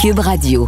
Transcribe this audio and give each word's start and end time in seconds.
Cube 0.00 0.20
Radio. 0.20 0.66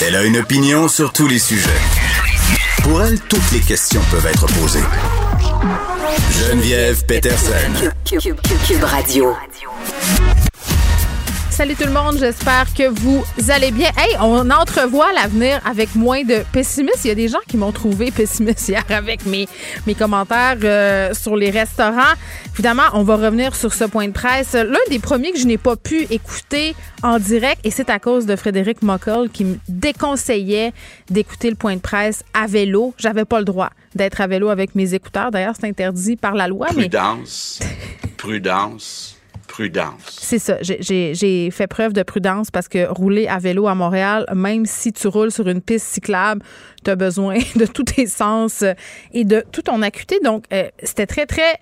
Elle 0.00 0.16
a 0.16 0.24
une 0.24 0.38
opinion 0.38 0.88
sur 0.88 1.12
tous 1.12 1.28
les 1.28 1.38
sujets. 1.38 1.68
Pour 2.82 3.02
elle, 3.02 3.20
toutes 3.20 3.52
les 3.52 3.60
questions 3.60 4.00
peuvent 4.10 4.24
être 4.24 4.46
posées. 4.46 4.80
Geneviève 6.30 7.04
Peterson. 7.04 7.90
Cube, 8.06 8.38
Radio. 8.82 9.34
Salut 11.56 11.74
tout 11.74 11.86
le 11.86 11.92
monde, 11.92 12.18
j'espère 12.18 12.66
que 12.74 12.86
vous 12.86 13.24
allez 13.48 13.70
bien. 13.70 13.88
Hey, 13.96 14.14
on 14.20 14.50
entrevoit 14.50 15.10
l'avenir 15.14 15.58
avec 15.64 15.94
moins 15.94 16.22
de 16.22 16.44
pessimisme. 16.52 17.00
Il 17.04 17.08
y 17.08 17.10
a 17.12 17.14
des 17.14 17.28
gens 17.28 17.38
qui 17.48 17.56
m'ont 17.56 17.72
trouvé 17.72 18.10
pessimiste 18.10 18.68
hier 18.68 18.84
avec 18.90 19.24
mes, 19.24 19.48
mes 19.86 19.94
commentaires 19.94 20.58
euh, 20.62 21.14
sur 21.14 21.34
les 21.34 21.48
restaurants. 21.48 22.12
Évidemment, 22.52 22.82
on 22.92 23.04
va 23.04 23.16
revenir 23.16 23.56
sur 23.56 23.72
ce 23.72 23.84
point 23.84 24.06
de 24.06 24.12
presse. 24.12 24.52
L'un 24.52 24.76
des 24.90 24.98
premiers 24.98 25.32
que 25.32 25.38
je 25.38 25.46
n'ai 25.46 25.56
pas 25.56 25.76
pu 25.76 26.02
écouter 26.10 26.74
en 27.02 27.18
direct, 27.18 27.64
et 27.64 27.70
c'est 27.70 27.88
à 27.88 27.98
cause 27.98 28.26
de 28.26 28.36
Frédéric 28.36 28.82
Mockel 28.82 29.30
qui 29.32 29.46
me 29.46 29.56
déconseillait 29.66 30.74
d'écouter 31.08 31.48
le 31.48 31.56
point 31.56 31.76
de 31.76 31.80
presse 31.80 32.22
à 32.34 32.46
vélo. 32.46 32.92
J'avais 32.98 33.24
pas 33.24 33.38
le 33.38 33.46
droit 33.46 33.70
d'être 33.94 34.20
à 34.20 34.26
vélo 34.26 34.50
avec 34.50 34.74
mes 34.74 34.92
écouteurs. 34.92 35.30
D'ailleurs, 35.30 35.54
c'est 35.58 35.66
interdit 35.66 36.16
par 36.16 36.34
la 36.34 36.48
loi. 36.48 36.66
Prudence. 36.66 37.60
Prudence 38.18 39.15
prudence. 39.56 40.18
C'est 40.20 40.38
ça. 40.38 40.58
J'ai 40.60 41.50
fait 41.50 41.66
preuve 41.66 41.94
de 41.94 42.02
prudence 42.02 42.50
parce 42.50 42.68
que 42.68 42.86
rouler 42.90 43.26
à 43.26 43.38
vélo 43.38 43.66
à 43.68 43.74
Montréal, 43.74 44.26
même 44.34 44.66
si 44.66 44.92
tu 44.92 45.08
roules 45.08 45.30
sur 45.30 45.48
une 45.48 45.62
piste 45.62 45.86
cyclable, 45.86 46.42
tu 46.84 46.90
as 46.90 46.96
besoin 46.96 47.38
de 47.56 47.64
tous 47.64 47.84
tes 47.84 48.06
sens 48.06 48.62
et 49.14 49.24
de 49.24 49.42
toute 49.50 49.64
ton 49.64 49.80
acuité. 49.80 50.20
Donc, 50.22 50.44
euh, 50.52 50.68
c'était 50.82 51.06
très, 51.06 51.24
très 51.24 51.54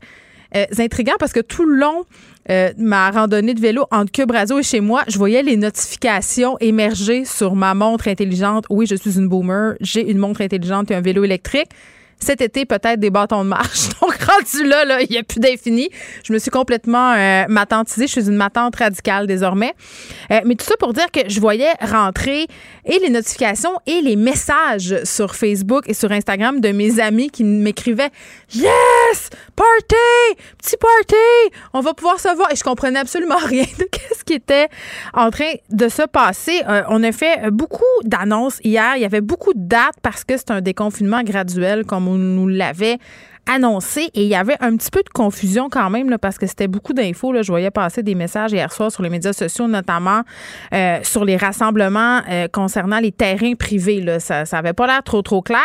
euh, 0.57 0.65
intriguant 0.79 1.15
parce 1.21 1.33
que 1.33 1.39
tout 1.39 1.65
le 1.65 1.77
long 1.77 2.05
euh, 2.51 2.73
ma 2.77 3.13
randonnée 3.13 3.55
de 3.55 3.61
vélo 3.61 3.87
entre 3.93 4.11
Cube 4.11 4.33
et 4.35 4.63
chez 4.65 4.81
moi, 4.81 5.05
je 5.07 5.17
voyais 5.17 5.45
les 5.45 5.57
notifications 5.57 6.59
émerger 6.59 7.25
sur 7.25 7.55
ma 7.55 7.75
montre 7.75 8.09
intelligente. 8.09 8.65
Oui, 8.71 8.87
je 8.87 8.97
suis 8.97 9.19
une 9.19 9.29
boomer. 9.29 9.77
J'ai 9.81 10.11
une 10.11 10.19
montre 10.19 10.41
intelligente 10.41 10.91
et 10.91 10.97
un 10.97 11.01
vélo 11.01 11.23
électrique 11.23 11.71
cet 12.19 12.41
été, 12.41 12.65
peut-être 12.65 13.01
des 13.01 13.11
bâtons 13.11 13.45
de 13.45 13.49
marche. 13.49 13.89
Donc, 14.01 14.15
rendu 14.23 14.65
là, 14.65 14.85
là 14.85 15.03
il 15.03 15.11
n'y 15.11 15.19
a 15.19 15.23
plus 15.23 15.41
d'infini. 15.41 15.89
Je 16.25 16.33
me 16.33 16.39
suis 16.39 16.51
complètement 16.51 17.13
euh, 17.13 17.45
matantisée. 17.49 18.07
Je 18.07 18.13
suis 18.13 18.29
une 18.29 18.37
matante 18.37 18.77
radicale 18.77 19.27
désormais. 19.27 19.75
Euh, 20.31 20.41
mais 20.45 20.55
tout 20.55 20.65
ça 20.65 20.77
pour 20.79 20.93
dire 20.93 21.11
que 21.11 21.21
je 21.29 21.41
voyais 21.41 21.73
rentrer 21.81 22.47
et 22.85 22.99
les 22.99 23.11
notifications 23.11 23.75
et 23.87 24.01
les 24.01 24.17
messages 24.17 25.03
sur 25.05 25.35
Facebook 25.35 25.85
et 25.89 25.95
sur 25.95 26.11
Instagram 26.13 26.61
de 26.61 26.71
mes 26.71 27.01
amis 27.01 27.31
qui 27.31 27.45
m'écrivaient 27.45 28.11
Yes! 28.55 29.31
Party! 29.57 30.41
Petit 30.59 30.77
party! 30.77 31.55
On 31.73 31.81
va 31.81 31.95
pouvoir 31.95 32.21
se 32.21 32.35
voir. 32.35 32.53
Et 32.53 32.57
je 32.57 32.65
comprenais 32.65 32.99
absolument 32.99 33.39
rien 33.45 33.65
de 33.79 33.87
ce 34.17 34.25
qui 34.25 34.35
était 34.35 34.69
en 35.13 35.31
train 35.31 35.53
de 35.71 35.89
se 35.89 36.03
passer. 36.03 36.63
Euh, 36.69 36.83
on 36.89 37.03
a 37.03 37.13
fait 37.13 37.51
beaucoup 37.51 37.85
d'annonces 38.05 38.61
hier. 38.63 38.97
Il 38.97 39.03
y 39.03 39.05
avait 39.07 39.21
beaucoup 39.21 39.53
de 39.55 39.67
dates 39.67 39.97
parce 40.03 40.25
que 40.25 40.37
c'est 40.37 40.51
un 40.51 40.61
déconfinement 40.61 41.23
graduel, 41.23 41.85
comme 41.85 42.09
nous 42.17 42.49
l'avait 42.49 42.99
annoncé 43.47 44.11
et 44.15 44.23
il 44.23 44.29
y 44.29 44.35
avait 44.35 44.57
un 44.61 44.77
petit 44.77 44.91
peu 44.91 45.03
de 45.03 45.09
confusion 45.09 45.69
quand 45.71 45.91
même 45.91 46.09
là, 46.11 46.19
parce 46.19 46.39
que 46.39 46.47
c'était 46.47 46.69
beaucoup 46.69 46.93
d'infos. 46.93 47.35
Je 47.43 47.51
voyais 47.51 47.71
passer 47.71 48.03
des 48.03 48.15
messages 48.15 48.53
hier 48.53 48.73
soir 48.73 48.91
sur 48.91 49.03
les 49.03 49.11
médias 49.11 49.33
sociaux, 49.33 49.69
notamment 49.69 50.23
euh, 50.73 50.99
sur 51.03 51.25
les 51.25 51.37
rassemblements 51.37 52.21
euh, 52.31 52.49
concernant 52.49 52.99
les 52.99 53.13
terrains 53.13 53.55
privés. 53.55 54.01
Là. 54.01 54.21
Ça 54.21 54.45
n'avait 54.53 54.73
pas 54.73 54.87
l'air 54.87 55.03
trop, 55.03 55.23
trop 55.23 55.43
clair. 55.43 55.61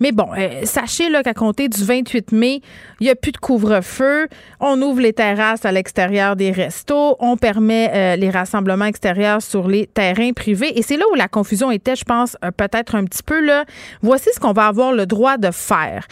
Mais 0.00 0.12
bon, 0.12 0.28
euh, 0.36 0.62
sachez 0.64 1.04
qu'à 1.22 1.34
compter 1.34 1.68
du 1.68 1.84
28 1.84 2.32
mai, 2.32 2.60
il 3.00 3.04
n'y 3.04 3.10
a 3.10 3.14
plus 3.14 3.32
de 3.32 3.38
couvre-feu. 3.38 4.28
On 4.60 4.80
ouvre 4.82 5.00
les 5.00 5.12
terrasses 5.12 5.64
à 5.64 5.72
l'extérieur 5.72 6.36
des 6.36 6.50
restos. 6.50 7.16
On 7.20 7.36
permet 7.36 8.16
les 8.16 8.30
rassemblements 8.30 8.86
extérieurs 8.86 9.42
sur 9.42 9.68
les 9.68 9.86
terrains 9.86 10.32
privés. 10.32 10.78
Et 10.78 10.82
c'est 10.82 10.96
là 10.96 11.04
où 11.12 11.14
la 11.14 11.28
confusion 11.28 11.70
était, 11.70 11.96
je 11.96 12.04
pense, 12.04 12.36
peut-être 12.56 12.94
un 12.96 13.04
petit 13.04 13.22
peu. 13.22 13.40
Là. 13.44 13.64
Voici 14.02 14.30
ce 14.34 14.40
qu'on 14.40 14.52
va 14.52 14.66
avoir 14.66 14.92
le 14.92 15.06
droit 15.06 15.36
de 15.36 15.50
faire 15.50 16.06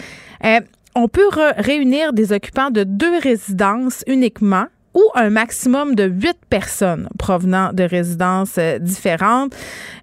on 0.94 1.08
peut 1.08 1.28
réunir 1.56 2.12
des 2.12 2.32
occupants 2.32 2.70
de 2.70 2.84
deux 2.84 3.18
résidences 3.18 4.04
uniquement 4.06 4.66
ou 4.94 5.02
un 5.14 5.30
maximum 5.30 5.94
de 5.94 6.04
huit 6.04 6.36
personnes 6.50 7.08
provenant 7.18 7.72
de 7.72 7.82
résidences 7.82 8.56
euh, 8.58 8.78
différentes. 8.78 9.54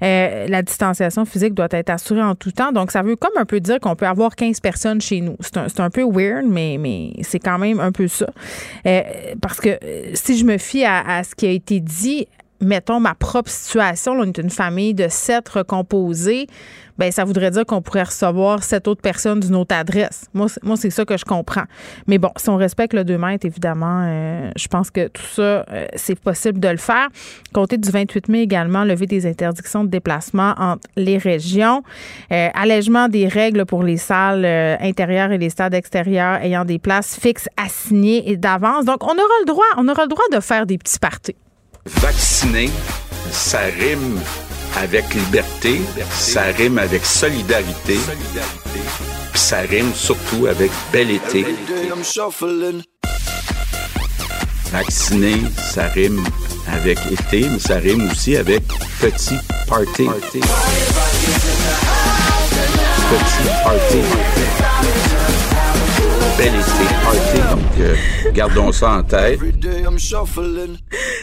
Euh, 0.01 0.47
la 0.47 0.61
distanciation 0.61 1.25
physique 1.25 1.53
doit 1.53 1.67
être 1.71 1.91
assurée 1.91 2.23
en 2.23 2.35
tout 2.35 2.51
temps. 2.51 2.71
Donc, 2.71 2.91
ça 2.91 3.01
veut 3.01 3.15
comme 3.15 3.37
un 3.37 3.45
peu 3.45 3.59
dire 3.59 3.79
qu'on 3.79 3.95
peut 3.95 4.07
avoir 4.07 4.35
15 4.35 4.59
personnes 4.59 4.99
chez 4.99 5.21
nous. 5.21 5.35
C'est 5.41 5.79
un, 5.79 5.89
peu 5.89 6.03
weird, 6.03 6.45
mais, 6.47 6.77
mais 6.79 7.13
c'est 7.21 7.39
quand 7.39 7.59
même 7.59 7.79
un 7.79 7.91
peu 7.91 8.07
ça. 8.07 8.27
Euh, 8.87 9.01
parce 9.41 9.59
que 9.59 9.77
si 10.15 10.37
je 10.37 10.45
me 10.45 10.57
fie 10.57 10.85
à, 10.85 11.01
à 11.07 11.23
ce 11.23 11.35
qui 11.35 11.45
a 11.45 11.51
été 11.51 11.79
dit, 11.79 12.27
mettons 12.61 12.99
ma 12.99 13.15
propre 13.15 13.49
situation, 13.49 14.13
on 14.13 14.23
est 14.23 14.37
une 14.37 14.49
famille 14.49 14.93
de 14.93 15.07
sept 15.07 15.47
recomposés, 15.49 16.47
ben 16.99 17.13
ça 17.13 17.23
voudrait 17.23 17.49
dire 17.49 17.65
qu'on 17.65 17.81
pourrait 17.81 18.03
recevoir 18.03 18.61
sept 18.61 18.87
autres 18.89 19.01
personnes 19.01 19.39
d'une 19.39 19.55
autre 19.55 19.73
adresse. 19.73 20.25
Moi, 20.33 20.47
moi 20.61 20.75
c'est 20.75 20.89
ça 20.89 21.05
que 21.05 21.15
je 21.15 21.23
comprends. 21.23 21.63
Mais 22.07 22.17
bon, 22.17 22.29
si 22.35 22.49
on 22.49 22.57
respecte 22.57 22.93
le 22.93 23.05
2 23.05 23.17
mètres, 23.17 23.45
évidemment, 23.45 24.03
euh, 24.03 24.51
je 24.57 24.67
pense 24.67 24.91
que 24.91 25.07
tout 25.07 25.23
ça, 25.33 25.41
euh, 25.41 25.87
c'est 25.95 26.19
possible 26.19 26.59
de 26.59 26.67
le 26.67 26.77
faire. 26.77 27.07
Compter 27.53 27.77
du 27.77 27.89
28 27.89 28.27
mai 28.27 28.41
également, 28.41 28.83
lever 28.83 29.05
des 29.05 29.25
interdictions 29.25 29.85
de 29.85 29.89
déplacement 29.89 30.53
entre 30.57 30.81
les 30.97 31.17
régions, 31.17 31.83
euh, 32.33 32.49
allègement 32.53 33.07
des 33.07 33.29
règles 33.29 33.65
pour 33.65 33.83
les 33.83 33.97
salles 33.97 34.45
intérieures 34.81 35.31
et 35.31 35.37
les 35.37 35.49
stades 35.49 35.73
extérieurs 35.73 36.41
ayant 36.43 36.65
des 36.65 36.79
places 36.79 37.17
fixes 37.17 37.47
assignées 37.55 38.29
et 38.29 38.35
d'avance. 38.35 38.83
Donc, 38.83 39.03
on 39.03 39.13
aura 39.13 39.39
le 39.39 39.45
droit, 39.45 39.63
on 39.77 39.87
aura 39.87 40.03
le 40.03 40.09
droit 40.09 40.25
de 40.33 40.41
faire 40.41 40.65
des 40.65 40.77
petits 40.77 40.99
parties. 40.99 41.35
Vacciner, 41.85 42.69
ça 43.31 43.59
rime 43.79 44.19
avec 44.81 45.13
liberté, 45.13 45.81
ça 46.11 46.43
rime 46.43 46.77
avec 46.77 47.05
solidarité, 47.05 47.99
puis 49.31 49.39
ça 49.39 49.59
rime 49.59 49.91
surtout 49.93 50.47
avec 50.47 50.71
bel 50.91 51.11
été. 51.11 51.45
Vacciner, 54.71 55.41
ça 55.73 55.87
rime 55.87 56.23
avec 56.67 56.99
été, 57.11 57.49
mais 57.49 57.59
ça 57.59 57.75
rime 57.75 58.09
aussi 58.09 58.37
avec 58.37 58.63
petit 59.01 59.37
party. 59.67 60.07
Petit 63.09 63.49
party. 63.63 64.68
Donc, 66.39 67.59
euh, 67.81 67.95
gardons 68.31 68.71
ça 68.71 68.91
en 68.91 69.03
tête. 69.03 69.41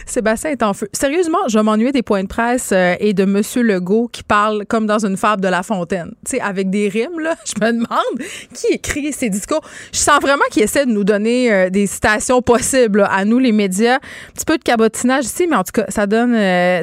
Sébastien 0.05 0.51
est 0.51 0.61
en 0.61 0.75
feu. 0.75 0.87
Sérieusement, 0.93 1.39
je 1.47 1.57
m'ennuie 1.57 1.91
des 1.91 2.03
points 2.03 2.21
de 2.21 2.27
presse 2.27 2.69
euh, 2.71 2.93
et 2.99 3.15
de 3.15 3.25
Monsieur 3.25 3.63
Legault 3.63 4.09
qui 4.11 4.21
parle 4.21 4.65
comme 4.67 4.85
dans 4.85 5.03
une 5.03 5.17
fable 5.17 5.41
de 5.41 5.47
La 5.47 5.63
Fontaine. 5.63 6.11
Tu 6.23 6.35
sais, 6.35 6.39
avec 6.39 6.69
des 6.69 6.87
rimes, 6.87 7.19
là. 7.19 7.35
Je 7.45 7.65
me 7.65 7.71
demande 7.71 8.27
qui 8.53 8.67
écrit 8.67 9.11
ces 9.11 9.31
discours. 9.31 9.61
Je 9.91 9.97
sens 9.97 10.19
vraiment 10.21 10.43
qu'il 10.51 10.61
essaie 10.61 10.85
de 10.85 10.91
nous 10.91 11.03
donner 11.03 11.51
euh, 11.51 11.69
des 11.71 11.87
citations 11.87 12.43
possibles 12.43 13.07
à 13.09 13.25
nous, 13.25 13.39
les 13.39 13.51
médias. 13.51 13.95
Un 13.95 14.31
petit 14.35 14.45
peu 14.45 14.59
de 14.59 14.63
cabotinage 14.63 15.25
ici, 15.25 15.47
mais 15.49 15.55
en 15.55 15.63
tout 15.63 15.71
cas, 15.73 15.85
ça 15.89 16.05
donne 16.05 16.33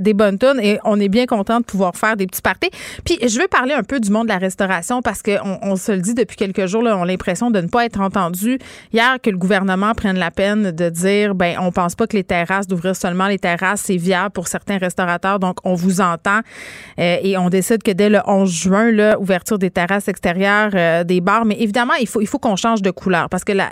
des 0.01 0.15
bonnes 0.15 0.39
tonnes 0.39 0.59
et 0.59 0.81
on 0.85 0.99
est 0.99 1.09
bien 1.09 1.27
content 1.27 1.61
de 1.61 1.65
pouvoir 1.65 1.95
faire 1.95 2.17
des 2.17 2.27
petits 2.27 2.43
parties. 2.43 2.71
Puis, 3.05 3.17
je 3.23 3.39
veux 3.39 3.47
parler 3.47 3.75
un 3.75 3.85
peu 3.85 4.01
du 4.01 4.11
monde 4.11 4.25
de 4.25 4.33
la 4.33 4.39
restauration 4.39 5.03
parce 5.03 5.23
qu'on 5.23 5.59
on 5.63 5.77
se 5.77 5.93
le 5.93 6.01
dit 6.01 6.15
depuis 6.15 6.37
quelques 6.37 6.67
jours, 6.67 6.83
là, 6.83 6.99
on 6.99 7.03
a 7.03 7.07
l'impression 7.07 7.53
de 7.53 7.61
ne 7.61 7.69
pas 7.69 7.85
être 7.85 8.01
entendu. 8.01 8.24
Hier, 8.93 9.21
que 9.23 9.31
le 9.31 9.37
gouvernement 9.37 9.95
prenne 9.95 10.19
la 10.19 10.31
peine 10.31 10.71
de 10.71 10.89
dire, 10.89 11.35
ben, 11.35 11.57
on 11.61 11.73
pense 11.73 11.95
pas 11.95 12.07
que 12.07 12.17
les 12.17 12.25
terrasses 12.25 12.67
d'ouvrir 12.67 12.97
seulement 12.97 13.27
les 13.27 13.39
terrasses, 13.39 13.83
c'est 13.83 13.97
viable 13.97 14.31
pour 14.31 14.49
certains 14.49 14.79
restaurateurs. 14.79 15.39
Donc, 15.39 15.59
on 15.65 15.75
vous 15.75 16.01
entend 16.01 16.41
euh, 16.99 17.17
et 17.23 17.37
on 17.37 17.49
décide 17.49 17.83
que 17.83 17.91
dès 17.91 18.09
le 18.09 18.21
11 18.27 18.51
juin, 18.51 18.91
là, 18.91 19.19
ouverture 19.19 19.59
des 19.59 19.71
terrasses 19.71 20.09
extérieures, 20.09 20.71
euh, 20.75 21.05
des 21.05 21.21
bars. 21.21 21.45
Mais 21.45 21.57
évidemment, 21.61 21.95
il 22.01 22.09
faut, 22.09 22.21
il 22.21 22.27
faut 22.27 22.39
qu'on 22.39 22.57
change 22.57 22.83
de 22.83 22.91
couleur 22.91 23.29
parce 23.29 23.45
que 23.45 23.53
la, 23.53 23.69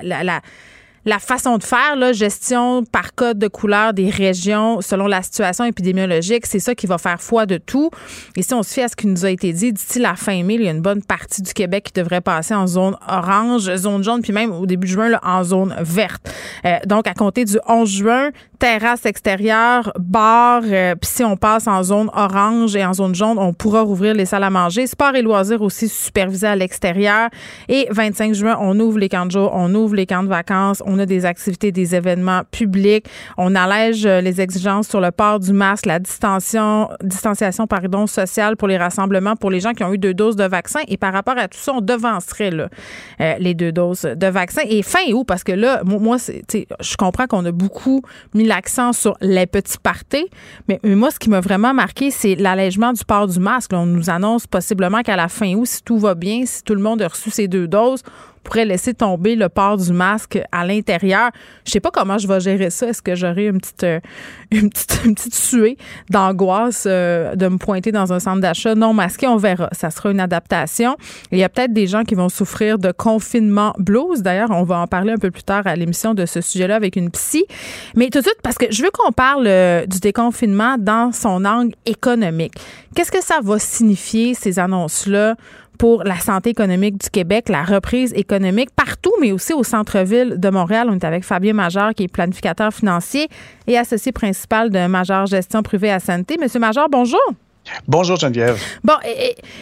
la 1.05 1.19
façon 1.19 1.59
de 1.59 1.65
faire, 1.65 1.97
la 1.97 2.13
gestion 2.13 2.85
par 2.85 3.15
code 3.15 3.39
de 3.39 3.49
couleur 3.49 3.93
des 3.93 4.09
régions 4.11 4.81
selon 4.81 5.07
la 5.07 5.23
situation 5.23 5.65
épidémiologique, 5.65 6.47
c'est 6.47 6.61
ça 6.61 6.75
qui 6.75 6.87
va 6.87 6.99
faire 6.99 7.21
foi 7.21 7.47
de 7.47 7.59
tout. 7.59 7.91
Et 8.37 8.43
si 8.43 8.55
on 8.55 8.63
se 8.63 8.73
fie 8.73 8.83
à 8.83 8.89
ce 8.89 8.97
qui 8.97 9.07
nous 9.07 9.25
a 9.25 9.31
été 9.31 9.53
dit, 9.53 9.73
d'ici 9.73 9.99
la 9.99 10.15
fin 10.15 10.43
mai, 10.45 10.55
il 10.55 10.63
y 10.63 10.69
a 10.69 10.71
une 10.71 10.81
bonne 10.81 11.03
partie 11.03 11.43
du 11.43 11.53
Québec 11.53 11.85
qui 11.85 12.01
devrait 12.01 12.21
passer 12.21 12.55
en 12.55 12.67
zone 12.67 12.97
orange, 13.09 13.75
zone 13.75 14.05
jaune, 14.05 14.23
puis 14.23 14.33
même 14.33 14.53
au 14.53 14.67
début 14.67 14.87
juin, 14.87 15.09
là, 15.09 15.21
en 15.25 15.43
zone 15.43 15.75
verte. 15.81 16.33
Euh, 16.65 16.79
donc, 16.87 17.07
à 17.07 17.15
compter 17.15 17.45
du 17.45 17.59
11 17.67 17.89
juin, 17.89 18.31
terrasse 18.63 19.07
extérieure, 19.07 19.93
bar, 19.99 20.63
euh, 20.65 20.95
puis 20.95 21.11
si 21.11 21.25
on 21.25 21.37
passe 21.37 21.67
en 21.67 21.83
zone 21.83 22.11
orange 22.15 22.77
et 22.77 22.85
en 22.85 22.93
zone 22.93 23.13
jaune, 23.13 23.37
on 23.37 23.53
pourra 23.53 23.81
rouvrir 23.83 24.15
les 24.15 24.25
salles 24.25 24.45
à 24.45 24.51
manger. 24.51 24.87
Sport 24.87 25.17
et 25.17 25.23
loisirs 25.23 25.63
aussi 25.63 25.89
supervisés 25.89 26.47
à 26.47 26.55
l'extérieur. 26.55 27.29
Et 27.69 27.89
25 27.91 28.35
juin, 28.35 28.57
on 28.61 28.79
ouvre 28.79 28.99
les 28.99 29.09
camps 29.09 29.27
de 29.27 29.33
jour, 29.33 29.51
on 29.53 29.75
ouvre 29.75 29.97
les 29.97 30.07
camps 30.07 30.23
de 30.23 30.29
vacances, 30.29 30.81
a 30.99 31.07
des 31.07 31.25
activités, 31.25 31.73
des 31.73 31.95
événements 31.95 32.43
publics, 32.51 33.07
on 33.37 33.55
allège 33.55 34.07
euh, 34.07 34.21
les 34.21 34.41
exigences 34.41 34.89
sur 34.89 35.01
le 35.01 35.11
port 35.11 35.41
du 35.41 35.53
masque, 35.53 35.87
la 35.87 35.99
distanciation, 35.99 36.89
distanciation 37.03 37.67
pardon, 37.67 38.07
sociale 38.07 38.57
pour 38.57 38.69
les 38.69 38.77
rassemblements 38.77 39.37
pour 39.37 39.51
les 39.51 39.61
gens 39.61 39.73
qui 39.73 39.85
ont 39.85 39.93
eu 39.93 39.99
deux 39.99 40.15
doses 40.15 40.37
de 40.37 40.45
vaccin. 40.45 40.81
Et 40.89 40.97
par 40.97 41.13
rapport 41.13 41.37
à 41.37 41.49
tout 41.49 41.59
ça, 41.59 41.73
on 41.75 41.81
devancerait 41.81 42.51
euh, 42.53 43.35
les 43.39 43.55
deux 43.55 43.73
doses 43.73 44.03
de 44.03 44.27
vaccin. 44.27 44.63
Et 44.69 44.83
fin 44.83 45.11
août, 45.13 45.25
parce 45.27 45.45
que 45.45 45.53
là, 45.53 45.83
moi, 45.85 46.17
je 46.19 46.97
comprends 46.97 47.27
qu'on 47.27 47.45
a 47.45 47.53
beaucoup 47.53 48.03
mis 48.35 48.45
l'accent 48.45 48.93
sur 48.93 49.17
les 49.21 49.47
petits 49.47 49.79
parties, 49.79 50.27
mais, 50.69 50.81
moi, 50.85 51.11
ce 51.11 51.19
qui 51.19 51.31
m'a 51.31 51.41
vraiment 51.41 51.75
marqué, 51.75 52.11
c'est 52.11 52.35
l'allègement 52.35 52.93
du 52.93 53.05
port 53.05 53.27
du 53.27 53.39
masque. 53.39 53.73
on 53.73 53.87
nous 53.87 54.11
annonce 54.11 54.47
possiblement 54.47 55.03
qu'à 55.03 55.17
la 55.17 55.29
fin 55.29 55.55
août, 55.55 55.67
si 55.67 55.83
tout 55.83 55.99
va 55.99 56.15
bien, 56.15 56.45
si 56.47 56.63
tout 56.63 56.75
le 56.75 56.83
monde 56.83 57.03
a 57.03 57.09
reçu 57.09 57.31
ses 57.31 57.49
deux 57.49 57.69
doses, 57.69 58.03
pourrait 58.43 58.65
laisser 58.65 58.95
tomber 58.95 59.37
le 59.37 59.49
port 59.49 59.77
du 59.77 59.93
masque 59.93 60.41
à 60.53 60.67
l'intérieur. 60.67 61.31
Je 61.65 61.71
sais 61.71 61.81
pas 61.81 61.91
comment 61.91 62.19
je 62.19 62.27
vais 62.27 62.41
gérer 62.41 62.71
ça. 62.71 62.89
Est-ce 62.89 63.03
que 63.03 63.15
j'aurai 63.15 63.47
une 63.47 63.61
petite, 63.61 63.85
euh, 63.85 64.01
une 64.51 64.71
petite, 64.71 65.35
suée 65.35 65.77
d'angoisse 66.11 66.85
euh, 66.87 67.35
de 67.35 67.49
me 67.49 67.59
pointer 67.59 67.93
dans 67.93 68.13
un 68.13 68.21
centre 68.21 68.41
d'achat? 68.41 68.75
Non 68.75 68.93
masqué? 68.93 69.27
On 69.27 69.37
verra. 69.37 69.69
Ça 69.73 69.91
sera 69.91 70.11
une 70.11 70.21
adaptation. 70.21 70.97
Il 71.31 71.39
y 71.39 71.45
a 71.45 71.49
peut-être 71.49 71.73
des 71.73 71.87
gens 71.87 72.05
qui 72.05 72.15
vont 72.15 72.29
souffrir 72.29 72.79
de 72.79 72.93
confinement 72.93 73.75
blues. 73.79 74.23
D'ailleurs, 74.23 74.51
on 74.51 74.65
va 74.65 74.79
en 74.79 74.87
parler 74.87 75.13
un 75.13 75.19
peu 75.19 75.31
plus 75.31 75.45
tard 75.45 75.67
à 75.67 75.77
l'émission 75.77 76.15
de 76.15 76.27
ce 76.27 76.41
sujet-là 76.41 76.77
avec 76.77 76.97
une 76.97 77.11
psy. 77.11 77.45
Mais 77.97 78.11
tout 78.11 78.19
de 78.19 78.25
suite, 78.25 78.41
parce 78.43 78.59
que 78.59 78.67
je 78.71 78.83
veux 78.83 78.91
qu'on 78.91 79.13
parle 79.13 79.47
euh, 79.47 79.87
du 79.87 79.99
déconfinement 80.01 80.77
dans 80.79 81.13
son 81.13 81.45
angle 81.45 81.75
économique. 81.87 82.55
Qu'est-ce 82.95 83.13
que 83.13 83.23
ça 83.23 83.41
va 83.43 83.59
signifier, 83.59 84.35
ces 84.35 84.59
annonces-là? 84.59 85.37
Pour 85.83 86.05
la 86.05 86.21
santé 86.21 86.51
économique 86.51 86.97
du 86.97 87.11
Québec, 87.11 87.49
la 87.49 87.65
reprise 87.65 88.13
économique 88.15 88.71
partout, 88.71 89.13
mais 89.21 89.33
aussi 89.33 89.53
au 89.53 89.65
centre-ville 89.65 90.39
de 90.39 90.49
Montréal. 90.49 90.87
On 90.89 90.95
est 90.95 91.03
avec 91.03 91.25
Fabien 91.25 91.55
Major, 91.55 91.93
qui 91.93 92.05
est 92.05 92.09
planificateur 92.09 92.73
financier 92.73 93.27
et 93.67 93.77
associé 93.77 94.13
principal 94.13 94.71
de 94.71 94.87
Major 94.87 95.27
Gestion 95.27 95.61
Privée 95.65 95.91
à 95.91 95.99
Santé. 95.99 96.37
Monsieur 96.41 96.61
Major, 96.61 96.89
bonjour. 96.89 97.19
Bonjour 97.89 98.15
Geneviève. 98.15 98.63
Bon, 98.85 98.95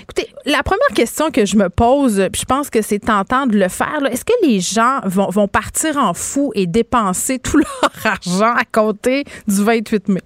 écoutez, 0.03 0.29
la 0.45 0.63
première 0.63 0.95
question 0.95 1.31
que 1.31 1.47
je 1.47 1.57
me 1.57 1.71
pose, 1.71 2.29
puis 2.31 2.43
je 2.43 2.45
pense 2.45 2.69
que 2.69 2.83
c'est 2.83 2.99
tentant 2.99 3.47
de 3.47 3.57
le 3.57 3.71
faire, 3.71 4.01
est-ce 4.11 4.27
que 4.27 4.35
les 4.43 4.61
gens 4.61 5.01
vont, 5.05 5.31
vont 5.31 5.49
partir 5.49 5.97
en 5.97 6.13
fou 6.13 6.53
et 6.55 6.67
dépenser 6.67 7.39
tout 7.39 7.57
leur 7.83 7.91
argent 8.05 8.55
à 8.55 8.65
compter 8.71 9.25
du 9.49 9.65
28 9.65 10.09
mai? 10.09 10.21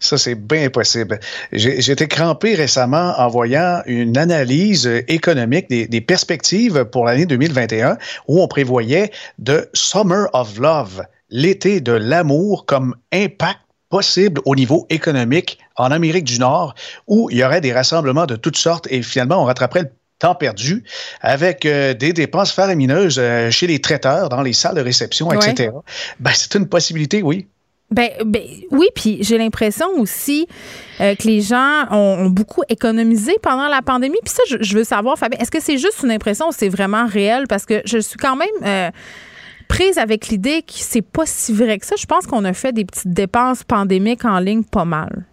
Ça, 0.00 0.18
c'est 0.18 0.34
bien 0.34 0.70
possible. 0.70 1.18
J'étais 1.52 2.08
crampé 2.08 2.54
récemment 2.54 3.14
en 3.18 3.28
voyant 3.28 3.82
une 3.86 4.18
analyse 4.18 4.86
économique 5.08 5.68
des, 5.68 6.00
perspectives 6.00 6.84
pour 6.86 7.04
l'année 7.04 7.26
2021 7.26 7.96
où 8.28 8.42
on 8.42 8.48
prévoyait 8.48 9.10
de 9.38 9.68
Summer 9.72 10.28
of 10.32 10.58
Love, 10.58 11.04
l'été 11.30 11.80
de 11.80 11.92
l'amour 11.92 12.66
comme 12.66 12.94
impact 13.12 13.60
possible 13.88 14.40
au 14.46 14.54
niveau 14.54 14.86
économique 14.90 15.58
en 15.76 15.90
Amérique 15.90 16.24
du 16.24 16.38
Nord, 16.38 16.74
où 17.06 17.28
il 17.30 17.38
y 17.38 17.44
aurait 17.44 17.60
des 17.60 17.72
rassemblements 17.72 18.26
de 18.26 18.36
toutes 18.36 18.56
sortes 18.56 18.86
et 18.90 19.02
finalement 19.02 19.42
on 19.42 19.44
rattraperait 19.44 19.82
le 19.82 19.90
temps 20.18 20.34
perdu 20.34 20.84
avec 21.20 21.66
euh, 21.66 21.92
des 21.94 22.12
dépenses 22.12 22.52
faramineuses 22.52 23.18
euh, 23.18 23.50
chez 23.50 23.66
les 23.66 23.80
traiteurs, 23.80 24.28
dans 24.28 24.40
les 24.42 24.52
salles 24.52 24.76
de 24.76 24.80
réception, 24.80 25.30
etc. 25.32 25.70
Ben, 26.20 26.32
c'est 26.34 26.54
une 26.54 26.68
possibilité, 26.68 27.22
oui. 27.22 27.46
Ben, 27.92 28.08
ben, 28.24 28.42
oui, 28.70 28.88
puis 28.94 29.18
j'ai 29.20 29.36
l'impression 29.36 29.86
aussi 29.98 30.46
euh, 31.00 31.14
que 31.14 31.26
les 31.26 31.42
gens 31.42 31.84
ont, 31.90 32.30
beaucoup 32.30 32.62
économisé 32.68 33.34
pendant 33.42 33.68
la 33.68 33.82
pandémie. 33.82 34.18
Puis 34.24 34.34
ça, 34.34 34.42
je, 34.60 34.74
veux 34.74 34.84
savoir, 34.84 35.18
Fabien, 35.18 35.38
est-ce 35.38 35.50
que 35.50 35.60
c'est 35.60 35.76
juste 35.76 36.02
une 36.02 36.10
impression 36.10 36.48
ou 36.48 36.52
c'est 36.52 36.70
vraiment 36.70 37.06
réel? 37.06 37.46
Parce 37.48 37.66
que 37.66 37.82
je 37.84 37.98
suis 37.98 38.16
quand 38.16 38.36
même 38.36 38.48
euh, 38.64 38.90
prise 39.68 39.98
avec 39.98 40.28
l'idée 40.28 40.62
que 40.62 40.72
c'est 40.74 41.02
pas 41.02 41.26
si 41.26 41.52
vrai 41.52 41.78
que 41.78 41.86
ça. 41.86 41.96
Je 41.96 42.06
pense 42.06 42.26
qu'on 42.26 42.44
a 42.44 42.54
fait 42.54 42.72
des 42.72 42.86
petites 42.86 43.12
dépenses 43.12 43.62
pandémiques 43.62 44.24
en 44.24 44.38
ligne 44.38 44.64
pas 44.64 44.86
mal. 44.86 45.26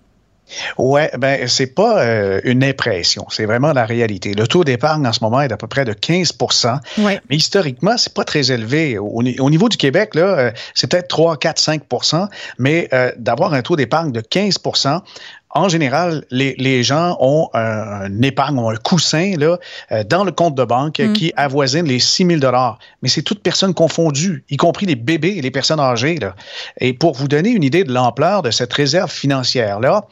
Ouais, 0.78 1.12
ben 1.18 1.48
c'est 1.48 1.74
pas 1.74 2.04
euh, 2.04 2.42
une 2.44 2.64
impression, 2.64 3.26
c'est 3.30 3.46
vraiment 3.46 3.74
la 3.74 3.86
réalité. 3.86 4.34
Le 4.34 4.48
taux 4.48 4.64
d'épargne 4.64 5.06
en 5.06 5.14
ce 5.14 5.24
moment 5.24 5.42
est 5.42 5.48
d'à 5.48 5.58
peu 5.58 5.68
près 5.68 5.86
de 5.86 5.94
15% 5.94 6.80
mais 6.98 7.36
historiquement, 7.36 7.98
c'est 7.98 8.14
pas 8.14 8.24
très 8.24 8.52
élevé. 8.52 8.98
Au, 8.98 9.22
niveau 9.22 9.70
du 9.70 9.78
Québec, 9.78 10.16
là, 10.16 10.22
euh, 10.22 10.52
c'est 10.74 10.90
peut-être 10.90 11.08
3, 11.08 11.38
4, 11.38 11.62
5% 11.62 12.28
mais 12.58 12.90
euh, 12.94 13.12
d'avoir 13.18 13.54
un 13.54 13.62
taux 13.62 13.76
d'épargne 13.76 14.12
de 14.12 14.22
15 14.22 14.58
en 15.52 15.68
général, 15.68 16.26
les, 16.30 16.56
les 16.60 16.84
gens 16.84 17.18
ont 17.20 17.50
un, 17.54 18.22
épargne, 18.22 18.60
ont 18.60 18.70
un 18.70 18.76
coussin 18.76 19.34
là, 19.38 19.58
euh, 19.92 20.04
dans 20.04 20.24
le 20.24 20.32
compte 20.32 20.56
de 20.56 20.64
banque 20.64 21.00
mm. 21.00 21.14
qui 21.14 21.34
avoisine 21.36 21.86
les 21.86 22.00
6 22.00 22.40
000 22.40 22.54
Mais 23.02 23.10
c'est 23.10 23.24
toutes 23.24 23.42
personnes 23.42 23.74
confondues, 23.74 24.44
y 24.50 24.58
compris 24.58 24.86
les 24.86 24.96
bébés 24.96 25.36
et 25.38 25.42
les 25.42 25.52
personnes 25.52 25.80
âgées. 25.80 26.18
Là. 26.18 26.36
Et 26.80 26.94
pour 26.94 27.16
vous 27.16 27.28
donner 27.28 27.50
une 27.50 27.64
idée 27.64 27.84
de 27.84 27.92
l'ampleur 27.92 28.44
de 28.44 28.52
cette 28.52 28.74
réserve 28.74 29.12
financière-là, 29.12 30.06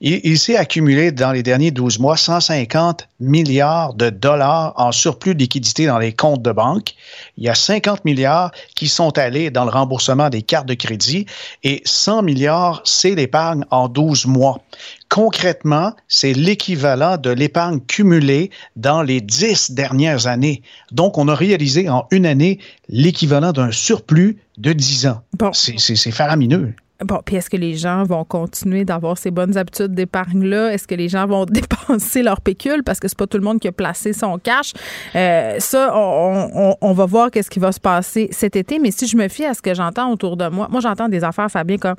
il, 0.00 0.20
il 0.22 0.38
s'est 0.38 0.56
accumulé 0.56 1.10
dans 1.10 1.32
les 1.32 1.42
derniers 1.42 1.72
12 1.72 1.98
mois 1.98 2.16
150 2.16 3.08
milliards 3.24 3.94
de 3.94 4.10
dollars 4.10 4.72
en 4.76 4.92
surplus 4.92 5.34
de 5.34 5.40
liquidité 5.40 5.86
dans 5.86 5.98
les 5.98 6.12
comptes 6.12 6.42
de 6.42 6.52
banque. 6.52 6.94
Il 7.36 7.44
y 7.44 7.48
a 7.48 7.54
50 7.54 8.04
milliards 8.04 8.52
qui 8.76 8.88
sont 8.88 9.16
allés 9.18 9.50
dans 9.50 9.64
le 9.64 9.70
remboursement 9.70 10.30
des 10.30 10.42
cartes 10.42 10.68
de 10.68 10.74
crédit 10.74 11.26
et 11.62 11.82
100 11.84 12.22
milliards, 12.22 12.82
c'est 12.84 13.14
l'épargne 13.14 13.64
en 13.70 13.88
12 13.88 14.26
mois. 14.26 14.60
Concrètement, 15.08 15.94
c'est 16.08 16.32
l'équivalent 16.32 17.16
de 17.16 17.30
l'épargne 17.30 17.80
cumulée 17.80 18.50
dans 18.76 19.02
les 19.02 19.20
dix 19.20 19.70
dernières 19.70 20.26
années. 20.26 20.62
Donc, 20.92 21.18
on 21.18 21.28
a 21.28 21.34
réalisé 21.34 21.88
en 21.88 22.06
une 22.10 22.26
année 22.26 22.58
l'équivalent 22.88 23.52
d'un 23.52 23.70
surplus 23.70 24.38
de 24.58 24.72
dix 24.72 25.06
ans. 25.06 25.22
C'est 25.52 26.10
faramineux. 26.10 26.74
Bon, 27.00 27.20
puis 27.24 27.34
est-ce 27.34 27.50
que 27.50 27.56
les 27.56 27.74
gens 27.74 28.04
vont 28.04 28.24
continuer 28.24 28.84
d'avoir 28.84 29.18
ces 29.18 29.32
bonnes 29.32 29.56
habitudes 29.56 29.94
d'épargne-là? 29.94 30.72
Est-ce 30.72 30.86
que 30.86 30.94
les 30.94 31.08
gens 31.08 31.26
vont 31.26 31.44
dépenser 31.50 32.22
leur 32.22 32.40
pécule 32.40 32.84
parce 32.84 33.00
que 33.00 33.08
c'est 33.08 33.18
pas 33.18 33.26
tout 33.26 33.36
le 33.36 33.42
monde 33.42 33.58
qui 33.58 33.66
a 33.66 33.72
placé 33.72 34.12
son 34.12 34.38
cash? 34.38 34.72
Euh, 35.16 35.56
ça, 35.58 35.92
on, 35.96 36.92
va 36.92 37.06
voir 37.06 37.32
qu'est-ce 37.32 37.50
qui 37.50 37.58
va 37.58 37.72
se 37.72 37.80
passer 37.80 38.28
cet 38.30 38.54
été. 38.54 38.78
Mais 38.78 38.92
si 38.92 39.08
je 39.08 39.16
me 39.16 39.26
fie 39.26 39.44
à 39.44 39.54
ce 39.54 39.62
que 39.62 39.74
j'entends 39.74 40.12
autour 40.12 40.36
de 40.36 40.46
moi, 40.46 40.68
moi, 40.70 40.80
j'entends 40.80 41.08
des 41.08 41.24
affaires, 41.24 41.50
Fabien, 41.50 41.78
comme 41.78 41.96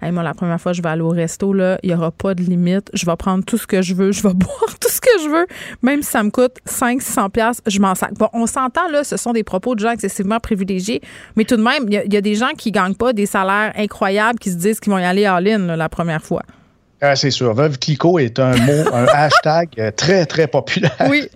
Hey, 0.00 0.12
moi, 0.12 0.22
la 0.22 0.34
première 0.34 0.60
fois, 0.60 0.72
je 0.72 0.80
vais 0.80 0.88
aller 0.88 1.02
au 1.02 1.08
resto, 1.08 1.52
là, 1.52 1.78
il 1.82 1.88
n'y 1.88 1.94
aura 1.94 2.12
pas 2.12 2.34
de 2.34 2.42
limite. 2.42 2.88
Je 2.94 3.04
vais 3.04 3.16
prendre 3.16 3.44
tout 3.44 3.58
ce 3.58 3.66
que 3.66 3.82
je 3.82 3.94
veux. 3.94 4.12
Je 4.12 4.22
vais 4.22 4.34
boire 4.34 4.78
tout 4.80 4.88
ce 4.88 5.00
que 5.00 5.10
je 5.22 5.28
veux. 5.28 5.46
Même 5.82 6.02
si 6.02 6.10
ça 6.10 6.22
me 6.22 6.30
coûte 6.30 6.56
5 6.64 7.02
600 7.02 7.30
pièces 7.30 7.62
je 7.66 7.80
m'en 7.80 7.94
sac. 7.94 8.14
Bon, 8.14 8.28
on 8.32 8.46
s'entend, 8.46 8.88
là, 8.88 9.02
ce 9.02 9.16
sont 9.16 9.32
des 9.32 9.42
propos 9.42 9.74
de 9.74 9.80
gens 9.80 9.90
excessivement 9.90 10.38
privilégiés. 10.38 11.02
Mais 11.36 11.44
tout 11.44 11.56
de 11.56 11.62
même, 11.62 11.86
il 11.88 12.12
y, 12.12 12.16
a 12.16 12.20
des 12.20 12.34
gens 12.34 12.52
qui 12.56 12.70
gagnent 12.70 12.94
pas 12.94 13.12
des 13.12 13.26
salaires 13.26 13.72
incroyables 13.76 14.38
qui 14.38 14.50
se 14.50 14.56
disent 14.56 14.80
qu'ils 14.80 14.92
vont 14.92 14.98
y 14.98 15.04
aller 15.04 15.28
en 15.28 15.38
ligne 15.38 15.66
la 15.66 15.88
première 15.88 16.22
fois. 16.22 16.42
Ah, 17.00 17.14
c'est 17.14 17.30
sûr. 17.30 17.54
Veuve 17.54 17.78
Clicquot 17.78 18.18
est 18.18 18.38
un 18.38 18.56
mot, 18.56 18.92
un 18.92 19.06
hashtag 19.06 19.68
euh, 19.78 19.90
très, 19.92 20.26
très 20.26 20.46
populaire. 20.48 20.96
Oui. 21.08 21.28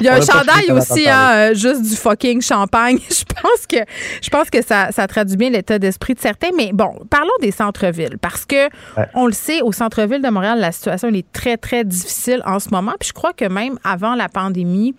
Il 0.00 0.06
y 0.06 0.08
a 0.08 0.14
un 0.14 0.20
chandail 0.20 0.70
aussi, 0.72 1.08
hein, 1.08 1.30
euh, 1.34 1.54
juste 1.54 1.82
du 1.82 1.94
fucking 1.94 2.40
champagne. 2.40 2.98
je 3.10 3.24
pense 3.24 3.66
que, 3.68 3.76
je 4.22 4.30
pense 4.30 4.48
que 4.48 4.62
ça, 4.62 4.92
ça 4.92 5.06
traduit 5.06 5.36
bien 5.36 5.50
l'état 5.50 5.78
d'esprit 5.78 6.14
de 6.14 6.20
certains. 6.20 6.50
Mais 6.56 6.70
bon, 6.72 6.90
parlons 7.10 7.28
des 7.40 7.50
centres-villes 7.50 8.18
parce 8.20 8.46
que, 8.46 8.68
on 9.14 9.26
le 9.26 9.32
sait, 9.32 9.60
au 9.60 9.72
centre-ville 9.72 10.22
de 10.22 10.30
Montréal, 10.30 10.58
la 10.58 10.72
situation 10.72 11.08
est 11.08 11.30
très, 11.32 11.56
très 11.56 11.84
difficile 11.84 12.42
en 12.46 12.58
ce 12.58 12.70
moment. 12.70 12.92
Puis 12.98 13.08
je 13.08 13.12
crois 13.12 13.32
que 13.32 13.44
même 13.44 13.78
avant 13.84 14.14
la 14.14 14.28
pandémie, 14.28 14.94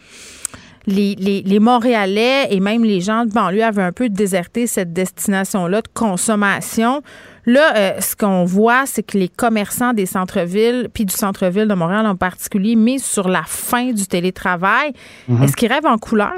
les, 0.87 1.15
les, 1.15 1.41
les, 1.43 1.59
Montréalais 1.59 2.47
et 2.49 2.59
même 2.59 2.83
les 2.83 3.01
gens 3.01 3.25
de 3.25 3.31
banlieue 3.31 3.63
avaient 3.63 3.83
un 3.83 3.91
peu 3.91 4.09
déserté 4.09 4.65
cette 4.67 4.93
destination-là 4.93 5.81
de 5.81 5.87
consommation. 5.93 7.03
Là, 7.45 7.75
euh, 7.75 8.01
ce 8.01 8.15
qu'on 8.15 8.45
voit, 8.45 8.85
c'est 8.85 9.03
que 9.03 9.17
les 9.17 9.27
commerçants 9.29 9.93
des 9.93 10.05
centres-villes, 10.05 10.89
puis 10.93 11.05
du 11.05 11.15
centre-ville 11.15 11.67
de 11.67 11.73
Montréal 11.73 12.05
en 12.05 12.15
particulier, 12.15 12.75
misent 12.75 13.05
sur 13.05 13.27
la 13.27 13.43
fin 13.45 13.91
du 13.91 14.05
télétravail. 14.05 14.93
Mhm. 15.27 15.43
Est-ce 15.43 15.55
qu'ils 15.55 15.71
rêvent 15.71 15.85
en 15.85 15.97
couleur? 15.97 16.33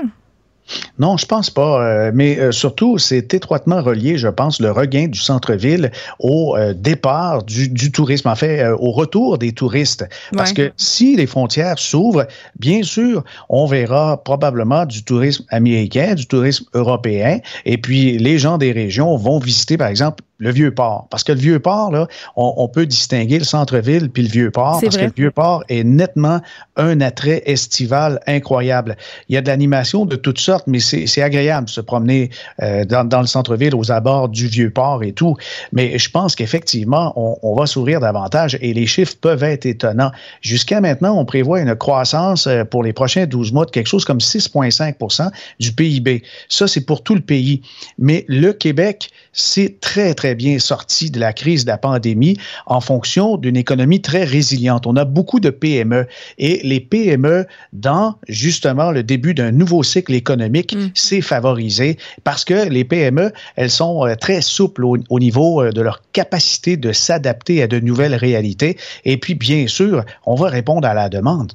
Non, 0.99 1.17
je 1.17 1.25
pense 1.25 1.49
pas. 1.49 1.83
Euh, 1.83 2.11
mais 2.13 2.39
euh, 2.39 2.51
surtout, 2.51 2.97
c'est 2.97 3.33
étroitement 3.33 3.81
relié, 3.81 4.17
je 4.17 4.27
pense, 4.27 4.59
le 4.61 4.71
regain 4.71 5.07
du 5.07 5.19
centre-ville 5.19 5.91
au 6.19 6.55
euh, 6.55 6.73
départ 6.73 7.43
du, 7.43 7.91
tourisme, 7.91 8.29
en 8.29 8.35
fait, 8.35 8.67
au 8.79 8.91
retour 8.91 9.37
des 9.37 9.51
touristes. 9.51 10.07
Parce 10.35 10.53
que 10.53 10.71
si 10.77 11.15
les 11.15 11.27
frontières 11.27 11.79
s'ouvrent, 11.79 12.27
bien 12.59 12.83
sûr, 12.83 13.23
on 13.49 13.65
verra 13.65 14.23
probablement 14.23 14.85
du 14.85 15.03
tourisme 15.03 15.45
américain, 15.49 16.15
du 16.15 16.25
tourisme 16.25 16.65
européen, 16.73 17.39
et 17.65 17.77
puis 17.77 18.17
les 18.17 18.37
gens 18.37 18.57
des 18.57 18.71
régions 18.71 19.15
vont 19.17 19.39
visiter, 19.39 19.77
par 19.77 19.87
exemple, 19.87 20.23
le 20.43 20.51
vieux 20.51 20.73
port. 20.73 21.07
Parce 21.09 21.23
que 21.23 21.31
le 21.31 21.39
vieux 21.39 21.59
port, 21.59 21.89
là, 21.89 22.07
on, 22.35 22.67
peut 22.67 22.85
distinguer 22.85 23.39
le 23.39 23.45
centre-ville 23.45 24.09
puis 24.09 24.23
le 24.23 24.29
vieux 24.29 24.51
port, 24.51 24.79
parce 24.81 24.97
que 24.97 25.05
le 25.05 25.13
vieux 25.15 25.31
port 25.31 25.63
est 25.69 25.83
nettement 25.83 26.41
un 26.75 26.99
attrait 27.01 27.43
estival 27.45 28.19
incroyable. 28.27 28.97
Il 29.29 29.35
y 29.35 29.37
a 29.37 29.41
de 29.41 29.47
l'animation 29.47 30.05
de 30.05 30.15
toutes 30.15 30.39
sortes, 30.39 30.65
mais 30.67 30.79
c'est 30.79 31.21
agréable 31.21 31.67
de 31.67 31.71
se 31.71 31.81
promener 31.81 32.29
euh, 32.61 32.83
dans, 32.83 33.07
dans, 33.07 33.21
le 33.21 33.27
centre-ville, 33.27 33.73
aux 33.73 33.91
abords 33.91 34.27
du 34.27 34.47
vieux 34.47 34.69
port 34.69 35.03
et 35.03 35.13
tout. 35.13 35.37
Mais 35.71 35.97
je 35.97 36.09
pense 36.09 36.35
qu'effectivement, 36.35 37.13
on, 37.15 37.37
on, 37.41 37.55
va 37.55 37.65
s'ouvrir 37.65 38.01
davantage 38.01 38.57
et 38.61 38.73
les 38.73 38.85
chiffres 38.85 39.15
peuvent 39.21 39.43
être 39.43 39.65
étonnants. 39.65 40.11
Jusqu'à 40.41 40.81
maintenant, 40.81 41.17
on 41.17 41.23
prévoit 41.23 41.61
une 41.61 41.75
croissance 41.75 42.47
euh, 42.47 42.65
pour 42.65 42.83
les 42.83 42.91
prochains 42.91 43.25
12 43.25 43.53
mois 43.53 43.65
de 43.65 43.71
quelque 43.71 43.87
chose 43.87 44.03
comme 44.03 44.17
6,5% 44.17 45.29
du 45.59 45.71
PIB. 45.71 46.23
Ça, 46.49 46.67
c'est 46.67 46.85
pour 46.85 47.03
tout 47.03 47.15
le 47.15 47.21
pays. 47.21 47.61
Mais 47.97 48.25
le 48.27 48.51
Québec, 48.51 49.09
s'est 49.33 49.77
très, 49.81 50.13
très 50.13 50.32
bien 50.33 50.59
sorti 50.59 51.11
de 51.11 51.19
la 51.19 51.33
crise 51.33 51.65
de 51.65 51.69
la 51.69 51.77
pandémie 51.77 52.37
en 52.65 52.81
fonction 52.81 53.37
d'une 53.37 53.57
économie 53.57 54.01
très 54.01 54.23
résiliente. 54.23 54.87
On 54.87 54.95
a 54.95 55.05
beaucoup 55.05 55.39
de 55.39 55.49
PME 55.49 56.07
et 56.37 56.61
les 56.63 56.79
PME, 56.79 57.45
dans 57.73 58.15
justement 58.27 58.91
le 58.91 59.03
début 59.03 59.33
d'un 59.33 59.51
nouveau 59.51 59.83
cycle 59.83 60.13
économique, 60.13 60.75
mm. 60.75 60.91
c'est 60.93 61.21
favorisé 61.21 61.97
parce 62.23 62.45
que 62.45 62.67
les 62.69 62.83
PME, 62.83 63.31
elles 63.55 63.69
sont 63.69 64.05
euh, 64.05 64.15
très 64.15 64.41
souples 64.41 64.85
au, 64.85 64.97
au 65.09 65.19
niveau 65.19 65.61
euh, 65.61 65.71
de 65.71 65.81
leur 65.81 66.01
capacité 66.13 66.77
de 66.77 66.91
s'adapter 66.91 67.61
à 67.61 67.67
de 67.67 67.79
nouvelles 67.79 68.15
réalités. 68.15 68.77
Et 69.05 69.17
puis, 69.17 69.35
bien 69.35 69.67
sûr, 69.67 70.03
on 70.25 70.35
va 70.35 70.49
répondre 70.49 70.87
à 70.87 70.93
la 70.93 71.09
demande. 71.09 71.53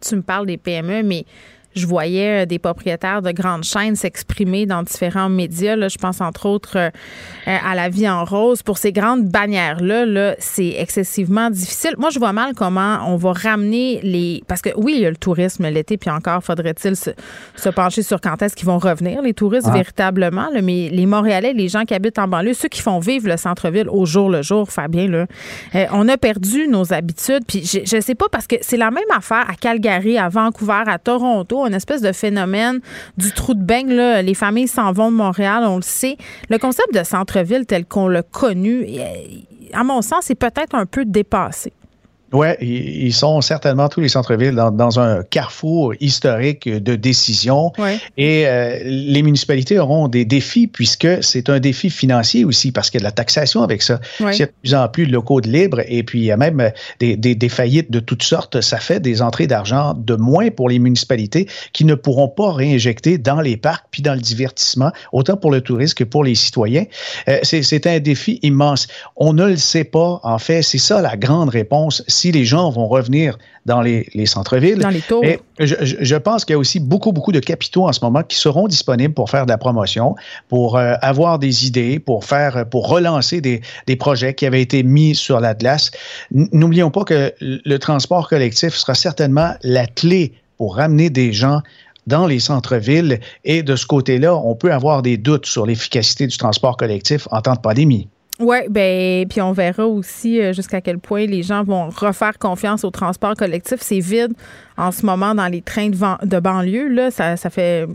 Tu 0.00 0.16
me 0.16 0.22
parles 0.22 0.46
des 0.46 0.56
PME, 0.56 1.02
mais 1.02 1.24
je 1.76 1.86
voyais 1.86 2.42
euh, 2.42 2.46
des 2.46 2.58
propriétaires 2.58 3.22
de 3.22 3.30
grandes 3.30 3.64
chaînes 3.64 3.96
s'exprimer 3.96 4.66
dans 4.66 4.82
différents 4.82 5.28
médias. 5.28 5.76
Là, 5.76 5.88
je 5.88 5.98
pense 5.98 6.20
entre 6.20 6.46
autres 6.46 6.78
euh, 6.78 6.90
euh, 7.46 7.56
à 7.64 7.74
la 7.74 7.88
vie 7.88 8.08
en 8.08 8.24
rose. 8.24 8.62
Pour 8.62 8.78
ces 8.78 8.92
grandes 8.92 9.24
bannières-là, 9.24 10.06
-là, 10.06 10.34
c'est 10.38 10.74
excessivement 10.78 11.50
difficile. 11.50 11.94
Moi, 11.98 12.10
je 12.10 12.18
vois 12.18 12.32
mal 12.32 12.54
comment 12.54 12.98
on 13.06 13.16
va 13.16 13.32
ramener 13.32 14.00
les... 14.02 14.42
Parce 14.48 14.62
que 14.62 14.70
oui, 14.76 14.94
il 14.96 15.02
y 15.02 15.06
a 15.06 15.10
le 15.10 15.16
tourisme 15.16 15.68
l'été, 15.68 15.98
puis 15.98 16.10
encore 16.10 16.42
faudrait-il 16.42 16.96
se, 16.96 17.10
pencher 17.70 18.02
sur 18.02 18.20
quand 18.20 18.40
est-ce 18.40 18.56
qu'ils 18.56 18.66
vont 18.66 18.78
revenir, 18.78 19.20
les 19.20 19.34
touristes, 19.34 19.66
ah. 19.68 19.74
véritablement. 19.74 20.48
mais 20.54 20.88
les 20.88 21.06
Montréalais, 21.06 21.52
les 21.52 21.68
gens 21.68 21.84
qui 21.84 21.92
habitent 21.94 22.18
en 22.18 22.28
banlieue, 22.28 22.54
ceux 22.54 22.68
qui 22.68 22.80
font 22.80 23.00
vivre 23.00 23.28
le 23.28 23.36
centre-ville 23.36 23.88
au 23.90 24.06
jour 24.06 24.30
le 24.30 24.42
jour, 24.42 24.70
Fabien, 24.70 25.08
là, 25.08 25.26
on 25.92 26.08
a 26.08 26.16
perdu 26.16 26.68
nos 26.68 26.92
habitudes. 26.92 27.44
Puis 27.46 27.64
je, 27.64 27.96
ne 27.96 28.00
sais 28.00 28.14
pas, 28.14 28.26
parce 28.30 28.46
que 28.46 28.56
c'est 28.62 28.78
la 28.78 28.90
même 28.90 29.10
affaire 29.14 29.44
à 29.50 29.54
Calgary, 29.54 30.16
à 30.16 30.28
Vancouver, 30.28 30.84
à 30.86 30.98
Toronto 30.98 31.65
une 31.66 31.74
espèce 31.74 32.02
de 32.02 32.12
phénomène 32.12 32.80
du 33.16 33.32
trou 33.32 33.54
de 33.54 33.62
beigne. 33.62 33.88
Les 33.90 34.34
familles 34.34 34.68
s'en 34.68 34.92
vont 34.92 35.10
de 35.10 35.16
Montréal, 35.16 35.64
on 35.66 35.76
le 35.76 35.82
sait. 35.82 36.16
Le 36.48 36.58
concept 36.58 36.92
de 36.94 37.02
centre-ville 37.04 37.66
tel 37.66 37.84
qu'on 37.86 38.08
l'a 38.08 38.22
connu, 38.22 38.86
à 39.72 39.84
mon 39.84 40.02
sens, 40.02 40.30
est 40.30 40.34
peut-être 40.34 40.74
un 40.74 40.86
peu 40.86 41.04
dépassé. 41.04 41.72
Oui, 42.32 42.48
ils 42.60 43.12
sont 43.12 43.40
certainement 43.40 43.88
tous 43.88 44.00
les 44.00 44.08
centres-villes 44.08 44.54
dans, 44.54 44.98
un 44.98 45.22
carrefour 45.22 45.94
historique 46.00 46.68
de 46.68 46.96
décision. 46.96 47.72
Et 48.16 48.46
euh, 48.46 48.80
les 48.84 49.22
municipalités 49.22 49.78
auront 49.78 50.08
des 50.08 50.24
défis 50.24 50.66
puisque 50.66 51.22
c'est 51.22 51.48
un 51.50 51.60
défi 51.60 51.88
financier 51.88 52.44
aussi 52.44 52.72
parce 52.72 52.90
qu'il 52.90 53.00
y 53.00 53.02
a 53.02 53.04
de 53.04 53.08
la 53.08 53.12
taxation 53.12 53.62
avec 53.62 53.82
ça. 53.82 54.00
Il 54.20 54.36
y 54.36 54.42
a 54.42 54.46
de 54.46 54.52
plus 54.60 54.74
en 54.74 54.88
plus 54.88 55.06
de 55.06 55.12
locaux 55.12 55.40
de 55.40 55.48
libre 55.48 55.80
et 55.86 56.02
puis 56.02 56.20
il 56.20 56.24
y 56.24 56.32
a 56.32 56.36
même 56.36 56.72
des, 56.98 57.16
des, 57.16 57.48
faillites 57.48 57.92
de 57.92 58.00
toutes 58.00 58.24
sortes. 58.24 58.60
Ça 58.60 58.78
fait 58.78 58.98
des 58.98 59.22
entrées 59.22 59.46
d'argent 59.46 59.94
de 59.94 60.16
moins 60.16 60.50
pour 60.50 60.68
les 60.68 60.80
municipalités 60.80 61.46
qui 61.72 61.84
ne 61.84 61.94
pourront 61.94 62.28
pas 62.28 62.52
réinjecter 62.52 63.18
dans 63.18 63.40
les 63.40 63.56
parcs 63.56 63.86
puis 63.92 64.02
dans 64.02 64.14
le 64.14 64.20
divertissement, 64.20 64.90
autant 65.12 65.36
pour 65.36 65.52
le 65.52 65.60
tourisme 65.60 65.94
que 65.94 66.04
pour 66.04 66.24
les 66.24 66.34
citoyens. 66.34 66.86
Euh, 67.28 67.38
c'est 67.42 67.86
un 67.86 68.00
défi 68.00 68.40
immense. 68.42 68.88
On 69.16 69.32
ne 69.32 69.46
le 69.46 69.56
sait 69.56 69.84
pas. 69.84 70.20
En 70.24 70.38
fait, 70.38 70.62
c'est 70.62 70.78
ça 70.78 71.00
la 71.00 71.16
grande 71.16 71.50
réponse 71.50 72.02
si 72.16 72.32
les 72.32 72.44
gens 72.44 72.70
vont 72.70 72.88
revenir 72.88 73.38
dans 73.66 73.82
les, 73.82 74.06
centres-villes. 74.26 74.78
Dans 74.78 74.90
les 74.90 75.00
tours. 75.00 75.24
je, 75.58 76.16
pense 76.16 76.44
qu'il 76.44 76.54
y 76.54 76.56
a 76.56 76.58
aussi 76.58 76.80
beaucoup, 76.80 77.12
beaucoup 77.12 77.32
de 77.32 77.40
capitaux 77.40 77.86
en 77.86 77.92
ce 77.92 78.00
moment 78.02 78.22
qui 78.22 78.36
seront 78.36 78.68
disponibles 78.68 79.14
pour 79.14 79.30
faire 79.30 79.46
de 79.46 79.50
la 79.50 79.58
promotion, 79.58 80.14
pour 80.48 80.76
euh, 80.76 80.94
avoir 81.02 81.38
des 81.38 81.66
idées, 81.66 81.98
pour 81.98 82.24
faire, 82.24 82.68
pour 82.68 82.88
relancer 82.88 83.40
des, 83.40 83.60
projets 83.96 84.34
qui 84.34 84.46
avaient 84.46 84.62
été 84.62 84.82
mis 84.82 85.14
sur 85.14 85.40
l'Atlas. 85.40 85.90
N'oublions 86.30 86.90
pas 86.90 87.04
que 87.04 87.32
le 87.40 87.78
transport 87.78 88.28
collectif 88.28 88.74
sera 88.74 88.94
certainement 88.94 89.54
la 89.62 89.86
clé 89.86 90.32
pour 90.58 90.76
ramener 90.76 91.10
des 91.10 91.32
gens 91.32 91.60
dans 92.06 92.26
les 92.26 92.38
centres-villes. 92.38 93.20
Et 93.44 93.62
de 93.62 93.76
ce 93.76 93.86
côté-là, 93.86 94.36
on 94.36 94.54
peut 94.54 94.72
avoir 94.72 95.02
des 95.02 95.16
doutes 95.16 95.46
sur 95.46 95.66
l'efficacité 95.66 96.26
du 96.26 96.36
transport 96.36 96.76
collectif 96.76 97.26
en 97.30 97.40
temps 97.40 97.54
de 97.54 97.60
pandémie. 97.60 98.08
Oui, 98.38 98.56
ben 98.68 99.26
puis 99.28 99.40
on 99.40 99.52
verra 99.52 99.86
aussi 99.86 100.40
euh, 100.42 100.52
jusqu'à 100.52 100.82
quel 100.82 100.98
point 100.98 101.24
les 101.24 101.42
gens 101.42 101.64
vont 101.64 101.88
refaire 101.88 102.38
confiance 102.38 102.84
au 102.84 102.90
transport 102.90 103.34
collectif. 103.34 103.78
C'est 103.80 104.00
vide 104.00 104.34
en 104.76 104.92
ce 104.92 105.06
moment 105.06 105.34
dans 105.34 105.46
les 105.46 105.62
trains 105.62 105.88
de, 105.88 106.26
de 106.26 106.40
banlieue. 106.40 106.88
Là, 106.88 107.10
ça, 107.10 107.36
ça 107.36 107.50
fait 107.50 107.86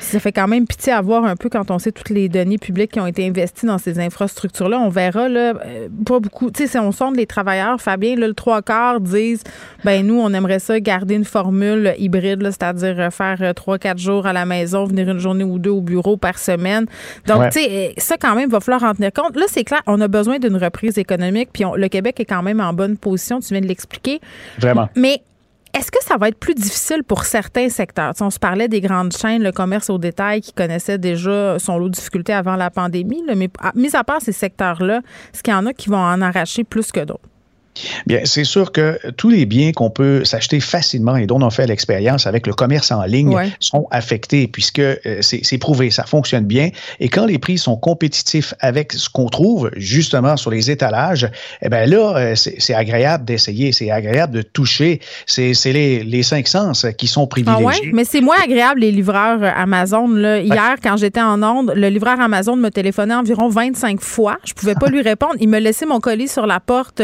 ça 0.00 0.20
fait 0.20 0.32
quand 0.32 0.48
même 0.48 0.66
pitié 0.66 0.92
à 0.92 1.00
voir 1.00 1.24
un 1.24 1.36
peu 1.36 1.48
quand 1.48 1.70
on 1.70 1.78
sait 1.78 1.92
toutes 1.92 2.10
les 2.10 2.28
données 2.28 2.58
publiques 2.58 2.92
qui 2.92 3.00
ont 3.00 3.06
été 3.06 3.26
investies 3.26 3.66
dans 3.66 3.78
ces 3.78 3.98
infrastructures-là. 3.98 4.78
On 4.78 4.88
verra 4.88 5.28
là, 5.28 5.54
euh, 5.64 5.88
pas 6.04 6.20
beaucoup. 6.20 6.50
Tu 6.50 6.62
sais, 6.62 6.66
si 6.66 6.78
on 6.78 6.92
sonde 6.92 7.16
les 7.16 7.26
travailleurs, 7.26 7.80
Fabien, 7.80 8.16
là, 8.16 8.28
le 8.28 8.34
trois 8.34 8.62
quarts 8.62 9.00
disent 9.00 9.42
ben 9.84 10.06
nous, 10.06 10.20
on 10.20 10.32
aimerait 10.32 10.58
ça 10.58 10.78
garder 10.80 11.14
une 11.14 11.24
formule 11.24 11.94
hybride, 11.98 12.42
c'est-à-dire 12.42 12.98
euh, 12.98 13.10
faire 13.10 13.38
euh, 13.40 13.52
trois, 13.52 13.78
quatre 13.78 13.98
jours 13.98 14.26
à 14.26 14.32
la 14.32 14.44
maison, 14.44 14.84
venir 14.84 15.08
une 15.08 15.18
journée 15.18 15.44
ou 15.44 15.58
deux 15.58 15.70
au 15.70 15.80
bureau 15.80 16.16
par 16.16 16.38
semaine. 16.38 16.86
Donc, 17.26 17.50
tu 17.50 17.60
sais, 17.60 17.94
ça 17.96 18.16
quand 18.16 18.34
même 18.34 18.50
va 18.50 18.60
falloir 18.60 18.90
en 18.90 18.94
tenir 18.94 19.12
compte. 19.12 19.36
Là, 19.36 19.44
c'est 19.48 19.64
clair, 19.64 19.82
on 19.86 20.00
a 20.00 20.08
besoin 20.08 20.38
d'une 20.38 20.56
reprise 20.56 20.98
économique, 20.98 21.50
puis 21.52 21.64
le 21.74 21.88
Québec 21.88 22.20
est 22.20 22.24
quand 22.24 22.42
même 22.42 22.60
en 22.60 22.72
bonne 22.72 22.96
position, 22.96 23.40
tu 23.40 23.48
viens 23.54 23.60
de 23.60 23.66
l'expliquer. 23.66 24.20
Vraiment. 24.58 24.88
Mais 24.96 25.22
est-ce 25.74 25.90
que 25.90 26.02
ça 26.02 26.16
va 26.18 26.28
être 26.28 26.38
plus 26.38 26.54
difficile 26.54 27.02
pour 27.02 27.24
certains 27.24 27.68
secteurs? 27.68 28.12
on 28.20 28.30
se 28.30 28.38
parlait 28.38 28.68
des 28.68 28.80
grandes 28.80 29.16
chaînes, 29.16 29.42
le 29.42 29.52
commerce 29.52 29.88
au 29.88 29.98
détail 29.98 30.40
qui 30.40 30.52
connaissait 30.52 30.98
déjà 30.98 31.58
son 31.58 31.78
lot 31.78 31.88
de 31.88 31.94
difficultés 31.94 32.34
avant 32.34 32.56
la 32.56 32.70
pandémie, 32.70 33.22
mais 33.26 33.48
mis 33.74 33.96
à 33.96 34.04
part 34.04 34.20
ces 34.20 34.32
secteurs-là, 34.32 35.00
est-ce 35.32 35.42
qu'il 35.42 35.52
y 35.52 35.56
en 35.56 35.66
a 35.66 35.72
qui 35.72 35.88
vont 35.88 35.96
en 35.96 36.20
arracher 36.20 36.64
plus 36.64 36.92
que 36.92 37.00
d'autres? 37.00 37.31
Bien, 38.06 38.20
c'est 38.24 38.44
sûr 38.44 38.72
que 38.72 38.98
tous 39.16 39.30
les 39.30 39.46
biens 39.46 39.72
qu'on 39.72 39.90
peut 39.90 40.24
s'acheter 40.24 40.60
facilement 40.60 41.16
et 41.16 41.26
dont 41.26 41.40
on 41.40 41.50
fait 41.50 41.66
l'expérience 41.66 42.26
avec 42.26 42.46
le 42.46 42.52
commerce 42.52 42.90
en 42.90 43.02
ligne 43.04 43.34
sont 43.60 43.86
affectés 43.90 44.46
puisque 44.46 44.78
euh, 44.78 44.96
c'est 45.20 45.58
prouvé, 45.58 45.90
ça 45.90 46.04
fonctionne 46.04 46.44
bien. 46.44 46.70
Et 47.00 47.08
quand 47.08 47.26
les 47.26 47.38
prix 47.38 47.58
sont 47.58 47.76
compétitifs 47.76 48.54
avec 48.60 48.92
ce 48.92 49.08
qu'on 49.08 49.28
trouve 49.28 49.70
justement 49.76 50.36
sur 50.36 50.50
les 50.50 50.70
étalages, 50.70 51.30
eh 51.62 51.68
bien 51.68 51.86
là, 51.86 52.16
euh, 52.16 52.34
c'est 52.34 52.74
agréable 52.74 53.24
d'essayer, 53.24 53.72
c'est 53.72 53.90
agréable 53.90 54.34
de 54.34 54.42
toucher. 54.42 55.00
C'est 55.26 55.54
les, 55.64 56.04
les 56.04 56.22
cinq 56.22 56.48
sens 56.48 56.86
qui 56.98 57.06
sont 57.06 57.26
privilégiés. 57.26 57.64
Ah 57.64 57.84
ouais? 57.84 57.90
Mais 57.92 58.04
c'est 58.04 58.20
moins 58.20 58.40
agréable 58.42 58.80
les 58.80 58.92
livreurs 58.92 59.42
euh, 59.42 59.50
Amazon. 59.56 60.08
Là. 60.08 60.40
Hier, 60.40 60.76
quand 60.82 60.96
j'étais 60.96 61.22
en 61.22 61.42
Onde, 61.42 61.72
le 61.74 61.88
livreur 61.88 62.20
Amazon 62.20 62.56
me 62.56 62.68
téléphonait 62.68 63.14
environ 63.14 63.48
25 63.48 64.00
fois. 64.00 64.36
Je 64.44 64.52
pouvais 64.52 64.74
pas 64.74 64.86
lui 64.90 65.00
répondre. 65.00 65.34
Il 65.40 65.48
me 65.48 65.58
laissait 65.58 65.86
mon 65.86 66.00
colis 66.00 66.28
sur 66.28 66.46
la 66.46 66.60
porte 66.60 67.00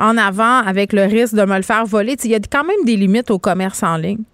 en 0.00 0.16
avant 0.16 0.58
avec 0.58 0.92
le 0.92 1.04
risque 1.04 1.34
de 1.34 1.44
me 1.44 1.56
le 1.56 1.62
faire 1.62 1.84
voler. 1.84 2.16
Il 2.24 2.30
y 2.30 2.34
a 2.34 2.40
quand 2.40 2.64
même 2.64 2.84
des 2.84 2.96
limites 2.96 3.30
au 3.30 3.38
commerce 3.38 3.82
en 3.82 3.96
ligne. 3.96 4.24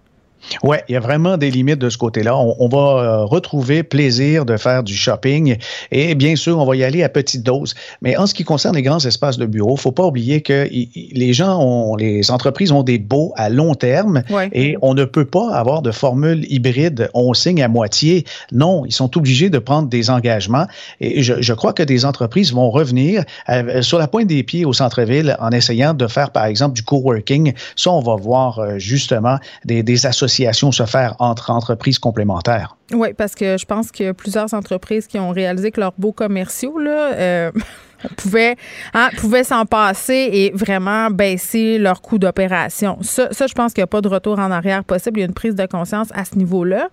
Oui, 0.63 0.77
il 0.87 0.93
y 0.93 0.95
a 0.95 0.99
vraiment 0.99 1.37
des 1.37 1.51
limites 1.51 1.79
de 1.79 1.89
ce 1.89 1.97
côté-là. 1.97 2.37
On, 2.37 2.67
va 2.69 2.77
euh, 2.77 3.25
retrouver 3.25 3.83
plaisir 3.83 4.45
de 4.45 4.57
faire 4.57 4.83
du 4.83 4.95
shopping 4.95 5.57
et 5.91 6.15
bien 6.15 6.35
sûr, 6.35 6.57
on 6.57 6.65
va 6.65 6.75
y 6.75 6.83
aller 6.83 7.03
à 7.03 7.09
petite 7.09 7.43
dose. 7.43 7.75
Mais 8.01 8.17
en 8.17 8.27
ce 8.27 8.33
qui 8.33 8.43
concerne 8.43 8.75
les 8.75 8.81
grands 8.81 9.03
espaces 9.03 9.37
de 9.37 9.45
bureau, 9.45 9.75
faut 9.75 9.91
pas 9.91 10.05
oublier 10.05 10.41
que 10.41 10.67
les 10.69 11.33
gens 11.33 11.59
ont, 11.61 11.95
les 11.95 12.31
entreprises 12.31 12.71
ont 12.71 12.83
des 12.83 12.97
baux 12.97 13.33
à 13.35 13.49
long 13.49 13.75
terme 13.75 14.23
et 14.53 14.77
on 14.81 14.93
ne 14.93 15.05
peut 15.05 15.25
pas 15.25 15.53
avoir 15.53 15.81
de 15.81 15.91
formule 15.91 16.45
hybride. 16.49 17.09
On 17.13 17.33
signe 17.33 17.61
à 17.61 17.67
moitié. 17.67 18.25
Non, 18.51 18.85
ils 18.85 18.93
sont 18.93 19.17
obligés 19.17 19.49
de 19.49 19.59
prendre 19.59 19.89
des 19.89 20.09
engagements 20.09 20.65
et 21.01 21.23
je, 21.23 21.53
crois 21.53 21.73
que 21.73 21.83
des 21.83 22.05
entreprises 22.05 22.53
vont 22.53 22.69
revenir 22.69 23.23
euh, 23.49 23.81
sur 23.81 23.97
la 23.97 24.07
pointe 24.07 24.27
des 24.27 24.43
pieds 24.43 24.65
au 24.65 24.73
centre-ville 24.73 25.35
en 25.39 25.49
essayant 25.49 25.93
de 25.93 26.07
faire, 26.07 26.31
par 26.31 26.45
exemple, 26.45 26.75
du 26.75 26.83
coworking. 26.83 27.53
Ça, 27.75 27.91
on 27.91 28.01
va 28.01 28.15
voir 28.15 28.59
euh, 28.59 28.77
justement 28.77 29.37
des, 29.65 29.81
des 29.81 30.05
associations 30.05 30.26
se 30.27 30.85
faire 30.85 31.15
entre 31.19 31.51
entreprises 31.51 31.99
complémentaires. 31.99 32.75
Oui, 32.93 33.13
parce 33.13 33.35
que 33.35 33.57
je 33.57 33.65
pense 33.65 33.91
qu'il 33.91 34.05
y 34.05 34.09
a 34.09 34.13
plusieurs 34.13 34.53
entreprises 34.53 35.07
qui 35.07 35.19
ont 35.19 35.31
réalisé 35.31 35.71
que 35.71 35.79
leurs 35.79 35.93
beaux 35.97 36.13
commerciaux, 36.13 36.79
là, 36.79 37.13
euh, 37.13 37.51
pouvaient, 38.15 38.55
hein, 38.93 39.09
s'en 39.43 39.65
passer 39.65 40.29
et 40.31 40.51
vraiment 40.53 41.09
baisser 41.09 41.77
leur 41.77 42.01
coût 42.01 42.17
d'opération. 42.17 42.97
Ça, 43.01 43.29
je 43.31 43.53
pense 43.53 43.73
qu'il 43.73 43.81
n'y 43.81 43.85
a 43.85 43.87
pas 43.87 44.01
de 44.01 44.07
retour 44.07 44.39
en 44.39 44.51
arrière 44.51 44.83
possible. 44.83 45.19
Il 45.19 45.21
y 45.21 45.23
a 45.23 45.27
une 45.27 45.33
prise 45.33 45.55
de 45.55 45.65
conscience 45.65 46.09
à 46.13 46.25
ce 46.25 46.35
niveau-là. 46.35 46.89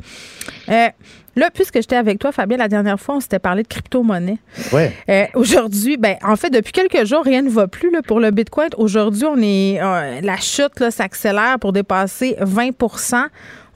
Euh, 0.68 0.88
Là, 1.36 1.50
puisque 1.52 1.74
j'étais 1.74 1.96
avec 1.96 2.18
toi, 2.18 2.30
Fabien, 2.30 2.56
la 2.56 2.68
dernière 2.68 3.00
fois, 3.00 3.16
on 3.16 3.20
s'était 3.20 3.38
parlé 3.38 3.62
de 3.64 3.68
crypto-monnaie. 3.68 4.38
Ouais. 4.72 4.92
Euh, 5.08 5.24
aujourd'hui, 5.34 5.96
ben, 5.96 6.16
en 6.22 6.36
fait, 6.36 6.50
depuis 6.50 6.72
quelques 6.72 7.04
jours, 7.06 7.24
rien 7.24 7.42
ne 7.42 7.50
va 7.50 7.66
plus 7.66 7.90
là, 7.90 8.02
pour 8.02 8.20
le 8.20 8.30
Bitcoin. 8.30 8.68
Aujourd'hui, 8.76 9.24
on 9.24 9.38
est 9.38 9.80
euh, 9.80 10.20
la 10.22 10.36
chute 10.36 10.90
s'accélère 10.90 11.58
pour 11.60 11.72
dépasser 11.72 12.36
20 12.40 12.70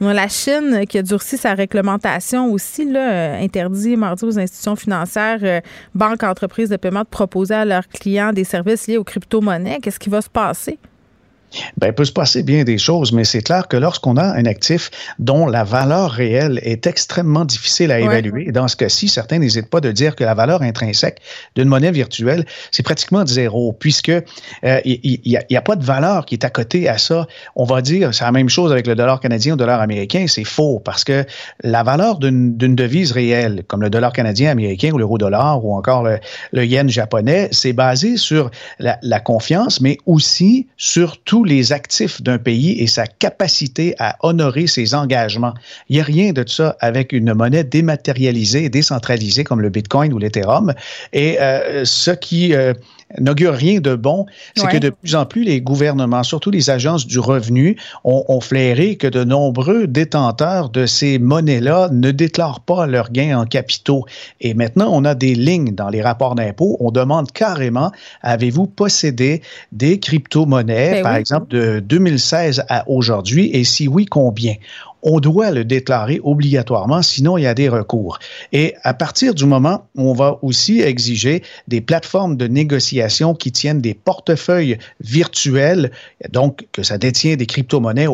On 0.00 0.06
a 0.06 0.14
la 0.14 0.28
Chine 0.28 0.84
qui 0.88 0.98
a 0.98 1.02
durci 1.02 1.36
sa 1.36 1.54
réglementation 1.54 2.52
aussi, 2.52 2.84
là, 2.84 3.34
interdit 3.38 3.96
mardi 3.96 4.24
aux 4.24 4.38
institutions 4.38 4.76
financières, 4.76 5.62
banques, 5.94 6.22
entreprises 6.22 6.68
de 6.68 6.76
paiement 6.76 7.02
de 7.02 7.08
proposer 7.08 7.54
à 7.54 7.64
leurs 7.64 7.88
clients 7.88 8.32
des 8.32 8.44
services 8.44 8.86
liés 8.86 8.96
aux 8.96 9.04
crypto-monnaies. 9.04 9.80
Qu'est-ce 9.82 9.98
qui 9.98 10.08
va 10.08 10.22
se 10.22 10.30
passer? 10.30 10.78
Ben, 11.78 11.88
il 11.88 11.92
peut 11.92 12.04
se 12.04 12.12
passer 12.12 12.42
bien 12.42 12.64
des 12.64 12.78
choses, 12.78 13.12
mais 13.12 13.24
c'est 13.24 13.42
clair 13.42 13.68
que 13.68 13.76
lorsqu'on 13.76 14.16
a 14.16 14.24
un 14.24 14.44
actif 14.44 14.90
dont 15.18 15.46
la 15.46 15.64
valeur 15.64 16.10
réelle 16.10 16.60
est 16.62 16.86
extrêmement 16.86 17.44
difficile 17.44 17.90
à 17.90 18.00
évaluer, 18.00 18.52
dans 18.52 18.68
ce 18.68 18.76
cas-ci, 18.76 19.08
certains 19.08 19.38
n'hésitent 19.38 19.70
pas 19.70 19.80
de 19.80 19.90
dire 19.90 20.14
que 20.14 20.24
la 20.24 20.34
valeur 20.34 20.62
intrinsèque 20.62 21.20
d'une 21.54 21.68
monnaie 21.68 21.90
virtuelle, 21.90 22.44
c'est 22.70 22.82
pratiquement 22.82 23.24
zéro, 23.24 23.72
puisque 23.72 24.08
il 24.08 24.18
euh, 24.64 24.80
n'y 24.84 25.56
a, 25.56 25.62
pas 25.62 25.76
de 25.76 25.84
valeur 25.84 26.26
qui 26.26 26.34
est 26.34 26.44
à 26.44 26.50
côté 26.50 26.88
à 26.88 26.98
ça. 26.98 27.26
On 27.56 27.64
va 27.64 27.82
dire, 27.82 28.14
c'est 28.14 28.24
la 28.24 28.32
même 28.32 28.48
chose 28.48 28.72
avec 28.72 28.86
le 28.86 28.94
dollar 28.94 29.20
canadien 29.20 29.52
ou 29.52 29.56
le 29.56 29.60
dollar 29.60 29.80
américain, 29.80 30.26
c'est 30.28 30.44
faux, 30.44 30.80
parce 30.80 31.04
que 31.04 31.24
la 31.62 31.82
valeur 31.82 32.18
d'une 32.18 32.56
devise 32.56 33.12
réelle, 33.12 33.64
comme 33.66 33.82
le 33.82 33.90
dollar 33.90 34.12
canadien, 34.12 34.50
américain 34.50 34.90
ou 34.92 34.98
l'euro-dollar 34.98 35.64
ou 35.64 35.74
encore 35.74 36.06
le, 36.52 36.64
yen 36.64 36.88
japonais, 36.88 37.48
c'est 37.52 37.72
basé 37.72 38.16
sur 38.16 38.50
la, 38.78 38.98
la 39.02 39.20
confiance, 39.20 39.80
mais 39.80 39.98
aussi 40.06 40.66
sur 40.76 41.18
tout 41.18 41.37
les 41.44 41.72
actifs 41.72 42.22
d'un 42.22 42.38
pays 42.38 42.80
et 42.80 42.86
sa 42.86 43.06
capacité 43.06 43.94
à 43.98 44.16
honorer 44.22 44.66
ses 44.66 44.94
engagements. 44.94 45.54
Il 45.88 45.96
n'y 45.96 46.00
a 46.00 46.04
rien 46.04 46.32
de 46.32 46.44
ça 46.46 46.76
avec 46.80 47.12
une 47.12 47.32
monnaie 47.34 47.64
dématérialisée 47.64 48.64
et 48.64 48.68
décentralisée 48.68 49.44
comme 49.44 49.60
le 49.60 49.68
Bitcoin 49.68 50.12
ou 50.12 50.18
l'Ethereum. 50.18 50.74
Et 51.12 51.40
euh, 51.40 51.84
ce 51.84 52.10
qui 52.10 52.54
euh, 52.54 52.74
n'augure 53.18 53.54
rien 53.54 53.80
de 53.80 53.94
bon, 53.94 54.26
c'est 54.56 54.68
que 54.68 54.76
de 54.76 54.90
plus 54.90 55.14
en 55.14 55.24
plus 55.24 55.42
les 55.42 55.60
gouvernements, 55.60 56.22
surtout 56.22 56.50
les 56.50 56.70
agences 56.70 57.06
du 57.06 57.18
revenu, 57.18 57.76
ont, 58.04 58.24
ont 58.28 58.40
flairé 58.40 58.96
que 58.96 59.06
de 59.06 59.24
nombreux 59.24 59.86
détenteurs 59.86 60.68
de 60.68 60.86
ces 60.86 61.18
monnaies-là 61.18 61.88
ne 61.90 62.10
déclarent 62.10 62.60
pas 62.60 62.86
leurs 62.86 63.10
gains 63.10 63.38
en 63.38 63.46
capitaux. 63.46 64.04
Et 64.40 64.54
maintenant, 64.54 64.90
on 64.92 65.04
a 65.04 65.14
des 65.14 65.34
lignes 65.34 65.74
dans 65.74 65.88
les 65.88 66.02
rapports 66.02 66.34
d'impôts. 66.34 66.76
On 66.80 66.90
demande 66.90 67.32
carrément, 67.32 67.90
avez-vous 68.22 68.66
possédé 68.66 69.42
des 69.72 69.98
crypto-monnaies, 69.98 70.94
ben 70.94 71.02
par 71.02 71.16
exemple, 71.16 71.48
de 71.48 71.80
2016 71.80 72.64
à 72.68 72.88
aujourd'hui, 72.88 73.50
et 73.52 73.64
si 73.64 73.88
oui, 73.88 74.06
combien? 74.06 74.54
On 75.02 75.20
doit 75.20 75.50
le 75.50 75.64
déclarer 75.64 76.20
obligatoirement, 76.22 77.02
sinon 77.02 77.38
il 77.38 77.42
y 77.42 77.46
a 77.46 77.54
des 77.54 77.68
recours. 77.68 78.18
Et 78.52 78.74
à 78.82 78.94
partir 78.94 79.34
du 79.34 79.44
moment 79.46 79.86
où 79.96 80.10
on 80.10 80.14
va 80.14 80.38
aussi 80.42 80.80
exiger 80.80 81.42
des 81.68 81.80
plateformes 81.80 82.36
de 82.36 82.46
négociation 82.46 83.34
qui 83.34 83.52
tiennent 83.52 83.80
des 83.80 83.94
portefeuilles 83.94 84.78
virtuels, 85.00 85.90
donc 86.30 86.66
que 86.72 86.82
ça 86.82 86.98
détient 86.98 87.36
des 87.36 87.46
crypto-monnaies 87.46 88.08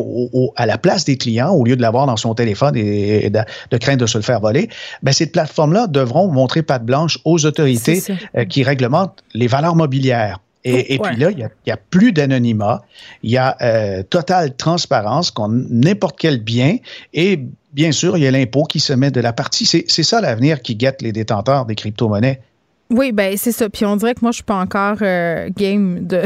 à 0.55 0.65
la 0.65 0.77
place 0.77 1.05
des 1.05 1.17
clients 1.17 1.51
au 1.51 1.63
lieu 1.63 1.75
de 1.75 1.81
l'avoir 1.81 2.05
dans 2.05 2.17
son 2.17 2.33
téléphone 2.35 2.75
et, 2.75 3.29
de, 3.29 3.77
craindre 3.77 4.01
de 4.01 4.07
se 4.07 4.17
le 4.17 4.23
faire 4.23 4.39
voler, 4.39 4.69
ben 5.03 5.11
ces 5.11 5.27
plateformes-là 5.27 5.87
devront 5.87 6.27
montrer 6.27 6.61
patte 6.61 6.85
blanche 6.85 7.19
aux 7.25 7.45
autorités 7.45 8.03
euh, 8.37 8.45
qui 8.45 8.63
réglementent 8.63 9.23
les 9.33 9.47
valeurs 9.47 9.75
mobilières. 9.75 10.39
Et, 10.67 10.97
puis 10.97 11.15
là, 11.17 11.29
il 11.29 11.37
n'y 11.37 11.71
a, 11.71 11.77
plus 11.77 12.11
d'anonymat, 12.11 12.83
il 13.21 13.29
y 13.29 13.37
a 13.37 13.55
euh, 13.61 14.01
totale 14.01 14.55
transparence 14.55 15.29
qu'on 15.29 15.49
n'importe 15.49 16.17
quel 16.17 16.41
bien 16.41 16.77
et 17.13 17.39
bien 17.73 17.91
sûr, 17.91 18.17
il 18.17 18.23
y 18.23 18.27
a 18.27 18.31
l'impôt 18.31 18.63
qui 18.63 18.79
se 18.79 18.93
met 18.93 19.11
de 19.11 19.21
la 19.21 19.33
partie. 19.33 19.65
C'est 19.65 20.03
ça 20.03 20.21
l'avenir 20.21 20.61
qui 20.61 20.75
guette 20.75 21.01
les 21.01 21.11
détenteurs 21.11 21.65
des 21.65 21.75
crypto-monnaies. 21.75 22.41
Oui, 22.91 23.11
ben 23.11 23.35
c'est 23.35 23.51
ça. 23.51 23.67
Puis 23.67 23.83
on 23.83 23.95
dirait 23.95 24.13
que 24.13 24.19
moi, 24.21 24.29
je 24.29 24.35
suis 24.35 24.43
pas 24.43 24.57
encore 24.57 24.97
euh, 25.01 25.49
game 25.57 25.99
de, 26.05 26.21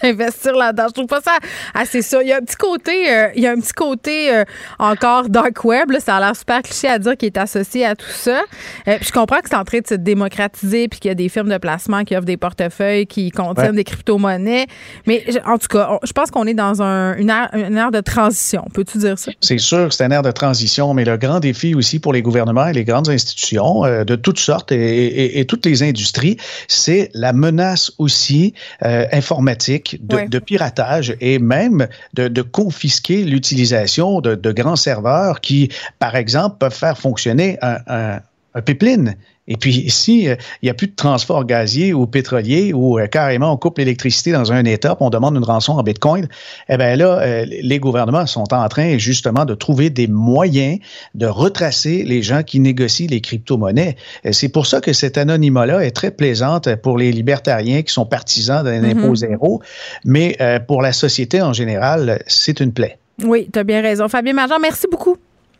d'investir 0.00 0.54
là-dedans. 0.54 0.84
Je 0.88 0.92
trouve 0.92 1.06
pas 1.06 1.20
ça 1.20 1.36
assez 1.74 2.00
ça. 2.00 2.22
Il 2.22 2.28
y 2.28 2.32
a 2.32 2.36
un 2.36 2.40
petit 2.40 2.56
côté, 2.56 3.12
euh, 3.12 3.28
il 3.34 3.42
y 3.42 3.46
a 3.48 3.50
un 3.50 3.56
petit 3.56 3.72
côté 3.72 4.32
euh, 4.32 4.44
encore 4.78 5.28
dark 5.28 5.64
web. 5.64 5.90
ça 5.98 6.16
a 6.16 6.20
l'air 6.20 6.36
super 6.36 6.62
cliché 6.62 6.86
à 6.86 7.00
dire 7.00 7.16
qui 7.16 7.26
est 7.26 7.36
associé 7.36 7.84
à 7.84 7.96
tout 7.96 8.06
ça. 8.08 8.42
puis 8.86 8.98
je 9.04 9.10
comprends 9.10 9.38
que 9.38 9.48
c'est 9.48 9.56
en 9.56 9.64
train 9.64 9.80
de 9.80 9.86
se 9.86 9.94
démocratiser 9.94 10.86
puis 10.86 11.00
qu'il 11.00 11.08
y 11.08 11.12
a 11.12 11.16
des 11.16 11.28
firmes 11.28 11.48
de 11.48 11.58
placement 11.58 12.04
qui 12.04 12.14
offrent 12.14 12.24
des 12.24 12.36
portefeuilles 12.36 13.06
qui 13.06 13.32
contiennent 13.32 13.74
des 13.74 13.84
crypto-monnaies. 13.84 14.66
Mais 15.06 15.24
en 15.44 15.58
tout 15.58 15.68
cas, 15.68 15.98
je 16.04 16.12
pense 16.12 16.30
qu'on 16.30 16.46
est 16.46 16.54
dans 16.54 16.82
un, 16.82 17.16
une, 17.16 17.30
ère, 17.30 17.90
de 17.90 18.00
transition. 18.00 18.64
Peux-tu 18.72 18.98
dire 18.98 19.18
ça? 19.18 19.32
C'est 19.40 19.58
sûr 19.58 19.88
que 19.88 19.94
c'est 19.94 20.04
une 20.04 20.12
ère 20.12 20.22
de 20.22 20.30
transition, 20.30 20.94
mais 20.94 21.04
le 21.04 21.16
grand 21.16 21.40
défi 21.40 21.74
aussi 21.74 21.98
pour 21.98 22.12
les 22.12 22.22
gouvernements 22.22 22.68
et 22.68 22.72
les 22.72 22.84
grandes 22.84 23.08
institutions 23.08 23.82
de 23.82 24.14
toutes 24.14 24.38
sortes 24.38 24.70
et 24.70 25.44
toutes 25.48 25.66
les 25.66 25.79
industries, 25.82 26.36
c'est 26.68 27.10
la 27.14 27.32
menace 27.32 27.92
aussi 27.98 28.54
euh, 28.84 29.06
informatique 29.12 29.98
de, 30.06 30.38
piratage 30.38 31.16
et 31.20 31.38
même 31.38 31.86
de, 32.14 32.42
confisquer 32.42 33.24
l'utilisation 33.24 34.20
de, 34.20 34.52
grands 34.52 34.76
serveurs 34.76 35.40
qui, 35.40 35.70
par 35.98 36.16
exemple, 36.16 36.56
peuvent 36.58 36.74
faire 36.74 36.98
fonctionner 36.98 37.58
un, 37.62 38.20
un 38.54 38.62
pipeline 38.62 39.16
et 39.48 39.56
puis, 39.56 39.90
si 39.90 40.28
euh, 40.28 40.36
il 40.62 40.66
n'y 40.66 40.70
a 40.70 40.74
plus 40.74 40.86
de 40.86 40.94
transport 40.94 41.44
gazier 41.44 41.92
ou 41.92 42.06
pétrolier 42.06 42.72
ou 42.72 42.98
euh, 42.98 43.06
carrément 43.06 43.52
on 43.52 43.56
coupe 43.56 43.78
l'électricité 43.78 44.32
dans 44.32 44.52
un 44.52 44.64
État, 44.64 44.96
on 45.00 45.10
demande 45.10 45.36
une 45.36 45.44
rançon 45.44 45.72
en 45.72 45.82
Bitcoin, 45.82 46.28
eh 46.68 46.76
bien 46.76 46.94
là, 46.96 47.18
euh, 47.20 47.44
les 47.48 47.78
gouvernements 47.80 48.26
sont 48.26 48.52
en 48.54 48.68
train 48.68 48.98
justement 48.98 49.44
de 49.44 49.54
trouver 49.54 49.90
des 49.90 50.06
moyens 50.06 50.78
de 51.14 51.26
retracer 51.26 52.04
les 52.04 52.22
gens 52.22 52.42
qui 52.42 52.60
négocient 52.60 53.08
les 53.10 53.20
crypto-monnaies. 53.20 53.96
C'est 54.30 54.50
pour 54.50 54.66
ça 54.66 54.80
que 54.80 54.92
cette 54.92 55.18
anonymat-là 55.18 55.84
est 55.84 55.90
très 55.90 56.12
plaisante 56.12 56.74
pour 56.76 56.96
les 56.96 57.10
libertariens 57.10 57.82
qui 57.82 57.92
sont 57.92 58.06
partisans 58.06 58.62
d'un 58.62 58.82
mm-hmm. 58.82 58.98
impôt 58.98 59.14
zéro, 59.16 59.62
mais 60.04 60.38
pour 60.68 60.82
la 60.82 60.92
société 60.92 61.42
en 61.42 61.52
général, 61.52 62.22
c'est 62.26 62.60
une 62.60 62.72
plaie. 62.72 62.98
Oui, 63.24 63.48
tu 63.52 63.58
as 63.58 63.64
bien 63.64 63.82
raison. 63.82 64.08
Fabien 64.08 64.32
Marjan, 64.32 64.58
merci 64.60 64.86
beaucoup. 64.90 65.16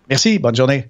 Merci, 0.09 0.38
bonne 0.38 0.54
journée. 0.54 0.87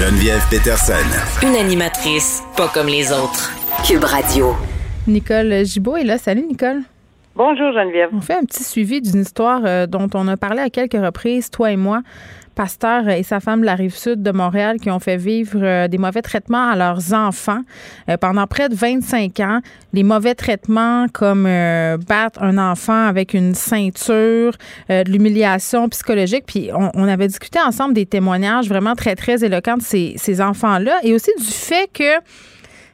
Geneviève 0.00 0.40
Peterson. 0.48 0.94
Une 1.42 1.56
animatrice 1.56 2.42
pas 2.56 2.68
comme 2.72 2.86
les 2.86 3.12
autres. 3.12 3.52
Cube 3.86 4.02
Radio. 4.02 4.54
Nicole 5.06 5.62
Gibault 5.66 5.98
est 5.98 6.04
là. 6.04 6.16
Salut, 6.16 6.40
Nicole. 6.40 6.80
Bonjour, 7.36 7.70
Geneviève. 7.74 8.08
On 8.14 8.22
fait 8.22 8.32
un 8.32 8.44
petit 8.44 8.64
suivi 8.64 9.02
d'une 9.02 9.20
histoire 9.20 9.60
euh, 9.66 9.86
dont 9.86 10.08
on 10.14 10.26
a 10.28 10.38
parlé 10.38 10.60
à 10.60 10.70
quelques 10.70 10.94
reprises, 10.94 11.50
toi 11.50 11.70
et 11.70 11.76
moi. 11.76 12.00
Pasteur 12.54 13.08
et 13.08 13.22
sa 13.22 13.40
femme 13.40 13.60
de 13.60 13.66
la 13.66 13.74
rive 13.74 13.94
sud 13.94 14.22
de 14.22 14.30
Montréal 14.32 14.78
qui 14.80 14.90
ont 14.90 14.98
fait 14.98 15.16
vivre 15.16 15.58
euh, 15.62 15.88
des 15.88 15.98
mauvais 15.98 16.22
traitements 16.22 16.68
à 16.68 16.76
leurs 16.76 17.14
enfants 17.14 17.62
euh, 18.08 18.16
pendant 18.16 18.46
près 18.46 18.68
de 18.68 18.74
25 18.74 19.40
ans. 19.40 19.60
Les 19.92 20.02
mauvais 20.02 20.34
traitements 20.34 21.06
comme 21.12 21.46
euh, 21.46 21.96
battre 21.96 22.42
un 22.42 22.58
enfant 22.58 23.06
avec 23.06 23.34
une 23.34 23.54
ceinture, 23.54 24.52
de 24.88 25.10
l'humiliation 25.10 25.88
psychologique. 25.88 26.44
Puis 26.46 26.70
on, 26.74 27.08
avait 27.08 27.28
discuté 27.28 27.58
ensemble 27.60 27.94
des 27.94 28.06
témoignages 28.06 28.68
vraiment 28.68 28.94
très, 28.94 29.14
très 29.16 29.44
éloquents 29.44 29.76
de 29.76 29.82
ces 29.82 30.40
enfants-là 30.40 30.98
et 31.02 31.14
aussi 31.14 31.30
du 31.38 31.44
fait 31.44 31.88
que 31.92 32.20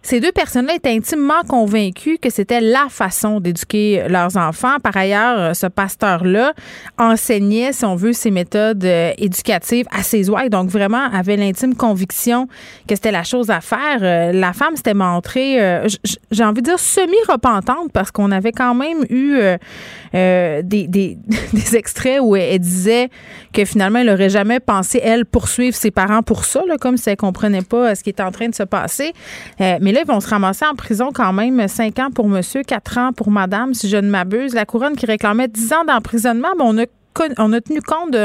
ces 0.07 0.21
deux 0.21 0.31
personnes-là 0.31 0.77
étaient 0.77 0.95
intimement 0.95 1.43
convaincues 1.49 2.19
que 2.19 2.31
c'était 2.31 2.61
la 2.61 2.87
façon 2.89 3.41
d'éduquer 3.41 4.05
leurs 4.09 4.37
enfants. 4.37 4.79
Par 4.81 4.97
ailleurs, 4.97 5.57
ce 5.57 5.67
pasteur-là 5.67 6.53
enseignait, 6.97 7.73
si 7.73 7.85
on 7.85 7.97
veut, 7.97 8.13
ses 8.13 8.31
méthodes 8.31 8.85
euh, 8.85 9.11
éducatives 9.19 9.87
à 9.91 10.05
ses 10.05 10.31
ouailles, 10.31 10.49
donc 10.49 10.71
vraiment 10.71 11.11
avait 11.13 11.37
l'intime 11.37 11.75
conviction 11.75 12.47
que 12.87 12.95
c'était 12.95 13.11
la 13.11 13.25
chose 13.25 13.51
à 13.51 13.61
faire. 13.61 13.99
Euh, 14.03 14.31
la 14.31 14.53
femme 14.53 14.77
s'était 14.77 14.95
montrée, 14.95 15.61
euh, 15.61 15.89
j'ai 16.31 16.45
envie 16.45 16.63
de 16.63 16.69
dire, 16.69 16.79
semi-repentante 16.79 17.91
parce 17.93 18.13
qu'on 18.13 18.31
avait 18.31 18.53
quand 18.53 18.75
même 18.77 19.05
eu 19.11 19.41
des, 20.13 20.63
des, 20.89 21.77
extraits 21.77 22.21
où 22.23 22.37
elle, 22.37 22.61
disait 22.61 23.11
que 23.53 23.65
finalement, 23.65 23.99
elle 23.99 24.07
n'aurait 24.07 24.31
jamais 24.31 24.61
pensé, 24.61 25.01
elle, 25.03 25.27
poursuivre 25.27 25.75
ses 25.75 25.91
parents 25.91 26.23
pour 26.23 26.45
ça, 26.45 26.63
là, 26.69 26.77
comme 26.79 26.97
si 26.97 27.11
elle 27.11 27.17
comprenait 27.17 27.63
pas 27.63 27.97
ce 27.97 28.05
qui 28.05 28.11
était 28.11 28.23
en 28.23 28.31
train 28.31 28.49
de 28.49 28.55
se 28.55 28.63
passer. 28.63 29.13
mais 29.59 29.96
vont 30.05 30.21
se 30.21 30.29
ramasser 30.29 30.65
en 30.67 30.75
prison 30.75 31.11
quand 31.15 31.33
même 31.33 31.67
5 31.67 31.99
ans 31.99 32.11
pour 32.11 32.29
monsieur, 32.29 32.63
4 32.63 32.99
ans 32.99 33.13
pour 33.13 33.31
madame, 33.31 33.75
si 33.75 33.89
je 33.89 33.97
ne 33.97 34.09
m'abuse. 34.09 34.55
La 34.55 34.65
couronne 34.65 34.97
qui 34.97 35.07
réclamait 35.07 35.49
10 35.49 35.73
ans 35.73 35.85
d'emprisonnement, 35.85 36.49
on 36.59 36.79
a, 36.79 36.85
on 37.39 37.53
a 37.53 37.61
tenu 37.61 37.81
compte 37.83 38.17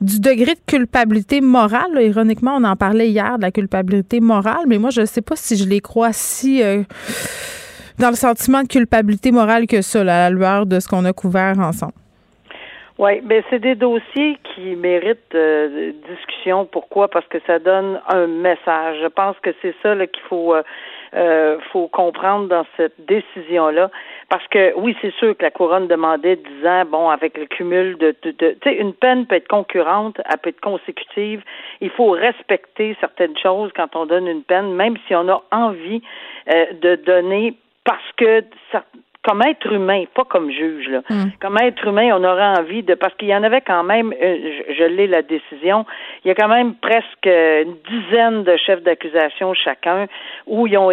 du 0.00 0.20
degré 0.20 0.54
de 0.54 0.60
culpabilité 0.66 1.40
morale. 1.40 2.00
Ironiquement, 2.00 2.56
on 2.56 2.64
en 2.64 2.76
parlait 2.76 3.08
hier 3.08 3.36
de 3.36 3.42
la 3.42 3.50
culpabilité 3.50 4.20
morale, 4.20 4.64
mais 4.66 4.78
moi, 4.78 4.90
je 4.90 5.02
ne 5.02 5.06
sais 5.06 5.22
pas 5.22 5.36
si 5.36 5.56
je 5.56 5.68
les 5.68 5.80
crois 5.80 6.12
si 6.12 6.62
euh, 6.62 6.82
dans 7.98 8.08
le 8.08 8.16
sentiment 8.16 8.62
de 8.62 8.68
culpabilité 8.68 9.30
morale 9.30 9.66
que 9.66 9.82
ça, 9.82 10.00
à 10.00 10.04
la 10.04 10.30
lueur 10.30 10.66
de 10.66 10.80
ce 10.80 10.88
qu'on 10.88 11.04
a 11.04 11.12
couvert 11.12 11.58
ensemble. 11.58 11.92
Oui, 12.98 13.22
ben 13.22 13.42
c'est 13.48 13.60
des 13.60 13.76
dossiers 13.76 14.38
qui 14.44 14.76
méritent 14.76 15.34
euh, 15.34 15.92
discussion. 16.06 16.66
Pourquoi? 16.66 17.08
Parce 17.08 17.26
que 17.28 17.38
ça 17.46 17.58
donne 17.58 17.98
un 18.08 18.26
message. 18.26 18.98
Je 19.02 19.06
pense 19.06 19.36
que 19.42 19.50
c'est 19.62 19.74
ça 19.82 19.94
qu'il 19.94 20.22
faut 20.28 20.54
euh, 20.54 20.62
euh, 21.14 21.58
faut 21.72 21.88
comprendre 21.88 22.48
dans 22.48 22.66
cette 22.76 22.94
décision-là. 23.06 23.90
Parce 24.28 24.46
que 24.48 24.72
oui, 24.76 24.96
c'est 25.00 25.12
sûr 25.14 25.36
que 25.36 25.42
la 25.42 25.50
couronne 25.50 25.88
demandait 25.88 26.36
10 26.36 26.66
ans, 26.66 26.84
bon, 26.84 27.08
avec 27.08 27.36
le 27.36 27.46
cumul 27.46 27.96
de, 27.98 28.14
de, 28.22 28.30
tu 28.32 28.56
sais, 28.62 28.74
une 28.74 28.94
peine 28.94 29.26
peut 29.26 29.36
être 29.36 29.48
concurrente, 29.48 30.20
elle 30.30 30.38
peut 30.38 30.50
être 30.50 30.60
consécutive. 30.60 31.42
Il 31.80 31.90
faut 31.90 32.10
respecter 32.10 32.96
certaines 33.00 33.36
choses 33.36 33.70
quand 33.74 33.96
on 33.96 34.06
donne 34.06 34.28
une 34.28 34.42
peine, 34.42 34.72
même 34.74 34.96
si 35.06 35.14
on 35.14 35.28
a 35.28 35.42
envie 35.50 36.02
de 36.46 36.96
donner 36.96 37.56
parce 37.84 38.12
que 38.16 38.44
comme 39.22 39.42
être 39.42 39.70
humain, 39.72 40.04
pas 40.14 40.24
comme 40.24 40.50
juge. 40.50 40.88
Là. 40.88 41.02
Hmm. 41.10 41.30
Comme 41.40 41.58
être 41.58 41.86
humain, 41.86 42.10
on 42.14 42.24
aurait 42.24 42.58
envie 42.58 42.82
de 42.82 42.94
parce 42.94 43.14
qu'il 43.14 43.28
y 43.28 43.34
en 43.34 43.42
avait 43.42 43.60
quand 43.60 43.82
même, 43.82 44.12
euh, 44.12 44.62
je, 44.68 44.74
je 44.74 44.84
l'ai 44.84 45.06
la 45.06 45.22
décision, 45.22 45.84
il 46.24 46.28
y 46.28 46.30
a 46.30 46.34
quand 46.34 46.48
même 46.48 46.74
presque 46.74 47.26
une 47.26 47.76
dizaine 47.88 48.44
de 48.44 48.56
chefs 48.56 48.82
d'accusation 48.82 49.52
chacun, 49.54 50.06
où 50.46 50.66
ils 50.66 50.78
ont 50.78 50.90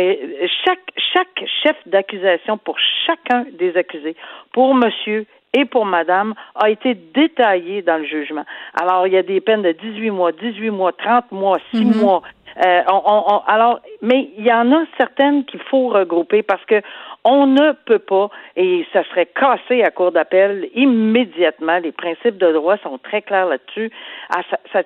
chaque 0.66 0.80
chaque 1.13 1.46
chef 1.63 1.76
d'accusation 1.86 2.58
pour 2.58 2.78
chacun 3.06 3.46
des 3.58 3.76
accusés, 3.78 4.16
pour 4.52 4.76
monsieur 4.76 5.26
et 5.54 5.66
pour 5.66 5.86
madame 5.86 6.34
a 6.56 6.70
été 6.70 6.94
détaillé 6.94 7.82
dans 7.82 7.98
le 7.98 8.06
jugement. 8.06 8.44
Alors, 8.80 9.08
il 9.08 9.13
y 9.13 9.18
a 9.18 9.24
des 9.24 9.42
peines 9.42 9.62
de 9.62 9.72
18 9.72 10.12
mois, 10.12 10.32
18 10.32 10.70
mois, 10.70 10.92
30 10.92 11.32
mois, 11.32 11.58
6 11.72 11.86
mhm. 11.86 12.02
mois. 12.02 12.22
Euh, 12.66 12.82
on, 12.88 13.02
on, 13.06 13.42
alors, 13.48 13.80
mais 14.02 14.30
il 14.38 14.46
y 14.46 14.52
en 14.52 14.72
a 14.72 14.86
certaines 14.98 15.46
qu'il 15.46 15.62
faut 15.70 15.90
regrouper 15.90 16.42
parce 16.42 16.63
que 16.66 16.82
on 17.30 17.46
ne 17.46 17.74
peut 17.74 18.00
pas, 18.00 18.30
et 18.56 18.86
ça 18.94 19.04
serait 19.10 19.26
cassé 19.26 19.84
à 19.84 19.92
court 19.92 20.13
d'appel 20.13 20.70
immédiatement. 20.74 21.78
Les 21.80 21.92
principes 21.92 22.38
de 22.38 22.54
droit 22.54 22.78
sont 22.78 22.98
très 23.00 23.22
clairs 23.22 23.48
là-dessus. 23.48 23.92
Ah, 24.34 24.42
ça, 24.72 24.84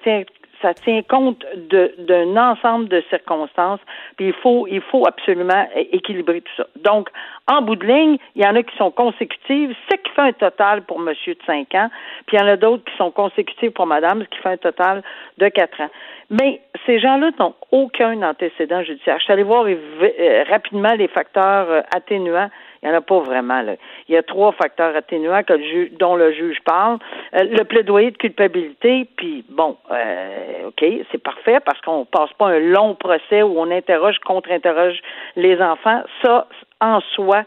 ça 0.62 0.74
tient 0.74 1.02
compte 1.04 1.45
d'un 1.69 2.38
ensemble 2.38 2.88
de 2.88 3.04
circonstances, 3.10 3.80
puis 4.17 4.28
il 4.28 4.34
faut, 4.34 4.67
il 4.67 4.82
faut 4.82 5.06
absolument 5.08 5.67
équilibrer 5.76 6.41
tout 6.41 6.54
ça. 6.58 6.67
Donc, 6.84 7.10
en 7.47 7.62
bout 7.62 7.76
de 7.76 7.86
ligne, 7.86 8.17
il 8.36 8.43
y 8.43 8.47
en 8.47 8.56
a 8.56 8.63
qui 8.63 8.76
sont 8.78 8.91
consécutives, 8.91 9.76
ce 9.89 9.95
qui 9.95 10.12
fait 10.12 10.21
un 10.21 10.34
total 10.34 10.84
pour 10.84 11.00
monsieur 11.00 11.34
de 11.34 11.41
5 11.45 11.74
ans, 11.76 11.89
puis 12.28 12.38
il 12.38 12.39
y 12.39 12.43
en 12.43 12.47
a 12.47 12.58
d'autres 12.58 12.84
qui 12.84 12.95
sont 12.97 13.12
consécutives 13.12 13.71
pour 13.71 13.88
madame, 13.88 14.24
ce 14.24 14.30
qui 14.30 14.38
fait 14.39 14.50
un 14.50 14.58
total 14.58 15.04
de 15.38 15.47
4 15.47 15.82
ans. 15.82 15.89
Mais 16.30 16.62
ces 16.86 17.00
gens-là 17.00 17.32
n'ont 17.39 17.56
aucun 17.71 18.21
antécédent 18.24 18.84
judiciaire. 18.84 19.17
Je 19.19 19.26
suis 19.26 19.34
allée 19.34 19.43
voir 19.43 19.65
euh, 19.65 20.43
rapidement 20.50 20.93
les 20.93 21.10
facteurs 21.10 21.69
euh, 21.69 21.82
atténuants 21.93 22.50
il 22.81 22.89
n'y 22.89 22.95
en 22.95 22.97
a 22.97 23.01
pas 23.01 23.19
vraiment. 23.19 23.61
Là. 23.61 23.75
Il 24.07 24.15
y 24.15 24.17
a 24.17 24.23
trois 24.23 24.51
facteurs 24.53 24.95
atténuants 24.95 25.41
dont 25.99 26.15
le 26.15 26.31
juge 26.33 26.57
parle. 26.65 26.97
Euh, 27.35 27.43
le 27.43 27.63
plaidoyer 27.63 28.11
de 28.11 28.17
culpabilité, 28.17 29.07
puis 29.15 29.45
bon, 29.49 29.77
euh, 29.91 30.67
OK, 30.67 30.83
c'est 31.11 31.21
parfait 31.21 31.59
parce 31.63 31.79
qu'on 31.81 32.05
passe 32.05 32.33
pas 32.33 32.47
un 32.47 32.59
long 32.59 32.95
procès 32.95 33.43
où 33.43 33.59
on 33.59 33.69
interroge, 33.69 34.17
contre-interroge 34.19 34.99
les 35.35 35.61
enfants. 35.61 36.01
Ça, 36.23 36.47
en 36.79 37.01
soi, 37.01 37.43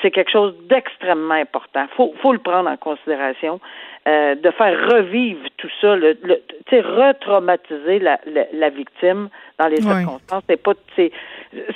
c'est 0.00 0.10
quelque 0.10 0.32
chose 0.32 0.54
d'extrêmement 0.68 1.34
important. 1.34 1.86
Faut, 1.96 2.12
faut 2.20 2.32
le 2.32 2.40
prendre 2.40 2.68
en 2.68 2.76
considération. 2.76 3.60
Euh, 4.08 4.34
de 4.34 4.50
faire 4.50 4.76
revivre 4.90 5.46
tout 5.58 5.68
ça, 5.80 5.94
le, 5.94 6.18
le 6.24 6.42
retraumatiser 6.80 8.00
la, 8.00 8.18
la, 8.26 8.46
la, 8.52 8.68
victime 8.70 9.28
dans 9.60 9.68
les 9.68 9.80
circonstances, 9.80 10.42
c'est 10.48 10.60
pas 10.60 10.72
c'est 10.96 11.12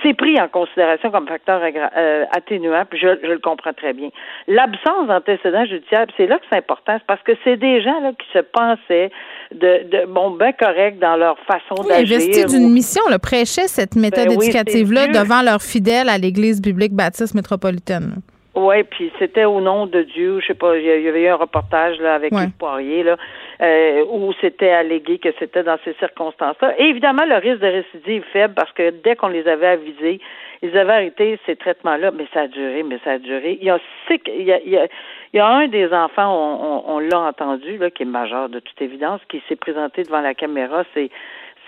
c'est 0.03 0.15
pris 0.15 0.41
en 0.41 0.49
considération 0.49 1.13
comme 1.13 1.29
facteur 1.29 1.61
euh, 1.63 2.25
atténuant, 2.33 2.85
puis 2.91 2.99
je, 2.99 3.07
je, 3.23 3.31
le 3.31 3.39
comprends 3.39 3.73
très 3.75 3.93
bien. 3.93 4.09
L'absence 4.49 5.07
d'antécédents 5.07 5.67
judiciaires, 5.67 6.07
c'est 6.17 6.27
là 6.27 6.39
que 6.39 6.45
c'est 6.51 6.59
important, 6.59 6.95
c'est 6.99 7.07
parce 7.07 7.23
que 7.23 7.33
c'est 7.45 7.59
des 7.59 7.81
gens 7.81 8.01
là 8.01 8.11
qui 8.13 8.27
se 8.33 8.41
pensaient 8.41 9.13
de, 9.53 9.89
de 9.89 10.07
bon 10.07 10.31
ben 10.33 10.53
correct 10.59 10.99
dans 10.99 11.17
leur 11.17 11.39
façon 11.41 11.81
oui, 11.83 11.89
d'agir. 11.89 12.17
Investis 12.17 12.47
d'une 12.47 12.73
mission, 12.73 13.03
le 13.09 13.19
prêchaient 13.19 13.69
cette 13.69 13.95
méthode 13.95 14.29
ben 14.29 14.43
éducative 14.43 14.93
là 14.93 15.07
devant 15.07 15.43
leurs 15.43 15.63
fidèles 15.63 16.09
à 16.09 16.19
l'Église 16.19 16.61
biblique 16.61 16.93
baptiste 16.93 17.37
métropolitaine. 17.37 18.17
Oui, 18.57 18.83
puis 18.85 19.13
c'était 19.19 19.45
au 19.45 19.61
nom 19.61 19.87
de 19.87 20.01
Dieu. 20.01 20.41
Je 20.41 20.47
sais 20.47 20.55
pas, 20.55 20.79
il 20.79 20.85
y 20.85 21.09
avait 21.09 21.25
eu 21.25 21.29
un 21.29 21.37
reportage 21.37 22.01
là 22.01 22.15
avec 22.15 22.33
ouais. 22.33 22.47
Poirier 22.59 23.03
là, 23.03 23.17
euh, 23.61 24.03
où 24.11 24.33
c'était 24.41 24.71
allégué 24.71 25.19
que 25.19 25.29
c'était 25.39 25.63
dans 25.63 25.77
ces 25.85 25.93
circonstances-là. 25.95 26.75
Et 26.79 26.85
évidemment, 26.85 27.27
le 27.27 27.37
risque 27.37 27.61
de 27.61 27.67
récidive 27.67 28.23
est 28.23 28.33
faible 28.33 28.55
parce 28.55 28.73
que 28.73 28.91
dès 29.05 29.15
qu'on 29.15 29.29
les 29.29 29.47
avait 29.47 29.67
avisés, 29.67 30.21
ils 30.63 30.77
avaient 30.79 30.95
arrêté 30.95 31.39
ces 31.45 31.57
traitements-là, 31.57 32.13
mais 32.13 32.27
ça 32.33 32.43
a 32.43 32.47
duré, 32.49 32.83
mais 32.83 32.99
ça 33.05 33.13
a 33.13 33.19
duré. 33.19 33.59
Il 33.61 33.67
y 33.67 33.71
a, 33.71 33.79
il 34.09 34.43
y 34.43 34.53
a, 34.53 34.61
il 34.61 34.71
y 34.71 34.79
a, 34.79 34.87
il 35.35 35.37
y 35.37 35.41
a 35.41 35.47
un 35.47 35.69
des 35.69 35.93
enfants, 35.93 36.35
on, 36.35 36.95
on, 36.95 36.99
l'a 36.99 37.21
entendu, 37.21 37.77
là, 37.77 37.91
qui 37.91 38.05
est 38.05 38.07
majeur 38.07 38.49
de 38.49 38.59
toute 38.61 38.81
évidence, 38.81 39.21
qui 39.29 39.43
s'est 39.51 39.57
présenté 39.57 40.03
devant 40.03 40.23
la 40.23 40.33
caméra. 40.33 40.85
C'est 40.95 41.11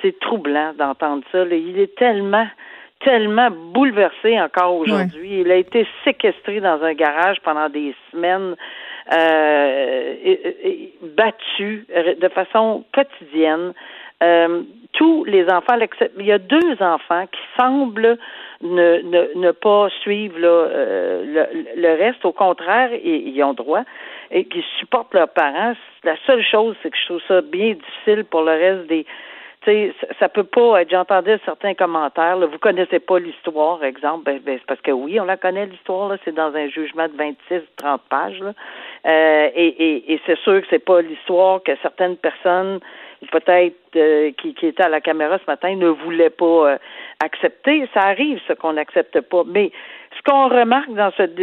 c'est 0.00 0.18
troublant 0.20 0.72
d'entendre 0.78 1.24
ça. 1.32 1.44
Il 1.44 1.78
est 1.78 1.94
tellement 1.96 2.46
tellement 3.00 3.50
bouleversé 3.50 4.40
encore 4.40 4.74
aujourd'hui. 4.76 5.40
Il 5.40 5.50
a 5.50 5.56
été 5.56 5.86
séquestré 6.04 6.60
dans 6.60 6.82
un 6.82 6.94
garage 6.94 7.38
pendant 7.44 7.68
des 7.68 7.94
semaines, 8.10 8.56
euh, 9.12 10.14
et, 10.24 10.92
battu 11.16 11.86
de 12.20 12.28
façon 12.28 12.84
quotidienne. 12.92 13.72
Euh, 14.22 14.62
tous 14.94 15.24
les 15.24 15.48
enfants, 15.48 15.78
il 16.18 16.26
y 16.26 16.32
a 16.32 16.38
deux 16.38 16.76
enfants 16.80 17.26
qui 17.26 17.40
semblent 17.56 18.18
ne, 18.62 19.00
ne, 19.02 19.38
ne 19.38 19.50
pas 19.52 19.88
suivre 20.02 20.38
là, 20.40 20.48
euh, 20.48 21.24
le, 21.24 21.80
le, 21.80 21.88
reste. 21.96 22.24
Au 22.24 22.32
contraire, 22.32 22.90
ils, 22.92 23.28
ils, 23.28 23.42
ont 23.44 23.54
droit 23.54 23.84
et 24.32 24.44
qui 24.44 24.64
supportent 24.80 25.14
leurs 25.14 25.28
parents. 25.28 25.74
La 26.02 26.16
seule 26.26 26.42
chose, 26.42 26.74
c'est 26.82 26.90
que 26.90 26.96
je 26.96 27.04
trouve 27.06 27.22
ça 27.28 27.40
bien 27.42 27.74
difficile 27.74 28.24
pour 28.24 28.42
le 28.42 28.52
reste 28.52 28.88
des 28.88 29.06
ça 30.18 30.28
peut 30.28 30.44
pas 30.44 30.82
être. 30.82 30.90
J'entendais 30.90 31.38
certains 31.44 31.74
commentaires. 31.74 32.36
Là, 32.36 32.46
vous 32.46 32.58
connaissez 32.58 32.98
pas 32.98 33.18
l'histoire, 33.18 33.82
exemple. 33.84 34.24
Ben, 34.24 34.40
ben, 34.44 34.58
c'est 34.58 34.66
parce 34.66 34.80
que 34.80 34.90
oui, 34.90 35.18
on 35.20 35.24
la 35.24 35.36
connaît 35.36 35.66
l'histoire. 35.66 36.08
Là, 36.08 36.16
c'est 36.24 36.34
dans 36.34 36.54
un 36.54 36.68
jugement 36.68 37.06
de 37.06 37.16
26, 37.16 37.62
30 37.76 38.02
pages. 38.08 38.40
Là. 38.40 38.52
Euh, 39.06 39.50
et, 39.54 40.12
et, 40.12 40.20
c'est 40.26 40.38
sûr 40.38 40.60
que 40.60 40.66
c'est 40.70 40.84
pas 40.84 41.00
l'histoire 41.00 41.62
que 41.62 41.72
certaines 41.82 42.16
personnes, 42.16 42.80
peut-être 43.30 43.76
euh, 43.96 44.32
qui, 44.40 44.54
qui 44.54 44.66
étaient 44.66 44.82
à 44.82 44.88
la 44.88 45.00
caméra 45.00 45.38
ce 45.38 45.50
matin, 45.50 45.74
ne 45.76 45.88
voulaient 45.88 46.30
pas 46.30 46.72
euh, 46.72 46.78
accepter. 47.24 47.88
Ça 47.94 48.02
arrive, 48.02 48.40
ce 48.48 48.52
qu'on 48.52 48.74
n'accepte 48.74 49.20
pas. 49.20 49.42
Mais 49.46 49.70
ce 50.16 50.22
qu'on 50.22 50.48
remarque 50.48 50.92
dans 50.94 51.12
cette, 51.16 51.34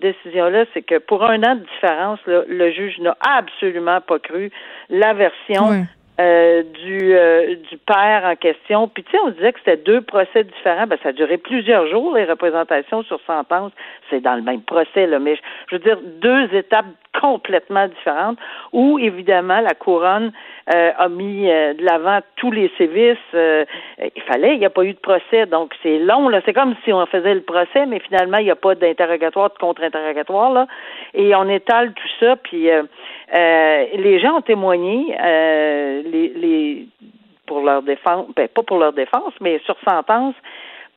décision-là, 0.00 0.64
c'est 0.74 0.82
que 0.82 0.98
pour 0.98 1.24
un 1.24 1.42
an 1.42 1.54
de 1.56 1.64
différence, 1.74 2.20
le 2.26 2.70
juge 2.72 2.98
n'a 2.98 3.16
absolument 3.20 4.00
pas 4.00 4.18
cru 4.18 4.50
la 4.88 5.14
version 5.14 5.86
euh, 6.20 6.62
du, 6.62 7.14
euh, 7.14 7.54
du 7.70 7.78
père 7.78 8.24
en 8.24 8.36
question. 8.36 8.88
Puis 8.88 9.04
tu 9.04 9.12
sais, 9.12 9.18
on 9.24 9.30
disait 9.30 9.52
que 9.52 9.58
c'était 9.60 9.78
deux 9.78 10.02
procès 10.02 10.44
différents. 10.44 10.86
Ben, 10.86 10.98
ça 11.02 11.12
duré 11.12 11.38
plusieurs 11.38 11.86
jours, 11.88 12.14
les 12.14 12.24
représentations 12.24 13.02
sur 13.04 13.20
sentence. 13.26 13.72
C'est 14.10 14.20
dans 14.20 14.34
le 14.34 14.42
même 14.42 14.60
procès, 14.60 15.06
là, 15.06 15.18
mais 15.18 15.38
je 15.68 15.76
veux 15.76 15.82
dire, 15.82 15.98
deux 16.20 16.54
étapes 16.54 16.86
complètement 17.18 17.88
différentes 17.88 18.38
où, 18.72 18.98
évidemment, 18.98 19.60
la 19.60 19.74
couronne 19.74 20.32
euh, 20.72 20.92
a 20.96 21.08
mis 21.08 21.46
de 21.46 21.84
l'avant 21.84 22.20
tous 22.36 22.50
les 22.50 22.70
sévices. 22.78 23.18
il 23.32 24.22
fallait, 24.26 24.54
il 24.54 24.58
n'y 24.58 24.66
a 24.66 24.70
pas 24.70 24.84
eu 24.84 24.92
de 24.92 24.98
procès, 24.98 25.46
donc 25.46 25.72
c'est 25.82 25.98
long. 25.98 26.28
Là. 26.28 26.40
C'est 26.44 26.52
comme 26.52 26.74
si 26.84 26.92
on 26.92 27.04
faisait 27.06 27.34
le 27.34 27.42
procès, 27.42 27.86
mais 27.86 27.98
finalement, 28.00 28.38
il 28.38 28.44
n'y 28.44 28.50
a 28.50 28.56
pas 28.56 28.74
d'interrogatoire, 28.74 29.50
de 29.50 29.58
contre-interrogatoire. 29.58 30.52
Là. 30.52 30.66
Et 31.14 31.34
on 31.34 31.48
étale 31.48 31.92
tout 31.92 32.08
ça, 32.20 32.36
puis 32.36 32.70
euh, 33.34 33.86
les 33.94 34.18
gens 34.20 34.38
ont 34.38 34.42
témoigné, 34.42 35.16
euh, 35.22 36.02
les, 36.04 36.28
les, 36.34 36.86
pour 37.46 37.60
leur 37.60 37.82
défense, 37.82 38.26
ben, 38.34 38.48
pas 38.48 38.62
pour 38.62 38.78
leur 38.78 38.92
défense, 38.92 39.32
mais 39.40 39.60
sur 39.64 39.76
sentence. 39.88 40.34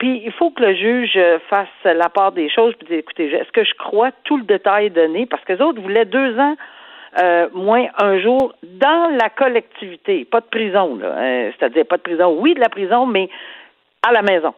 Puis 0.03 0.21
il 0.25 0.33
faut 0.33 0.49
que 0.49 0.61
le 0.61 0.75
juge 0.75 1.17
fasse 1.49 1.69
la 1.85 2.09
part 2.09 2.33
des 2.33 2.49
choses, 2.49 2.73
puis 2.75 2.93
écoutez, 2.95 3.33
est-ce 3.33 3.53
que 3.53 3.63
je 3.63 3.73
crois 3.75 4.11
tout 4.25 4.35
le 4.35 4.43
détail 4.43 4.89
donné, 4.89 5.25
parce 5.25 5.41
que 5.45 5.53
les 5.53 5.61
autres 5.61 5.79
voulaient 5.79 6.03
deux 6.03 6.37
ans 6.37 6.57
euh, 7.21 7.47
moins 7.53 7.85
un 8.01 8.19
jour 8.19 8.53
dans 8.63 9.17
la 9.17 9.29
collectivité, 9.29 10.25
pas 10.25 10.41
de 10.41 10.45
prison, 10.47 10.97
là. 10.97 11.05
Euh, 11.05 11.51
c'est-à-dire 11.57 11.85
pas 11.85 11.95
de 11.95 12.01
prison, 12.01 12.35
oui 12.37 12.53
de 12.53 12.59
la 12.59 12.67
prison, 12.67 13.05
mais 13.05 13.29
à 14.05 14.11
la 14.11 14.23
maison. 14.23 14.53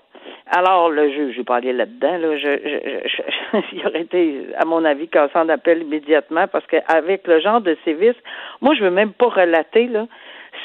Alors, 0.47 0.89
le 0.89 1.11
juge, 1.11 1.33
je 1.33 1.37
vais 1.37 1.43
pas 1.43 1.57
aller 1.57 1.73
là-dedans, 1.73 2.17
là, 2.17 2.37
je, 2.37 2.57
je, 2.65 3.07
je, 3.07 3.57
il 3.73 3.85
aurait 3.85 4.01
été, 4.01 4.47
à 4.57 4.65
mon 4.65 4.83
avis, 4.83 5.07
cassant 5.09 5.45
d'appel 5.45 5.83
immédiatement 5.83 6.47
parce 6.47 6.65
qu'avec 6.65 7.27
le 7.27 7.39
genre 7.39 7.61
de 7.61 7.77
sévices, 7.85 8.17
moi, 8.61 8.73
je 8.73 8.83
veux 8.83 8.89
même 8.89 9.13
pas 9.13 9.27
relater, 9.27 9.85
là. 9.89 10.07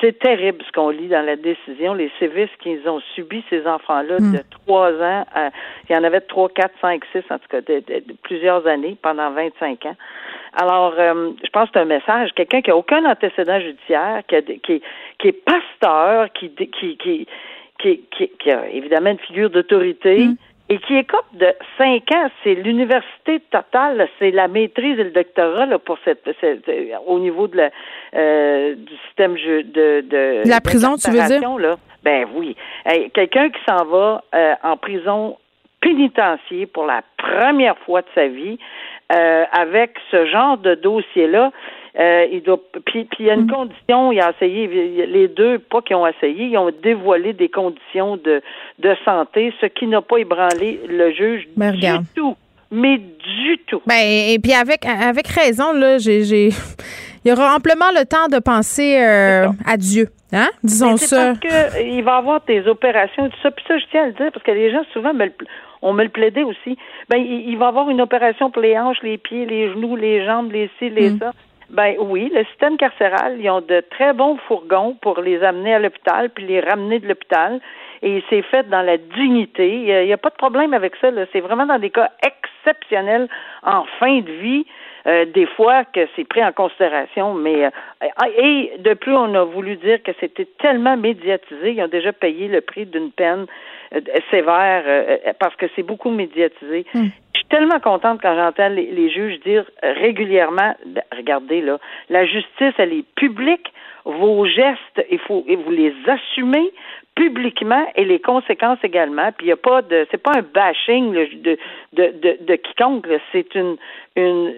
C'est 0.00 0.18
terrible 0.18 0.64
ce 0.66 0.72
qu'on 0.72 0.88
lit 0.88 1.08
dans 1.08 1.24
la 1.24 1.36
décision, 1.36 1.92
les 1.94 2.10
sévices 2.18 2.50
qu'ils 2.60 2.88
ont 2.88 3.00
subis, 3.14 3.44
ces 3.50 3.66
enfants-là, 3.66 4.18
hmm. 4.18 4.32
de 4.32 4.42
trois 4.66 4.92
ans, 4.92 5.26
à, 5.34 5.50
il 5.88 5.92
y 5.92 5.96
en 5.96 6.04
avait 6.04 6.20
trois, 6.22 6.48
quatre, 6.48 6.74
cinq, 6.80 7.02
six, 7.12 7.22
en 7.30 7.38
tout 7.38 7.48
cas, 7.50 7.60
de, 7.60 7.82
plusieurs 8.22 8.66
années, 8.66 8.96
pendant 9.02 9.30
25 9.30 9.86
ans. 9.86 9.96
Alors, 10.54 10.94
euh, 10.98 11.30
je 11.44 11.50
pense 11.50 11.66
que 11.66 11.72
c'est 11.74 11.80
un 11.80 11.84
message. 11.84 12.30
Quelqu'un 12.34 12.62
qui 12.62 12.70
a 12.70 12.76
aucun 12.76 13.04
antécédent 13.04 13.60
judiciaire, 13.60 14.22
qui, 14.26 14.36
a, 14.36 14.42
qui, 14.42 14.82
qui 15.18 15.28
est 15.28 15.44
pasteur, 15.44 16.32
qui, 16.32 16.50
qui, 16.50 16.96
qui, 16.96 17.26
qui, 17.78 18.00
qui, 18.38 18.50
a 18.50 18.68
évidemment 18.68 19.10
une 19.10 19.18
figure 19.18 19.50
d'autorité 19.50 20.26
mm. 20.26 20.36
Et 20.70 20.78
qui 20.78 20.94
écope 20.94 21.26
de 21.34 21.52
cinq 21.76 22.10
ans. 22.12 22.30
C'est 22.42 22.54
l'université 22.54 23.40
totale, 23.50 24.08
c'est 24.18 24.30
la 24.30 24.48
maîtrise 24.48 24.98
et 24.98 25.04
le 25.04 25.10
doctorat 25.10 25.66
là, 25.66 25.78
pour 25.78 25.98
cette, 26.04 26.22
au 27.06 27.18
niveau 27.18 27.48
de 27.48 27.56
la, 27.56 27.70
euh, 28.14 28.74
du 28.76 28.96
système 29.08 29.34
de, 29.34 30.00
de 30.00 30.48
la 30.48 30.60
prison, 30.60 30.94
tu 30.96 31.10
veux 31.10 31.26
dire? 31.26 31.58
là. 31.58 31.76
Ben 32.02 32.26
oui, 32.34 32.56
quelqu'un 33.12 33.50
qui 33.50 33.60
s'en 33.68 33.84
va 33.84 34.24
euh, 34.34 34.54
en 34.62 34.76
prison 34.78 35.36
pénitentiaire 35.82 36.66
pour 36.72 36.86
la 36.86 37.02
première 37.18 37.76
fois 37.78 38.00
de 38.00 38.06
sa 38.14 38.26
vie 38.26 38.58
euh, 39.12 39.44
avec 39.52 39.96
ce 40.10 40.24
genre 40.26 40.56
de 40.56 40.74
dossier 40.76 41.26
là 41.26 41.50
euh, 41.98 42.26
il 42.30 42.42
doit, 42.42 42.60
puis, 42.86 43.04
puis 43.04 43.24
il 43.24 43.26
y 43.26 43.30
a 43.30 43.34
une 43.34 43.46
mm. 43.46 43.50
condition, 43.50 44.12
il 44.12 44.20
a 44.20 44.30
essayé, 44.30 44.66
les 45.06 45.28
deux, 45.28 45.58
pas 45.58 45.82
qui 45.82 45.94
ont 45.94 46.06
essayé, 46.06 46.46
ils 46.46 46.58
ont 46.58 46.70
dévoilé 46.82 47.32
des 47.32 47.48
conditions 47.48 48.16
de, 48.16 48.40
de 48.78 48.96
santé, 49.04 49.52
ce 49.60 49.66
qui 49.66 49.86
n'a 49.86 50.00
pas 50.00 50.18
ébranlé 50.18 50.80
le 50.88 51.12
juge 51.12 51.48
Mais 51.56 51.72
du 51.72 51.88
tout. 52.14 52.36
mais 52.70 52.98
du 52.98 53.58
tout. 53.66 53.82
Ben, 53.86 53.98
et 53.98 54.38
puis 54.40 54.52
avec, 54.52 54.86
avec 54.86 55.26
raison, 55.28 55.72
là, 55.72 55.98
j'ai. 55.98 56.50
Il 57.22 57.28
y 57.28 57.32
aura 57.32 57.54
amplement 57.54 57.90
le 57.94 58.06
temps 58.06 58.28
de 58.28 58.38
penser 58.38 58.98
euh, 58.98 59.46
à 59.66 59.76
Dieu. 59.76 60.08
Hein? 60.32 60.48
Disons 60.62 60.96
ça. 60.96 61.34
Parce 61.34 61.40
que 61.40 61.82
il 61.82 62.02
va 62.02 62.14
y 62.14 62.18
avoir 62.18 62.40
des 62.46 62.66
opérations 62.66 63.26
et 63.26 63.28
tout 63.30 63.36
ça. 63.42 63.50
Puis 63.50 63.64
ça, 63.68 63.76
je 63.76 63.84
tiens 63.90 64.04
à 64.04 64.06
le 64.06 64.12
dire, 64.12 64.30
parce 64.32 64.42
que 64.42 64.52
les 64.52 64.72
gens, 64.72 64.82
souvent, 64.92 65.12
me 65.12 65.26
le, 65.26 65.32
on 65.82 65.92
me 65.92 66.02
le 66.02 66.08
plaidait 66.08 66.44
aussi. 66.44 66.78
Ben, 67.10 67.18
il, 67.18 67.56
va 67.58 67.66
y 67.66 67.68
avoir 67.68 67.90
une 67.90 68.00
opération 68.00 68.50
pour 68.50 68.62
les 68.62 68.78
hanches, 68.78 69.02
les 69.02 69.18
pieds, 69.18 69.44
les 69.44 69.70
genoux, 69.70 69.96
les 69.96 70.24
jambes, 70.24 70.50
les 70.52 70.70
ci, 70.78 70.88
les 70.88 71.10
mm. 71.10 71.18
ça. 71.18 71.32
Ben 71.70 71.94
oui, 72.00 72.32
le 72.34 72.44
système 72.46 72.76
carcéral, 72.76 73.36
ils 73.38 73.48
ont 73.48 73.60
de 73.60 73.80
très 73.90 74.12
bons 74.12 74.36
fourgons 74.48 74.96
pour 75.00 75.20
les 75.20 75.40
amener 75.44 75.74
à 75.74 75.78
l'hôpital 75.78 76.28
puis 76.30 76.44
les 76.44 76.60
ramener 76.60 76.98
de 76.98 77.06
l'hôpital. 77.06 77.60
Et 78.02 78.24
c'est 78.28 78.42
fait 78.42 78.68
dans 78.68 78.82
la 78.82 78.96
dignité. 78.96 79.68
Il 79.76 80.06
n'y 80.06 80.12
a, 80.12 80.18
pas 80.18 80.30
de 80.30 80.34
problème 80.34 80.74
avec 80.74 80.96
ça. 81.00 81.10
C'est 81.32 81.40
vraiment 81.40 81.66
dans 81.66 81.78
des 81.78 81.90
cas 81.90 82.10
exceptionnels 82.24 83.28
en 83.62 83.84
fin 84.00 84.20
de 84.20 84.32
vie. 84.32 84.66
Euh, 85.06 85.24
des 85.26 85.46
fois 85.46 85.84
que 85.84 86.00
c'est 86.14 86.24
pris 86.24 86.44
en 86.44 86.52
considération, 86.52 87.32
mais 87.32 87.64
euh, 87.64 87.70
et 88.36 88.72
de 88.80 88.92
plus 88.92 89.14
on 89.14 89.34
a 89.34 89.44
voulu 89.44 89.76
dire 89.76 90.02
que 90.02 90.12
c'était 90.20 90.46
tellement 90.58 90.98
médiatisé, 90.98 91.72
ils 91.72 91.82
ont 91.82 91.88
déjà 91.88 92.12
payé 92.12 92.48
le 92.48 92.60
prix 92.60 92.84
d'une 92.84 93.10
peine 93.10 93.46
sévère 94.30 94.84
parce 95.38 95.54
que 95.56 95.66
c'est 95.74 95.82
beaucoup 95.82 96.10
médiatisé. 96.10 96.86
Hmm. 96.94 97.08
Je 97.34 97.38
suis 97.38 97.48
tellement 97.48 97.80
contente 97.80 98.20
quand 98.22 98.34
j'entends 98.34 98.68
les, 98.68 99.10
juges 99.10 99.40
dire 99.40 99.64
régulièrement, 99.82 100.74
ben, 100.86 101.02
regardez 101.16 101.60
là, 101.60 101.78
la 102.08 102.24
justice 102.26 102.74
elle 102.78 102.92
est 102.92 103.06
publique, 103.14 103.72
vos 104.04 104.46
gestes 104.46 105.04
il 105.10 105.18
faut 105.18 105.44
et 105.46 105.56
vous 105.56 105.70
les 105.70 105.94
assumez 106.06 106.72
publiquement 107.14 107.86
et 107.96 108.04
les 108.04 108.20
conséquences 108.20 108.78
également. 108.82 109.30
Puis 109.32 109.46
il 109.46 109.48
n'y 109.48 109.52
a 109.52 109.56
pas 109.56 109.82
de, 109.82 110.06
c'est 110.10 110.22
pas 110.22 110.32
un 110.36 110.42
bashing 110.42 111.12
de, 111.12 111.58
de, 111.92 112.12
de, 112.22 112.38
de 112.40 112.54
quiconque. 112.56 113.06
C'est 113.32 113.54
une, 113.54 113.76
une, 114.16 114.54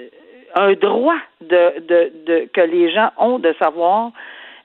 un 0.54 0.72
droit 0.74 1.18
de, 1.40 1.80
de, 1.80 2.12
de, 2.26 2.48
que 2.52 2.60
les 2.60 2.92
gens 2.92 3.10
ont 3.18 3.38
de 3.38 3.54
savoir. 3.58 4.12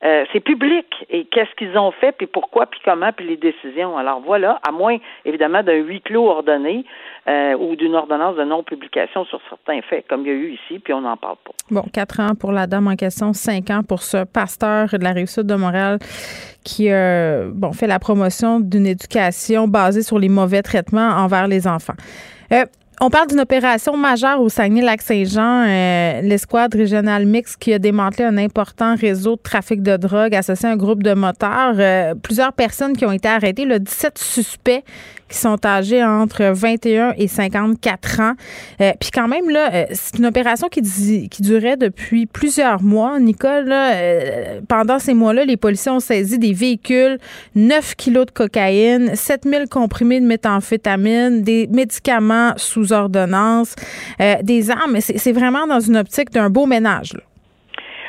Euh, 0.03 0.25
c'est 0.31 0.39
public 0.39 0.85
et 1.09 1.25
qu'est-ce 1.25 1.53
qu'ils 1.55 1.77
ont 1.77 1.91
fait, 1.91 2.11
puis 2.11 2.27
pourquoi, 2.27 2.67
puis 2.67 2.79
comment, 2.85 3.11
puis 3.11 3.27
les 3.27 3.37
décisions? 3.37 3.97
Alors 3.97 4.21
voilà, 4.21 4.59
à 4.67 4.71
moins 4.71 4.97
évidemment 5.25 5.63
d'un 5.63 5.77
huis 5.77 6.01
clos 6.01 6.29
ordonné 6.29 6.85
euh, 7.27 7.55
ou 7.57 7.75
d'une 7.75 7.95
ordonnance 7.95 8.35
de 8.35 8.43
non-publication 8.43 9.25
sur 9.25 9.39
certains 9.49 9.81
faits, 9.81 10.05
comme 10.07 10.21
il 10.21 10.27
y 10.27 10.31
a 10.31 10.33
eu 10.33 10.51
ici, 10.51 10.79
puis 10.79 10.93
on 10.93 11.01
n'en 11.01 11.17
parle 11.17 11.37
pas. 11.43 11.51
Bon, 11.71 11.83
quatre 11.91 12.19
ans 12.19 12.35
pour 12.39 12.51
la 12.51 12.67
dame 12.67 12.87
en 12.87 12.95
question, 12.95 13.33
cinq 13.33 13.71
ans 13.71 13.81
pour 13.87 14.03
ce 14.03 14.23
pasteur 14.23 14.89
de 14.89 15.03
la 15.03 15.11
Rive-Sud 15.11 15.47
de 15.47 15.55
Montréal 15.55 15.97
qui 16.63 16.91
euh, 16.91 17.49
bon, 17.53 17.71
fait 17.71 17.87
la 17.87 17.97
promotion 17.99 18.59
d'une 18.59 18.85
éducation 18.85 19.67
basée 19.67 20.03
sur 20.03 20.19
les 20.19 20.29
mauvais 20.29 20.61
traitements 20.61 21.09
envers 21.09 21.47
les 21.47 21.67
enfants. 21.67 21.95
On 22.99 23.11
parle 23.11 23.27
d'une 23.27 23.39
opération 23.39 23.95
majeure 23.95 24.41
au 24.41 24.49
Saguenay-Lac-Saint-Jean, 24.49 25.67
euh, 25.67 26.21
l'escouade 26.21 26.73
régionale 26.73 27.27
mixte 27.27 27.57
qui 27.59 27.71
a 27.71 27.77
démantelé 27.77 28.23
un 28.23 28.37
important 28.39 28.95
réseau 28.95 29.35
de 29.35 29.41
trafic 29.41 29.83
de 29.83 29.97
drogue 29.97 30.33
associé 30.33 30.67
à 30.67 30.71
un 30.71 30.75
groupe 30.75 31.03
de 31.03 31.13
moteurs. 31.13 31.75
Euh, 31.77 32.15
plusieurs 32.15 32.53
personnes 32.53 32.97
qui 32.97 33.05
ont 33.05 33.11
été 33.11 33.27
arrêtées, 33.27 33.65
le 33.65 33.79
17 33.79 34.17
suspects 34.17 34.83
qui 35.29 35.37
sont 35.37 35.65
âgés 35.65 36.03
entre 36.03 36.43
21 36.43 37.13
et 37.17 37.27
54 37.27 38.19
ans. 38.21 38.33
Euh, 38.81 38.91
puis 38.99 39.11
quand 39.11 39.27
même, 39.27 39.49
là, 39.49 39.73
euh, 39.73 39.85
c'est 39.91 40.17
une 40.17 40.25
opération 40.25 40.69
qui, 40.69 40.81
qui 41.29 41.41
durait 41.41 41.77
depuis 41.77 42.25
plusieurs 42.25 42.81
mois. 42.81 43.19
Nicole, 43.19 43.69
euh, 43.71 44.61
pendant 44.67 44.99
ces 44.99 45.13
mois-là, 45.13 45.45
les 45.45 45.57
policiers 45.57 45.91
ont 45.91 45.99
saisi 45.99 46.39
des 46.39 46.53
véhicules, 46.53 47.17
9 47.55 47.95
kilos 47.95 48.27
de 48.27 48.31
cocaïne, 48.31 49.15
7000 49.15 49.67
comprimés 49.69 50.21
de 50.21 50.25
méthamphétamine, 50.25 51.41
des 51.41 51.67
médicaments 51.67 52.53
sous 52.57 52.86
ordonnance, 52.91 53.75
des 54.41 54.71
armes. 54.71 54.99
C'est 54.99 55.31
vraiment 55.31 55.67
dans 55.67 55.79
une 55.79 55.97
optique 55.97 56.31
d'un 56.31 56.49
beau 56.49 56.65
ménage. 56.65 57.13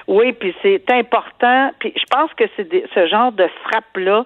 Oui, 0.08 0.32
puis 0.32 0.54
c'est 0.62 0.90
important. 0.90 1.70
Puis 1.78 1.92
je 1.94 2.04
pense 2.10 2.32
que 2.32 2.44
c'est 2.56 2.66
ce 2.94 3.06
genre 3.06 3.30
de 3.30 3.46
frappe-là, 3.64 4.24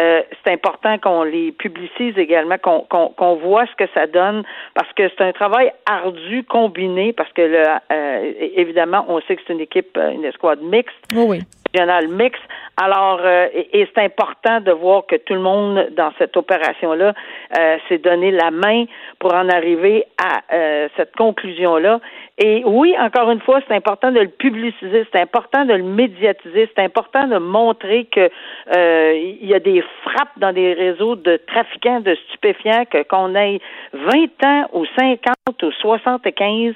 euh, 0.00 0.22
c'est 0.44 0.52
important 0.52 0.98
qu'on 0.98 1.22
les 1.22 1.52
publicise 1.52 2.16
également, 2.18 2.56
qu'on 2.58 3.34
voit 3.36 3.66
ce 3.66 3.74
que 3.76 3.90
ça 3.94 4.06
donne, 4.06 4.42
parce 4.74 4.92
que 4.92 5.08
c'est 5.08 5.24
un 5.24 5.32
travail 5.32 5.72
ardu 5.86 6.44
combiné, 6.44 7.12
parce 7.14 7.32
que 7.32 7.42
le, 7.42 7.64
euh, 7.90 8.32
évidemment, 8.56 9.06
on 9.08 9.20
sait 9.22 9.36
que 9.36 9.42
c'est 9.46 9.52
une 9.54 9.60
équipe, 9.60 9.96
euh, 9.96 10.10
une 10.10 10.24
escouade 10.24 10.60
mixte. 10.62 10.96
oui 11.14 11.40
régional 11.74 12.08
mix. 12.08 12.38
Alors, 12.78 13.20
euh, 13.22 13.48
et, 13.52 13.86
c'est 13.94 14.02
important 14.02 14.60
de 14.60 14.72
voir 14.72 15.04
que 15.06 15.16
tout 15.16 15.34
le 15.34 15.40
monde 15.40 15.88
dans 15.94 16.10
cette 16.16 16.36
opération-là 16.38 17.12
euh, 17.58 17.76
s'est 17.88 17.98
donné 17.98 18.30
la 18.30 18.50
main 18.50 18.86
pour 19.18 19.34
en 19.34 19.48
arriver 19.50 20.06
à 20.16 20.40
euh, 20.54 20.88
cette 20.96 21.14
conclusion-là. 21.14 22.00
Et 22.38 22.62
oui, 22.64 22.94
encore 22.98 23.30
une 23.30 23.42
fois, 23.42 23.60
c'est 23.68 23.74
important 23.74 24.10
de 24.10 24.20
le 24.20 24.28
publiciser, 24.28 25.06
c'est 25.12 25.20
important 25.20 25.66
de 25.66 25.74
le 25.74 25.82
médiatiser, 25.82 26.70
c'est 26.74 26.82
important 26.82 27.26
de 27.26 27.36
montrer 27.36 28.06
que 28.06 28.30
il 28.74 29.46
y 29.46 29.54
a 29.54 29.60
des 29.60 29.84
frappes 30.02 30.38
dans 30.38 30.52
des 30.52 30.72
réseaux 30.72 31.14
de 31.14 31.36
trafiquants 31.46 32.00
de 32.00 32.14
stupéfiants, 32.26 32.84
que 32.90 33.02
qu'on 33.02 33.34
ait 33.34 33.60
20 33.92 34.44
ans 34.46 34.68
ou 34.72 34.86
50 34.98 35.62
ou 35.62 35.70
75, 35.72 36.74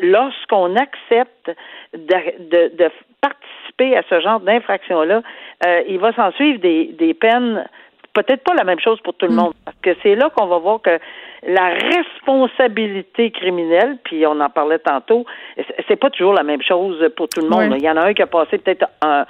lorsqu'on 0.00 0.74
accepte 0.76 1.50
de, 1.94 2.40
de, 2.50 2.76
de 2.76 2.90
participer 3.20 3.61
à 3.80 4.02
ce 4.08 4.20
genre 4.20 4.40
d'infraction-là, 4.40 5.22
euh, 5.66 5.82
il 5.88 5.98
va 5.98 6.12
s'en 6.12 6.30
suivre 6.32 6.60
des, 6.60 6.86
des 6.98 7.14
peines 7.14 7.64
peut-être 8.14 8.44
pas 8.44 8.54
la 8.54 8.64
même 8.64 8.80
chose 8.80 9.00
pour 9.00 9.14
tout 9.14 9.26
le 9.26 9.32
mm. 9.32 9.36
monde, 9.36 9.52
parce 9.64 9.76
que 9.82 9.90
c'est 10.02 10.14
là 10.14 10.30
qu'on 10.30 10.46
va 10.46 10.58
voir 10.58 10.80
que 10.80 10.98
la 11.44 11.74
responsabilité 11.74 13.30
criminelle, 13.30 13.98
puis 14.04 14.26
on 14.26 14.38
en 14.40 14.50
parlait 14.50 14.78
tantôt, 14.78 15.24
c'est 15.88 15.96
pas 15.96 16.10
toujours 16.10 16.34
la 16.34 16.44
même 16.44 16.62
chose 16.62 17.04
pour 17.16 17.28
tout 17.28 17.40
le 17.40 17.48
monde. 17.48 17.74
Il 17.76 17.82
y 17.82 17.90
en 17.90 17.96
a 17.96 18.06
un 18.06 18.14
qui 18.14 18.22
a 18.22 18.26
passé 18.26 18.58
peut-être 18.58 18.86
un, 19.02 19.24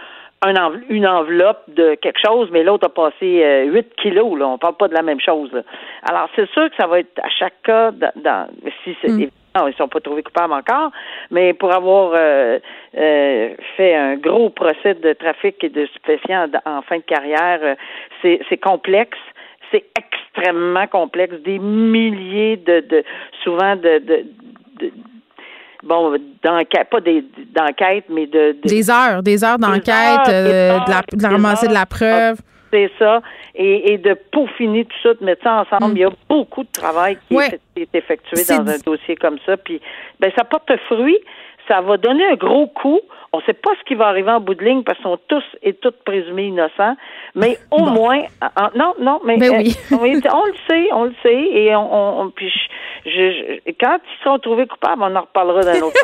une 0.89 1.07
enveloppe 1.07 1.63
de 1.69 1.95
quelque 1.95 2.19
chose, 2.23 2.51
mais 2.53 2.65
l'autre 2.65 2.87
a 2.87 2.91
passé 2.91 3.43
euh, 3.45 3.65
8 3.65 3.95
kilos. 3.97 4.39
Là. 4.39 4.49
On 4.49 4.59
parle 4.59 4.77
pas 4.77 4.89
de 4.89 4.95
la 4.95 5.03
même 5.03 5.21
chose. 5.21 5.51
Alors, 6.03 6.29
c'est 6.37 6.51
sûr 6.51 6.69
que 6.69 6.77
ça 6.77 6.87
va 6.87 6.99
être 6.99 7.19
à 7.23 7.29
chaque 7.31 7.63
cas, 7.63 7.93
dans, 7.93 8.49
si 8.85 8.97
c'est 9.01 9.11
mm. 9.11 9.31
Non, 9.55 9.69
ils 9.69 9.75
sont 9.75 9.89
pas 9.89 10.01
trouvés 10.01 10.23
coupables 10.23 10.53
encore, 10.53 10.91
mais 11.31 11.53
pour 11.53 11.73
avoir 11.75 12.13
euh, 12.15 12.59
euh, 12.97 13.55
fait 13.77 13.95
un 13.95 14.17
gros 14.17 14.49
procès 14.49 14.95
de 14.95 15.13
trafic 15.13 15.63
et 15.63 15.69
de 15.69 15.85
stupéfiants 15.87 16.47
en 16.65 16.81
fin 16.83 16.97
de 16.97 17.03
carrière, 17.03 17.61
euh, 17.63 17.75
c'est 18.23 18.57
complexe. 18.57 19.19
C'est 19.71 19.85
extrêmement 19.97 20.87
complexe, 20.87 21.35
des 21.45 21.59
milliers 21.59 22.57
de, 22.57 22.81
de 22.81 23.05
souvent 23.43 23.77
de, 23.77 23.99
de, 23.99 24.25
de 24.81 24.93
bon, 25.83 26.15
d'enquête, 26.43 26.89
pas 26.91 27.01
des 27.01 27.25
d'enquête, 27.55 28.05
mais 28.09 28.27
de, 28.27 28.57
Des 28.65 28.91
heures, 28.91 29.23
des 29.23 29.45
heures 29.45 29.59
d'enquête, 29.59 30.27
de, 30.27 30.91
la, 30.91 31.03
de 31.13 31.27
ramasser 31.27 31.69
de 31.69 31.75
la 31.75 31.87
preuve. 31.87 32.39
Ça. 32.99 33.21
Et, 33.55 33.93
et, 33.93 33.99
de 33.99 34.15
peaufiner 34.15 34.87
tout 34.87 34.97
ça, 35.03 35.15
de 35.15 35.25
mettre 35.25 35.43
ça 35.43 35.63
ensemble. 35.63 35.93
Mm. 35.93 35.97
Il 35.97 36.01
y 36.01 36.05
a 36.05 36.11
beaucoup 36.29 36.65
de 36.65 36.73
travail 36.73 37.19
qui 37.29 37.37
est, 37.37 37.95
effectué 37.95 38.45
dans 38.49 38.67
un 38.67 38.79
dossier 38.79 39.17
comme 39.17 39.39
ça. 39.45 39.57
Puis, 39.57 39.81
ben, 40.21 40.33
ça 40.37 40.45
porte 40.45 40.73
fruit. 40.89 41.19
Ça 41.73 41.81
va 41.81 41.97
donner 41.97 42.27
un 42.27 42.35
gros 42.35 42.67
coup. 42.67 43.01
On 43.33 43.39
ne 43.39 43.43
sait 43.45 43.55
pas 43.55 43.71
ce 43.81 43.85
qui 43.85 43.95
va 43.95 44.09
arriver 44.09 44.31
en 44.31 44.41
bout 44.41 44.55
de 44.55 44.63
ligne 44.63 44.83
parce 44.83 44.99
qu'ils 44.99 45.05
sont 45.05 45.19
tous 45.27 45.43
et 45.63 45.73
toutes 45.73 46.05
présumés 46.05 46.49
innocents. 46.49 46.97
Mais 47.35 47.57
au 47.71 47.87
moins, 47.87 48.21
non, 48.75 48.93
non, 49.01 49.21
mais 49.25 49.39
ben 49.39 49.53
oui. 49.57 49.75
Euh, 49.93 49.97
on 49.97 50.45
le 50.45 50.55
sait, 50.69 50.93
on 50.93 51.05
le 51.05 51.15
sait. 51.23 51.43
Et 51.55 51.75
on, 51.75 52.21
on 52.21 52.31
puis 52.31 52.53
je, 53.07 53.59
quand 53.81 53.99
ils 54.05 54.23
seront 54.23 54.39
trouvés 54.39 54.67
coupables, 54.67 55.03
on 55.03 55.17
en 55.17 55.23
reparlera 55.23 55.63
d'un 55.63 55.81
autre 55.81 55.97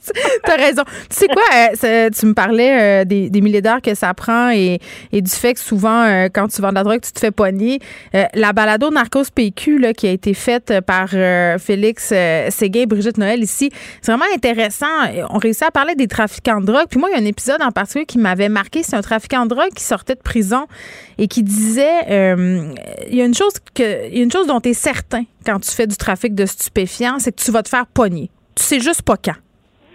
T'as 0.44 0.56
raison. 0.56 0.82
Tu 1.10 1.16
sais 1.16 1.26
quoi, 1.28 1.42
euh, 1.84 2.10
tu 2.10 2.26
me 2.26 2.34
parlais 2.34 3.02
euh, 3.02 3.04
des, 3.04 3.30
des 3.30 3.40
milliers 3.40 3.62
d'heures 3.62 3.82
que 3.82 3.94
ça 3.94 4.12
prend 4.14 4.50
et, 4.50 4.78
et, 5.12 5.22
du 5.22 5.30
fait 5.30 5.54
que 5.54 5.60
souvent, 5.60 6.04
euh, 6.04 6.28
quand 6.32 6.48
tu 6.48 6.62
vends 6.62 6.70
de 6.70 6.74
la 6.74 6.84
drogue, 6.84 7.00
tu 7.00 7.12
te 7.12 7.18
fais 7.18 7.30
pogner. 7.30 7.78
la 8.34 8.52
balado 8.52 8.90
Narcos 8.90 9.30
PQ 9.34 9.78
là, 9.78 9.92
qui 9.92 10.06
a 10.06 10.10
été 10.10 10.34
faite 10.34 10.72
par 10.86 11.10
Félix 11.58 12.12
Séguin 12.48 12.80
et 12.82 12.86
Brigitte 12.86 13.18
Noël 13.18 13.42
ici, 13.42 13.70
c'est 14.00 14.12
vraiment 14.12 14.32
intéressant. 14.34 14.86
On 15.30 15.38
réussit 15.38 15.64
à 15.64 15.70
parler 15.70 15.94
des 15.94 16.08
trafiquants 16.08 16.60
de 16.60 16.66
drogue. 16.66 16.86
Puis 16.90 16.98
moi, 16.98 17.08
il 17.10 17.16
y 17.16 17.18
a 17.18 17.22
un 17.22 17.26
épisode 17.26 17.62
en 17.62 17.70
particulier 17.70 18.06
qui 18.06 18.18
m'avait 18.18 18.48
marqué. 18.48 18.82
C'est 18.82 18.96
un 18.96 19.02
trafiquant 19.02 19.44
de 19.44 19.48
drogue 19.48 19.72
qui 19.74 19.84
sortait 19.84 20.14
de 20.14 20.22
prison 20.22 20.66
et 21.18 21.28
qui 21.28 21.42
disait 21.42 22.04
il 23.08 23.14
y 23.14 23.22
a 23.22 23.24
une 23.24 23.34
chose 23.34 23.54
que 23.74 24.08
il 24.08 24.18
y 24.18 24.20
a 24.20 24.24
une 24.24 24.32
chose 24.32 24.46
dont 24.46 24.60
tu 24.60 24.70
es 24.70 24.74
certain 24.74 25.24
quand 25.44 25.60
tu 25.60 25.70
fais 25.70 25.86
du 25.86 25.96
trafic 25.96 26.34
de 26.34 26.46
stupéfiants, 26.46 27.18
c'est 27.18 27.32
que 27.32 27.42
tu 27.42 27.50
vas 27.50 27.62
te 27.62 27.68
faire 27.68 27.86
pogner. 27.86 28.30
Tu 28.54 28.62
sais 28.62 28.80
juste 28.80 29.02
pas 29.02 29.16
quand 29.16 29.34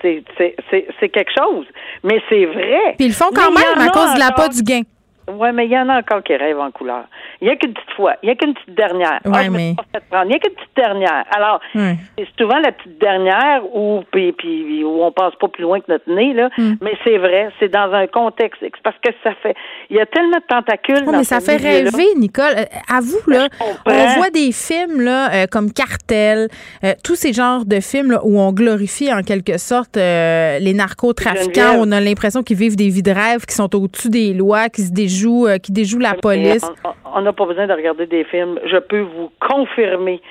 c'est 0.01 1.09
quelque 1.09 1.31
chose. 1.37 1.65
Mais 2.03 2.21
c'est 2.29 2.45
vrai. 2.45 2.95
Puis 2.97 3.05
ils 3.05 3.09
le 3.09 3.13
font 3.13 3.29
quand 3.33 3.51
même 3.51 3.79
à 3.79 3.89
cause 3.89 4.13
de 4.13 4.19
la 4.19 4.31
pas 4.31 4.49
du 4.49 4.61
gain. 4.61 4.81
Oui, 5.27 5.49
mais 5.53 5.65
il 5.65 5.71
y 5.71 5.77
en 5.77 5.89
a 5.89 5.99
encore 5.99 6.23
qui 6.23 6.35
rêvent 6.35 6.59
en 6.59 6.71
couleur. 6.71 7.05
Il 7.41 7.47
n'y 7.47 7.53
a 7.53 7.55
qu'une 7.55 7.73
petite 7.73 7.91
fois. 7.95 8.15
Il 8.21 8.27
n'y 8.27 8.31
a 8.31 8.35
qu'une 8.35 8.53
petite 8.53 8.75
dernière. 8.75 9.19
Ouais, 9.25 9.45
ah, 9.45 9.49
mais... 9.49 9.75
Il 9.93 10.27
n'y 10.27 10.35
a 10.35 10.39
qu'une 10.39 10.53
petite 10.53 10.75
dernière. 10.75 11.25
Alors, 11.35 11.59
c'est 11.73 12.27
souvent 12.37 12.59
la 12.59 12.71
petite 12.71 12.99
dernière 12.99 13.63
où, 13.75 14.03
puis, 14.11 14.31
puis, 14.33 14.83
où 14.83 15.03
on 15.03 15.11
passe 15.11 15.33
pas 15.39 15.47
plus 15.47 15.63
loin 15.63 15.79
que 15.79 15.85
notre 15.89 16.09
nez, 16.11 16.33
là. 16.33 16.49
Hmm. 16.57 16.75
Mais 16.81 16.97
c'est 17.03 17.17
vrai, 17.17 17.49
c'est 17.59 17.69
dans 17.69 17.91
un 17.91 18.07
contexte. 18.07 18.63
Parce 18.83 18.95
que 19.03 19.11
ça 19.23 19.31
fait. 19.41 19.55
Il 19.89 19.97
y 19.97 19.99
a 19.99 20.05
tellement 20.05 20.37
de 20.37 20.43
tentacules. 20.47 21.05
mais 21.11 21.23
ça 21.23 21.39
fait 21.39 21.57
rêver, 21.57 22.05
Nicole. 22.17 22.53
Euh, 22.57 22.65
à 22.89 23.01
vous, 23.01 23.19
là, 23.27 23.47
on 23.85 24.07
voit 24.17 24.29
des 24.29 24.51
films 24.51 25.01
là, 25.01 25.33
euh, 25.33 25.47
comme 25.47 25.71
Cartel, 25.71 26.47
euh, 26.83 26.93
tous 27.03 27.15
ces 27.15 27.33
genres 27.33 27.65
de 27.65 27.79
films 27.79 28.17
où 28.23 28.39
on 28.39 28.51
glorifie 28.51 29.11
en 29.11 29.21
quelque 29.21 29.57
sorte 29.57 29.95
les 29.95 30.73
narcotrafiquants. 30.73 31.75
On 31.79 31.91
a 31.91 31.99
l'impression 31.99 32.43
qu'ils 32.43 32.57
vivent 32.57 32.75
des 32.75 32.89
vies 32.89 33.03
de 33.03 33.11
rêve, 33.11 33.45
qui 33.45 33.55
sont 33.55 33.73
au-dessus 33.75 34.09
des 34.09 34.33
lois, 34.33 34.69
qui 34.69 34.83
se 34.83 34.91
déjouent, 34.91 35.14
qui 35.61 35.71
déjouent 35.71 35.99
la 35.99 36.13
police. 36.13 36.65
On 37.13 37.21
n'a 37.21 37.33
pas 37.33 37.45
besoin 37.45 37.67
de 37.67 37.73
regarder 37.73 38.07
des 38.07 38.23
films. 38.25 38.59
Je 38.65 38.77
peux 38.77 39.01
vous 39.01 39.31
confirmer 39.39 40.21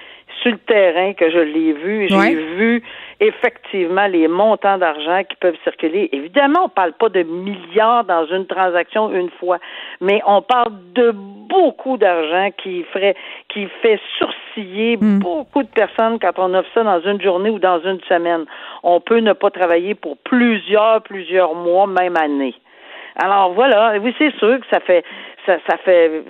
sur 0.42 0.52
le 0.52 0.58
terrain 0.58 1.12
que 1.14 1.30
je 1.30 1.38
l'ai 1.38 1.72
vu. 1.72 2.08
J'ai 2.08 2.34
vu 2.34 2.82
effectivement 3.20 4.06
les 4.06 4.28
montants 4.28 4.78
d'argent 4.78 5.22
qui 5.28 5.36
peuvent 5.36 5.56
circuler. 5.64 6.08
Évidemment, 6.12 6.60
on 6.60 6.64
ne 6.64 6.70
parle 6.70 6.92
pas 6.92 7.08
de 7.08 7.22
milliards 7.22 8.04
dans 8.04 8.26
une 8.26 8.46
transaction 8.46 9.12
une 9.12 9.30
fois, 9.40 9.58
mais 10.00 10.20
on 10.26 10.42
parle 10.42 10.72
de 10.94 11.12
beaucoup 11.12 11.96
d'argent 11.96 12.50
qui 12.62 12.84
ferait, 12.92 13.14
qui 13.48 13.66
fait 13.82 14.00
sourciller 14.18 14.96
hmm. 14.96 15.20
beaucoup 15.20 15.62
de 15.62 15.68
personnes 15.68 16.18
quand 16.18 16.38
on 16.38 16.52
offre 16.54 16.68
ça 16.74 16.82
dans 16.82 17.00
une 17.00 17.20
journée 17.20 17.50
ou 17.50 17.58
dans 17.58 17.80
une 17.80 18.00
semaine. 18.08 18.44
On 18.82 19.00
peut 19.00 19.20
ne 19.20 19.32
pas 19.32 19.50
travailler 19.50 19.94
pour 19.94 20.16
plusieurs, 20.18 21.02
plusieurs 21.02 21.54
mois, 21.54 21.86
même 21.86 22.16
années. 22.16 22.54
Alors 23.16 23.54
voilà, 23.54 23.94
oui, 24.00 24.14
c'est 24.18 24.34
sûr 24.38 24.58
que 24.58 24.66
ça 24.70 24.80
fait 24.80 25.04
ça, 25.46 25.58
ça 25.68 25.76
fait 25.84 26.24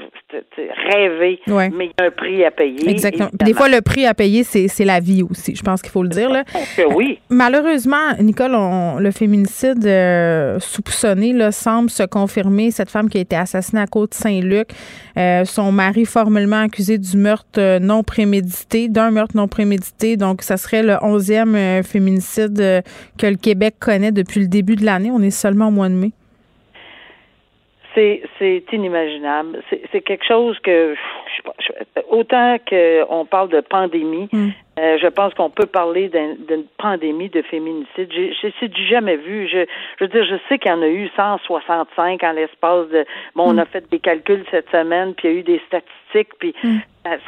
rêver, 0.92 1.40
mais 1.46 1.86
il 1.86 1.92
y 1.98 2.02
a 2.02 2.06
un 2.06 2.10
prix 2.10 2.44
à 2.44 2.50
payer. 2.50 2.88
Exactement. 2.88 3.28
Des 3.32 3.54
fois, 3.54 3.68
le 3.68 3.80
prix 3.80 4.06
à 4.06 4.14
payer, 4.14 4.44
c'est 4.44 4.84
la 4.84 5.00
vie 5.00 5.22
aussi. 5.22 5.54
Je 5.54 5.62
pense 5.62 5.82
qu'il 5.82 5.90
faut 5.90 6.02
le 6.02 6.08
dire. 6.08 6.30
Là. 6.30 6.44
oui. 6.94 7.18
Euh, 7.20 7.24
malheureusement, 7.30 8.12
Nicole, 8.20 8.56
le 8.98 9.10
féminicide 9.10 9.86
euh, 9.86 10.58
soupçonné 10.58 11.32
là, 11.32 11.52
semble 11.52 11.90
se 11.90 12.02
confirmer. 12.02 12.70
Cette 12.70 12.90
femme 12.90 13.08
qui 13.08 13.18
a 13.18 13.20
été 13.20 13.36
assassinée 13.36 13.82
à 13.82 13.86
Côte-Saint-Luc, 13.86 14.68
euh, 15.16 15.44
son 15.44 15.72
mari 15.72 16.04
formellement 16.04 16.62
accusé 16.62 16.98
du 16.98 17.16
meurtre 17.16 17.78
non 17.78 18.02
prémédité, 18.02 18.88
d'un 18.88 19.10
meurtre 19.10 19.36
non 19.36 19.48
prémédité. 19.48 20.16
Donc, 20.16 20.42
ça 20.42 20.56
serait 20.56 20.82
le 20.82 20.96
onzième 21.02 21.82
féminicide 21.84 22.56
que 23.18 23.26
le 23.26 23.36
Québec 23.36 23.76
connaît 23.80 24.12
depuis 24.12 24.40
le 24.40 24.48
début 24.48 24.76
de 24.76 24.84
l'année. 24.84 25.10
On 25.12 25.22
est 25.22 25.30
seulement 25.30 25.68
au 25.68 25.72
mois 25.72 25.88
de 25.88 25.94
mai 25.94 26.12
c'est 27.94 28.22
c'est 28.38 28.64
inimaginable. 28.72 29.62
C'est 29.92 30.00
quelque 30.02 30.24
chose 30.24 30.58
que 30.60 30.94
je, 30.94 31.50
je, 31.60 32.00
autant 32.10 32.56
qu'on 32.68 33.24
parle 33.24 33.48
de 33.48 33.60
pandémie, 33.60 34.28
mm. 34.32 34.50
Euh, 34.78 34.98
je 35.00 35.06
pense 35.06 35.34
qu'on 35.34 35.50
peut 35.50 35.66
parler 35.66 36.08
d'une 36.08 36.64
pandémie 36.78 37.28
de 37.28 37.42
féminicide. 37.42 38.10
J'ai 38.10 38.68
du 38.68 38.86
jamais 38.86 39.16
vu. 39.16 39.48
Je, 39.48 39.66
je 39.98 40.04
veux 40.04 40.08
dire, 40.08 40.24
je 40.24 40.36
sais 40.48 40.58
qu'il 40.58 40.70
y 40.70 40.74
en 40.74 40.82
a 40.82 40.88
eu 40.88 41.08
165 41.16 42.22
en 42.22 42.32
l'espace 42.32 42.88
de. 42.88 43.04
Bon, 43.34 43.50
on 43.50 43.54
mm. 43.54 43.58
a 43.60 43.64
fait 43.66 43.88
des 43.90 44.00
calculs 44.00 44.44
cette 44.50 44.70
semaine, 44.70 45.14
puis 45.14 45.28
il 45.28 45.32
y 45.32 45.36
a 45.36 45.40
eu 45.40 45.42
des 45.42 45.62
statistiques, 45.68 46.34
puis 46.38 46.54
mm 46.62 46.78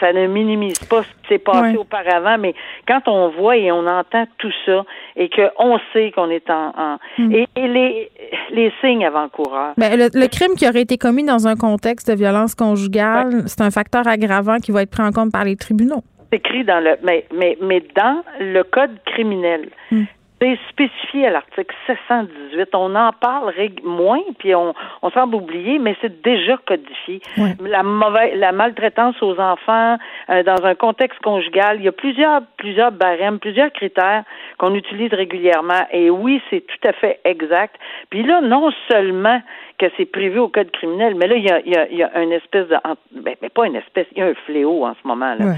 ça 0.01 0.13
ne 0.13 0.27
minimise 0.27 0.79
pas 0.79 1.03
ce 1.03 1.09
qui 1.09 1.29
s'est 1.29 1.39
passé 1.39 1.77
auparavant, 1.77 2.39
mais 2.39 2.55
quand 2.89 3.09
on 3.09 3.29
voit 3.29 3.57
et 3.57 3.71
on 3.71 3.87
entend 3.87 4.27
tout 4.39 4.53
ça 4.65 4.85
et 5.17 5.29
qu'on 5.29 5.79
sait 5.93 6.13
qu'on 6.13 6.31
est 6.31 6.49
en, 6.49 6.99
hmm. 7.19 7.33
et, 7.33 7.49
les, 7.57 8.11
les 8.53 8.73
signes 8.81 9.05
avant-coureurs. 9.05 9.75
Ben, 9.77 9.99
le, 9.99 10.27
crime 10.29 10.55
qui 10.57 10.67
aurait 10.69 10.83
été 10.83 10.97
commis 10.97 11.25
dans 11.25 11.47
un 11.47 11.57
contexte 11.57 12.11
de 12.11 12.17
violence 12.17 12.55
conjugale, 12.55 13.43
c'est 13.47 13.61
un 13.61 13.71
facteur 13.71 14.07
aggravant 14.07 14.59
qui 14.59 14.73
va 14.73 14.83
être 14.83 14.91
pris 14.91 15.03
en 15.03 15.13
compte 15.13 15.33
par 15.33 15.45
les 15.45 15.57
tribunaux. 15.57 16.03
C'est 16.31 16.39
écrit 16.39 16.65
dans 16.65 16.81
le 16.81 16.97
mais 17.03 17.27
mais 17.35 17.57
mais 17.61 17.83
dans 17.95 18.23
le 18.41 18.63
code 18.63 18.99
criminel. 19.05 19.69
Hmm. 19.91 20.05
C'est 20.39 20.59
spécifié 20.69 21.29
à 21.29 21.31
l'article 21.31 21.75
718. 21.87 22.69
On 22.75 22.95
en 22.95 23.11
parle 23.13 23.55
moins, 23.83 24.21
puis 24.39 24.55
on, 24.55 24.75
on 25.01 25.11
semble 25.11 25.35
oublier, 25.37 25.79
mais 25.79 25.97
c'est 26.03 26.21
déjà 26.21 26.59
codifié. 26.59 27.23
La 27.61 27.83
mauvaise, 27.83 28.39
la 28.39 28.53
maltraitance 28.53 29.17
aux 29.23 29.41
enfants 29.41 29.97
euh, 30.29 30.43
dans 30.43 30.63
un 30.63 30.75
contexte 30.75 31.19
conjugal, 31.21 31.79
il 31.79 31.87
y 31.87 31.89
a 31.89 31.93
plusieurs, 31.93 32.43
plusieurs 32.59 32.93
barèmes, 32.93 33.39
plusieurs 33.39 33.73
critères 33.73 34.25
qu'on 34.59 34.75
utilise 34.75 35.15
régulièrement. 35.15 35.87
Et 35.91 36.11
oui, 36.11 36.43
c'est 36.51 36.61
tout 36.67 36.87
à 36.87 36.93
fait 36.93 37.19
exact. 37.25 37.77
Puis 38.11 38.23
là, 38.23 38.43
non 38.43 38.71
seulement 38.91 39.41
que 39.79 39.87
c'est 39.97 40.05
privé 40.05 40.39
au 40.39 40.49
code 40.49 40.71
criminel, 40.71 41.15
mais 41.15 41.29
là, 41.29 41.37
il 41.37 41.45
y 41.45 41.51
a, 41.51 41.61
il 41.61 41.73
y 41.73 41.77
a, 41.77 41.89
il 41.89 41.97
y 41.97 42.03
a 42.03 42.23
une 42.23 42.33
espèce 42.33 42.69
de, 42.69 42.77
ben, 43.13 43.37
mais 43.41 43.49
pas 43.49 43.67
une 43.67 43.77
espèce, 43.77 44.07
il 44.13 44.19
y 44.19 44.23
a 44.23 44.27
un 44.27 44.35
fléau 44.45 44.85
en 44.85 44.95
ce 45.03 45.09
moment 45.09 45.35
là. 45.35 45.55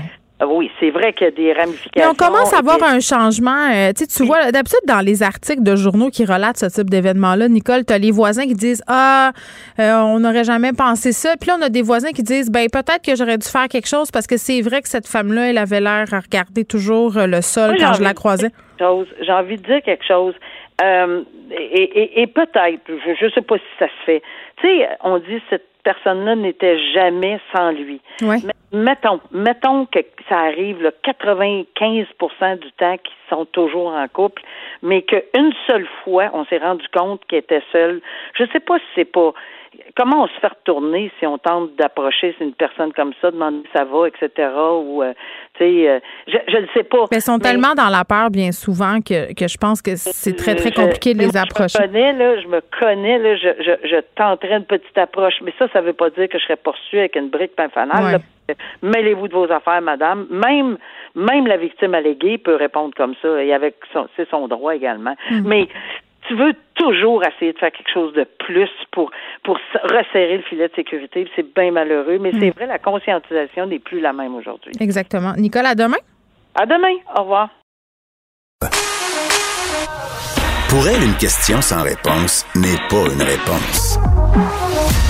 Oui, 0.47 0.71
c'est 0.79 0.91
vrai 0.91 1.13
qu'il 1.13 1.25
y 1.25 1.29
a 1.29 1.31
des 1.33 1.53
ramifications. 1.53 1.91
Mais 1.97 2.07
on 2.07 2.15
commence 2.15 2.55
à 2.55 2.63
voir 2.63 2.79
un 2.83 3.01
changement. 3.01 3.71
Euh, 3.73 3.93
tu 3.93 4.25
vois, 4.25 4.53
d'habitude, 4.53 4.79
dans 4.87 5.01
les 5.01 5.23
articles 5.23 5.65
de 5.65 5.75
journaux 5.75 6.11
qui 6.11 6.25
relatent 6.25 6.59
ce 6.59 6.67
type 6.67 6.89
d'événement-là, 6.89 7.49
Nicole, 7.49 7.85
tu 7.85 7.93
as 7.93 7.99
les 7.99 8.13
voisins 8.13 8.45
qui 8.45 8.55
disent 8.55 8.83
Ah, 8.87 9.33
euh, 9.81 9.95
on 9.95 10.21
n'aurait 10.21 10.45
jamais 10.45 10.73
pensé 10.73 11.11
ça. 11.13 11.35
Puis 11.41 11.49
là, 11.49 11.57
on 11.59 11.63
a 11.63 11.69
des 11.69 11.83
voisins 11.83 12.11
qui 12.11 12.23
disent 12.23 12.53
Ben, 12.53 12.69
peut-être 12.71 13.05
que 13.05 13.17
j'aurais 13.17 13.39
dû 13.39 13.49
faire 13.49 13.67
quelque 13.67 13.89
chose 13.89 14.13
parce 14.13 14.29
que 14.29 14.37
c'est 14.37 14.61
vrai 14.61 14.81
que 14.81 14.89
cette 14.89 15.09
femme-là, 15.09 15.51
elle 15.51 15.59
avait 15.59 15.81
l'air 15.81 16.07
à 16.13 16.21
regarder 16.21 16.65
toujours 16.65 17.17
euh, 17.17 17.27
le 17.27 17.43
sol 17.43 17.77
quand 17.79 17.95
je 17.95 18.03
la 18.03 18.15
croisais. 18.15 18.51
J'ai 18.79 19.33
envie 19.33 19.57
de 19.57 19.63
dire 19.63 19.83
quelque 19.83 20.07
chose. 20.07 20.35
et, 20.81 22.23
et 22.23 22.27
peut-être, 22.29 22.83
je 22.87 23.25
ne 23.25 23.31
sais 23.31 23.43
pas 23.43 23.57
si 23.57 23.65
ça 23.81 23.87
se 23.87 24.05
fait. 24.07 24.23
Tu 24.61 24.69
sais, 24.69 24.89
on 25.03 25.19
dit 25.19 25.43
cette 25.51 25.67
personne-là 25.89 26.37
n'était 26.37 26.79
jamais 26.93 27.41
sans 27.55 27.71
lui. 27.71 28.03
mettons, 28.73 29.21
mettons 29.33 29.87
que 29.87 30.01
ça 30.29 30.41
arrive 30.41 30.83
le 30.83 30.93
95% 31.03 32.59
du 32.59 32.73
temps 32.73 32.97
qu'ils 32.99 33.31
sont 33.31 33.47
toujours 33.47 33.89
en 33.89 34.07
couple, 34.09 34.43
mais 34.83 35.01
qu'une 35.01 35.53
seule 35.67 35.87
fois, 36.05 36.29
on 36.35 36.45
s'est 36.45 36.59
rendu 36.59 36.87
compte 36.93 37.25
qu'il 37.27 37.39
était 37.39 37.63
seul. 37.73 38.03
Je 38.35 38.43
ne 38.43 38.49
sais 38.49 38.61
pas 38.61 38.79
si 38.79 38.85
c'est 38.97 39.11
pas 39.11 39.33
comment 39.97 40.25
on 40.25 40.27
se 40.29 40.41
fait 40.41 40.49
retourner 40.49 41.11
si 41.19 41.27
on 41.27 41.39
tente 41.39 41.75
d'approcher 41.77 42.35
une 42.41 42.53
personne 42.53 42.93
comme 42.93 43.13
ça, 43.21 43.31
demander 43.31 43.63
ça 43.75 43.85
va, 43.85 44.09
etc. 44.09 44.49
Ou 44.83 45.03
euh, 45.03 45.13
tu 45.55 45.65
sais, 45.65 45.89
euh, 45.89 46.01
je 46.27 46.57
ne 46.57 46.67
sais 46.75 46.85
pas. 46.85 47.05
Mais 47.11 47.19
ils 47.19 47.23
sont 47.23 47.39
tellement 47.39 47.75
dans 47.75 47.89
la 47.89 48.05
peur 48.05 48.31
bien 48.31 48.53
souvent 48.53 49.01
que, 49.01 49.33
que 49.35 49.49
je 49.49 49.57
pense 49.59 49.83
que 49.83 49.97
c'est 49.97 50.37
très 50.37 50.55
très 50.55 50.73
compliqué 50.73 51.15
de 51.15 51.19
les 51.19 51.37
approcher. 51.37 51.79
Je 51.79 51.83
me 51.83 51.87
connais 51.87 52.13
là, 52.13 52.41
je 52.41 52.49
me 52.49 52.61
connais 52.79 53.19
là, 53.19 53.37
je, 53.37 53.49
je, 53.63 53.89
je 53.89 53.97
tenterai 54.15 54.55
une 54.55 54.65
petite 54.65 54.99
approche, 54.99 55.35
mais 55.43 55.53
ça, 55.59 55.69
ça 55.73 55.81
veut 55.81 55.93
pas 55.93 56.11
dire 56.11 56.29
que 56.29 56.39
je 56.39 56.45
serais 56.45 56.57
poursuivie 56.57 57.01
avec 57.01 57.17
une 57.17 57.29
brique 57.29 57.57
pain 57.57 57.69
fanal. 57.69 58.21
Mêlez-vous 58.83 59.29
de 59.29 59.35
vos 59.35 59.53
affaires, 59.53 59.83
madame. 59.83 60.27
Même 60.31 60.79
même 61.15 61.47
la 61.47 61.57
victime 61.57 61.95
alléguée 61.95 62.39
peut 62.39 62.55
répondre 62.55 62.95
comme 62.97 63.15
ça 63.21 63.43
et 63.43 63.53
avec 63.53 63.77
c'est 64.17 64.29
son 64.31 64.47
droit 64.49 64.75
également. 64.75 65.15
Mm. 65.31 65.43
Mais 65.47 65.69
tu 66.29 66.35
veux 66.37 66.53
toujours 66.75 67.25
essayer 67.25 67.53
de 67.53 67.59
faire 67.59 67.73
quelque 67.73 67.91
chose 67.93 68.13
de 68.13 68.25
plus 68.47 68.71
pour, 68.93 69.11
pour 69.43 69.59
resserrer 69.83 70.37
le 70.37 70.43
filet 70.43 70.69
de 70.69 70.75
sécurité. 70.75 71.29
C'est 71.35 71.55
bien 71.55 71.73
malheureux, 71.73 72.19
mais 72.21 72.33
c'est 72.39 72.51
mm. 72.51 72.55
vrai, 72.55 72.67
la 72.67 72.79
conscientisation 72.79 73.67
n'est 73.67 73.79
plus 73.79 74.01
la 74.01 74.13
même 74.13 74.35
aujourd'hui. 74.35 74.73
Exactement. 74.79 75.33
Nicole, 75.37 75.67
à 75.67 75.75
demain. 75.75 75.97
À 76.55 76.67
demain. 76.67 76.97
Au 77.17 77.23
revoir. 77.23 77.49
Pour 80.69 80.87
elle, 80.87 81.03
une 81.03 81.17
question 81.17 81.63
sans 81.63 81.83
réponse 81.83 82.45
n'est 82.55 82.77
pas 82.91 83.11
une 83.11 83.23
réponse. 83.23 83.99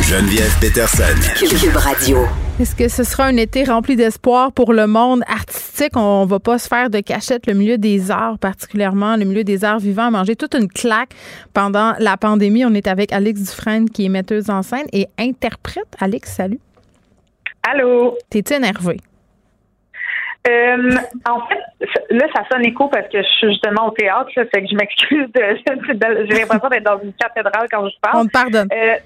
Geneviève 0.02 0.56
Peterson. 0.60 1.18
Cube 1.36 1.76
Radio. 1.76 2.47
Est-ce 2.60 2.74
que 2.74 2.88
ce 2.88 3.04
sera 3.04 3.26
un 3.26 3.36
été 3.36 3.62
rempli 3.62 3.94
d'espoir 3.94 4.50
pour 4.50 4.72
le 4.72 4.88
monde 4.88 5.22
artistique? 5.28 5.92
On 5.94 6.26
va 6.26 6.40
pas 6.40 6.58
se 6.58 6.66
faire 6.66 6.90
de 6.90 6.98
cachette. 6.98 7.46
Le 7.46 7.54
milieu 7.54 7.78
des 7.78 8.10
arts, 8.10 8.36
particulièrement 8.40 9.14
le 9.14 9.24
milieu 9.24 9.44
des 9.44 9.64
arts 9.64 9.78
vivants, 9.78 10.06
a 10.06 10.10
mangé 10.10 10.34
toute 10.34 10.56
une 10.56 10.66
claque 10.66 11.10
pendant 11.54 11.92
la 12.00 12.16
pandémie. 12.16 12.64
On 12.64 12.74
est 12.74 12.88
avec 12.88 13.12
Alex 13.12 13.42
Dufresne, 13.42 13.88
qui 13.88 14.06
est 14.06 14.08
metteuse 14.08 14.50
en 14.50 14.62
scène 14.62 14.86
et 14.92 15.06
interprète. 15.20 15.86
Alex, 16.00 16.32
salut. 16.32 16.58
Allô? 17.62 18.18
T'es-tu 18.28 18.54
énervé? 18.54 18.96
Euh, 20.48 20.90
en 21.28 21.46
fait, 21.46 21.86
là, 22.10 22.26
ça 22.34 22.42
sonne 22.50 22.66
écho 22.66 22.88
parce 22.88 23.06
que 23.06 23.22
je 23.22 23.28
suis 23.36 23.50
justement 23.50 23.86
au 23.86 23.90
théâtre, 23.92 24.30
ça 24.34 24.44
fait 24.46 24.62
que 24.62 24.68
je 24.68 24.74
m'excuse. 24.74 25.28
J'ai 25.36 26.40
l'impression 26.40 26.68
d'être 26.70 26.84
dans 26.84 27.00
une 27.00 27.12
cathédrale 27.12 27.68
quand 27.70 27.88
je 27.88 27.94
parle. 28.02 28.22
On 28.22 28.26
te 28.26 28.32
pardonne. 28.32 28.68
Euh, 28.72 28.96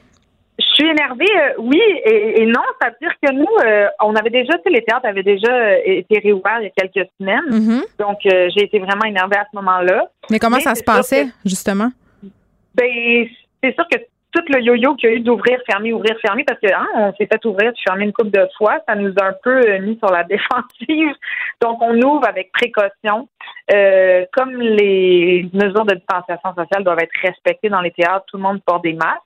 je 0.73 0.83
suis 0.83 0.91
énervée, 0.91 1.27
euh, 1.37 1.55
oui 1.59 1.81
et, 2.05 2.47
non. 2.47 2.63
C'est-à-dire 2.81 3.13
que 3.23 3.33
nous, 3.33 3.47
euh, 3.65 3.89
on 4.01 4.15
avait 4.15 4.31
déjà, 4.31 4.55
tu 4.55 4.65
sais, 4.65 4.71
les 4.71 4.83
théâtres 4.83 5.07
avaient 5.07 5.23
déjà 5.23 5.53
euh, 5.53 5.79
été 5.85 6.19
réouverts 6.19 6.61
il 6.61 6.65
y 6.65 6.67
a 6.67 6.71
quelques 6.71 7.09
semaines. 7.19 7.41
Mm-hmm. 7.51 7.83
Donc, 7.99 8.19
j'ai 8.23 8.65
été 8.65 8.79
vraiment 8.79 9.05
énervée 9.05 9.37
à 9.37 9.47
ce 9.51 9.57
moment-là. 9.57 10.07
Mais 10.31 10.39
comment 10.39 10.61
ça 10.61 10.75
se 10.75 10.83
passait, 10.83 11.27
justement? 11.45 11.91
Ben, 12.75 13.27
c'est 13.63 13.75
sûr 13.75 13.87
que 13.91 13.99
tout 14.35 14.45
le 14.49 14.63
yo-yo 14.63 14.95
qu'il 14.95 15.11
y 15.11 15.13
a 15.13 15.17
eu 15.17 15.21
d'ouvrir, 15.21 15.59
fermer, 15.67 15.93
ouvrir, 15.93 16.17
fermer, 16.23 16.43
parce 16.45 16.59
que 16.59 16.73
hein, 16.73 16.87
on 16.97 17.13
s'est 17.13 17.29
fait 17.31 17.45
ouvrir, 17.45 17.71
fermer 17.87 18.05
une 18.05 18.15
couple 18.15 18.31
de 18.31 18.49
fois, 18.57 18.79
ça 18.89 18.95
nous 18.95 19.13
a 19.21 19.27
un 19.27 19.35
peu 19.45 19.79
mis 19.79 19.99
sur 19.99 20.11
la 20.11 20.25
défensive. 20.25 21.15
Donc, 21.61 21.83
on 21.83 22.01
ouvre 22.01 22.27
avec 22.27 22.51
précaution. 22.53 23.29
comme 24.33 24.59
les 24.59 25.51
mesures 25.53 25.85
de 25.85 25.97
distanciation 25.97 26.55
sociale 26.55 26.83
doivent 26.83 27.01
être 27.01 27.21
respectées 27.23 27.69
dans 27.69 27.83
les 27.83 27.91
théâtres, 27.91 28.25
tout 28.29 28.39
le 28.39 28.43
monde 28.43 28.63
porte 28.65 28.85
des 28.85 28.95
masques. 28.95 29.21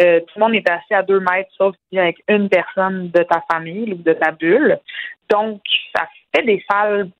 Euh, 0.00 0.20
tout 0.20 0.38
le 0.38 0.40
monde 0.40 0.54
est 0.54 0.68
assis 0.68 0.94
à 0.94 1.02
deux 1.02 1.20
mètres, 1.20 1.50
sauf 1.56 1.74
si 1.88 1.98
avec 1.98 2.16
une 2.28 2.48
personne 2.48 3.10
de 3.10 3.22
ta 3.22 3.42
famille 3.50 3.92
ou 3.92 3.96
de 3.96 4.12
ta 4.12 4.32
bulle. 4.32 4.78
Donc, 5.30 5.60
ça 5.94 6.06
fait 6.34 6.42
des 6.42 6.64
salles 6.70 7.10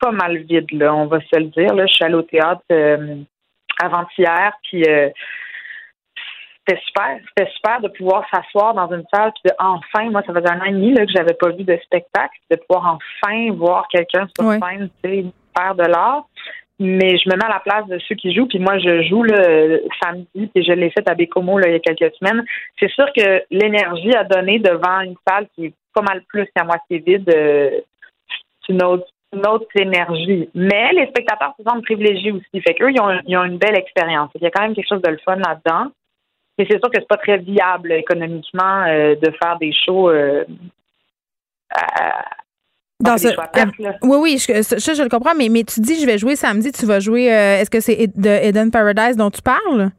pas 0.00 0.10
mal 0.10 0.38
vides, 0.38 0.72
là, 0.72 0.94
on 0.94 1.06
va 1.06 1.20
se 1.20 1.36
le 1.36 1.46
dire. 1.46 1.74
Là. 1.74 1.86
Je 1.86 1.94
suis 1.94 2.04
allée 2.04 2.14
au 2.14 2.22
théâtre 2.22 2.62
euh, 2.72 3.16
avant-hier, 3.80 4.52
puis 4.64 4.84
euh, 4.84 5.08
c'était 6.66 6.80
super. 6.84 7.18
C'était 7.28 7.50
super 7.52 7.80
de 7.80 7.88
pouvoir 7.88 8.26
s'asseoir 8.32 8.74
dans 8.74 8.92
une 8.92 9.04
salle, 9.12 9.32
puis 9.32 9.50
de 9.50 9.54
enfin, 9.58 10.10
moi, 10.10 10.22
ça 10.26 10.32
faisait 10.32 10.50
un 10.50 10.60
an 10.60 10.64
et 10.64 10.72
demi 10.72 10.92
là, 10.92 11.06
que 11.06 11.12
j'avais 11.12 11.34
pas 11.34 11.50
vu 11.50 11.64
de 11.64 11.78
spectacle, 11.84 12.36
de 12.50 12.56
pouvoir 12.56 12.98
enfin 12.98 13.52
voir 13.52 13.86
quelqu'un 13.88 14.26
sur 14.38 14.50
scène, 14.50 14.90
tu 15.02 15.10
sais, 15.10 15.24
faire 15.56 15.74
de 15.74 15.84
l'art 15.84 16.26
mais 16.80 17.16
je 17.18 17.28
me 17.28 17.36
mets 17.36 17.44
à 17.44 17.48
la 17.48 17.60
place 17.60 17.86
de 17.86 17.98
ceux 18.00 18.14
qui 18.14 18.34
jouent. 18.34 18.46
Puis 18.46 18.58
moi, 18.58 18.78
je 18.78 19.02
joue 19.02 19.22
le 19.22 19.82
samedi, 20.02 20.50
et 20.54 20.62
je 20.62 20.72
l'ai 20.72 20.90
fait 20.90 21.08
à 21.08 21.14
Bécomo 21.14 21.60
il 21.60 21.70
y 21.70 21.74
a 21.74 21.78
quelques 21.78 22.14
semaines. 22.16 22.44
C'est 22.78 22.90
sûr 22.90 23.06
que 23.16 23.42
l'énergie 23.50 24.14
à 24.14 24.24
donner 24.24 24.58
devant 24.58 25.00
une 25.00 25.16
salle 25.26 25.46
qui 25.54 25.66
est 25.66 25.74
pas 25.94 26.02
mal 26.02 26.22
plus 26.22 26.46
qu'à 26.54 26.64
moitié 26.64 26.98
vide, 26.98 27.30
euh, 27.32 27.80
c'est 28.66 28.72
une 28.72 28.82
autre, 28.82 29.06
une 29.32 29.46
autre 29.46 29.68
énergie. 29.76 30.48
Mais 30.54 30.92
les 30.92 31.06
spectateurs 31.06 31.54
se 31.56 31.62
sentent 31.62 31.84
privilégiés 31.84 32.32
aussi. 32.32 32.60
Fait 32.60 32.74
qu'eux, 32.74 32.90
ils 32.90 33.00
ont, 33.00 33.20
ils 33.26 33.36
ont 33.36 33.44
une 33.44 33.58
belle 33.58 33.78
expérience. 33.78 34.30
Il 34.34 34.42
y 34.42 34.46
a 34.46 34.50
quand 34.50 34.62
même 34.62 34.74
quelque 34.74 34.88
chose 34.88 35.02
de 35.02 35.10
le 35.10 35.18
fun 35.18 35.36
là-dedans. 35.36 35.92
Mais 36.58 36.66
c'est 36.68 36.78
sûr 36.78 36.90
que 36.90 36.98
c'est 37.00 37.08
pas 37.08 37.16
très 37.16 37.38
viable 37.38 37.92
économiquement 37.92 38.84
euh, 38.86 39.14
de 39.16 39.30
faire 39.42 39.58
des 39.58 39.72
shows 39.72 40.10
euh, 40.10 40.44
dans 43.00 43.18
ce, 43.18 43.28
oui, 44.02 44.16
oui, 44.20 44.38
je, 44.38 44.94
je, 44.94 45.02
le 45.02 45.08
comprends, 45.08 45.34
mais, 45.36 45.48
mais 45.48 45.64
tu 45.64 45.80
dis 45.80 46.00
je 46.00 46.06
vais 46.06 46.16
jouer 46.16 46.36
samedi, 46.36 46.70
tu 46.70 46.86
vas 46.86 47.00
jouer. 47.00 47.32
Euh, 47.32 47.60
est-ce 47.60 47.70
que 47.70 47.80
c'est 47.80 48.10
de 48.16 48.28
Eden 48.28 48.70
Paradise 48.70 49.16
dont 49.16 49.30
tu 49.30 49.42
parles? 49.42 49.90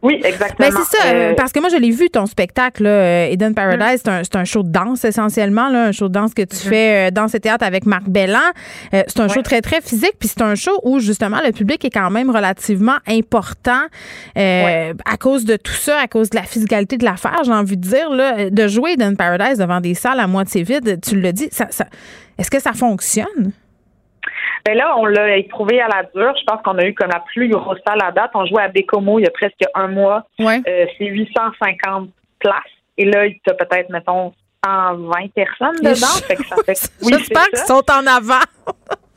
Oui, 0.00 0.20
exactement. 0.24 0.70
Ben 0.70 0.76
c'est 0.76 0.96
ça, 0.96 1.06
euh, 1.08 1.34
parce 1.34 1.50
que 1.50 1.58
moi, 1.58 1.68
je 1.70 1.76
l'ai 1.76 1.90
vu, 1.90 2.08
ton 2.08 2.26
spectacle, 2.26 2.84
là, 2.84 2.90
euh, 2.90 3.30
Eden 3.30 3.52
Paradise. 3.54 4.00
C'est 4.04 4.36
un, 4.36 4.44
show 4.44 4.62
de 4.62 4.70
danse, 4.70 5.04
essentiellement, 5.04 5.68
là, 5.68 5.86
un 5.86 5.92
show 5.92 6.08
de 6.08 6.12
danse 6.12 6.34
que 6.34 6.42
tu 6.42 6.54
mm-hmm. 6.54 6.68
fais 6.68 7.10
dans 7.10 7.26
ce 7.26 7.36
théâtre 7.36 7.64
avec 7.64 7.84
Marc 7.84 8.04
Bellan. 8.08 8.38
c'est 8.92 9.18
un 9.18 9.28
show 9.28 9.42
très, 9.42 9.60
très 9.60 9.80
physique, 9.80 10.14
puis 10.18 10.28
c'est 10.28 10.42
un 10.42 10.54
show 10.54 10.78
où, 10.84 11.00
justement, 11.00 11.38
le 11.44 11.50
public 11.50 11.84
est 11.84 11.90
quand 11.90 12.10
même 12.10 12.30
relativement 12.30 12.98
important 13.08 13.80
à 14.36 15.16
cause 15.18 15.44
de 15.44 15.56
tout 15.56 15.72
ça, 15.72 15.98
à 16.00 16.06
cause 16.06 16.30
de 16.30 16.36
la 16.36 16.44
physicalité 16.44 16.96
de 16.96 17.04
l'affaire, 17.04 17.40
j'ai 17.44 17.52
envie 17.52 17.76
de 17.76 17.86
dire. 17.88 18.10
Là, 18.10 18.50
de 18.50 18.68
jouer 18.68 18.92
Eden 18.92 19.16
Paradise 19.16 19.58
devant 19.58 19.80
des 19.80 19.94
salles 19.94 20.20
à 20.20 20.26
moitié 20.26 20.62
vides, 20.62 21.00
tu 21.02 21.20
le 21.20 21.32
dis, 21.32 21.48
ça, 21.50 21.66
ça 21.70 21.86
est-ce 22.38 22.50
que 22.50 22.60
ça 22.60 22.72
fonctionne? 22.72 23.52
Ben 24.64 24.76
là, 24.76 24.94
on 24.98 25.06
l'a 25.06 25.36
éprouvé 25.36 25.80
à 25.80 25.88
la 25.88 26.02
dure. 26.14 26.34
Je 26.38 26.44
pense 26.44 26.62
qu'on 26.62 26.78
a 26.78 26.84
eu 26.84 26.94
comme 26.94 27.10
la 27.10 27.20
plus 27.32 27.48
grosse 27.48 27.78
salle 27.86 28.02
à 28.02 28.12
date. 28.12 28.30
On 28.34 28.46
jouait 28.46 28.62
à 28.62 28.68
Bécomo 28.68 29.18
il 29.18 29.22
y 29.24 29.26
a 29.26 29.30
presque 29.30 29.62
un 29.74 29.88
mois. 29.88 30.24
Ouais. 30.38 30.60
Euh, 30.68 30.86
c'est 30.96 31.06
850 31.06 32.10
places. 32.38 32.54
Et 32.96 33.04
là, 33.04 33.26
il 33.26 33.38
y 33.46 33.50
a 33.50 33.54
peut-être, 33.54 33.90
mettons, 33.90 34.32
120 34.64 35.32
personnes 35.34 35.76
dedans. 35.76 36.20
Fait 36.26 36.36
que 36.36 36.46
ça 36.46 36.56
fait... 36.64 36.90
Oui, 37.02 37.12
J'espère 37.12 37.48
qu'ils 37.48 37.58
sont 37.58 37.84
en 37.90 38.06
avant. 38.06 38.44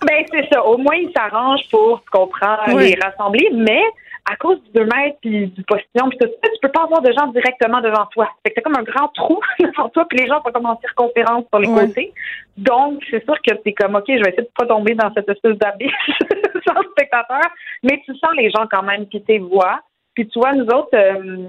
ben, 0.05 0.23
c'est 0.31 0.47
ça. 0.51 0.63
Au 0.63 0.77
moins, 0.77 0.95
ils 0.95 1.11
s'arrangent 1.15 1.67
pour, 1.69 2.01
tu 2.03 2.09
comprends, 2.11 2.57
les 2.77 2.97
rassembler. 3.01 3.49
Mais 3.53 3.81
à 4.29 4.35
cause 4.35 4.61
du 4.63 4.71
2 4.73 4.85
mètres 4.85 5.17
puis 5.21 5.47
du 5.47 5.63
postillon 5.63 6.09
puis 6.09 6.17
tout 6.19 6.27
ça, 6.27 6.49
tu 6.49 6.59
peux 6.61 6.71
pas 6.71 6.83
avoir 6.83 7.01
de 7.01 7.11
gens 7.11 7.27
directement 7.27 7.81
devant 7.81 8.05
toi. 8.07 8.29
Fait 8.43 8.51
que 8.51 8.55
c'est 8.57 8.61
comme 8.61 8.77
un 8.77 8.83
grand 8.83 9.07
trou 9.09 9.39
devant 9.59 9.89
toi 9.89 10.05
puis 10.09 10.19
les 10.19 10.27
gens 10.27 10.41
sont 10.43 10.51
comme 10.51 10.65
en 10.65 10.79
circonférence 10.79 11.45
sur 11.49 11.59
les 11.59 11.67
côtés. 11.67 12.13
Donc, 12.57 13.01
c'est 13.09 13.23
sûr 13.23 13.35
que 13.41 13.55
c'est 13.63 13.73
comme, 13.73 13.95
OK, 13.95 14.05
je 14.07 14.13
vais 14.23 14.29
essayer 14.29 14.43
de 14.43 14.51
pas 14.55 14.65
tomber 14.65 14.93
dans 14.93 15.11
cette 15.13 15.29
espèce 15.29 15.57
d'abysse 15.57 15.91
sans 16.67 16.81
spectateur, 16.91 17.41
mais 17.83 18.01
tu 18.05 18.15
sens 18.17 18.31
les 18.35 18.49
gens 18.51 18.67
quand 18.69 18.83
même 18.83 19.07
qui 19.07 19.21
tes 19.23 19.39
voix. 19.39 19.79
Puis 20.13 20.27
tu 20.27 20.39
vois, 20.39 20.53
nous 20.53 20.65
autres, 20.65 20.93
euh, 20.93 21.47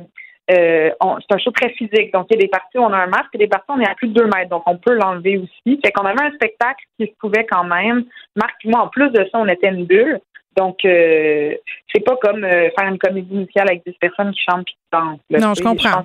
euh, 0.50 0.90
c'est 1.00 1.34
un 1.34 1.38
show 1.38 1.50
très 1.50 1.70
physique. 1.70 2.12
Donc, 2.12 2.26
il 2.30 2.36
y 2.36 2.38
a 2.38 2.42
des 2.42 2.48
parties 2.48 2.78
où 2.78 2.82
on 2.82 2.92
a 2.92 2.98
un 2.98 3.06
masque 3.06 3.34
et 3.34 3.38
des 3.38 3.46
parties 3.46 3.66
où 3.70 3.74
on 3.74 3.80
est 3.80 3.88
à 3.88 3.94
plus 3.94 4.08
de 4.08 4.14
2 4.14 4.24
mètres. 4.24 4.50
Donc, 4.50 4.62
on 4.66 4.76
peut 4.76 4.94
l'enlever 4.94 5.38
aussi. 5.38 5.80
Fait 5.84 5.92
qu'on 5.92 6.04
avait 6.04 6.22
un 6.22 6.32
spectacle 6.32 6.84
qui 6.98 7.06
se 7.06 7.12
pouvait 7.18 7.46
quand 7.46 7.64
même. 7.64 8.04
Marc 8.36 8.54
moi, 8.64 8.80
en 8.80 8.88
plus 8.88 9.10
de 9.10 9.24
ça, 9.30 9.38
on 9.38 9.48
était 9.48 9.68
une 9.68 9.86
bulle. 9.86 10.20
Donc, 10.56 10.84
euh, 10.84 11.54
c'est 11.92 12.04
pas 12.04 12.16
comme 12.16 12.44
euh, 12.44 12.68
faire 12.78 12.88
une 12.88 12.98
comédie 12.98 13.34
musicale 13.34 13.68
avec 13.68 13.84
des 13.84 13.96
personnes 14.00 14.32
qui 14.32 14.40
chantent 14.48 14.60
et 14.60 14.70
qui 14.70 14.76
dansent. 14.92 15.42
Non, 15.42 15.54
je 15.54 15.62
comprends. 15.62 16.04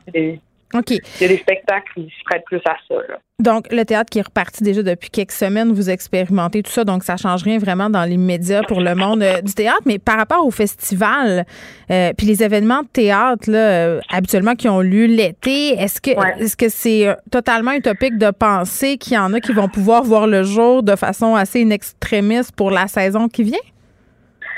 OK. 0.73 0.91
Il 0.91 1.21
y 1.21 1.25
a 1.25 1.27
des 1.29 1.37
spectacles 1.37 1.93
qui 1.95 2.13
se 2.17 2.23
prêtent 2.25 2.43
plus 2.45 2.61
à 2.65 2.75
ça. 2.87 2.95
Donc, 3.39 3.67
le 3.71 3.83
théâtre 3.85 4.09
qui 4.09 4.19
est 4.19 4.23
reparti 4.23 4.63
déjà 4.63 4.83
depuis 4.83 5.09
quelques 5.09 5.31
semaines, 5.31 5.71
vous 5.71 5.89
expérimentez 5.89 6.61
tout 6.63 6.71
ça, 6.71 6.83
donc 6.83 7.03
ça 7.03 7.15
change 7.15 7.43
rien 7.43 7.57
vraiment 7.57 7.89
dans 7.89 8.03
les 8.03 8.17
médias 8.17 8.63
pour 8.63 8.81
le 8.81 8.95
monde 8.95 9.21
euh, 9.21 9.41
du 9.41 9.53
théâtre. 9.53 9.83
Mais 9.85 9.99
par 9.99 10.17
rapport 10.17 10.45
au 10.45 10.51
festival, 10.51 11.45
euh, 11.89 12.11
puis 12.17 12.27
les 12.27 12.43
événements 12.43 12.81
de 12.81 12.87
théâtre, 12.87 13.49
là, 13.49 13.59
euh, 13.59 14.01
habituellement 14.09 14.55
qui 14.55 14.67
ont 14.67 14.81
lieu 14.81 15.05
l'été, 15.05 15.69
est-ce 15.69 16.01
que 16.01 16.11
est-ce 16.41 16.57
que 16.57 16.67
c'est 16.67 17.15
totalement 17.31 17.71
utopique 17.71 18.17
de 18.17 18.31
penser 18.31 18.97
qu'il 18.97 19.13
y 19.13 19.17
en 19.17 19.33
a 19.33 19.39
qui 19.39 19.53
vont 19.53 19.69
pouvoir 19.69 20.03
voir 20.03 20.27
le 20.27 20.43
jour 20.43 20.83
de 20.83 20.95
façon 20.95 21.35
assez 21.35 21.61
inextrémiste 21.61 22.55
pour 22.55 22.71
la 22.71 22.87
saison 22.87 23.29
qui 23.29 23.43
vient? 23.43 23.57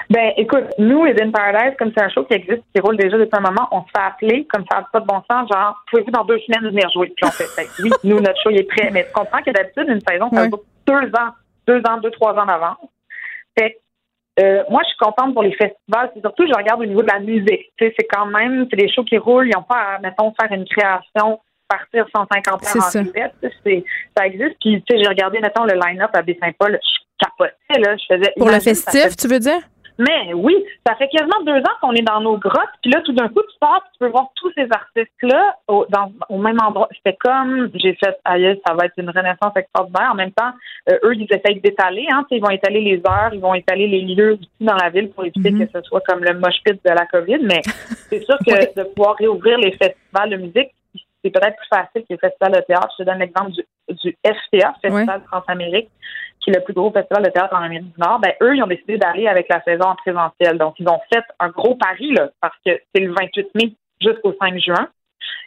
Ben, 0.10 0.34
écoute, 0.38 0.66
nous, 0.80 1.06
Eden 1.06 1.32
Paradise, 1.32 1.76
comme 1.78 1.92
c'est 1.96 2.04
un 2.04 2.10
show 2.10 2.24
qui 2.24 2.34
existe, 2.34 2.64
qui 2.74 2.82
roule 2.82 2.98
déjà 2.98 3.16
depuis 3.16 3.38
un 3.38 3.42
moment, 3.42 3.68
on 3.72 3.82
se 3.82 3.90
fait 3.96 4.04
appeler, 4.04 4.48
comme 4.52 4.66
ça 4.72 4.80
n'a 4.80 4.88
pas 4.92 5.00
de 5.02 5.06
bon 5.06 5.22
sens, 5.30 5.48
genre, 5.54 5.76
pouvez-vous 5.90 6.10
dans 6.10 6.26
deux 6.26 6.40
semaines 6.40 6.68
venir 6.68 6.90
jouer? 6.90 7.14
Puis 7.16 7.26
on 7.26 7.32
fait, 7.32 7.46
ben, 7.56 7.68
oui, 7.84 7.92
nous, 8.04 8.20
notre 8.20 8.42
show, 8.42 8.50
il 8.50 8.60
est 8.60 8.64
prêt. 8.64 8.90
Mais 8.92 9.06
tu 9.06 9.12
comprends 9.14 9.42
que 9.44 9.52
d'habitude, 9.52 9.86
une 9.88 10.02
saison, 10.02 10.30
ça 10.34 10.48
dure 10.48 10.62
deux 10.88 11.10
ans, 11.16 11.32
deux 11.68 11.82
ans, 11.88 11.98
deux, 12.02 12.10
trois 12.12 12.34
ans 12.34 12.46
d'avance. 12.46 12.78
Fait 13.58 13.78
euh, 14.40 14.64
moi, 14.70 14.82
je 14.84 14.90
suis 14.90 14.98
contente 14.98 15.34
pour 15.34 15.44
les 15.44 15.52
festivals. 15.52 16.12
C'est 16.14 16.22
surtout, 16.22 16.48
je 16.48 16.56
regarde 16.56 16.82
au 16.82 16.86
niveau 16.86 17.02
de 17.02 17.12
la 17.12 17.20
musique. 17.20 17.72
Tu 17.78 17.86
sais, 17.86 17.94
c'est 18.00 18.08
quand 18.08 18.26
même, 18.26 18.66
c'est 18.70 18.78
des 18.78 18.92
shows 18.92 19.04
qui 19.04 19.18
roulent. 19.18 19.48
Ils 19.48 19.56
n'ont 19.56 19.64
pas 19.64 19.96
à, 19.96 20.00
mettons, 20.00 20.34
faire 20.40 20.52
une 20.52 20.66
création, 20.66 21.42
partir 21.68 22.06
150 22.16 22.48
heures 22.48 22.56
en 22.56 22.64
ça. 22.64 22.90
Ça 22.90 23.02
existe. 23.02 24.56
Puis, 24.62 24.82
tu 24.82 24.84
sais, 24.90 25.04
j'ai 25.04 25.10
regardé, 25.10 25.40
mettons, 25.40 25.66
le 25.66 25.74
line-up 25.74 26.12
à 26.14 26.22
Baie-Saint-Paul. 26.22 26.80
Je 26.82 27.26
capotais, 27.26 27.80
là. 27.80 27.98
Je 27.98 28.16
faisais. 28.16 28.34
Pour 28.38 28.50
le 28.50 28.60
festif, 28.62 29.18
tu 29.18 29.28
veux 29.28 29.40
dire? 29.40 29.60
Mais 30.00 30.34
oui, 30.34 30.56
ça 30.88 30.96
fait 30.96 31.10
quasiment 31.10 31.44
deux 31.46 31.60
ans 31.60 31.76
qu'on 31.82 31.92
est 31.92 32.02
dans 32.02 32.22
nos 32.22 32.38
grottes, 32.38 32.72
puis 32.82 32.90
là, 32.90 33.02
tout 33.02 33.12
d'un 33.12 33.28
coup, 33.28 33.42
tu 33.42 33.60
pars, 33.60 33.84
tu 33.92 34.00
peux 34.00 34.08
voir 34.08 34.30
tous 34.36 34.50
ces 34.54 34.66
artistes-là 34.72 35.58
au, 35.68 35.86
au 36.30 36.38
même 36.38 36.58
endroit. 36.66 36.88
C'était 36.96 37.18
comme, 37.20 37.70
j'ai 37.76 37.96
fait, 37.96 38.18
aïe, 38.24 38.58
ça 38.66 38.74
va 38.76 38.86
être 38.86 38.94
une 38.96 39.10
renaissance 39.10 39.52
extraordinaire. 39.58 40.12
En 40.14 40.16
même 40.16 40.32
temps, 40.32 40.52
euh, 40.90 40.98
eux, 41.04 41.16
ils 41.16 41.28
essayent 41.30 41.60
d'étaler, 41.60 42.08
hein, 42.14 42.26
ils 42.32 42.42
vont 42.42 42.50
étaler 42.50 42.80
les 42.80 43.02
heures, 43.06 43.34
ils 43.34 43.42
vont 43.42 43.54
étaler 43.54 43.88
les 43.88 44.02
lieux 44.02 44.34
aussi 44.36 44.50
dans 44.62 44.78
la 44.78 44.90
ville 44.90 45.10
pour 45.10 45.26
éviter 45.26 45.52
mm-hmm. 45.52 45.68
que 45.68 45.80
ce 45.80 45.82
soit 45.90 46.02
comme 46.08 46.24
le 46.24 46.34
moche 46.40 46.64
pit 46.64 46.80
de 46.82 46.90
la 46.92 47.06
COVID, 47.06 47.40
mais 47.44 47.62
c'est 48.10 48.24
sûr 48.24 48.38
que 48.40 48.80
de 48.80 48.84
pouvoir 48.94 49.16
réouvrir 49.18 49.58
les 49.58 49.72
festivals 49.74 50.30
de 50.30 50.38
musique, 50.38 50.72
c'est 51.22 51.30
peut-être 51.30 51.58
plus 51.58 51.68
facile 51.68 52.04
que 52.04 52.14
les 52.14 52.18
festivals 52.18 52.54
de 52.54 52.62
théâtre. 52.62 52.94
Je 52.98 53.04
te 53.04 53.10
donne 53.10 53.20
l'exemple 53.20 53.52
du, 53.52 53.64
du 53.90 54.18
FTA, 54.26 54.76
Festival 54.82 55.20
de 55.20 55.26
France-Amérique 55.28 55.90
qui 56.42 56.52
est 56.52 56.56
le 56.56 56.64
plus 56.64 56.74
gros 56.74 56.92
festival 56.92 57.24
de 57.24 57.30
théâtre 57.30 57.54
en 57.54 57.64
Amérique 57.64 57.94
du 57.94 58.00
Nord, 58.00 58.20
ben 58.20 58.34
eux, 58.42 58.56
ils 58.56 58.64
ont 58.64 58.68
décidé 58.68 58.98
d'aller 58.98 59.28
avec 59.28 59.48
la 59.50 59.62
saison 59.64 59.86
en 59.86 59.96
présentiel. 59.96 60.58
Donc, 60.58 60.76
ils 60.80 60.88
ont 60.88 61.00
fait 61.12 61.24
un 61.40 61.50
gros 61.50 61.76
pari, 61.76 62.14
là, 62.14 62.30
parce 62.42 62.56
que 62.66 62.72
c'est 62.94 63.02
le 63.02 63.14
28 63.14 63.50
mai 63.56 63.74
jusqu'au 64.02 64.34
5 64.40 64.58
juin. 64.60 64.88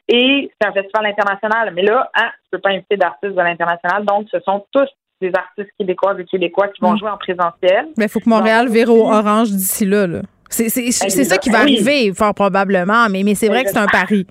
Et 0.09 0.51
c'est 0.61 0.69
un 0.69 0.73
festival 0.73 1.07
international. 1.07 1.73
Mais 1.75 1.83
là, 1.83 2.11
hein, 2.15 2.31
tu 2.45 2.51
peux 2.53 2.59
pas 2.59 2.71
inviter 2.71 2.97
d'artistes 2.97 3.35
de 3.35 3.41
l'international. 3.41 4.05
Donc, 4.05 4.27
ce 4.31 4.41
sont 4.41 4.67
tous 4.73 4.89
des 5.21 5.33
artistes 5.35 5.71
québécois 5.79 6.15
et 6.19 6.25
québécois 6.25 6.69
qui 6.69 6.81
vont 6.83 6.93
mm. 6.93 6.99
jouer 6.99 7.11
en 7.11 7.17
présentiel. 7.17 7.89
Mais 7.97 8.07
il 8.07 8.11
faut 8.11 8.21
que 8.21 8.29
Montréal 8.29 8.69
vire 8.69 8.91
au 8.91 9.11
orange 9.11 9.51
d'ici 9.51 9.87
là. 9.87 10.07
là. 10.07 10.21
C'est 10.51 10.69
ça 10.69 11.39
qui 11.39 11.49
va 11.49 11.61
arriver, 11.61 12.13
fort 12.13 12.35
probablement. 12.35 13.09
Mais, 13.09 13.23
mais 13.23 13.35
c'est 13.35 13.49
vrai 13.49 13.65
que 13.65 13.71
c'est 13.71 13.79
un 13.79 13.87
pari. 13.87 14.27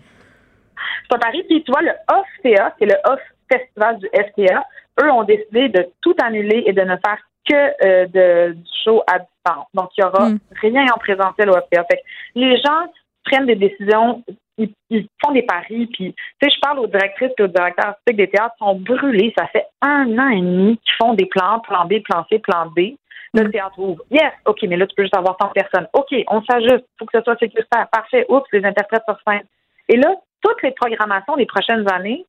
C'est 1.09 1.15
un 1.15 1.19
pari. 1.19 1.43
Puis, 1.49 1.63
tu 1.63 1.71
vois, 1.71 1.81
le 1.81 1.91
OFTA, 2.09 2.75
c'est 2.77 2.85
le 2.85 2.95
Off 3.05 3.19
Festival 3.51 3.97
du 3.97 4.07
FTA 4.07 4.63
eux 5.01 5.11
ont 5.11 5.23
décidé 5.23 5.69
de 5.69 5.87
tout 6.01 6.15
annuler 6.21 6.63
et 6.65 6.73
de 6.73 6.81
ne 6.81 6.95
faire 6.97 7.17
que 7.47 7.85
euh, 7.85 8.05
de, 8.07 8.53
du 8.53 8.69
show 8.83 9.03
à 9.07 9.19
distance. 9.19 9.67
Donc, 9.73 9.89
il 9.97 10.03
n'y 10.03 10.07
aura 10.07 10.29
mm. 10.29 10.39
rien 10.61 10.85
en 10.93 10.97
présentiel 10.97 11.49
au 11.49 11.53
FPA. 11.53 11.83
Fait 11.85 12.03
les 12.35 12.57
gens 12.57 12.85
prennent 13.23 13.45
des 13.45 13.55
décisions, 13.55 14.23
ils, 14.57 15.07
font 15.23 15.31
des 15.31 15.43
paris, 15.43 15.87
puis, 15.87 16.13
tu 16.13 16.15
sais, 16.41 16.53
je 16.53 16.59
parle 16.59 16.79
aux 16.79 16.87
directrices 16.87 17.31
et 17.37 17.43
aux 17.43 17.47
directeurs 17.47 17.87
artistiques 17.87 18.17
des 18.17 18.29
théâtres, 18.29 18.55
sont 18.59 18.75
brûlés. 18.75 19.33
Ça 19.37 19.47
fait 19.47 19.65
un 19.81 20.17
an 20.17 20.29
et 20.29 20.41
demi 20.41 20.77
qu'ils 20.77 20.95
font 21.01 21.13
des 21.13 21.25
plans, 21.25 21.59
plan 21.61 21.85
B, 21.85 22.01
plan 22.03 22.25
C, 22.29 22.39
plan 22.39 22.67
D. 22.75 22.97
Le 23.33 23.45
mm. 23.45 23.51
théâtre 23.51 23.79
ouvre. 23.79 24.03
Yes, 24.11 24.33
OK, 24.45 24.61
mais 24.63 24.77
là, 24.77 24.85
tu 24.85 24.95
peux 24.95 25.03
juste 25.03 25.15
avoir 25.15 25.37
100 25.41 25.49
personnes. 25.49 25.87
OK, 25.93 26.13
on 26.27 26.43
s'ajuste. 26.43 26.85
Il 26.85 26.99
faut 26.99 27.05
que 27.05 27.17
ce 27.17 27.23
soit 27.23 27.37
sécuritaire. 27.37 27.87
Parfait. 27.89 28.25
Oups, 28.27 28.45
les 28.51 28.65
interprètes 28.65 29.03
sur 29.07 29.17
scène. 29.25 29.43
Et 29.87 29.95
là, 29.95 30.13
toutes 30.41 30.61
les 30.63 30.71
programmations 30.71 31.37
des 31.37 31.45
prochaines 31.45 31.89
années 31.89 32.25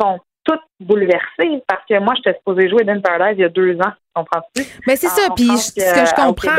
sont 0.00 0.18
tout 0.44 0.58
bouleversé 0.80 1.62
parce 1.68 1.82
que 1.88 1.98
moi, 2.00 2.14
j'étais 2.16 2.36
supposée 2.38 2.68
jouer 2.68 2.84
dans 2.84 3.00
Paradise 3.00 3.36
il 3.38 3.42
y 3.42 3.44
a 3.44 3.48
deux 3.48 3.76
ans. 3.76 3.92
Comprends-tu? 4.14 4.64
Mais 4.86 4.96
c'est 4.96 5.08
ça. 5.08 5.22
Puis 5.34 5.46
ce 5.46 5.72
que 5.72 6.06
je 6.06 6.14
comprends. 6.14 6.50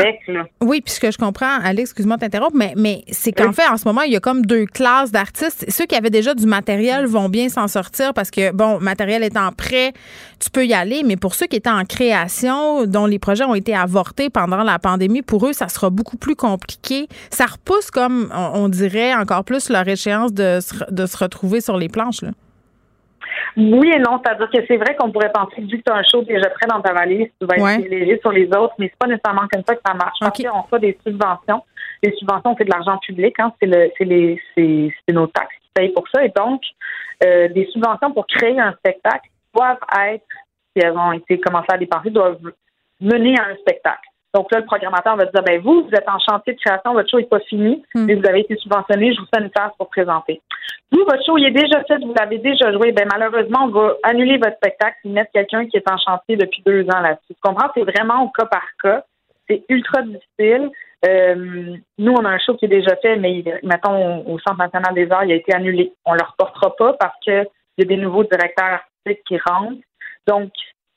oui, 0.60 0.80
puis 0.80 0.92
ce 0.92 0.98
que 0.98 1.12
je 1.12 1.18
comprends, 1.18 1.60
Alex, 1.62 1.90
excuse-moi 1.90 2.16
de 2.16 2.22
t'interrompre, 2.22 2.56
mais, 2.56 2.72
mais 2.76 3.04
c'est 3.12 3.30
qu'en 3.30 3.52
fait, 3.52 3.68
en 3.68 3.76
ce 3.76 3.86
moment, 3.86 4.02
il 4.02 4.12
y 4.12 4.16
a 4.16 4.20
comme 4.20 4.44
deux 4.44 4.66
classes 4.66 5.12
d'artistes. 5.12 5.64
Ceux 5.70 5.86
qui 5.86 5.94
avaient 5.94 6.10
déjà 6.10 6.34
du 6.34 6.46
matériel 6.46 7.06
vont 7.06 7.28
bien 7.28 7.48
s'en 7.48 7.68
sortir 7.68 8.12
parce 8.12 8.32
que, 8.32 8.50
bon, 8.50 8.80
matériel 8.80 9.22
étant 9.22 9.52
prêt, 9.52 9.92
tu 10.40 10.50
peux 10.50 10.66
y 10.66 10.74
aller. 10.74 11.02
Mais 11.04 11.16
pour 11.16 11.36
ceux 11.36 11.46
qui 11.46 11.56
étaient 11.56 11.70
en 11.70 11.84
création, 11.84 12.86
dont 12.86 13.06
les 13.06 13.20
projets 13.20 13.44
ont 13.44 13.54
été 13.54 13.76
avortés 13.76 14.30
pendant 14.30 14.64
la 14.64 14.80
pandémie, 14.80 15.22
pour 15.22 15.46
eux, 15.46 15.52
ça 15.52 15.68
sera 15.68 15.90
beaucoup 15.90 16.16
plus 16.16 16.34
compliqué. 16.34 17.06
Ça 17.30 17.46
repousse, 17.46 17.92
comme 17.92 18.32
on, 18.34 18.68
dirait, 18.68 19.14
encore 19.14 19.44
plus 19.44 19.68
leur 19.68 19.86
échéance 19.86 20.32
de, 20.32 20.58
de 20.90 21.06
se 21.06 21.16
retrouver 21.16 21.60
sur 21.60 21.76
les 21.76 21.88
planches. 21.88 22.22
Là. 22.22 22.30
Oui 23.56 23.92
et 23.94 23.98
non, 23.98 24.20
c'est-à-dire 24.22 24.50
que 24.50 24.66
c'est 24.66 24.76
vrai 24.76 24.96
qu'on 24.96 25.10
pourrait 25.10 25.32
penser 25.32 25.56
que 25.56 25.70
vu 25.70 25.78
que 25.78 25.84
tu 25.84 25.92
as 25.92 25.96
un 25.96 26.02
show 26.02 26.22
déjà 26.22 26.48
prêt 26.50 26.66
dans 26.68 26.80
ta 26.80 26.92
valise, 26.92 27.28
tu 27.40 27.46
vas 27.46 27.56
être 27.56 27.80
privilégié 27.80 28.18
sur 28.20 28.32
les 28.32 28.46
autres, 28.46 28.74
mais 28.78 28.88
c'est 28.88 28.98
pas 28.98 29.06
nécessairement 29.06 29.48
comme 29.52 29.62
ça 29.66 29.74
que 29.74 29.80
ça 29.84 29.94
marche. 29.94 30.18
Okay. 30.22 30.48
on 30.48 30.62
fait 30.64 30.80
des 30.80 30.98
subventions. 31.06 31.62
Les 32.02 32.12
subventions, 32.16 32.54
c'est 32.58 32.64
de 32.64 32.70
l'argent 32.70 32.98
public, 32.98 33.34
hein, 33.38 33.52
c'est 33.60 33.66
le 33.66 33.90
c'est 33.96 34.04
les 34.04 34.40
c'est, 34.54 35.12
nos 35.12 35.26
taxes 35.26 35.54
qui 35.62 35.70
payent 35.74 35.92
pour 35.92 36.06
ça. 36.08 36.24
Et 36.24 36.32
donc, 36.34 36.62
euh, 37.24 37.48
des 37.48 37.66
subventions 37.72 38.12
pour 38.12 38.26
créer 38.26 38.58
un 38.58 38.72
spectacle 38.72 39.28
doivent 39.54 39.78
être, 40.06 40.26
si 40.76 40.84
elles 40.84 40.96
ont 40.96 41.12
été 41.12 41.38
commencées 41.40 41.72
à 41.72 41.78
dépenser, 41.78 42.10
doivent 42.10 42.52
mener 43.00 43.38
à 43.38 43.46
un 43.46 43.56
spectacle. 43.56 44.08
Donc 44.34 44.50
là, 44.50 44.58
le 44.58 44.66
programmateur 44.66 45.16
va 45.16 45.26
dire, 45.26 45.42
ben 45.42 45.60
vous, 45.60 45.84
vous 45.84 45.94
êtes 45.94 46.08
en 46.08 46.18
chantier 46.18 46.54
de 46.54 46.58
création, 46.58 46.92
votre 46.92 47.08
show 47.08 47.18
n'est 47.18 47.26
pas 47.26 47.40
fini, 47.40 47.82
hmm. 47.94 48.04
mais 48.04 48.14
vous 48.16 48.26
avez 48.26 48.40
été 48.40 48.56
subventionné, 48.56 49.14
je 49.14 49.20
vous 49.20 49.26
fais 49.32 49.40
une 49.40 49.50
place 49.50 49.72
pour 49.78 49.88
présenter. 49.88 50.42
Vous, 50.90 51.04
votre 51.04 51.24
show, 51.24 51.38
il 51.38 51.46
est 51.46 51.50
déjà 51.52 51.82
fait, 51.84 51.98
vous 51.98 52.14
l'avez 52.18 52.38
déjà 52.38 52.72
joué, 52.72 52.92
ben 52.92 53.08
malheureusement, 53.10 53.64
on 53.64 53.68
va 53.68 53.94
annuler 54.02 54.38
votre 54.38 54.56
spectacle 54.56 54.96
et 55.04 55.08
mettre 55.08 55.30
quelqu'un 55.32 55.66
qui 55.66 55.76
est 55.76 55.88
en 55.88 55.98
chantier 55.98 56.36
depuis 56.36 56.62
deux 56.66 56.82
ans 56.84 57.00
là-dessus. 57.00 57.34
Tu 57.34 57.40
comprends? 57.40 57.70
C'est 57.74 57.84
vraiment 57.84 58.24
au 58.24 58.28
cas 58.28 58.46
par 58.46 58.66
cas. 58.82 59.04
C'est 59.48 59.62
ultra 59.68 60.02
difficile. 60.02 60.70
Euh, 61.06 61.76
nous, 61.98 62.12
on 62.12 62.24
a 62.24 62.30
un 62.30 62.38
show 62.38 62.54
qui 62.54 62.64
est 62.64 62.68
déjà 62.68 62.96
fait, 62.96 63.16
mais 63.16 63.44
mettons 63.62 64.26
au 64.26 64.38
Centre 64.38 64.58
national 64.58 64.94
des 64.94 65.10
arts, 65.10 65.24
il 65.24 65.32
a 65.32 65.36
été 65.36 65.54
annulé. 65.54 65.92
On 66.06 66.14
ne 66.14 66.18
le 66.18 66.24
reportera 66.24 66.74
pas 66.76 66.94
parce 66.94 67.18
qu'il 67.20 67.46
y 67.78 67.82
a 67.82 67.84
des 67.84 67.96
nouveaux 67.96 68.24
directeurs 68.24 68.80
artistiques 68.80 69.24
qui 69.26 69.38
rentrent. 69.46 69.82
Donc, 70.26 70.50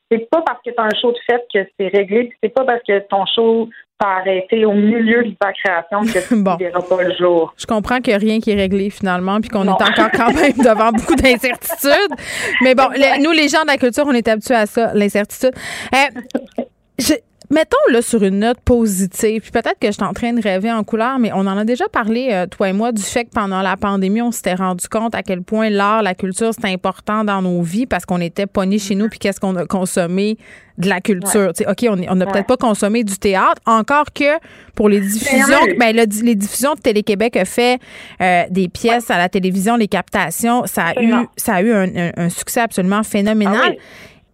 c'est 0.10 0.30
pas 0.30 0.42
parce 0.42 0.60
que 0.66 0.72
tu 0.72 0.78
as 0.78 0.84
un 0.84 1.00
show 1.02 1.12
de 1.12 1.18
fête 1.26 1.46
que 1.54 1.60
c'est 1.78 1.88
réglé, 1.88 2.34
c'est 2.42 2.54
pas 2.54 2.64
parce 2.64 2.82
que 2.88 3.00
ton 3.08 3.26
show 3.26 3.70
t'a 4.00 4.18
arrêté 4.18 4.64
au 4.66 4.74
milieu 4.74 5.24
de 5.24 5.36
ta 5.40 5.52
création 5.54 6.02
que 6.02 6.28
tu 6.28 6.36
ne 6.36 6.58
verras 6.58 6.82
pas 6.82 7.04
le 7.04 7.16
jour. 7.16 7.54
Je 7.58 7.66
comprends 7.66 8.00
qu'il 8.00 8.12
n'y 8.12 8.16
a 8.16 8.20
rien 8.20 8.40
qui 8.40 8.52
est 8.52 8.56
réglé 8.56 8.90
finalement, 8.90 9.40
puis 9.42 9.50
qu'on 9.50 9.66
est 9.66 9.70
encore 9.70 10.12
quand 10.14 10.34
même 10.34 10.54
devant 10.58 10.92
beaucoup 10.92 11.16
d'incertitudes. 11.16 12.14
Mais 12.62 12.76
bon, 12.76 12.88
nous, 13.22 13.32
les 13.32 13.48
gens 13.48 13.64
de 13.64 13.68
la 13.68 13.78
culture, 13.78 14.06
on 14.08 14.14
est 14.14 14.28
habitués 14.28 14.56
à 14.56 14.66
ça, 14.66 14.94
l'incertitude. 14.94 15.54
Euh, 15.94 17.16
je, 17.50 17.56
Mettons 17.56 17.78
là 17.92 18.02
sur 18.02 18.24
une 18.24 18.40
note 18.40 18.60
positive, 18.60 19.42
puis 19.42 19.52
peut-être 19.52 19.80
que 19.80 19.88
je 19.88 19.94
suis 19.94 20.04
en 20.04 20.14
train 20.14 20.34
de 20.34 20.42
rêver 20.42 20.72
en 20.72 20.84
couleur, 20.84 21.18
mais 21.18 21.32
on 21.34 21.40
en 21.40 21.58
a 21.58 21.64
déjà 21.64 21.88
parlé, 21.88 22.30
euh, 22.32 22.46
toi 22.46 22.70
et 22.70 22.74
moi, 22.74 22.92
du 22.92 23.02
fait 23.02 23.26
que 23.26 23.30
pendant 23.30 23.62
la 23.62 23.78
pandémie, 23.78 24.22
on 24.22 24.32
s'était 24.32 24.56
rendu 24.56 24.88
compte 24.90 25.16
à 25.16 25.24
quel 25.24 25.42
point 25.42 25.70
l'art, 25.70 26.04
la 26.04 26.14
culture, 26.14 26.52
c'est 26.54 26.72
important 26.72 27.24
dans 27.24 27.42
nos 27.42 27.62
vies 27.62 27.86
parce 27.86 28.06
qu'on 28.06 28.20
était 28.20 28.48
pognés 28.48 28.80
chez 28.80 28.96
nous, 28.96 29.08
puis 29.08 29.20
qu'est-ce 29.20 29.40
qu'on 29.40 29.56
a 29.56 29.66
consommé 29.66 30.38
de 30.78 30.90
la 30.90 31.02
culture. 31.02 31.52
OK, 31.68 31.86
on 31.90 32.16
n'a 32.16 32.26
peut-être 32.26 32.48
pas 32.48 32.58
consommé 32.58 33.04
du 33.04 33.18
théâtre, 33.18 33.62
encore 33.66 34.14
que 34.14 34.38
pour 34.76 34.90
les 34.90 35.00
diffusions, 35.00 35.66
ben, 35.80 35.96
les 35.96 36.36
diffusions 36.36 36.76
de 36.76 36.82
Télé-Québec 36.82 37.36
a 37.38 37.46
fait 37.46 37.80
euh, 38.22 38.44
des 38.50 38.68
pièces 38.70 39.10
à 39.10 39.18
la 39.18 39.30
télévision, 39.30 39.76
les 39.76 39.88
captations, 39.88 40.66
ça 40.66 40.88
a 40.88 41.02
eu, 41.02 41.14
ça 41.36 41.56
a 41.56 41.62
eu 41.62 41.72
un, 41.74 42.30
succès 42.30 42.60
absolument 42.60 43.04
phénoménal. 43.04 43.78
Ah 43.78 43.82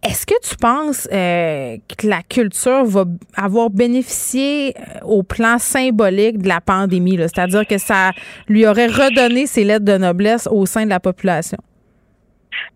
est-ce 0.04 0.26
que 0.26 0.34
tu 0.46 0.56
penses 0.56 1.08
euh, 1.12 1.76
que 1.98 2.06
la 2.06 2.22
culture 2.22 2.84
va 2.84 3.04
avoir 3.36 3.70
bénéficié 3.70 4.74
euh, 4.76 5.00
au 5.04 5.22
plan 5.22 5.58
symbolique 5.58 6.38
de 6.38 6.48
la 6.48 6.60
pandémie? 6.60 7.16
C'est-à-dire 7.16 7.66
que 7.66 7.78
ça 7.78 8.10
lui 8.46 8.66
aurait 8.66 8.86
redonné 8.86 9.46
ses 9.46 9.64
lettres 9.64 9.84
de 9.84 9.96
noblesse 9.96 10.46
au 10.50 10.66
sein 10.66 10.84
de 10.84 10.90
la 10.90 11.00
population? 11.00 11.58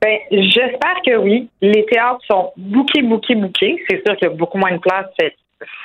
Ben, 0.00 0.18
j'espère 0.30 0.96
que 1.04 1.16
oui. 1.16 1.50
Les 1.60 1.84
théâtres 1.86 2.24
sont 2.30 2.52
bouqués, 2.56 3.02
bouqués, 3.02 3.34
bouqués. 3.34 3.76
C'est 3.88 4.02
sûr 4.06 4.16
qu'il 4.16 4.28
y 4.28 4.30
a 4.30 4.34
beaucoup 4.34 4.58
moins 4.58 4.72
de 4.72 4.78
place. 4.78 5.06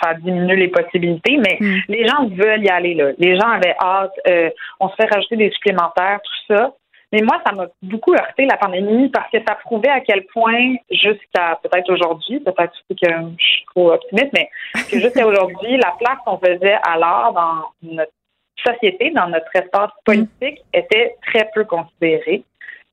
Ça 0.02 0.14
diminue 0.14 0.56
les 0.56 0.68
possibilités, 0.70 1.38
mais 1.38 1.58
hmm. 1.60 1.80
les 1.90 2.08
gens 2.08 2.28
veulent 2.30 2.64
y 2.64 2.70
aller. 2.70 2.94
Là. 2.94 3.12
Les 3.18 3.36
gens 3.36 3.50
avaient 3.50 3.76
hâte. 3.82 4.12
Euh, 4.28 4.50
on 4.80 4.88
se 4.90 4.96
fait 4.96 5.12
rajouter 5.14 5.36
des 5.36 5.52
supplémentaires, 5.52 6.20
tout 6.24 6.56
ça. 6.56 6.74
Mais 7.14 7.22
moi, 7.22 7.40
ça 7.46 7.54
m'a 7.54 7.68
beaucoup 7.84 8.16
heurté 8.16 8.48
la 8.48 8.58
pandémie 8.58 9.08
parce 9.10 9.30
que 9.30 9.38
ça 9.48 9.54
prouvait 9.54 9.90
à 9.90 10.02
quel 10.02 10.26
point, 10.34 10.74
jusqu'à 10.90 11.60
peut-être 11.62 11.94
aujourd'hui, 11.94 12.40
peut-être 12.40 12.74
que 12.90 12.96
je 13.38 13.44
suis 13.46 13.66
trop 13.68 13.94
optimiste, 13.94 14.32
mais 14.34 14.50
que 14.90 15.00
jusqu'à 15.00 15.28
aujourd'hui, 15.28 15.78
la 15.78 15.94
place 16.00 16.18
qu'on 16.26 16.40
faisait 16.40 16.76
à 16.84 16.98
l'art 16.98 17.32
dans 17.34 17.66
notre 17.84 18.12
société, 18.66 19.12
dans 19.12 19.28
notre 19.28 19.56
espace 19.56 19.92
politique, 20.04 20.64
était 20.74 21.16
très 21.28 21.48
peu 21.54 21.66
considérée. 21.66 22.44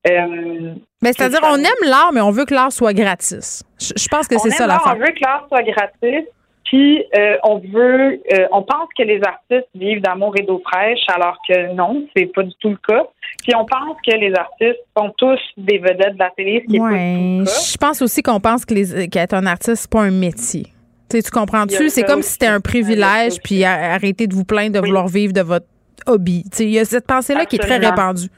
Euh, 0.07 0.75
mais 1.01 1.13
c'est-à-dire, 1.13 1.41
on 1.43 1.57
aime 1.57 1.89
l'art, 1.89 2.11
mais 2.13 2.21
on 2.21 2.31
veut 2.31 2.45
que 2.45 2.53
l'art 2.53 2.71
soit 2.71 2.93
gratis. 2.93 3.63
Je, 3.79 4.07
pense 4.07 4.27
que 4.27 4.37
c'est 4.37 4.51
ça 4.51 4.67
la 4.67 4.79
On 4.85 4.99
veut 4.99 5.05
que 5.07 5.21
l'art 5.21 5.47
soit 5.49 5.63
gratis, 5.63 6.27
puis 6.65 7.03
euh, 7.17 7.37
on 7.43 7.57
veut, 7.59 8.21
euh, 8.33 8.47
on 8.51 8.63
pense 8.63 8.87
que 8.97 9.03
les 9.03 9.19
artistes 9.23 9.67
vivent 9.75 10.01
d'amour 10.01 10.33
et 10.37 10.43
d'eau 10.43 10.61
fraîche, 10.65 10.99
alors 11.07 11.37
que 11.47 11.73
non, 11.73 12.03
c'est 12.15 12.27
pas 12.27 12.43
du 12.43 12.53
tout 12.59 12.69
le 12.69 12.77
cas. 12.87 13.03
Puis 13.43 13.53
on 13.55 13.65
pense 13.65 13.97
que 14.05 14.15
les 14.15 14.33
artistes 14.33 14.79
sont 14.97 15.11
tous 15.17 15.39
des 15.57 15.79
vedettes 15.79 16.13
de 16.13 16.19
la 16.19 16.29
télé, 16.35 16.63
ce 16.63 16.69
qui 16.69 16.75
est 16.77 16.79
pas 16.79 16.89
du 16.89 16.95
tout 16.95 17.39
le 17.39 17.45
cas. 17.45 17.51
Je 17.71 17.77
pense 17.77 18.01
aussi 18.01 18.21
qu'on 18.21 18.39
pense 18.39 18.65
que 18.65 18.73
les, 18.73 19.09
qu'être 19.09 19.33
un 19.33 19.45
artiste, 19.45 19.83
c'est 19.83 19.91
pas 19.91 20.01
un 20.01 20.11
métier. 20.11 20.67
Tu, 21.09 21.21
tu 21.21 21.31
comprends-tu? 21.31 21.89
C'est 21.89 22.03
comme 22.03 22.21
si 22.21 22.33
c'était 22.33 22.47
un 22.47 22.61
privilège, 22.61 23.41
puis 23.43 23.63
arrêtez 23.65 24.27
de 24.27 24.33
vous 24.33 24.45
plaindre 24.45 24.79
de 24.79 24.85
vouloir 24.85 25.07
vivre 25.07 25.33
de 25.33 25.41
votre 25.41 25.65
hobby. 26.05 26.45
Il 26.59 26.69
y 26.69 26.79
a 26.79 26.85
cette 26.85 27.07
pensée-là 27.07 27.45
qui 27.45 27.57
est 27.57 27.59
très 27.59 27.77
répandue. 27.77 28.29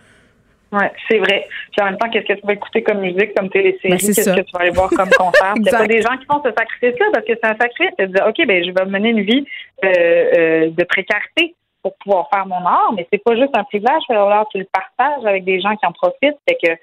Oui, 0.73 0.85
c'est 1.07 1.19
vrai. 1.19 1.47
Puis 1.71 1.81
en 1.81 1.85
même 1.85 1.97
temps, 1.97 2.09
qu'est-ce 2.09 2.25
que 2.25 2.33
tu 2.33 2.47
vas 2.47 2.53
écouter 2.53 2.81
comme 2.81 2.99
musique, 2.99 3.35
comme 3.35 3.49
télésérie? 3.49 3.89
Ben, 3.89 3.97
qu'est-ce 3.97 4.35
que 4.35 4.41
tu 4.41 4.51
vas 4.53 4.61
aller 4.61 4.71
voir 4.71 4.89
comme 4.89 5.09
concert? 5.17 5.53
Il 5.57 5.65
y 5.65 5.69
a 5.69 5.85
des 5.85 6.01
gens 6.01 6.17
qui 6.17 6.25
font 6.25 6.41
ce 6.43 6.51
sacrifice-là 6.51 7.05
parce 7.13 7.25
que 7.25 7.33
c'est 7.35 7.45
un 7.45 7.55
sacrifice. 7.55 7.95
de 7.99 8.05
dire, 8.05 8.25
OK, 8.27 8.47
ben, 8.47 8.63
je 8.65 8.71
vais 8.71 8.85
mener 8.85 9.09
une 9.09 9.21
vie 9.21 9.45
euh, 9.83 9.87
euh, 9.87 10.69
de 10.71 10.83
précarité 10.85 11.53
pour 11.83 11.95
pouvoir 11.97 12.27
faire 12.33 12.47
mon 12.47 12.65
art, 12.65 12.91
mais 12.95 13.05
c'est 13.11 13.23
pas 13.23 13.35
juste 13.35 13.55
un 13.55 13.63
privilège. 13.65 14.01
Alors, 14.09 14.47
tu 14.49 14.57
le 14.57 14.67
partages 14.71 15.25
avec 15.25 15.43
des 15.43 15.61
gens 15.61 15.75
qui 15.75 15.85
en 15.85 15.91
profitent. 15.91 16.39
C'est 16.47 16.55
que 16.55 16.73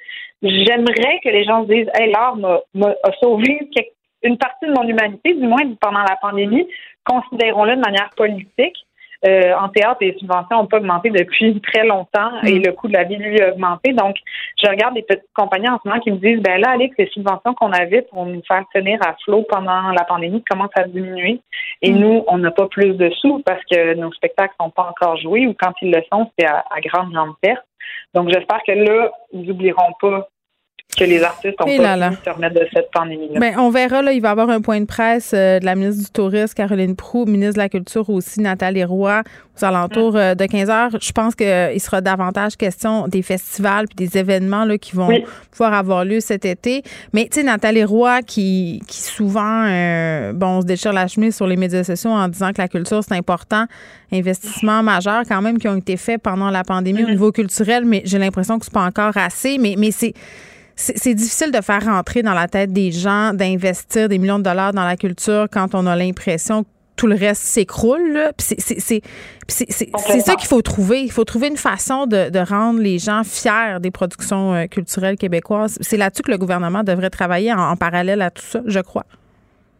j'aimerais 0.43 1.19
que 1.25 1.31
les 1.31 1.43
gens 1.45 1.65
se 1.65 1.73
disent, 1.73 1.91
hey, 1.95 2.13
l'art 2.13 2.37
m'a 2.37 2.95
sauvé 3.21 3.69
une 4.23 4.39
partie 4.39 4.67
de 4.67 4.73
mon 4.73 4.87
humanité, 4.87 5.35
du 5.35 5.47
moins 5.49 5.63
pendant 5.81 6.03
la 6.03 6.17
pandémie. 6.21 6.69
Considérons-le 7.05 7.75
de 7.75 7.81
manière 7.81 8.11
politique. 8.17 8.77
Euh, 9.27 9.53
en 9.55 9.69
théâtre, 9.69 9.99
les 10.01 10.17
subventions 10.19 10.57
n'ont 10.57 10.67
pas 10.67 10.79
augmenté 10.79 11.11
depuis 11.11 11.61
très 11.73 11.85
longtemps 11.85 12.31
et 12.43 12.59
mm. 12.59 12.63
le 12.65 12.73
coût 12.73 12.89
de 12.89 12.95
la 12.95 13.05
vie, 13.05 13.17
lui, 13.17 13.41
a 13.41 13.51
augmenté. 13.53 13.93
Donc, 13.93 14.17
je 14.63 14.69
regarde 14.69 14.95
des 14.95 15.03
petites 15.03 15.29
compagnies 15.35 15.69
en 15.69 15.79
ce 15.83 15.89
moment 15.89 16.01
qui 16.01 16.11
me 16.11 16.17
disent, 16.17 16.41
ben 16.41 16.61
là, 16.61 16.71
Alex, 16.71 16.95
les 16.99 17.09
subventions 17.09 17.55
qu'on 17.55 17.73
avait 17.73 18.03
pour 18.03 18.25
nous 18.25 18.43
faire 18.49 18.65
tenir 18.75 18.99
à 19.07 19.15
flot 19.25 19.45
pendant 19.49 19.91
la 19.91 20.05
pandémie 20.05 20.43
commencent 20.49 20.71
à 20.77 20.85
diminuer. 20.85 21.41
Et 21.83 21.93
mm. 21.93 21.99
nous, 21.99 22.25
on 22.29 22.39
n'a 22.39 22.51
pas 22.51 22.67
plus 22.67 22.95
de 22.95 23.11
sous 23.11 23.43
parce 23.45 23.63
que 23.71 23.95
nos 23.95 24.13
spectacles 24.13 24.55
sont 24.61 24.71
pas 24.71 24.89
encore 24.89 25.17
joués 25.19 25.47
ou 25.47 25.55
quand 25.59 25.73
ils 25.83 25.91
le 25.91 26.03
sont, 26.11 26.31
c'est 26.39 26.47
à, 26.47 26.65
à 26.71 26.81
grande, 26.81 27.13
grande 27.13 27.35
perte. 27.43 27.65
Donc, 28.15 28.29
j'espère 28.31 28.63
que 28.67 28.73
là, 28.73 29.11
ils 29.33 29.43
n'oublieront 29.43 29.93
pas 30.01 30.29
que 30.97 31.05
les 31.05 31.23
artistes 31.23 31.57
ont 31.61 31.65
pas 31.65 32.11
pu 32.11 32.17
se 32.25 32.31
remettre 32.31 32.55
de 32.55 32.67
cette 32.73 32.91
pandémie-là. 32.93 33.41
Ben, 33.41 33.59
on 33.59 33.71
verra, 33.71 34.03
là, 34.03 34.13
il 34.13 34.21
va 34.21 34.29
y 34.29 34.31
avoir 34.33 34.51
un 34.51 34.61
point 34.61 34.81
de 34.81 34.87
presse 34.87 35.33
euh, 35.35 35.59
de 35.59 35.65
la 35.65 35.75
ministre 35.75 36.05
du 36.05 36.11
Tourisme, 36.11 36.55
Caroline 36.55 36.97
Proux, 36.97 37.27
ministre 37.27 37.55
de 37.55 37.59
la 37.59 37.69
Culture 37.69 38.09
aussi, 38.11 38.41
Nathalie 38.41 38.85
Roy, 38.85 39.23
aux 39.57 39.65
alentours 39.65 40.17
euh, 40.17 40.35
de 40.35 40.45
15 40.45 40.71
heures. 40.71 40.91
Je 41.01 41.13
pense 41.13 41.35
qu'il 41.35 41.47
euh, 41.47 41.79
sera 41.79 42.01
davantage 42.01 42.57
question 42.57 43.09
des 43.09 43.23
festivals 43.23 43.87
puis 43.87 44.07
des 44.07 44.19
événements 44.19 44.65
là, 44.65 44.79
qui 44.79 44.97
vont 44.97 45.11
pouvoir 45.51 45.75
avoir 45.75 46.05
lieu 46.05 46.21
cet 46.21 46.45
été. 46.45 46.83
Mais, 47.13 47.29
tu 47.31 47.41
sais, 47.41 47.47
Nathalie 47.47 47.85
Roy, 47.85 48.23
qui, 48.23 48.83
qui 48.87 48.99
souvent, 49.01 49.65
bon, 50.35 50.47
on 50.47 50.61
se 50.61 50.67
déchire 50.67 50.93
la 50.93 51.07
chemise 51.07 51.37
sur 51.37 51.47
les 51.47 51.57
médias 51.57 51.85
sociaux 51.85 52.11
en 52.11 52.29
disant 52.29 52.53
que 52.53 52.61
la 52.61 52.69
culture, 52.69 53.03
c'est 53.03 53.15
important, 53.15 53.67
investissements 54.13 54.83
majeurs 54.83 55.23
quand 55.29 55.41
même 55.41 55.59
qui 55.59 55.69
ont 55.69 55.77
été 55.77 55.97
faits 55.97 56.21
pendant 56.21 56.51
la 56.51 56.65
pandémie 56.65 57.05
au 57.05 57.07
mm-hmm. 57.07 57.11
niveau 57.11 57.33
culturel, 57.33 57.85
mais 57.85 58.03
j'ai 58.05 58.19
l'impression 58.19 58.59
que 58.59 58.65
c'est 58.65 58.75
pas 58.75 58.85
encore 58.85 59.17
assez. 59.17 59.59
Mais, 59.59 59.77
mais 59.79 59.93
c'est 59.93 60.15
c'est 60.81 61.15
difficile 61.15 61.53
de 61.53 61.61
faire 61.61 61.85
rentrer 61.85 62.23
dans 62.23 62.33
la 62.33 62.49
tête 62.49 62.73
des 62.73 62.91
gens 62.91 63.35
d'investir 63.35 64.09
des 64.09 64.19
millions 64.19 64.39
de 64.39 64.45
dollars 64.45 64.73
dans 64.73 64.85
la 64.85 64.97
culture 64.97 65.47
quand 65.53 65.75
on 65.75 65.87
a 65.87 65.95
l'impression 65.95 66.65
que 66.65 66.69
tout 66.97 67.07
le 67.07 67.15
reste 67.15 67.43
s'écroule. 67.43 68.31
C'est 68.39 68.61
ça 70.21 70.37
qu'il 70.37 70.49
faut 70.49 70.61
trouver. 70.61 71.03
Il 71.03 71.11
faut 71.11 71.25
trouver 71.25 71.49
une 71.49 71.57
façon 71.57 72.07
de, 72.07 72.39
rendre 72.51 72.81
les 72.81 72.99
gens 72.99 73.23
fiers 73.25 73.79
des 73.81 73.91
productions 73.91 74.55
euh, 74.55 74.67
culturelles 74.67 75.17
québécoises. 75.17 75.79
C'est 75.81 75.97
là-dessus 75.97 76.23
que 76.23 76.31
le 76.31 76.39
gouvernement 76.39 76.83
devrait 76.83 77.11
travailler 77.11 77.53
en, 77.53 77.77
parallèle 77.77 78.21
à 78.21 78.31
tout 78.31 78.43
ça, 78.43 78.61
je 78.67 78.81
crois. 78.81 79.07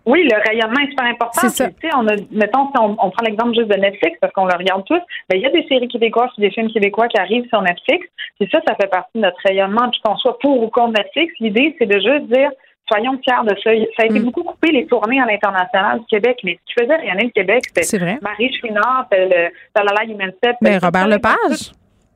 Oui, 0.07 0.27
le 0.31 0.37
rayonnement 0.49 0.81
est 0.81 0.91
super 0.91 1.07
important. 1.07 1.49
C'est 1.49 1.51
ça. 1.51 1.69
on 1.97 2.09
a, 2.09 2.17
mettons, 2.31 2.67
si 2.69 2.79
on, 2.79 2.97
prend 2.97 3.25
l'exemple 3.25 3.55
juste 3.55 3.69
de 3.69 3.77
Netflix, 3.77 4.17
parce 4.21 4.33
qu'on 4.33 4.47
le 4.47 4.57
regarde 4.57 4.85
tous, 4.87 5.01
ben, 5.29 5.37
il 5.37 5.41
y 5.41 5.47
a 5.47 5.51
des 5.51 5.67
séries 5.69 5.89
québécoises 5.89 6.31
et 6.39 6.41
des 6.41 6.51
films 6.51 6.73
québécois 6.73 7.09
qui 7.09 7.19
arrivent 7.21 7.47
sur 7.49 7.61
Netflix. 7.61 8.07
C'est 8.41 8.51
ça, 8.51 8.61
ça 8.67 8.75
fait 8.81 8.89
partie 8.89 9.11
de 9.17 9.21
notre 9.21 9.39
rayonnement. 9.45 9.91
Puis 9.91 10.01
qu'on 10.03 10.17
soit 10.17 10.39
pour 10.39 10.63
ou 10.63 10.69
contre 10.69 10.95
Netflix, 10.99 11.35
l'idée, 11.41 11.77
c'est 11.79 11.87
de 11.87 12.01
juste 12.01 12.33
dire 12.33 12.51
soyons 12.91 13.19
fiers 13.23 13.45
de 13.45 13.55
ça. 13.63 13.71
Ça 13.97 14.03
a 14.03 14.07
été 14.07 14.19
mm. 14.19 14.25
beaucoup 14.25 14.43
coupé 14.43 14.73
les 14.73 14.87
tournées 14.87 15.21
à 15.21 15.27
l'international 15.27 16.01
du 16.01 16.07
Québec, 16.07 16.39
mais 16.45 16.59
ce 16.67 16.75
qui 16.75 16.83
faisait 16.83 16.97
rayonner 16.97 17.25
le 17.25 17.31
Québec, 17.31 17.63
c'était 17.73 18.19
Marie 18.21 18.53
Chouinard, 18.59 19.07
le 19.13 19.51
Talala 19.75 20.05
Human 20.05 20.33
Step. 20.39 20.57
Mais 20.61 20.79
Robert 20.79 21.09
Lepage. 21.09 21.73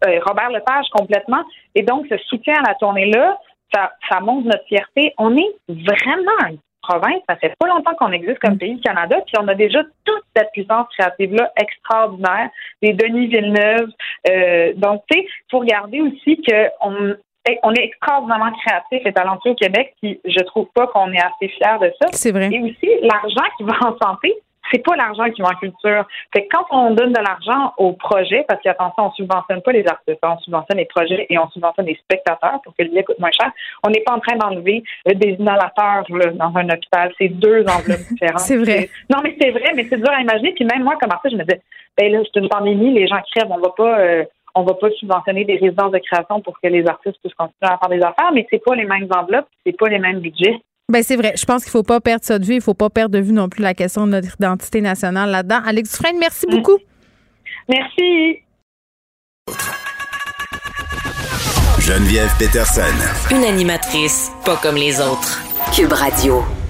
Euh, 0.07 0.20
Robert 0.26 0.51
Lepage 0.51 0.87
complètement. 0.91 1.43
Et 1.74 1.82
donc, 1.82 2.07
ce 2.11 2.16
soutien 2.28 2.55
à 2.64 2.68
la 2.68 2.74
tournée-là, 2.74 3.39
ça, 3.72 3.93
ça 4.11 4.20
montre 4.20 4.47
notre 4.47 4.64
fierté. 4.66 5.14
On 5.18 5.37
est 5.37 5.55
vraiment 5.68 6.49
une 6.49 6.59
province. 6.87 7.22
Ça 7.28 7.37
fait 7.37 7.55
pas 7.59 7.68
longtemps 7.68 7.95
qu'on 7.95 8.12
existe 8.12 8.39
comme 8.39 8.55
mm. 8.55 8.59
pays, 8.59 8.80
Canada, 8.80 9.16
puis 9.26 9.37
on 9.41 9.49
a 9.49 9.55
déjà 9.55 9.82
toute 10.05 10.24
cette 10.37 10.51
puissance 10.53 10.87
créative-là 10.97 11.53
extraordinaire. 11.61 12.51
Des 12.82 12.93
Denis 12.93 13.28
Villeneuve. 13.28 13.91
Euh, 14.28 14.72
donc, 14.76 15.03
tu 15.11 15.18
sais, 15.18 15.24
il 15.24 15.51
faut 15.51 15.61
regarder 15.61 16.01
aussi 16.01 16.43
qu'on 16.43 17.14
on 17.62 17.72
est 17.74 17.85
extraordinairement 17.85 18.53
créatif 18.53 19.07
et 19.07 19.12
talentueux 19.12 19.51
au 19.51 19.55
Québec, 19.55 19.95
puis 20.01 20.18
je 20.24 20.41
trouve 20.45 20.66
pas 20.74 20.87
qu'on 20.87 21.12
est 21.12 21.20
assez 21.20 21.49
fiers 21.49 21.78
de 21.80 21.93
ça. 22.01 22.09
C'est 22.12 22.32
vrai. 22.32 22.49
Et 22.51 22.61
aussi, 22.61 22.89
l'argent 23.03 23.45
qui 23.59 23.64
va 23.64 23.74
en 23.82 23.97
santé, 23.99 24.35
c'est 24.70 24.84
pas 24.84 24.96
l'argent 24.96 25.30
qui 25.30 25.42
va 25.42 25.48
en 25.48 25.54
culture. 25.54 26.06
Fait 26.32 26.46
que 26.46 26.48
quand 26.50 26.66
on 26.70 26.90
donne 26.92 27.12
de 27.12 27.20
l'argent 27.20 27.72
aux 27.78 27.92
projets, 27.92 28.44
parce 28.48 28.60
qu'attention, 28.62 29.06
on 29.06 29.12
subventionne 29.12 29.62
pas 29.62 29.72
les 29.72 29.86
artistes, 29.86 30.18
on 30.22 30.38
subventionne 30.38 30.78
les 30.78 30.86
projets 30.86 31.26
et 31.28 31.38
on 31.38 31.48
subventionne 31.50 31.86
les 31.86 31.96
spectateurs 31.96 32.60
pour 32.62 32.74
que 32.76 32.82
le 32.82 32.88
billet 32.90 33.04
coûte 33.04 33.18
moins 33.18 33.30
cher, 33.30 33.50
on 33.86 33.90
n'est 33.90 34.00
pas 34.00 34.12
en 34.12 34.20
train 34.20 34.36
d'enlever 34.36 34.82
des 35.06 35.36
inhalateurs 35.38 36.04
là, 36.08 36.30
dans 36.32 36.52
un 36.56 36.68
hôpital. 36.70 37.12
C'est 37.18 37.28
deux 37.28 37.64
enveloppes 37.66 38.00
différentes. 38.10 38.40
c'est 38.40 38.56
vrai. 38.56 38.88
Non, 39.10 39.20
mais 39.22 39.36
c'est 39.40 39.50
vrai, 39.50 39.72
mais 39.74 39.86
c'est 39.88 39.98
dur 39.98 40.10
à 40.10 40.20
imaginer. 40.20 40.52
Puis 40.52 40.64
même 40.64 40.82
moi, 40.82 40.96
comme 41.00 41.10
artiste, 41.10 41.34
je 41.34 41.38
me 41.38 41.44
disais, 41.44 41.60
ben 41.98 42.12
là, 42.12 42.20
c'est 42.24 42.40
une 42.40 42.48
pandémie, 42.48 42.92
les 42.92 43.06
gens 43.06 43.20
crèvent, 43.34 43.50
on 43.50 43.58
va 43.58 43.70
pas. 43.76 44.00
Euh, 44.00 44.24
on 44.56 44.62
va 44.62 44.74
pas 44.74 44.88
subventionner 44.90 45.44
des 45.44 45.56
résidences 45.56 45.90
de 45.90 45.98
création 45.98 46.40
pour 46.40 46.60
que 46.60 46.68
les 46.68 46.86
artistes 46.86 47.18
puissent 47.20 47.34
continuer 47.34 47.72
à 47.72 47.76
faire 47.76 47.88
des 47.88 48.02
affaires, 48.02 48.30
mais 48.32 48.46
c'est 48.50 48.62
pas 48.62 48.76
les 48.76 48.84
mêmes 48.84 49.08
enveloppes, 49.10 49.48
c'est 49.66 49.76
pas 49.76 49.88
les 49.88 49.98
mêmes 49.98 50.20
budgets. 50.20 50.60
Ben 50.93 51.03
c'est 51.03 51.16
vrai. 51.16 51.35
Je 51.37 51.45
pense 51.45 51.62
qu'il 51.62 51.70
faut 51.70 51.82
pas 51.82 52.01
perdre 52.01 52.24
ça 52.24 52.39
de 52.39 52.45
vue. 52.45 52.57
Il 52.57 52.61
faut 52.61 52.74
pas 52.74 52.91
perdre 52.91 53.14
de 53.14 53.20
vue 53.20 53.32
non 53.32 53.49
plus 53.49 53.62
la 53.62 53.74
question 53.74 54.07
de 54.07 54.12
notre 54.12 54.35
identité 54.35 54.80
nationale 54.80 55.30
là-dedans. 55.30 55.61
Alex 55.64 55.91
Dufresne, 55.91 56.18
merci 56.18 56.47
beaucoup. 56.47 56.78
Merci. 57.68 58.41
Geneviève 61.80 62.30
Peterson. 62.39 62.82
Une 63.30 63.45
animatrice 63.45 64.30
pas 64.45 64.57
comme 64.57 64.76
les 64.76 65.01
autres. 65.01 65.53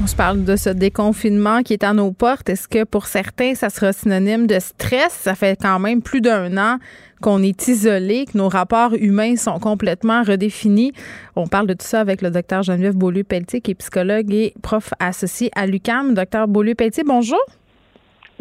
On 0.02 0.06
se 0.06 0.16
parle 0.16 0.44
de 0.44 0.56
ce 0.56 0.70
déconfinement 0.70 1.62
qui 1.62 1.74
est 1.74 1.84
à 1.84 1.92
nos 1.92 2.10
portes. 2.10 2.48
Est-ce 2.48 2.66
que 2.66 2.84
pour 2.84 3.04
certains, 3.04 3.54
ça 3.54 3.68
sera 3.68 3.92
synonyme 3.92 4.46
de 4.46 4.58
stress? 4.58 5.12
Ça 5.12 5.34
fait 5.34 5.60
quand 5.60 5.78
même 5.78 6.00
plus 6.00 6.22
d'un 6.22 6.56
an 6.56 6.78
qu'on 7.20 7.42
est 7.42 7.68
isolé, 7.68 8.24
que 8.24 8.38
nos 8.38 8.48
rapports 8.48 8.94
humains 8.94 9.36
sont 9.36 9.58
complètement 9.58 10.22
redéfinis. 10.22 10.92
On 11.36 11.46
parle 11.46 11.66
de 11.66 11.74
tout 11.74 11.84
ça 11.84 12.00
avec 12.00 12.22
le 12.22 12.30
docteur 12.30 12.62
Geneviève 12.62 12.96
Beaulieu-Pelletier, 12.96 13.60
qui 13.60 13.72
est 13.72 13.74
psychologue 13.74 14.32
et 14.32 14.54
prof 14.62 14.94
associé 14.98 15.50
à 15.54 15.66
l'UCAM. 15.66 16.14
Docteur 16.14 16.48
Beaulieu-Pelletier, 16.48 17.04
bonjour. 17.04 17.40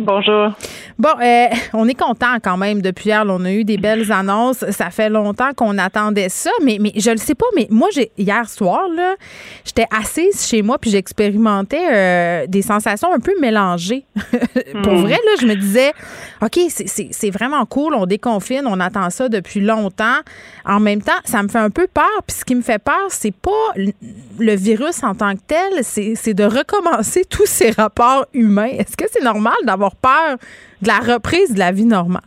Bonjour. 0.04 0.51
Bon, 0.99 1.10
euh, 1.22 1.47
on 1.74 1.88
est 1.88 1.97
content 1.97 2.36
quand 2.43 2.58
même 2.58 2.82
depuis 2.82 3.10
hier. 3.10 3.24
on 3.26 3.45
a 3.45 3.51
eu 3.51 3.64
des 3.64 3.78
belles 3.78 4.12
annonces. 4.12 4.66
Ça 4.72 4.89
fait 4.89 5.10
longtemps 5.10 5.54
qu'on 5.56 5.78
attendait 5.78 6.28
ça, 6.28 6.51
mais, 6.62 6.78
mais 6.80 6.91
je 6.95 7.10
le 7.10 7.18
sais 7.18 7.36
pas. 7.36 7.45
Mais 7.56 7.68
moi, 7.70 7.88
j'ai 7.93 8.12
hier 8.18 8.49
soir, 8.49 8.89
là, 8.93 9.16
j'étais 9.64 9.88
assise 9.97 10.45
chez 10.45 10.62
moi 10.62 10.78
puis 10.78 10.91
j'expérimentais 10.91 11.88
euh, 11.89 12.47
des 12.47 12.62
sensations 12.62 13.14
un 13.14 13.20
peu 13.20 13.32
mélangées. 13.39 14.06
Pour 14.84 14.93
hmm. 14.93 15.01
vrai, 15.04 15.20
là, 15.26 15.32
je 15.39 15.45
me 15.45 15.56
disais, 15.56 15.93
OK, 16.41 16.60
c'est 16.68 17.30
vraiment 17.32 17.66
cool. 17.66 17.93
On 17.93 18.06
déconfine, 18.06 18.64
on 18.66 18.82
attend 18.82 19.10
ça 19.10 19.30
depuis 19.30 19.62
longtemps. 19.62 20.20
En 20.66 20.82
même 20.82 21.01
temps, 21.01 21.14
ça 21.24 21.41
me 21.43 21.47
fait 21.47 21.60
un 21.60 21.70
peu 21.70 21.88
peur. 21.88 22.22
Puis 22.28 22.38
ce 22.39 22.45
qui 22.45 22.56
me 22.56 22.62
fait 22.62 22.80
peur, 22.80 23.08
c'est 23.08 23.36
pas 23.36 23.51
le 23.76 24.56
virus 24.56 25.01
en 25.04 25.16
tant 25.16 25.34
que 25.34 25.41
tel, 25.47 25.84
c'est 25.84 26.34
de 26.34 26.43
recommencer 26.43 27.24
tous 27.30 27.45
ces 27.45 27.72
rapports 27.72 28.26
humains. 28.34 28.72
Est-ce 28.78 28.97
que 28.97 29.06
c'est 29.12 29.24
normal 29.24 29.56
d'avoir 29.64 29.93
peur 29.96 30.38
de 30.82 30.88
la 30.88 31.00
reprise 31.00 31.54
de 31.54 31.60
la 31.60 31.72
vie 31.72 31.86
normale? 31.86 32.22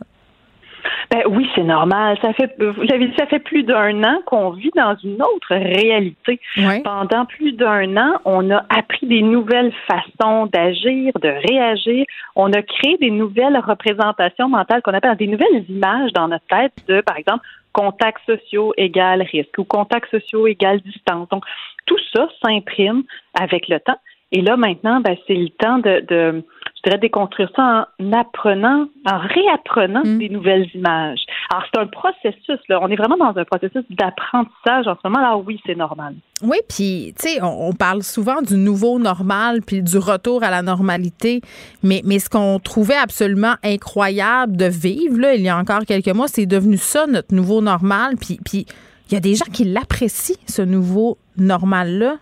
Ben 1.09 1.23
oui, 1.29 1.47
c'est 1.55 1.63
normal. 1.63 2.17
Ça 2.21 2.33
fait, 2.33 2.53
vous 2.59 2.83
dit, 2.83 3.13
ça 3.17 3.25
fait 3.27 3.39
plus 3.39 3.63
d'un 3.63 4.03
an 4.03 4.19
qu'on 4.25 4.51
vit 4.51 4.71
dans 4.75 4.95
une 5.03 5.21
autre 5.21 5.55
réalité. 5.55 6.39
Pendant 6.83 7.25
plus 7.25 7.53
d'un 7.53 7.95
an, 7.95 8.19
on 8.25 8.51
a 8.51 8.65
appris 8.69 9.07
des 9.07 9.21
nouvelles 9.21 9.73
façons 9.87 10.47
d'agir, 10.47 11.13
de 11.21 11.29
réagir. 11.49 12.05
On 12.35 12.51
a 12.51 12.61
créé 12.61 12.97
des 12.97 13.11
nouvelles 13.11 13.57
représentations 13.57 14.49
mentales 14.49 14.81
qu'on 14.81 14.93
appelle 14.93 15.15
des 15.15 15.27
nouvelles 15.27 15.63
images 15.69 16.11
dans 16.13 16.27
notre 16.27 16.45
tête 16.47 16.73
de, 16.87 16.99
par 17.01 17.17
exemple, 17.17 17.45
contacts 17.71 18.25
sociaux 18.25 18.73
égale 18.75 19.21
risque 19.21 19.57
ou 19.57 19.63
contacts 19.63 20.11
sociaux 20.11 20.47
égale 20.47 20.81
distance. 20.81 21.29
Donc, 21.29 21.45
tout 21.85 21.99
ça 22.13 22.27
s'imprime 22.43 23.03
avec 23.39 23.69
le 23.69 23.79
temps. 23.79 23.99
Et 24.31 24.41
là, 24.41 24.57
maintenant, 24.57 24.99
ben, 24.99 25.15
c'est 25.25 25.35
le 25.35 25.49
temps 25.49 25.77
de, 25.77 26.43
dirais 26.87 26.99
déconstruire 26.99 27.49
ça 27.55 27.87
en 27.99 28.13
apprenant, 28.13 28.87
en 29.05 29.19
réapprenant 29.19 30.03
mm. 30.03 30.17
des 30.17 30.29
nouvelles 30.29 30.67
images. 30.73 31.19
Alors, 31.49 31.63
c'est 31.71 31.79
un 31.79 31.87
processus, 31.87 32.59
là. 32.69 32.79
On 32.81 32.87
est 32.89 32.95
vraiment 32.95 33.17
dans 33.17 33.39
un 33.39 33.45
processus 33.45 33.83
d'apprentissage 33.89 34.87
en 34.87 34.95
ce 34.95 35.07
moment. 35.07 35.19
Alors, 35.19 35.43
oui, 35.45 35.59
c'est 35.65 35.75
normal. 35.75 36.15
Oui, 36.41 36.57
puis, 36.69 37.13
tu 37.19 37.29
sais, 37.29 37.39
on, 37.41 37.73
parle 37.73 38.03
souvent 38.03 38.41
du 38.41 38.55
nouveau 38.55 38.99
normal 38.99 39.61
puis 39.65 39.81
du 39.81 39.97
retour 39.97 40.43
à 40.43 40.51
la 40.51 40.61
normalité. 40.61 41.41
Mais, 41.83 42.01
mais 42.05 42.19
ce 42.19 42.29
qu'on 42.29 42.59
trouvait 42.59 42.95
absolument 42.95 43.55
incroyable 43.63 44.55
de 44.55 44.65
vivre, 44.65 45.17
là, 45.19 45.35
il 45.35 45.41
y 45.41 45.49
a 45.49 45.57
encore 45.57 45.85
quelques 45.87 46.13
mois, 46.13 46.27
c'est 46.27 46.45
devenu 46.45 46.77
ça, 46.77 47.07
notre 47.07 47.33
nouveau 47.33 47.61
normal. 47.61 48.15
Puis, 48.19 48.39
puis, 48.45 48.65
il 49.09 49.13
y 49.13 49.17
a 49.17 49.21
des 49.21 49.35
gens 49.35 49.45
qui 49.51 49.63
l'apprécient, 49.63 50.35
ce 50.47 50.61
nouveau 50.61 51.17
normal-là 51.37 52.17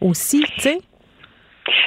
aussi, 0.00 0.42
tu 0.56 0.60
sais. 0.60 0.80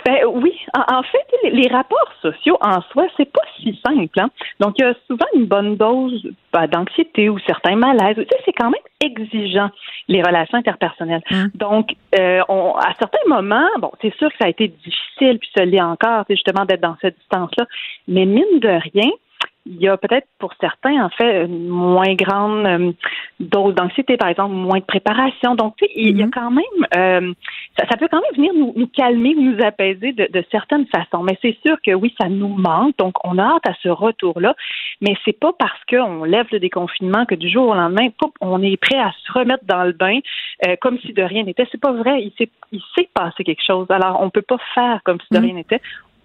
Ben 0.06 0.18
oui, 0.28 0.54
en, 0.74 1.04
fait, 1.04 1.50
les, 1.52 1.68
rapports 1.68 2.12
sociaux 2.22 2.58
en 2.62 2.82
soi, 2.92 3.08
c'est 3.18 3.32
pas 3.32 3.42
si 3.58 3.80
simple. 3.86 4.20
Hein. 4.20 4.30
Donc, 4.60 4.76
il 4.78 4.84
y 4.84 4.86
a 4.86 4.94
souvent 5.08 5.26
une 5.36 5.46
bonne 5.46 5.76
dose 5.76 6.28
ben, 6.52 6.68
d'anxiété 6.68 7.30
ou 7.30 7.40
certains 7.40 7.76
malaises. 7.76 8.16
Tu 8.16 8.24
sais, 8.24 8.42
c'est 8.46 8.54
quand 8.54 8.70
même 8.70 8.82
exigeant 9.02 9.70
les 10.08 10.22
relations 10.22 10.58
interpersonnelles. 10.58 11.24
Hein? 11.32 11.48
Donc, 11.56 11.96
euh, 12.20 12.42
on, 12.50 12.76
à 12.76 12.94
certains 13.00 13.28
moments, 13.28 13.70
bon, 13.80 13.92
c'est 14.02 14.14
sûr 14.16 14.30
que 14.30 14.38
ça 14.40 14.46
a 14.46 14.50
été 14.50 14.68
difficile, 14.68 15.40
puis 15.40 15.50
ça 15.56 15.66
l'est 15.66 15.82
encore, 15.82 16.26
justement, 16.30 16.66
d'être 16.66 16.82
dans 16.82 16.98
cette 17.02 17.18
distance-là. 17.18 17.66
Mais 18.08 18.26
mine 18.26 18.60
de 18.60 18.70
rien, 18.70 19.10
il 19.66 19.82
y 19.82 19.88
a 19.88 19.97
peut-être 19.97 20.28
pour 20.39 20.53
certains, 20.60 21.03
en 21.03 21.10
fait, 21.10 21.45
une 21.45 21.68
moins 21.68 22.16
grande 22.16 22.66
euh, 22.66 22.91
dose 23.39 23.76
d'anxiété, 23.76 24.18
par 24.18 24.30
exemple, 24.30 24.53
moins 24.53 24.80
de 24.80 24.86
préparation. 24.86 25.55
Donc, 25.55 25.76
tu 25.78 25.86
sais, 25.86 25.91
il 25.95 26.18
y 26.18 26.24
a 26.24 26.26
mm-hmm. 26.26 26.30
quand 26.32 26.51
même, 26.51 26.88
euh, 26.95 27.34
ça, 27.78 27.97
peut 27.97 28.07
quand 28.10 28.22
même 28.22 28.36
venir 28.36 28.53
nous, 28.53 28.74
nous 28.76 28.88
calmer, 28.88 29.36
nous 29.36 29.57
apaiser 29.64 30.14
de, 30.14 30.28
de 30.32 30.43
certaines 30.51 30.88
façons. 30.88 31.24
Mais 31.24 31.38
c'est 31.41 31.57
sûr 31.66 31.78
que 31.86 31.93
oui, 31.93 32.14
ça 32.20 32.30
nous 32.30 32.47
manque. 32.47 32.97
Donc, 32.97 33.16
on 33.24 33.38
a 33.38 33.43
hâte 33.43 33.68
à 33.68 33.74
ce 33.84 33.89
retour-là. 33.89 34.55
Mais 35.01 35.16
c'est 35.26 35.38
pas 35.38 35.51
parce 35.57 35.80
qu'on 35.89 36.24
lève 36.24 36.47
le 36.51 36.60
déconfinement 36.60 37.26
que 37.26 37.36
du 37.36 37.49
jour 37.49 37.70
au 37.70 37.76
lendemain, 37.76 38.07
on 38.41 38.62
est 38.64 38.78
prêt 38.78 38.99
à 38.99 39.12
se 39.26 39.32
remettre 39.32 39.66
dans 39.66 39.84
le 39.84 39.91
bain 39.91 40.20
euh, 40.66 40.76
comme 40.82 40.99
si 40.99 41.14
de 41.14 41.22
rien 41.22 41.43
n'était. 41.43 41.68
C'est 41.72 41.82
pas 41.82 41.93
vrai. 41.93 42.24
Il 42.24 42.32
s'est, 42.38 42.49
il 42.72 42.82
s'est 42.97 43.10
passé 43.14 43.43
quelque 43.43 43.64
chose. 43.66 43.88
Alors, 43.89 44.22
on 44.22 44.30
peut 44.30 44.41
pas 44.41 44.57
faire 44.74 45.01
comme 45.03 45.20
si 45.20 45.28
de 45.32 45.38
mm-hmm. 45.38 45.43
rien 45.43 45.53
n'était 45.53 45.82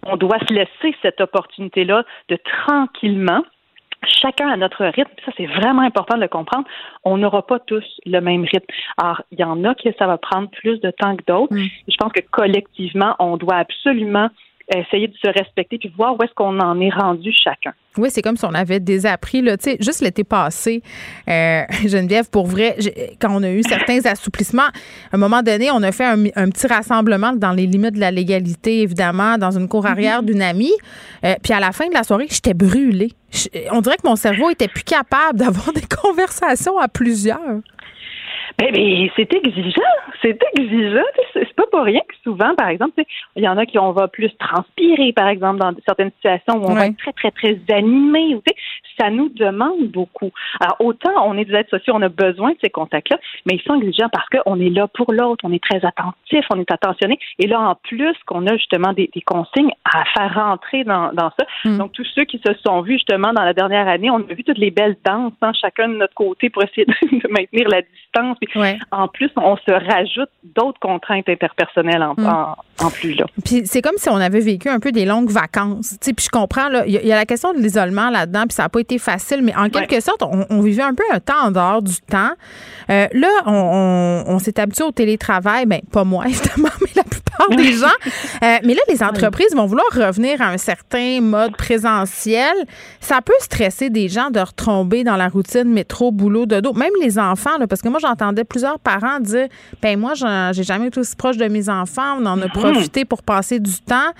on 0.07 0.17
doit 0.17 0.39
se 0.49 0.53
laisser 0.53 0.97
cette 1.03 1.21
opportunité-là 1.21 2.05
de 2.29 2.39
tranquillement 2.67 3.43
chacun 4.07 4.49
à 4.49 4.57
notre 4.57 4.85
rythme. 4.85 5.11
Ça, 5.25 5.33
c'est 5.37 5.47
vraiment 5.47 5.83
important 5.83 6.17
de 6.17 6.23
le 6.23 6.29
comprendre. 6.29 6.67
On 7.05 7.17
n'aura 7.17 7.47
pas 7.47 7.59
tous 7.59 7.85
le 8.05 8.21
même 8.21 8.45
rythme. 8.45 8.67
Alors, 8.99 9.23
il 9.31 9.41
y 9.41 9.45
en 9.45 9.65
a 9.65 9.75
qui 9.75 9.91
ça 9.99 10.07
va 10.07 10.19
prendre 10.19 10.49
plus 10.51 10.81
de 10.81 10.91
temps 10.91 11.17
que 11.17 11.25
d'autres. 11.27 11.55
Mm. 11.55 11.69
Je 11.89 11.97
pense 11.99 12.13
que 12.13 12.21
collectivement, 12.31 13.17
on 13.19 13.37
doit 13.37 13.57
absolument 13.57 14.29
essayer 14.73 15.09
de 15.09 15.15
se 15.17 15.29
respecter 15.29 15.79
puis 15.79 15.93
voir 15.97 16.19
où 16.19 16.23
est-ce 16.23 16.33
qu'on 16.35 16.59
en 16.59 16.81
est 16.81 16.91
rendu 16.91 17.33
chacun. 17.33 17.73
Oui, 17.97 18.09
c'est 18.11 18.23
comme 18.23 18.37
si 18.37 18.45
on 18.45 18.55
avait 18.55 18.81
désappris, 18.81 19.41
là, 19.41 19.57
tu 19.57 19.71
sais, 19.71 19.77
juste 19.79 20.01
l'été 20.01 20.25
passé, 20.25 20.83
euh, 21.29 21.63
Geneviève, 21.87 22.29
pour 22.29 22.47
vrai, 22.47 22.77
quand 23.21 23.29
on 23.31 23.43
a 23.43 23.51
eu 23.51 23.63
certains 23.63 23.99
assouplissements, 24.05 24.63
à 24.63 24.73
un 25.13 25.19
moment 25.19 25.43
donné, 25.43 25.71
on 25.71 25.83
a 25.83 25.93
fait 25.93 26.05
un, 26.07 26.51
petit 26.51 26.67
rassemblement 26.67 27.33
dans 27.35 27.53
les 27.53 27.67
limites 27.67 27.95
de 27.95 28.01
la 28.01 28.11
légalité, 28.11 28.83
évidemment, 28.83 29.39
dans 29.39 29.57
une 29.57 29.69
cour 29.69 29.87
arrière 29.87 30.23
mm-hmm. 30.23 30.27
d'une 30.27 30.43
amie. 30.43 30.73
Euh, 31.25 31.35
puis 31.43 31.53
à 31.53 31.61
la 31.61 31.73
fin 31.73 31.89
de 31.89 31.95
la 31.95 32.03
soirée, 32.03 32.27
j'étais 32.29 32.55
brûlée. 32.55 33.13
on 33.71 33.81
dirait 33.81 33.97
que 33.97 34.09
mon 34.09 34.17
cerveau 34.17 34.51
était 34.51 34.69
plus 34.69 34.85
capable 34.85 35.39
d'avoir 35.39 35.73
des 35.73 35.85
conversations 36.03 36.79
à 36.79 36.89
plusieurs. 36.89 37.61
Mais, 38.61 39.11
c'est 39.17 39.33
exigeant, 39.35 39.83
c'est 40.23 40.39
exigeant. 40.57 41.03
C'est 41.33 41.53
pas 41.55 41.67
pas 41.71 41.83
rien 41.83 42.01
que 42.01 42.15
souvent, 42.23 42.55
par 42.55 42.69
exemple, 42.69 43.03
il 43.37 43.43
y 43.43 43.49
en 43.49 43.57
a 43.57 43.67
qui 43.67 43.79
on 43.79 43.93
va 43.93 44.09
plus 44.09 44.31
transpirer, 44.39 45.13
par 45.13 45.29
exemple, 45.29 45.59
dans 45.59 45.73
certaines 45.87 46.13
situations 46.13 46.55
où 46.55 46.71
on 46.71 46.75
va 46.75 46.87
être 46.87 46.97
très, 46.97 47.13
très, 47.13 47.31
très 47.31 47.75
animé. 47.75 48.41
Ça 48.99 49.11
nous 49.11 49.29
demande 49.31 49.89
beaucoup. 49.89 50.31
Alors, 50.61 50.77
autant 50.79 51.11
on 51.27 51.37
est 51.37 51.45
des 51.45 51.55
êtres 51.55 51.71
sociaux, 51.71 51.95
on 51.97 52.03
a 52.03 52.09
besoin 52.09 52.51
de 52.51 52.57
ces 52.63 52.71
contacts-là, 52.71 53.19
mais 53.45 53.57
ils 53.57 53.63
sont 53.63 53.75
exigeants 53.75 54.09
parce 54.13 54.29
qu'on 54.29 54.61
est 54.61 54.71
là 54.71 54.87
pour 54.87 55.13
l'autre, 55.13 55.45
on 55.45 55.53
est 55.53 55.63
très 55.63 55.85
attentif, 55.85 56.47
on 56.51 56.61
est 56.61 56.71
attentionné. 56.71 57.19
Et 57.41 57.49
là, 57.49 57.61
en 57.61 57.75
plus, 57.75 58.15
qu'on 58.27 58.47
a 58.47 58.57
justement 58.57 58.93
des, 58.93 59.11
consignes 59.27 59.73
à 59.85 60.05
faire 60.17 60.35
rentrer 60.35 60.85
dans, 60.85 61.11
ça. 61.17 61.47
Mm. 61.65 61.79
Donc, 61.79 61.93
tous 61.93 62.07
ceux 62.15 62.25
qui 62.25 62.41
se 62.47 62.53
sont 62.65 62.83
vus 62.83 62.95
justement 62.95 63.33
dans 63.33 63.43
la 63.43 63.53
dernière 63.53 63.89
année, 63.89 64.11
on 64.11 64.19
a 64.19 64.35
vu 64.35 64.45
toutes 64.45 64.59
les 64.59 64.71
belles 64.71 64.97
danses, 65.05 65.33
hein, 65.43 65.53
chacun 65.61 65.89
de 65.89 65.97
notre 65.97 66.15
côté 66.15 66.51
pour 66.51 66.63
essayer 66.63 66.87
de, 66.87 67.29
maintenir 67.31 67.69
la 67.69 67.83
distance. 67.83 68.39
En 68.91 69.09
plus, 69.09 69.31
on 69.37 69.57
se 69.57 69.71
rajoute 69.71 70.31
d'autres 70.43 70.79
contraintes 70.81 71.29
interpersonnelles 71.29 72.03
en, 72.03 72.15
mm. 72.15 72.91
plus. 72.93 73.15
Là. 73.15 73.27
Puis 73.45 73.63
c'est 73.67 73.83
comme 73.83 73.97
si 73.97 74.09
on 74.09 74.17
avait 74.17 74.41
vécu 74.41 74.69
un 74.69 74.81
peu 74.81 74.93
des 74.93 75.05
longues 75.05 75.31
vacances. 75.31 75.97
Puis 76.01 76.15
je 76.21 76.29
comprends, 76.29 76.69
il 76.87 76.93
y, 76.93 77.13
a 77.13 77.17
la 77.17 77.27
question 77.27 77.53
de 77.53 77.59
l'isolement 77.59 78.11
là-dedans, 78.11 78.43
puis 78.43 78.55
ça 78.55 78.65
n'a 78.65 78.69
pas 78.69 78.81
été 78.81 78.99
facile, 78.99 79.43
mais 79.43 79.55
en 79.57 79.69
quelque 79.69 80.01
sorte, 80.01 80.23
on, 80.23 80.61
vivait 80.61 80.83
un 80.83 80.95
peu 80.95 81.05
un 81.13 81.21
temps 81.21 81.47
en 81.47 81.51
dehors 81.51 81.83
du 81.83 81.97
temps. 82.01 82.33
Euh, 82.91 83.07
là, 83.13 83.29
on, 83.47 84.39
s'est 84.39 84.59
habitué 84.61 84.85
au 84.85 84.93
télétravail, 84.93 85.67
ben 85.67 85.81
pas 85.93 86.05
moi 86.05 86.25
évidemment, 86.29 86.75
mais 86.81 86.91
la 86.97 87.05
plupart 87.05 87.49
des 87.51 87.73
gens. 87.79 87.87
Euh, 88.43 88.59
mais 88.65 88.75
là, 88.75 88.83
les 88.89 89.03
entreprises 89.03 89.55
vont 89.55 89.67
vouloir 89.67 89.87
revenir 89.93 90.41
à 90.41 90.49
un 90.49 90.59
certain 90.59 91.21
mode 91.21 91.57
présentiel. 91.57 92.55
Ça 93.01 93.21
peut 93.23 93.33
stresser 93.41 93.91
des 93.91 94.09
gens 94.09 94.31
de 94.31 94.41
retomber 94.41 95.05
dans 95.05 95.17
la 95.17 95.29
routine 95.29 95.73
métro, 95.73 96.13
boulot, 96.13 96.47
dodo. 96.47 96.73
Même 96.73 96.93
les 97.01 97.19
enfants, 97.19 97.59
là, 97.59 97.67
parce 97.67 97.83
que 97.83 97.89
moi, 97.89 98.01
j'entendais 98.35 98.45
plusieurs 98.45 98.79
parents 98.79 99.21
dire 99.21 99.49
ben 99.83 99.99
moi, 99.99 100.13
j'ai 100.53 100.63
jamais 100.63 100.89
été 100.89 101.01
aussi 101.01 101.17
proche 101.17 101.37
de 101.37 101.47
mes 101.47 101.69
enfants. 101.69 102.19
On 102.21 102.27
en 102.27 102.41
a 102.41 102.47
mhm. 102.47 102.51
profité 102.51 103.05
pour 103.05 103.23
passer 103.23 103.61
du 103.61 103.81
temps. 103.87 104.13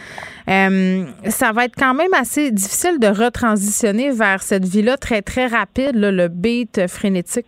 Euh, 0.49 1.05
ça 1.29 1.53
va 1.53 1.65
être 1.65 1.77
quand 1.77 1.95
même 1.95 2.15
assez 2.15 2.51
difficile 2.51 2.99
de 2.99 3.09
retransitionner 3.09 4.11
vers 4.11 4.43
cette 4.43 4.65
vie-là 4.65 4.97
très, 4.97 5.23
très 5.23 5.47
rapide, 5.47 5.93
le 5.95 6.29
beat 6.29 6.87
frénétique. 6.89 7.47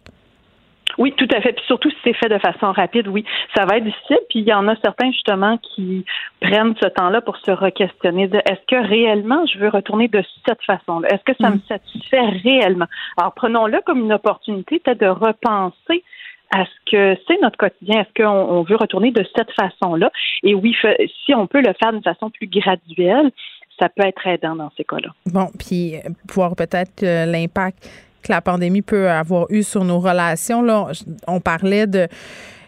Oui, 0.98 1.12
tout 1.16 1.28
à 1.34 1.40
fait. 1.40 1.52
Puis 1.52 1.64
surtout 1.66 1.90
si 1.90 1.96
c'est 2.04 2.14
fait 2.14 2.28
de 2.28 2.38
façon 2.38 2.72
rapide, 2.72 3.08
oui, 3.08 3.24
ça 3.54 3.66
va 3.66 3.76
être 3.76 3.84
difficile. 3.84 4.18
Puis 4.30 4.40
il 4.40 4.48
y 4.48 4.54
en 4.54 4.66
a 4.68 4.76
certains 4.76 5.10
justement 5.10 5.58
qui 5.58 6.04
prennent 6.40 6.74
ce 6.82 6.88
temps-là 6.88 7.20
pour 7.20 7.36
se 7.38 7.50
re-questionner. 7.50 8.30
Est-ce 8.32 8.66
que 8.66 8.88
réellement 8.88 9.44
je 9.46 9.58
veux 9.58 9.68
retourner 9.68 10.08
de 10.08 10.22
cette 10.46 10.62
façon-là? 10.62 11.08
Est-ce 11.08 11.24
que 11.24 11.36
ça 11.40 11.50
me 11.50 11.56
mm. 11.56 11.62
satisfait 11.68 12.20
réellement? 12.42 12.86
Alors 13.18 13.34
prenons-le 13.34 13.80
comme 13.84 14.00
une 14.00 14.12
opportunité 14.12 14.78
peut-être 14.78 15.00
de 15.00 15.06
repenser 15.06 16.02
à 16.50 16.64
ce 16.64 16.90
que 16.90 17.20
c'est 17.26 17.40
notre 17.42 17.56
quotidien. 17.56 18.02
Est-ce 18.02 18.22
qu'on 18.22 18.62
veut 18.62 18.76
retourner 18.76 19.10
de 19.10 19.24
cette 19.36 19.50
façon-là? 19.52 20.10
Et 20.42 20.54
oui, 20.54 20.74
si 21.24 21.34
on 21.34 21.46
peut 21.46 21.60
le 21.60 21.72
faire 21.80 21.92
d'une 21.92 22.02
façon 22.02 22.30
plus 22.30 22.48
graduelle, 22.48 23.30
ça 23.78 23.88
peut 23.88 24.06
être 24.06 24.26
aidant 24.26 24.56
dans 24.56 24.70
ces 24.76 24.84
cas-là. 24.84 25.08
Bon, 25.26 25.48
puis 25.58 25.96
euh, 25.96 26.00
voir 26.32 26.56
peut-être 26.56 27.02
euh, 27.02 27.26
l'impact 27.26 27.90
que 28.22 28.32
la 28.32 28.40
pandémie 28.40 28.82
peut 28.82 29.08
avoir 29.10 29.46
eu 29.50 29.62
sur 29.62 29.84
nos 29.84 30.00
relations. 30.00 30.62
Là, 30.62 30.88
on 31.28 31.40
parlait 31.40 31.86
de 31.86 32.08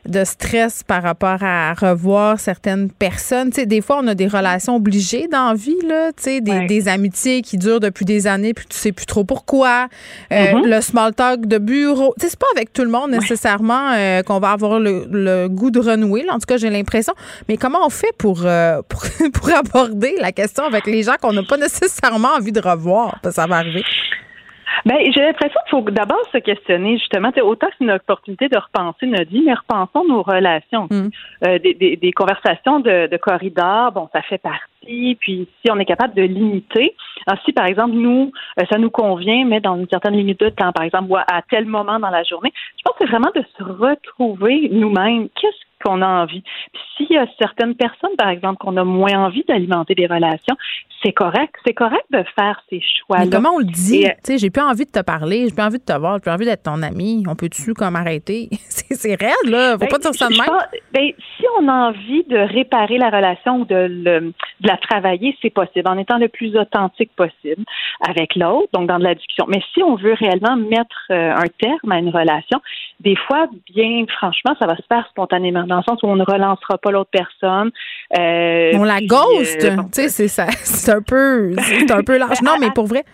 de 0.08 0.24
stress 0.24 0.82
par 0.82 1.02
rapport 1.02 1.42
à 1.42 1.74
revoir 1.74 2.40
certaines 2.40 2.90
personnes. 2.90 3.50
Tu 3.50 3.60
sais, 3.60 3.66
des 3.66 3.80
fois, 3.80 4.00
on 4.02 4.06
a 4.08 4.14
des 4.14 4.26
relations 4.26 4.76
obligées 4.76 5.28
dans 5.28 5.50
la 5.50 5.54
vie, 5.54 5.76
là, 5.86 6.12
tu 6.16 6.22
sais, 6.24 6.40
des, 6.40 6.88
amitiés 6.88 7.42
qui 7.42 7.58
durent 7.58 7.80
depuis 7.80 8.04
des 8.04 8.26
années, 8.26 8.54
puis 8.54 8.66
tu 8.68 8.76
sais 8.76 8.92
plus 8.92 9.06
trop 9.06 9.24
pourquoi. 9.24 9.88
Euh, 10.32 10.36
mm-hmm. 10.36 10.66
Le 10.66 10.80
small 10.80 11.14
talk 11.14 11.46
de 11.46 11.58
bureau. 11.58 12.14
Tu 12.18 12.24
sais, 12.24 12.30
c'est 12.30 12.38
pas 12.38 12.46
avec 12.56 12.72
tout 12.72 12.82
le 12.82 12.90
monde 12.90 13.10
nécessairement 13.10 13.92
euh, 13.92 14.22
qu'on 14.22 14.40
va 14.40 14.52
avoir 14.52 14.80
le, 14.80 15.48
goût 15.48 15.70
de 15.70 15.80
renouer. 15.80 16.24
En 16.30 16.38
tout 16.38 16.46
cas, 16.46 16.56
j'ai 16.56 16.70
l'impression. 16.70 17.12
Mais 17.48 17.56
comment 17.56 17.84
on 17.84 17.90
fait 17.90 18.12
pour, 18.16 18.42
euh, 18.44 18.80
pour, 18.88 19.02
pour, 19.32 19.50
aborder 19.50 20.16
la 20.20 20.32
question 20.32 20.64
avec 20.64 20.86
les 20.86 21.02
gens 21.02 21.16
qu'on 21.20 21.32
n'a 21.32 21.42
pas 21.42 21.56
nécessairement 21.56 22.34
envie 22.36 22.52
de 22.52 22.60
revoir? 22.60 23.18
Ça 23.30 23.46
va 23.46 23.56
arriver. 23.56 23.84
Ben, 24.84 24.96
j'ai 25.12 25.22
l'impression 25.22 25.58
qu'il 25.68 25.70
faut 25.70 25.90
d'abord 25.90 26.22
se 26.32 26.38
questionner, 26.38 26.98
justement. 26.98 27.30
Autant 27.42 27.68
c'est 27.78 27.84
une 27.84 27.90
opportunité 27.90 28.48
de 28.48 28.56
repenser 28.56 29.06
notre 29.06 29.30
vie, 29.30 29.42
mais 29.44 29.54
repensons 29.54 30.06
nos 30.06 30.22
relations. 30.22 30.88
Mm. 30.90 31.08
Euh, 31.46 31.58
des, 31.58 31.74
des, 31.74 31.96
des, 31.96 32.12
conversations 32.12 32.80
de, 32.80 33.06
de, 33.06 33.16
corridor, 33.16 33.92
bon, 33.92 34.08
ça 34.12 34.22
fait 34.22 34.38
partie. 34.38 34.62
Puis 35.20 35.48
si 35.60 35.70
on 35.70 35.78
est 35.78 35.84
capable 35.84 36.14
de 36.14 36.22
limiter, 36.22 36.94
si 37.44 37.52
par 37.52 37.66
exemple 37.66 37.94
nous, 37.94 38.32
euh, 38.58 38.64
ça 38.70 38.78
nous 38.78 38.90
convient, 38.90 39.44
mais 39.44 39.60
dans 39.60 39.76
une 39.76 39.88
certaine 39.88 40.14
limite 40.14 40.40
de 40.40 40.48
temps, 40.48 40.72
par 40.72 40.84
exemple, 40.84 41.10
ou 41.10 41.16
à 41.16 41.42
tel 41.50 41.66
moment 41.66 41.98
dans 41.98 42.10
la 42.10 42.22
journée, 42.22 42.52
je 42.76 42.82
pense 42.84 42.94
que 42.94 43.04
c'est 43.04 43.10
vraiment 43.10 43.30
de 43.34 43.44
se 43.56 43.62
retrouver 43.62 44.68
nous-mêmes. 44.72 45.28
Qu'est-ce 45.40 45.84
qu'on 45.84 46.02
a 46.02 46.06
envie? 46.06 46.42
Puis 46.72 46.82
s'il 46.96 47.16
y 47.16 47.18
a 47.18 47.26
certaines 47.38 47.74
personnes, 47.74 48.16
par 48.16 48.28
exemple, 48.28 48.58
qu'on 48.58 48.76
a 48.76 48.84
moins 48.84 49.26
envie 49.26 49.44
d'alimenter 49.46 49.94
des 49.94 50.06
relations, 50.06 50.56
c'est 51.02 51.12
correct. 51.12 51.54
C'est 51.64 51.74
correct 51.74 52.04
de 52.10 52.24
faire 52.38 52.60
ces 52.68 52.80
choix-là. 52.80 53.24
Mais 53.24 53.30
comment 53.30 53.50
on 53.54 53.58
le 53.58 53.64
dit? 53.66 54.06
Euh, 54.06 54.10
tu 54.24 54.32
sais, 54.32 54.38
j'ai 54.38 54.50
plus 54.50 54.62
envie 54.62 54.84
de 54.84 54.90
te 54.90 55.02
parler, 55.02 55.46
j'ai 55.48 55.54
plus 55.54 55.62
envie 55.62 55.78
de 55.78 55.84
te 55.84 55.96
voir, 55.96 56.16
j'ai 56.16 56.22
plus 56.22 56.30
envie 56.30 56.46
d'être 56.46 56.64
ton 56.64 56.82
ami. 56.82 57.24
On 57.28 57.36
peut-tu 57.36 57.74
comme 57.74 57.94
arrêter? 57.94 58.48
c'est 58.52 59.14
raide, 59.14 59.32
là. 59.50 59.72
Faut 59.72 59.78
ben, 59.78 59.88
pas 59.88 59.98
dire 59.98 60.14
ça 60.14 60.28
de 60.28 60.34
même. 60.34 60.48
ben, 60.92 61.12
si 61.36 61.44
on 61.60 61.68
a 61.68 61.90
envie 61.90 62.24
de 62.24 62.38
réparer 62.38 62.98
la 62.98 63.10
relation 63.10 63.60
ou 63.60 63.64
de, 63.64 64.32
de 64.60 64.68
la 64.68 64.77
travailler, 64.80 65.36
c'est 65.42 65.50
possible, 65.50 65.88
en 65.88 65.98
étant 65.98 66.18
le 66.18 66.28
plus 66.28 66.56
authentique 66.56 67.10
possible 67.16 67.64
avec 68.06 68.34
l'autre, 68.36 68.68
donc 68.72 68.88
dans 68.88 68.98
de 68.98 69.04
la 69.04 69.14
discussion. 69.14 69.46
Mais 69.48 69.60
si 69.74 69.82
on 69.82 69.96
veut 69.96 70.14
réellement 70.14 70.56
mettre 70.56 71.06
euh, 71.10 71.32
un 71.34 71.46
terme 71.60 71.92
à 71.92 71.98
une 71.98 72.10
relation, 72.10 72.60
des 73.00 73.16
fois, 73.16 73.46
bien 73.72 74.04
franchement, 74.08 74.54
ça 74.58 74.66
va 74.66 74.76
se 74.76 74.82
faire 74.88 75.06
spontanément, 75.10 75.64
dans 75.64 75.78
le 75.78 75.82
sens 75.82 76.02
où 76.02 76.06
on 76.06 76.16
ne 76.16 76.24
relancera 76.24 76.78
pas 76.78 76.90
l'autre 76.90 77.10
personne. 77.10 77.70
Euh, 78.18 78.72
on 78.74 78.84
la 78.84 79.00
ghost, 79.00 79.58
tu 79.60 79.68
sais, 79.92 80.08
c'est 80.08 80.28
ça 80.28 80.46
c'est 80.50 80.92
un 80.92 81.02
peu, 81.02 81.54
c'est 81.58 81.90
un 81.90 82.02
peu 82.02 82.18
large. 82.18 82.42
Non, 82.42 82.52
mais 82.60 82.70
pour 82.74 82.86
vrai. 82.86 83.04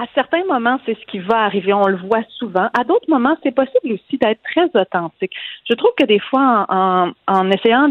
À 0.00 0.04
certains 0.14 0.44
moments, 0.46 0.78
c'est 0.86 0.94
ce 0.98 1.04
qui 1.06 1.18
va 1.18 1.40
arriver. 1.40 1.74
On 1.74 1.86
le 1.86 1.98
voit 1.98 2.24
souvent. 2.38 2.70
À 2.78 2.82
d'autres 2.84 3.10
moments, 3.10 3.36
c'est 3.42 3.54
possible 3.54 3.92
aussi 3.92 4.16
d'être 4.16 4.40
très 4.42 4.64
authentique. 4.80 5.32
Je 5.68 5.74
trouve 5.74 5.90
que 5.98 6.06
des 6.06 6.18
fois, 6.18 6.64
en, 6.68 7.50
essayant 7.50 7.90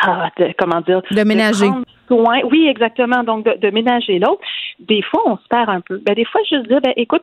ah, 0.00 0.30
de, 0.38 0.52
comment 0.58 0.80
dire, 0.80 1.02
de 1.10 1.22
ménager. 1.22 1.68
soin, 2.08 2.40
oui, 2.50 2.66
exactement. 2.68 3.22
Donc, 3.24 3.44
de, 3.44 3.70
ménager 3.70 4.18
l'autre. 4.18 4.42
Des 4.78 5.02
fois, 5.02 5.22
on 5.26 5.36
se 5.36 5.48
perd 5.48 5.68
un 5.68 5.80
peu. 5.80 5.98
Ben, 5.98 6.14
des 6.14 6.24
fois, 6.24 6.40
je 6.50 6.56
dis, 6.56 6.80
ben, 6.82 6.92
écoute, 6.96 7.22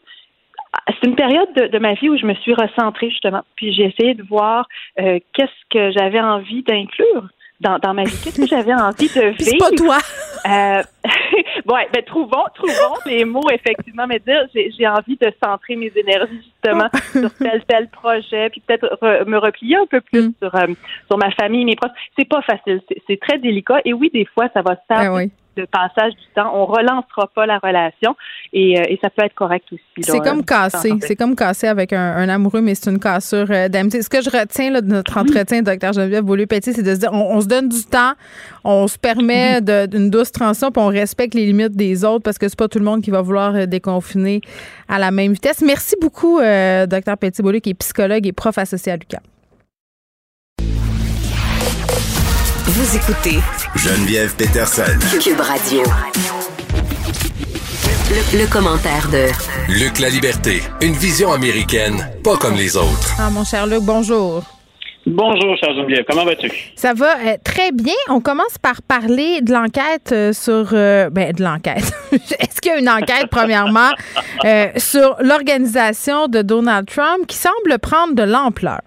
c'est 0.88 1.08
une 1.08 1.16
période 1.16 1.52
de, 1.54 1.80
ma 1.80 1.94
vie 1.94 2.10
où 2.10 2.18
je 2.18 2.26
me 2.26 2.36
suis 2.36 2.54
recentrée 2.54 3.10
justement. 3.10 3.42
Puis 3.56 3.74
j'ai 3.74 3.86
essayé 3.86 4.14
de 4.14 4.24
voir 4.24 4.68
euh, 5.00 5.20
qu'est-ce 5.34 5.66
que 5.72 5.92
j'avais 5.92 6.22
envie 6.22 6.64
d'inclure 6.64 7.28
dans, 7.60 7.78
dans 7.80 7.94
ma 7.94 8.04
vie. 8.04 8.18
Qu'est-ce 8.24 8.40
que 8.40 8.48
j'avais 8.48 8.74
envie 8.74 9.08
de 9.08 9.22
vivre? 9.22 9.36
C'est 9.40 9.58
pas 9.58 9.72
toi. 9.72 9.98
Euh, 10.46 10.84
ouais, 11.74 11.88
ben 11.94 12.04
trouvons, 12.06 12.46
trouvons 12.56 12.96
les 13.06 13.26
mots 13.26 13.50
effectivement, 13.52 14.08
mais 14.08 14.20
dire 14.20 14.48
j'ai 14.54 14.88
envie 14.88 15.18
de 15.18 15.32
centrer 15.44 15.76
mes 15.76 15.92
énergies 15.96 16.42
justement 16.44 16.90
sur 17.12 17.34
tel 17.36 17.64
tel 17.68 17.90
projet, 17.90 18.50
puis 18.50 18.62
peut-être 18.66 18.98
me 19.26 19.38
replier 19.38 19.76
un 19.76 19.86
peu 19.86 20.02
plus 20.02 20.30
mm. 20.30 20.34
sur 20.42 20.56
euh, 20.56 20.68
sur 21.08 21.18
ma 21.18 21.32
famille, 21.32 21.66
mes 21.66 21.76
proches. 21.76 21.92
C'est 22.18 22.28
pas 22.28 22.42
facile, 22.42 22.82
c'est 23.08 23.20
très 23.20 23.38
délicat. 23.38 23.82
Et 23.86 23.94
oui, 23.94 24.10
des 24.14 24.26
fois, 24.26 24.48
ça 24.54 24.62
va 24.62 24.76
se 24.76 24.82
faire. 24.88 25.14
Ben 25.14 25.30
de 25.58 25.66
passage 25.66 26.14
du 26.14 26.26
temps. 26.36 26.52
On 26.54 26.66
relancera 26.66 27.28
pas 27.34 27.46
la 27.46 27.58
relation 27.60 28.16
et, 28.54 28.80
euh, 28.80 28.84
et 28.88 29.00
ça 29.02 29.10
peut 29.10 29.26
être 29.26 29.36
correct 29.36 29.66
aussi. 29.72 29.84
C'est 30.02 30.20
comme 30.20 30.44
casser. 30.44 30.94
C'est 31.02 31.16
comme 31.16 31.36
casser 31.36 31.68
avec 31.68 31.94
un, 31.94 32.30
amoureux, 32.30 32.62
mais 32.62 32.76
c'est 32.76 32.90
une 32.90 33.00
cassure 33.00 33.48
euh, 33.50 33.68
d'amitié. 33.68 34.02
Ce 34.02 34.10
que 34.10 34.22
je 34.22 34.30
retiens 34.30 34.72
de 34.82 34.88
notre 34.88 35.18
entretien, 35.18 35.62
docteur 35.62 35.94
Geneviève 35.94 36.24
Beaulieu-Petit, 36.24 36.74
c'est 36.74 36.84
de 36.84 36.94
se 36.94 37.00
dire 37.00 37.14
on, 37.14 37.42
se 37.42 37.48
donne 37.48 37.70
du 37.70 37.84
temps, 37.84 38.14
on 38.64 38.88
se 38.88 38.98
permet 38.98 39.62
d'une 39.62 40.10
douce 40.10 40.32
transition, 40.32 40.72
puis 40.72 40.82
on 40.82 40.88
respecte 40.88 41.34
les 41.34 41.46
limites 41.46 41.76
des 41.76 42.06
autres 42.06 42.24
parce 42.24 42.38
que 42.38 42.48
c'est 42.48 42.60
pas 42.60 42.68
tout 42.68 42.80
le 42.80 42.86
monde 42.86 43.02
qui 43.02 43.12
va 43.12 43.22
vouloir 43.22 43.56
euh, 43.56 43.66
déconfiner 43.66 44.42
à 44.88 45.00
la 45.00 45.12
même 45.12 45.34
vitesse. 45.34 45.62
Merci 45.62 45.96
beaucoup, 46.02 46.40
docteur 46.40 47.18
Petit-Beaulieu, 47.18 47.60
qui 47.60 47.72
est 47.72 47.76
psychologue 47.76 48.26
et 48.26 48.32
prof 48.32 48.58
associé 48.58 48.92
à 48.92 48.98
Lucas. 48.98 49.20
Vous 52.72 52.96
écoutez 52.96 53.40
Geneviève 53.76 54.36
Peterson. 54.36 54.84
Cube 55.20 55.40
Radio. 55.40 55.82
Le, 58.32 58.46
commentaire 58.48 59.10
de 59.10 59.26
Luc 59.74 59.98
La 59.98 60.10
Liberté, 60.10 60.62
une 60.80 60.94
vision 60.94 61.32
américaine, 61.32 61.96
pas 62.24 62.38
comme 62.38 62.54
les 62.54 62.78
autres. 62.78 63.16
Ah, 63.18 63.32
mon 63.32 63.44
cher 63.44 63.66
Luc, 63.66 63.82
bonjour. 63.82 64.44
Bonjour, 65.08 65.58
cher 65.58 65.74
Geneviève. 65.74 66.06
Comment 66.08 66.26
vas-tu? 66.26 66.52
Ça 66.76 66.94
va 66.94 67.18
euh, 67.18 67.38
très 67.44 67.72
bien. 67.72 67.96
On 68.08 68.22
commence 68.22 68.60
par 68.62 68.84
parler 68.84 69.42
de 69.42 69.52
l'enquête 69.52 70.12
euh, 70.12 70.32
sur. 70.32 70.70
Euh, 70.74 71.10
ben, 71.10 71.34
de 71.34 71.44
l'enquête. 71.44 71.92
Est-ce 72.12 72.62
qu'il 72.62 72.72
y 72.72 72.76
a 72.76 72.78
une 72.78 72.90
enquête, 72.90 73.26
premièrement, 73.32 73.90
sur 74.78 75.16
l'organisation 75.22 76.28
de 76.28 76.44
Donald 76.44 76.88
Trump 76.88 77.26
qui 77.28 77.36
semble 77.38 77.80
prendre 77.80 78.14
de 78.14 78.22
l'ampleur? 78.22 78.82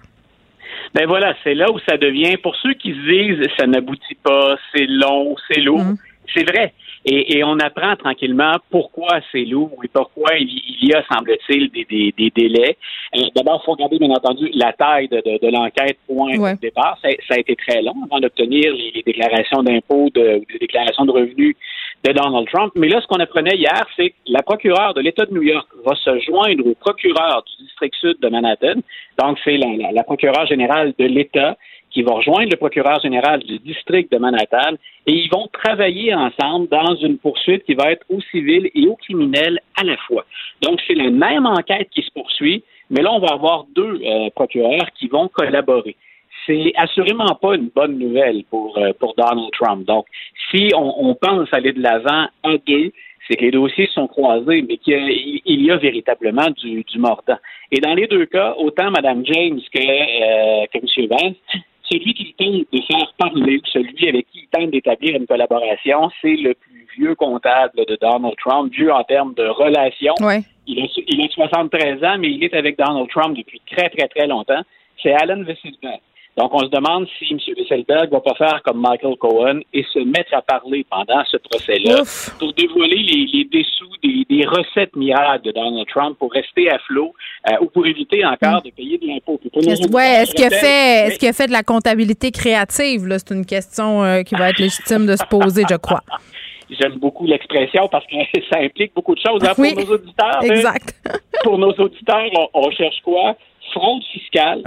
Ben 0.95 1.07
voilà, 1.07 1.35
c'est 1.43 1.55
là 1.55 1.71
où 1.71 1.79
ça 1.89 1.97
devient, 1.97 2.37
pour 2.37 2.55
ceux 2.57 2.75
qui 2.75 2.93
se 2.93 3.11
disent 3.11 3.49
ça 3.59 3.67
n'aboutit 3.67 4.17
pas, 4.23 4.57
c'est 4.75 4.87
long, 4.87 5.35
c'est 5.49 5.61
lourd, 5.61 5.81
mm. 5.81 5.97
c'est 6.35 6.45
vrai. 6.45 6.73
Et, 7.05 7.43
on 7.43 7.59
apprend 7.59 7.97
tranquillement 7.97 8.55
pourquoi 8.71 9.19
c'est 9.33 9.45
lourd 9.45 9.77
et 9.83 9.89
pourquoi 9.89 10.37
il, 10.39 10.89
y 10.89 10.95
a, 10.95 11.03
semble-t-il, 11.13 11.69
des, 11.71 12.13
des, 12.17 12.31
délais. 12.31 12.77
Euh, 13.17 13.23
d'abord, 13.35 13.61
il 13.61 13.67
faut 13.67 13.73
regarder, 13.73 13.99
bien 13.99 14.11
entendu, 14.11 14.49
la 14.55 14.73
taille 14.73 15.09
de, 15.09 15.17
de, 15.21 15.51
l'enquête 15.51 15.99
point 16.07 16.37
de 16.37 16.61
départ. 16.61 16.97
Ça, 17.03 17.09
a 17.35 17.39
été 17.39 17.57
très 17.57 17.83
long 17.83 17.95
avant 18.05 18.21
d'obtenir 18.21 18.73
les, 18.73 19.03
déclarations 19.05 19.65
d'impôts, 19.65 20.11
de, 20.15 20.43
les 20.49 20.59
déclarations 20.61 21.05
de 21.05 21.11
revenus 21.11 21.57
de 22.05 22.13
Donald 22.13 22.49
Trump. 22.49 22.73
Mais 22.75 22.89
là, 22.89 23.01
ce 23.01 23.07
qu'on 23.07 23.21
apprenait 23.21 23.57
hier, 23.57 23.87
c'est 23.97 24.11
que 24.11 24.17
la 24.27 24.43
procureure 24.43 24.95
de 24.95 25.01
l'État 25.01 25.25
de 25.25 25.33
New 25.33 25.43
York 25.43 25.69
va 25.85 25.95
se 25.95 26.19
joindre 26.21 26.67
au 26.67 26.75
procureur 26.75 27.45
du 27.45 27.65
district 27.65 27.95
sud 28.01 28.17
de 28.21 28.29
Manhattan. 28.29 28.81
Donc, 29.21 29.39
c'est 29.45 29.57
la, 29.57 30.03
procureure 30.03 30.47
générale 30.47 30.95
de 30.99 31.05
l'État 31.05 31.57
qui 31.91 32.03
va 32.03 32.15
rejoindre 32.15 32.49
le 32.51 32.57
procureur 32.57 33.01
général 33.01 33.41
du 33.41 33.59
district 33.59 34.11
de 34.11 34.19
Manhattan 34.19 34.77
et 35.07 35.13
ils 35.13 35.29
vont 35.31 35.49
travailler 35.53 36.15
ensemble 36.15 36.69
dans 36.69 36.97
une 36.97 37.19
poursuite 37.19 37.65
qui 37.65 37.75
va 37.75 37.93
être 37.93 38.05
au 38.09 38.21
civil 38.31 38.71
et 38.75 38.87
au 38.87 38.97
criminel 38.97 39.61
à 39.79 39.85
la 39.85 39.97
fois. 39.99 40.25
Donc, 40.63 40.81
c'est 40.87 40.95
la 40.95 41.11
même 41.11 41.47
enquête 41.47 41.89
qui 41.91 42.03
se 42.03 42.11
poursuit, 42.11 42.65
mais 42.91 43.03
là, 43.03 43.13
on 43.13 43.21
va 43.21 43.35
avoir 43.35 43.67
deux 43.75 44.01
euh, 44.03 44.31
procureurs 44.35 44.91
qui 44.99 45.09
vont 45.09 45.29
collaborer. 45.29 45.97
C'est 46.47 46.73
assurément 46.77 47.35
pas 47.41 47.55
une 47.55 47.69
bonne 47.75 47.99
nouvelle 47.99 48.43
pour, 48.51 48.77
euh, 48.79 48.93
pour 48.99 49.15
Donald 49.15 49.51
Trump. 49.53 49.87
Donc, 49.87 50.07
si 50.53 50.73
on, 50.75 51.15
pense 51.15 51.49
aller 51.53 51.73
de 51.73 51.83
l'avant 51.83 52.29
à 52.43 52.57
deux, 52.67 52.93
c'est 53.29 53.37
que 53.37 53.43
les 53.43 53.51
dossiers 53.51 53.89
sont 53.95 54.09
croisés, 54.09 54.63
mais 54.63 54.77
qu'il 54.77 55.41
y, 55.47 55.71
a 55.71 55.77
véritablement 55.77 56.51
du, 56.57 56.83
du 56.83 56.99
mordant. 56.99 57.39
Et 57.71 57.81
dans 57.81 57.95
les 57.95 58.07
deux 58.07 58.27
cas, 58.27 58.55
autant 58.59 58.91
Mme 58.91 59.25
James 59.25 59.61
que, 59.73 59.81
euh, 59.81 60.67
que 60.73 60.79
M. 60.79 61.09
Vance, 61.09 61.63
celui 61.91 62.15
qui 62.15 62.35
tente 62.35 62.67
de 62.73 62.81
faire 62.83 63.13
parler, 63.19 63.61
celui 63.73 64.09
avec 64.09 64.27
qui 64.31 64.41
il 64.41 64.49
tente 64.49 64.71
d'établir 64.71 65.17
une 65.17 65.27
collaboration, 65.27 66.11
c'est 66.21 66.37
le 66.37 66.55
plus 66.55 66.87
vieux 66.97 67.15
comptable 67.15 67.85
de 67.87 67.97
Donald 68.01 68.35
Trump, 68.37 68.73
vieux 68.73 68.93
en 68.93 69.05
termes 69.05 69.35
de 69.35 69.47
relations. 69.47 70.15
Il, 70.67 70.81
a, 70.81 70.87
il 71.09 71.23
a 71.23 71.29
73 71.29 72.05
ans, 72.05 72.19
mais 72.19 72.31
il 72.31 72.45
est 72.45 72.55
avec 72.55 72.79
Donald 72.79 73.09
Trump 73.09 73.37
depuis 73.37 73.61
très, 73.71 73.89
très, 73.89 74.09
très 74.09 74.27
longtemps. 74.27 74.63
C'est 75.03 75.13
Alan 75.13 75.43
Weisselberg. 75.43 76.01
Donc, 76.39 76.55
on 76.55 76.61
se 76.61 76.71
demande 76.71 77.07
si 77.19 77.31
M. 77.31 77.39
Wesselberg 77.59 78.11
va 78.11 78.21
pas 78.21 78.35
faire 78.35 78.63
comme 78.65 78.81
Michael 78.81 79.17
Cohen 79.17 79.61
et 79.75 79.85
se 79.93 79.99
mettre 79.99 80.33
à 80.33 80.41
parler 80.41 80.87
pendant 80.89 81.23
ce 81.31 81.37
procès-là 81.37 82.03
pour 82.39 82.55
dévoiler 82.55 82.97
les, 82.97 83.45
dessous 83.45 83.91
des, 84.03 84.47
recettes 84.47 84.97
miracles 84.97 85.45
de 85.45 85.53
Donald 85.53 85.87
Trump 85.89 86.17
pour 86.19 86.33
rester 86.33 86.71
à 86.71 86.79
flot 86.81 87.13
euh, 87.51 87.57
ou 87.61 87.67
pour 87.67 87.87
éviter 87.87 88.25
encore 88.25 88.61
mm. 88.61 88.63
de 88.65 88.71
payer 88.71 88.99
de 88.99 89.07
l'impôt. 89.07 89.39
Oui, 89.55 90.03
est-ce 90.03 90.35
qu'il 90.35 90.47
a 90.47 90.51
fait, 90.51 91.19
qu'il 91.19 91.29
a 91.29 91.33
fait 91.35 91.49
de 91.49 91.53
la 91.53 91.63
comptabilité 91.63 92.31
créative? 92.31 93.07
C'est 93.11 93.35
une 93.35 93.47
question 93.47 94.03
euh, 94.03 94.23
qui 94.23 94.35
va 94.35 94.51
être 94.51 94.59
légitime 94.59 95.07
de 95.07 95.17
se 95.17 95.25
poser, 95.27 95.65
je 95.69 95.77
crois. 95.77 96.01
J'aime 96.81 96.97
beaucoup 96.97 97.27
l'expression 97.27 97.89
parce 97.89 98.07
que 98.07 98.17
ça 98.51 98.59
implique 98.59 98.95
beaucoup 98.95 99.15
de 99.15 99.21
choses 99.21 99.45
hein, 99.45 99.53
pour 99.55 99.65
nos 99.65 99.95
auditeurs. 99.95 100.41
Hein. 100.41 100.47
Exact. 100.47 100.95
pour 101.45 101.59
nos 101.59 101.73
auditeurs, 101.73 102.31
on 102.55 102.71
cherche 102.71 103.01
quoi? 103.05 103.37
Fraude 103.73 104.05
fiscale, 104.05 104.63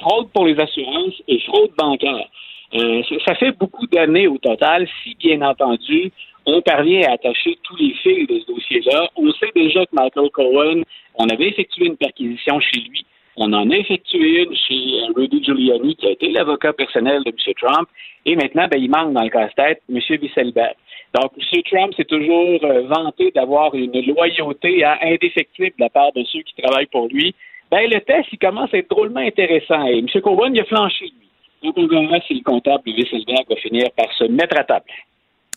fraude 0.00 0.28
pour 0.32 0.46
les 0.46 0.58
assurances 0.58 1.14
et 1.26 1.40
fraude 1.40 1.70
bancaire. 1.76 2.28
Euh, 2.74 3.02
ça 3.26 3.34
fait 3.34 3.52
beaucoup 3.52 3.86
d'années 3.86 4.26
au 4.26 4.36
total, 4.38 4.86
si 5.02 5.14
bien 5.14 5.40
entendu, 5.40 6.12
on 6.44 6.60
parvient 6.60 7.02
à 7.08 7.12
attacher 7.12 7.58
tous 7.62 7.76
les 7.76 7.94
fils 7.94 8.26
de 8.26 8.40
ce 8.40 8.46
dossier-là. 8.46 9.08
On 9.16 9.30
sait 9.32 9.52
déjà 9.54 9.86
que 9.86 9.94
Michael 9.94 10.30
Cohen, 10.30 10.82
on 11.14 11.28
avait 11.28 11.48
effectué 11.48 11.86
une 11.86 11.96
perquisition 11.96 12.60
chez 12.60 12.80
lui. 12.80 13.04
On 13.36 13.52
en 13.52 13.70
a 13.70 13.76
effectué 13.76 14.42
une 14.42 14.56
chez 14.56 15.00
euh, 15.00 15.12
Rudy 15.14 15.42
Giuliani, 15.44 15.94
qui 15.96 16.06
a 16.08 16.10
été 16.10 16.30
l'avocat 16.30 16.72
personnel 16.72 17.22
de 17.24 17.30
M. 17.30 17.54
Trump. 17.54 17.88
Et 18.26 18.34
maintenant, 18.34 18.66
ben, 18.68 18.82
il 18.82 18.90
manque 18.90 19.12
dans 19.12 19.22
le 19.22 19.30
casse-tête 19.30 19.80
M. 19.88 20.00
Wieselberg. 20.10 20.74
Donc, 21.14 21.32
M. 21.38 21.62
Trump 21.70 21.94
s'est 21.94 22.04
toujours 22.04 22.64
euh, 22.64 22.82
vanté 22.82 23.30
d'avoir 23.30 23.74
une 23.74 23.92
loyauté 24.06 24.84
indéfectible 24.84 25.74
de 25.78 25.84
la 25.84 25.90
part 25.90 26.12
de 26.12 26.24
ceux 26.24 26.40
qui 26.40 26.60
travaillent 26.60 26.86
pour 26.86 27.08
lui 27.08 27.34
ben, 27.70 27.90
le 27.90 28.00
test, 28.00 28.28
il 28.32 28.38
commence 28.38 28.72
à 28.72 28.78
être 28.78 28.90
drôlement 28.90 29.20
intéressant. 29.20 29.86
Et 29.86 29.98
M. 29.98 30.06
Cowan, 30.22 30.54
il 30.54 30.60
a 30.60 30.64
flanché, 30.64 31.04
lui. 31.04 31.28
Donc, 31.62 31.74
on 31.76 31.86
verra 31.86 32.20
si 32.26 32.34
le 32.34 32.42
comptable 32.42 32.84
de 32.86 32.92
Wieselberg 32.92 33.44
va 33.48 33.56
finir 33.56 33.86
par 33.96 34.12
se 34.16 34.24
mettre 34.24 34.58
à 34.58 34.64
table. 34.64 34.84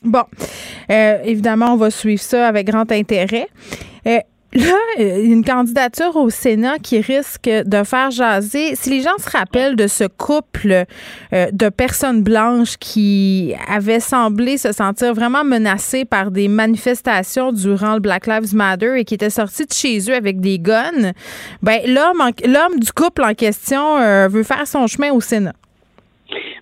Bon, 0.03 0.23
euh, 0.89 1.17
évidemment, 1.23 1.73
on 1.73 1.77
va 1.77 1.91
suivre 1.91 2.21
ça 2.21 2.47
avec 2.47 2.65
grand 2.65 2.91
intérêt. 2.91 3.47
Euh, 4.07 4.19
Là, 4.53 4.75
une 4.99 5.45
candidature 5.45 6.17
au 6.17 6.29
Sénat 6.29 6.77
qui 6.77 6.99
risque 6.99 7.49
de 7.49 7.83
faire 7.83 8.11
jaser. 8.11 8.75
Si 8.75 8.89
les 8.89 9.01
gens 9.01 9.17
se 9.17 9.29
rappellent 9.29 9.77
de 9.77 9.87
ce 9.87 10.03
couple 10.03 10.85
euh, 11.31 11.47
de 11.53 11.69
personnes 11.69 12.21
blanches 12.21 12.75
qui 12.77 13.53
avaient 13.69 14.01
semblé 14.01 14.57
se 14.57 14.73
sentir 14.73 15.13
vraiment 15.13 15.45
menacées 15.45 16.03
par 16.03 16.31
des 16.31 16.49
manifestations 16.49 17.53
durant 17.53 17.93
le 17.93 18.01
Black 18.01 18.27
Lives 18.27 18.53
Matter 18.53 18.99
et 18.99 19.05
qui 19.05 19.13
étaient 19.13 19.29
sortis 19.29 19.65
de 19.65 19.73
chez 19.73 19.99
eux 20.09 20.15
avec 20.15 20.41
des 20.41 20.59
guns, 20.59 21.13
ben 21.61 21.79
l'homme, 21.87 22.21
l'homme 22.45 22.77
du 22.77 22.91
couple 22.91 23.23
en 23.23 23.33
question 23.33 23.97
euh, 23.99 24.27
veut 24.27 24.43
faire 24.43 24.67
son 24.67 24.85
chemin 24.87 25.11
au 25.11 25.21
Sénat. 25.21 25.53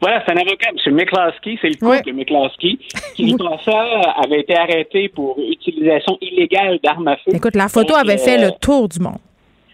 Voilà, 0.02 0.24
c'est 0.26 0.34
un 0.34 0.38
avocat, 0.38 0.70
M. 0.70 0.96
McCloskey, 0.96 1.58
c'est 1.62 1.70
le 1.70 1.76
couple 1.76 2.06
de 2.06 2.12
McCloskey, 2.12 2.78
qui, 3.16 3.36
ça, 3.66 3.82
avait 4.24 4.42
été 4.42 4.56
arrêté 4.56 5.10
pour 5.10 5.38
utilisation 5.40 6.18
illégale 6.22 6.80
d'armes 6.84 7.08
à 7.08 7.18
feu. 7.18 7.32
Écoute, 7.34 7.56
la 7.56 7.68
photo 7.68 7.96
avait 7.96 8.18
fait 8.18 8.38
le 8.38 8.48
euh, 8.48 8.58
tour 8.62 8.88
du 8.88 9.00
monde. 9.00 9.20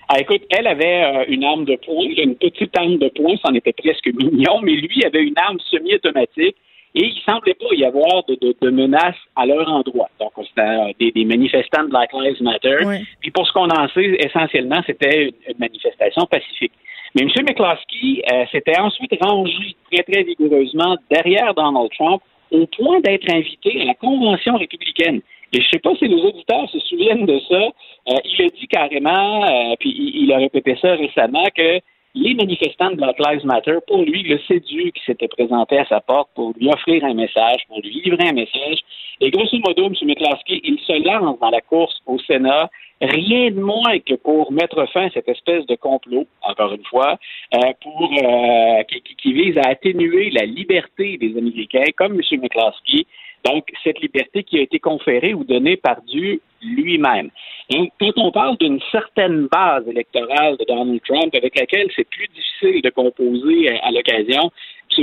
Ah, 0.08 0.20
écoute, 0.20 0.42
elle 0.52 0.68
avait 0.68 1.04
euh, 1.04 1.26
une 1.28 1.44
arme 1.44 1.66
de 1.66 1.78
poing, 1.84 2.06
une 2.18 2.36
petite 2.36 2.78
arme 2.78 2.98
de 2.98 3.10
poing, 3.10 3.36
c'en 3.44 3.54
était 3.54 3.74
presque 3.74 4.08
mignon, 4.08 4.60
mais 4.62 4.74
lui 4.74 5.04
avait 5.04 5.24
une 5.24 5.38
arme 5.38 5.58
semi-automatique 5.72 6.56
et 6.94 7.06
il 7.08 7.22
semblait 7.26 7.56
pas 7.56 7.74
y 7.74 7.84
avoir 7.84 8.24
de, 8.26 8.38
de, 8.40 8.70
menaces 8.70 9.16
à 9.36 9.46
leur 9.46 9.70
endroit. 9.70 10.10
Donc, 10.20 10.32
c'était 10.48 10.62
euh, 10.62 10.94
des, 11.00 11.12
des, 11.12 11.26
manifestants 11.26 11.84
de 11.84 11.90
Black 11.90 12.12
Lives 12.14 12.42
Matter. 12.42 12.78
Puis 13.20 13.32
pour 13.32 13.48
ce 13.48 13.52
qu'on 13.52 13.70
en 13.70 13.88
sait, 13.90 14.18
essentiellement, 14.20 14.82
c'était 14.86 15.34
une 15.48 15.58
manifestation 15.60 16.26
pacifique. 16.26 16.72
Mais 17.16 17.22
M. 17.22 17.30
McCloskey 17.48 18.24
euh, 18.30 18.46
s'était 18.52 18.78
ensuite 18.78 19.12
rangé 19.22 19.76
très, 19.90 20.04
très 20.04 20.24
vigoureusement 20.24 20.98
derrière 21.10 21.54
Donald 21.54 21.90
Trump 21.98 22.22
au 22.52 22.68
point 22.68 23.00
d'être 23.00 23.34
invité 23.34 23.82
à 23.82 23.86
la 23.86 23.94
Convention 23.94 24.58
républicaine. 24.58 25.22
Et 25.54 25.62
je 25.62 25.66
ne 25.66 25.70
sais 25.72 25.80
pas 25.80 25.96
si 25.96 26.10
nos 26.10 26.26
auditeurs 26.26 26.70
se 26.70 26.80
souviennent 26.80 27.26
de 27.26 27.40
ça. 27.50 27.62
Euh, 28.10 28.18
il 28.26 28.46
a 28.46 28.50
dit 28.50 28.68
carrément, 28.68 29.46
euh, 29.46 29.76
puis 29.80 29.96
il, 30.16 30.34
a 30.34 30.38
répété 30.38 30.76
ça 30.82 30.94
récemment, 30.96 31.46
que 31.56 31.80
les 32.16 32.34
manifestants 32.34 32.92
de 32.92 32.96
Black 32.96 33.18
Lives 33.20 33.46
Matter, 33.46 33.78
pour 33.88 34.04
lui, 34.04 34.24
le 34.24 34.38
séduit 34.48 34.92
qui 34.92 35.04
s'était 35.06 35.30
présenté 35.30 35.78
à 35.78 35.86
sa 35.86 36.02
porte 36.02 36.30
pour 36.36 36.54
lui 36.60 36.68
offrir 36.68 37.04
un 37.06 37.14
message, 37.14 37.62
pour 37.70 37.80
lui 37.80 38.02
livrer 38.04 38.28
un 38.28 38.34
message. 38.34 38.80
Et 39.22 39.32
grosso 39.32 39.58
modo, 39.66 39.86
M. 39.86 39.94
McCloskey, 40.04 40.60
il 40.64 40.80
se 40.80 41.08
lance 41.08 41.40
dans 41.40 41.50
la 41.50 41.62
course 41.62 41.96
au 42.06 42.20
Sénat 42.20 42.70
rien 43.02 43.52
de 43.52 43.60
moins 43.60 44.00
que 44.00 44.16
pour 44.16 44.52
mettre 44.52 44.86
fin 44.92 45.08
à 45.08 45.10
cette 45.10 45.28
espèce 45.28 45.66
de 45.66 45.76
complot, 45.76 46.28
encore 46.42 46.74
une 46.74 46.86
fois, 46.86 47.18
euh, 47.54 47.74
pour 47.82 48.12
euh, 48.12 48.84
qui, 48.84 49.02
qui, 49.02 49.34
vise 49.34 49.58
à 49.58 49.70
atténuer 49.70 50.30
la 50.32 50.46
liberté 50.46 51.18
des 51.18 51.38
Américains, 51.38 51.92
comme 51.98 52.14
M. 52.14 52.40
McCloskey. 52.42 53.06
Donc, 53.44 53.68
cette 53.84 54.00
liberté 54.00 54.44
qui 54.44 54.58
a 54.58 54.62
été 54.62 54.80
conférée 54.80 55.36
ou 55.36 55.44
donnée 55.44 55.78
par 55.78 56.02
Dieu 56.02 56.42
lui-même. 56.64 57.30
Donc, 57.70 57.92
quand 58.00 58.18
on 58.18 58.32
parle 58.32 58.58
d'une 58.58 58.80
certaine 58.92 59.48
base 59.52 59.88
électorale 59.88 60.58
de 60.58 60.66
Donald 60.66 61.02
Trump 61.08 61.34
avec 61.36 61.60
laquelle 61.60 61.90
c'est 61.96 62.10
plus 62.10 62.28
difficile 62.28 62.82
de 62.82 62.90
composer 62.90 63.70
à 63.82 63.92
l'occasion, 63.92 64.52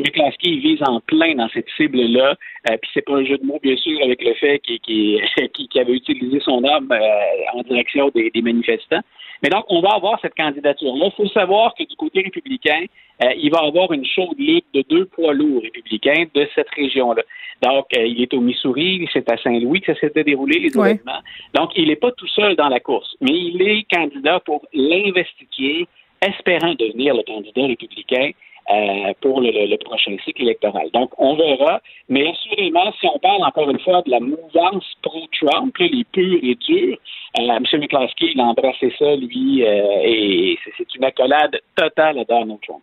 McCloskey 0.00 0.56
vise 0.56 0.82
en 0.82 1.00
plein 1.00 1.34
dans 1.34 1.48
cette 1.50 1.68
cible-là. 1.76 2.36
Euh, 2.70 2.76
puis 2.80 2.90
c'est 2.94 3.02
pas 3.02 3.16
un 3.16 3.24
jeu 3.24 3.38
de 3.38 3.44
mots, 3.44 3.58
bien 3.62 3.76
sûr, 3.76 3.98
avec 4.02 4.22
le 4.22 4.34
fait 4.34 4.58
qu'il 4.60 5.20
avait 5.80 5.92
utilisé 5.92 6.40
son 6.40 6.62
arme 6.64 6.90
euh, 6.92 7.58
en 7.58 7.62
direction 7.62 8.10
des, 8.14 8.30
manifestants. 8.42 9.00
Mais 9.42 9.48
donc, 9.48 9.64
on 9.68 9.80
va 9.80 9.90
avoir 9.94 10.20
cette 10.20 10.34
candidature-là. 10.34 11.06
Il 11.06 11.16
faut 11.16 11.28
savoir 11.28 11.74
que 11.74 11.82
du 11.82 11.96
côté 11.96 12.22
républicain, 12.22 12.84
euh, 13.24 13.32
il 13.36 13.50
va 13.50 13.60
avoir 13.60 13.92
une 13.92 14.04
chaude 14.04 14.38
ligue 14.38 14.64
de 14.72 14.84
deux 14.88 15.06
poids 15.06 15.34
lourds 15.34 15.62
républicains 15.62 16.24
de 16.34 16.48
cette 16.54 16.70
région-là. 16.70 17.22
Donc, 17.62 17.86
il 17.92 18.20
est 18.20 18.34
au 18.34 18.40
Missouri, 18.40 19.08
c'est 19.12 19.30
à 19.30 19.36
Saint-Louis 19.36 19.80
que 19.80 19.94
ça 19.94 20.00
s'était 20.00 20.24
déroulé, 20.24 20.58
les 20.58 20.76
événements. 20.76 21.22
Donc, 21.54 21.70
il 21.76 21.88
n'est 21.88 21.96
pas 21.96 22.10
tout 22.12 22.26
seul 22.28 22.56
dans 22.56 22.68
la 22.68 22.80
course, 22.80 23.16
mais 23.20 23.32
il 23.32 23.62
est 23.62 23.84
candidat 23.88 24.40
pour 24.40 24.66
l'investiture, 24.72 25.86
espérant 26.20 26.74
devenir 26.74 27.14
le 27.14 27.22
candidat 27.22 27.66
républicain 27.66 28.30
euh, 28.70 29.12
pour 29.20 29.40
le, 29.40 29.76
prochain 29.76 30.16
cycle 30.24 30.42
électoral. 30.42 30.88
Donc, 30.92 31.10
on 31.18 31.34
verra. 31.34 31.80
Mais 32.08 32.28
assurément, 32.28 32.92
si 33.00 33.06
on 33.06 33.18
parle 33.18 33.42
encore 33.42 33.68
une 33.70 33.80
fois 33.80 34.02
de 34.02 34.10
la 34.10 34.20
mouvance 34.20 34.84
pro-Trump, 35.02 35.76
les 35.78 36.04
purs 36.04 36.38
et 36.42 36.54
durs, 36.54 36.96
euh, 37.38 37.42
M. 37.42 37.64
McCloskey, 37.80 38.32
il 38.34 38.40
a 38.40 38.44
embrassé 38.44 38.92
ça, 38.98 39.16
lui, 39.16 39.64
euh, 39.64 40.02
et 40.04 40.58
c'est 40.76 40.94
une 40.94 41.04
accolade 41.04 41.60
totale 41.74 42.20
à 42.20 42.24
Donald 42.24 42.60
Trump. 42.66 42.82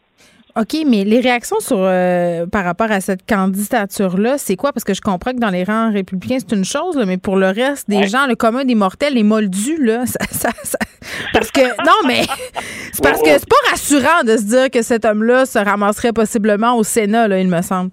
OK, 0.55 0.77
mais 0.87 1.03
les 1.03 1.19
réactions 1.19 1.59
sur 1.59 1.77
euh, 1.79 2.47
par 2.47 2.63
rapport 2.63 2.91
à 2.91 3.01
cette 3.01 3.25
candidature-là, 3.27 4.37
c'est 4.37 4.55
quoi? 4.55 4.73
Parce 4.73 4.83
que 4.83 4.95
je 4.95 5.01
comprends 5.01 5.31
que 5.31 5.39
dans 5.39 5.51
les 5.51 5.63
rangs 5.63 5.91
républicains, 5.91 6.37
c'est 6.39 6.55
une 6.55 6.65
chose, 6.65 6.99
mais 7.05 7.17
pour 7.17 7.37
le 7.37 7.47
reste 7.47 7.87
des 7.87 8.07
gens, 8.07 8.25
le 8.25 8.35
commun 8.35 8.65
des 8.65 8.75
mortels, 8.75 9.13
les 9.13 9.23
moldus, 9.23 9.77
là, 9.83 10.05
ça, 10.05 10.49
parce 11.33 11.51
que 11.51 11.61
non, 11.85 12.07
mais 12.07 12.23
c'est 12.93 13.03
parce 13.03 13.21
que 13.21 13.29
c'est 13.29 13.47
pas 13.47 13.69
rassurant 13.69 14.23
de 14.25 14.37
se 14.37 14.43
dire 14.43 14.69
que 14.71 14.81
cet 14.81 15.05
homme-là 15.05 15.45
se 15.45 15.59
ramasserait 15.59 16.13
possiblement 16.13 16.75
au 16.75 16.83
Sénat, 16.83 17.27
là, 17.27 17.39
il 17.39 17.47
me 17.47 17.61
semble. 17.61 17.91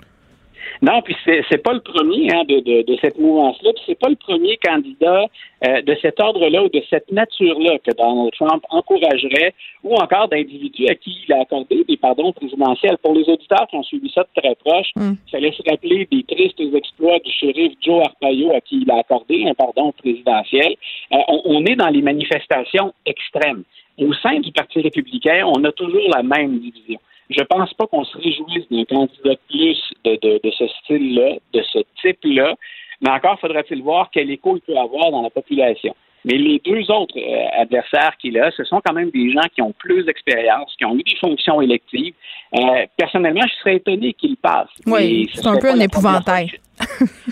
Non, 0.83 1.01
puis 1.03 1.17
c'est, 1.25 1.43
c'est 1.51 1.63
pas 1.63 1.73
le 1.73 1.81
premier 1.81 2.31
hein, 2.33 2.45
de, 2.49 2.61
de, 2.61 2.83
de, 2.83 2.99
cette 3.01 3.19
mouvance-là, 3.19 3.73
puis 3.73 3.83
c'est 3.87 3.99
pas 3.99 4.09
le 4.09 4.17
premier 4.17 4.59
candidat 4.59 5.27
euh, 5.67 5.83
de 5.83 5.97
cet 6.03 6.21
ordre-là 6.21 6.65
ou 6.65 6.69
de 6.69 6.83
cette 6.91 7.11
nature-là 7.11 7.79
que 7.79 7.93
Donald 7.97 8.33
Trump 8.33 8.63
encouragerait, 8.71 9.55
ou 9.83 9.95
encore 9.95 10.29
d'individus 10.29 10.89
à 10.89 10.95
qui 10.95 11.17
il 11.27 11.33
a 11.33 11.41
accordé 11.41 11.85
des 11.89 11.97
pardons 11.97 12.33
présidentiels. 12.33 12.99
Pour 13.03 13.15
les 13.15 13.29
auditeurs 13.29 13.67
qui 13.69 13.77
ont 13.77 13.83
suivi 13.83 14.11
ça 14.15 14.23
de 14.23 14.41
très 14.41 14.55
proche, 14.57 14.91
mm. 14.97 15.13
ça 15.31 15.39
laisse 15.39 15.61
rappeler 15.67 16.07
des 16.11 16.23
tristes 16.25 16.61
exploits 16.75 17.19
du 17.21 17.33
shérif 17.33 17.73
Joe 17.81 18.05
Arpaio 18.05 18.53
à 18.55 18.61
qui 18.61 18.83
il 18.83 18.91
a 18.91 18.99
accordé 18.99 19.47
un 19.47 19.55
pardon 19.55 19.93
présidentiel. 19.93 20.77
Euh, 21.13 21.17
on, 21.29 21.43
on 21.45 21.65
est 21.65 21.77
dans 21.77 21.89
les 21.89 22.03
manifestations 22.03 22.93
extrêmes. 23.07 23.65
Au 23.99 24.13
sein 24.13 24.41
du 24.41 24.53
Parti 24.53 24.81
républicain, 24.83 25.47
on 25.47 25.65
a 25.65 25.73
toujours 25.73 26.11
la 26.15 26.23
même 26.23 26.59
division. 26.59 27.01
Je 27.31 27.43
pense 27.43 27.73
pas 27.75 27.87
qu'on 27.87 28.05
se 28.05 28.17
réjouisse 28.17 28.69
d'un 28.71 28.85
candidat 28.85 29.35
plus 29.49 29.81
de, 30.05 30.19
de, 30.23 30.41
de 30.43 30.51
ce 30.51 30.67
style-là, 30.69 31.37
de 31.53 31.63
ce 31.73 31.79
type-là, 32.01 32.55
mais 33.01 33.11
encore 33.11 33.39
faudra-t-il 33.41 33.83
voir 33.83 34.11
quel 34.13 34.31
écho 34.31 34.57
il 34.57 34.61
peut 34.61 34.79
avoir 34.79 35.11
dans 35.11 35.23
la 35.23 35.31
population. 35.31 35.95
Mais 36.27 36.39
les 36.39 36.61
deux 36.65 36.91
autres 36.91 37.17
euh, 37.17 37.61
adversaires 37.61 38.17
qu'il 38.21 38.37
a, 38.39 38.51
ce 38.51 38.65
sont 38.65 38.81
quand 38.85 38.93
même 38.93 39.11
des 39.11 39.31
gens 39.31 39.47
qui 39.55 39.63
ont 39.63 39.73
plus 39.73 40.05
d'expérience, 40.05 40.75
qui 40.77 40.85
ont 40.85 40.97
eu 40.97 41.03
des 41.05 41.15
fonctions 41.21 41.61
électives. 41.61 42.15
Euh, 42.59 42.85
personnellement, 42.97 43.47
je 43.49 43.55
serais 43.61 43.77
étonné 43.77 44.13
qu'ils 44.13 44.37
passent. 44.37 44.69
Oui, 44.87 45.31
c'est 45.33 45.47
un 45.47 45.57
peu 45.57 45.71
un 45.71 45.79
épouvantail. 45.79 46.51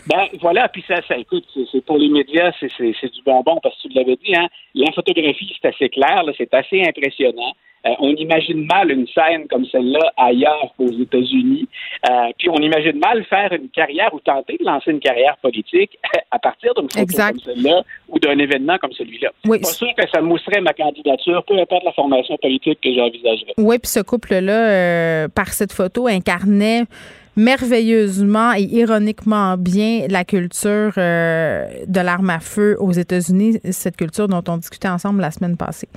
ben 0.07 0.29
voilà, 0.41 0.69
puis 0.69 0.85
ça, 0.87 1.03
ça 1.09 1.17
écoute, 1.17 1.45
c'est 1.73 1.85
pour 1.85 1.99
les 1.99 2.09
médias, 2.09 2.53
c'est 2.61 3.13
du 3.13 3.23
bonbon 3.27 3.59
parce 3.63 3.77
que 3.83 3.89
tu 3.89 3.95
l'avais 3.95 4.17
dit, 4.17 4.35
hein, 4.35 4.47
la 4.75 4.91
photographie 4.93 5.55
c'est 5.61 5.69
assez 5.69 5.89
clair, 5.89 6.23
c'est 6.39 6.55
assez 6.55 6.81
impressionnant. 6.83 7.53
Euh, 7.87 7.91
on 7.99 8.15
imagine 8.15 8.67
mal 8.67 8.91
une 8.91 9.07
scène 9.09 9.47
comme 9.51 9.67
celle-là 9.67 10.13
ailleurs 10.17 10.73
qu'aux 10.77 10.91
États-Unis. 10.91 11.69
Euh, 12.09 12.31
puis 12.39 12.49
on 12.49 12.57
imagine 12.57 12.99
mal 12.99 13.25
faire 13.25 13.53
une 13.53 13.69
carrière 13.69 14.13
ou 14.15 14.21
tenter 14.21 14.57
de 14.59 14.65
lancer 14.65 14.91
une 14.91 15.01
carrière 15.01 15.37
politique 15.43 15.99
à 16.31 16.39
partir 16.39 16.73
d'une 16.75 16.91
photo 16.91 17.17
comme 17.17 17.41
celle-là 17.41 17.83
ou 18.09 18.19
d'un 18.19 18.39
événement 18.39 18.79
comme 18.79 18.93
celui-là. 18.93 19.31
Oui. 19.47 19.61
Pas 19.61 19.69
sûr 19.69 19.89
que 19.97 20.09
ça 20.11 20.23
mousserait 20.23 20.63
ma 20.63 20.73
candidature, 20.73 21.45
peu 21.45 21.59
importe 21.59 21.85
la 21.85 21.93
formation 21.93 22.37
politique 22.39 22.79
que 22.83 22.93
j'envisagerais. 22.95 23.55
Oui, 23.59 23.79
puis 23.79 23.91
ce 23.91 24.01
couple-là, 24.01 24.71
euh, 24.71 25.29
par 25.29 25.49
cette 25.49 25.73
photo, 25.73 26.07
incarnait 26.07 26.85
merveilleusement 27.37 28.53
et 28.57 28.63
ironiquement 28.63 29.57
bien 29.59 30.07
la 30.09 30.25
culture 30.25 30.93
de 30.97 32.01
l'arme 32.01 32.31
à 32.31 32.39
feu 32.39 32.77
aux 32.79 32.93
États-Unis, 32.93 33.59
cette 33.73 33.97
culture 33.97 34.29
dont 34.29 34.45
on 34.47 34.57
discutait 34.57 34.89
ensemble 34.89 35.21
la 35.21 35.33
semaine 35.33 35.57
passée. 35.57 35.89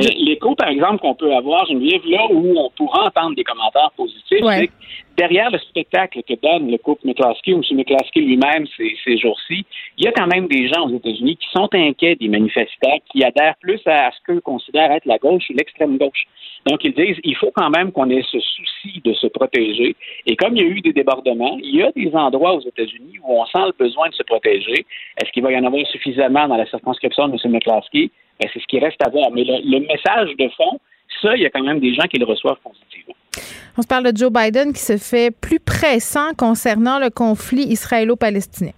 L'écho, 0.00 0.54
par 0.54 0.68
exemple, 0.68 0.98
qu'on 0.98 1.14
peut 1.14 1.34
avoir, 1.34 1.66
Geneviève, 1.66 2.02
là 2.06 2.26
où 2.30 2.54
on 2.58 2.70
pourra 2.70 3.06
entendre 3.06 3.36
des 3.36 3.44
commentaires 3.44 3.90
positifs, 3.96 4.44
c'est 4.44 4.66
que 4.66 4.72
derrière 5.16 5.50
le 5.50 5.58
spectacle 5.58 6.22
que 6.22 6.34
donne 6.40 6.70
le 6.70 6.78
couple 6.78 7.06
McCloskey 7.06 7.52
ou 7.52 7.58
M. 7.58 7.76
McCloskey 7.76 8.20
lui-même 8.20 8.66
ces, 8.76 8.96
ces 9.04 9.18
jours-ci, 9.18 9.64
il 9.98 10.04
y 10.04 10.08
a 10.08 10.12
quand 10.12 10.26
même 10.26 10.46
des 10.48 10.68
gens 10.68 10.86
aux 10.86 10.96
États-Unis 10.96 11.36
qui 11.36 11.48
sont 11.52 11.68
inquiets 11.72 12.16
des 12.16 12.28
manifestants, 12.28 12.98
qui 13.12 13.22
adhèrent 13.22 13.56
plus 13.60 13.80
à, 13.86 14.10
ce 14.12 14.18
qu'eux 14.26 14.40
considèrent 14.40 14.92
être 14.92 15.06
la 15.06 15.18
gauche 15.18 15.44
ou 15.50 15.52
l'extrême 15.54 15.98
gauche. 15.98 16.24
Donc, 16.66 16.84
ils 16.84 16.94
disent 16.94 17.18
il 17.24 17.36
faut 17.36 17.50
quand 17.54 17.70
même 17.70 17.92
qu'on 17.92 18.08
ait 18.10 18.24
ce 18.30 18.38
souci 18.40 19.00
de 19.04 19.12
se 19.14 19.26
protéger. 19.26 19.96
Et 20.26 20.36
comme 20.36 20.56
il 20.56 20.62
y 20.62 20.66
a 20.66 20.68
eu 20.68 20.80
des 20.80 20.92
débordements, 20.92 21.58
il 21.62 21.76
y 21.76 21.82
a 21.82 21.90
des 21.92 22.14
endroits 22.14 22.54
aux 22.54 22.60
États-Unis 22.60 23.18
où 23.22 23.40
on 23.40 23.46
sent 23.46 23.66
le 23.66 23.72
besoin 23.78 24.08
de 24.08 24.14
se 24.14 24.22
protéger. 24.22 24.86
Est-ce 25.20 25.30
qu'il 25.32 25.42
va 25.42 25.52
y 25.52 25.58
en 25.58 25.64
avoir 25.64 25.86
suffisamment 25.86 26.48
dans 26.48 26.56
la 26.56 26.66
circonscription 26.66 27.28
de 27.28 27.38
M. 27.44 27.52
McCloskey? 27.52 28.10
Ben, 28.40 28.48
c'est 28.52 28.60
ce 28.60 28.66
qui 28.66 28.78
reste 28.78 29.02
à 29.04 29.10
voir. 29.10 29.30
Mais 29.30 29.44
le, 29.44 29.80
message 29.80 30.30
de 30.38 30.48
fond, 30.56 30.80
ça, 31.22 31.36
il 31.36 31.42
y 31.42 31.46
a 31.46 31.50
quand 31.50 31.62
même 31.62 31.80
des 31.80 31.94
gens 31.94 32.04
qui 32.04 32.18
le 32.18 32.24
reçoivent 32.24 32.58
positivement. 32.62 33.14
On 33.76 33.82
se 33.82 33.86
parle 33.86 34.10
de 34.10 34.16
Joe 34.16 34.32
Biden 34.32 34.72
qui 34.72 34.80
se 34.80 34.96
fait 34.96 35.30
plus 35.30 35.60
pressant 35.60 36.32
concernant 36.36 36.98
le 36.98 37.10
conflit 37.10 37.64
israélo-palestinien. 37.64 38.72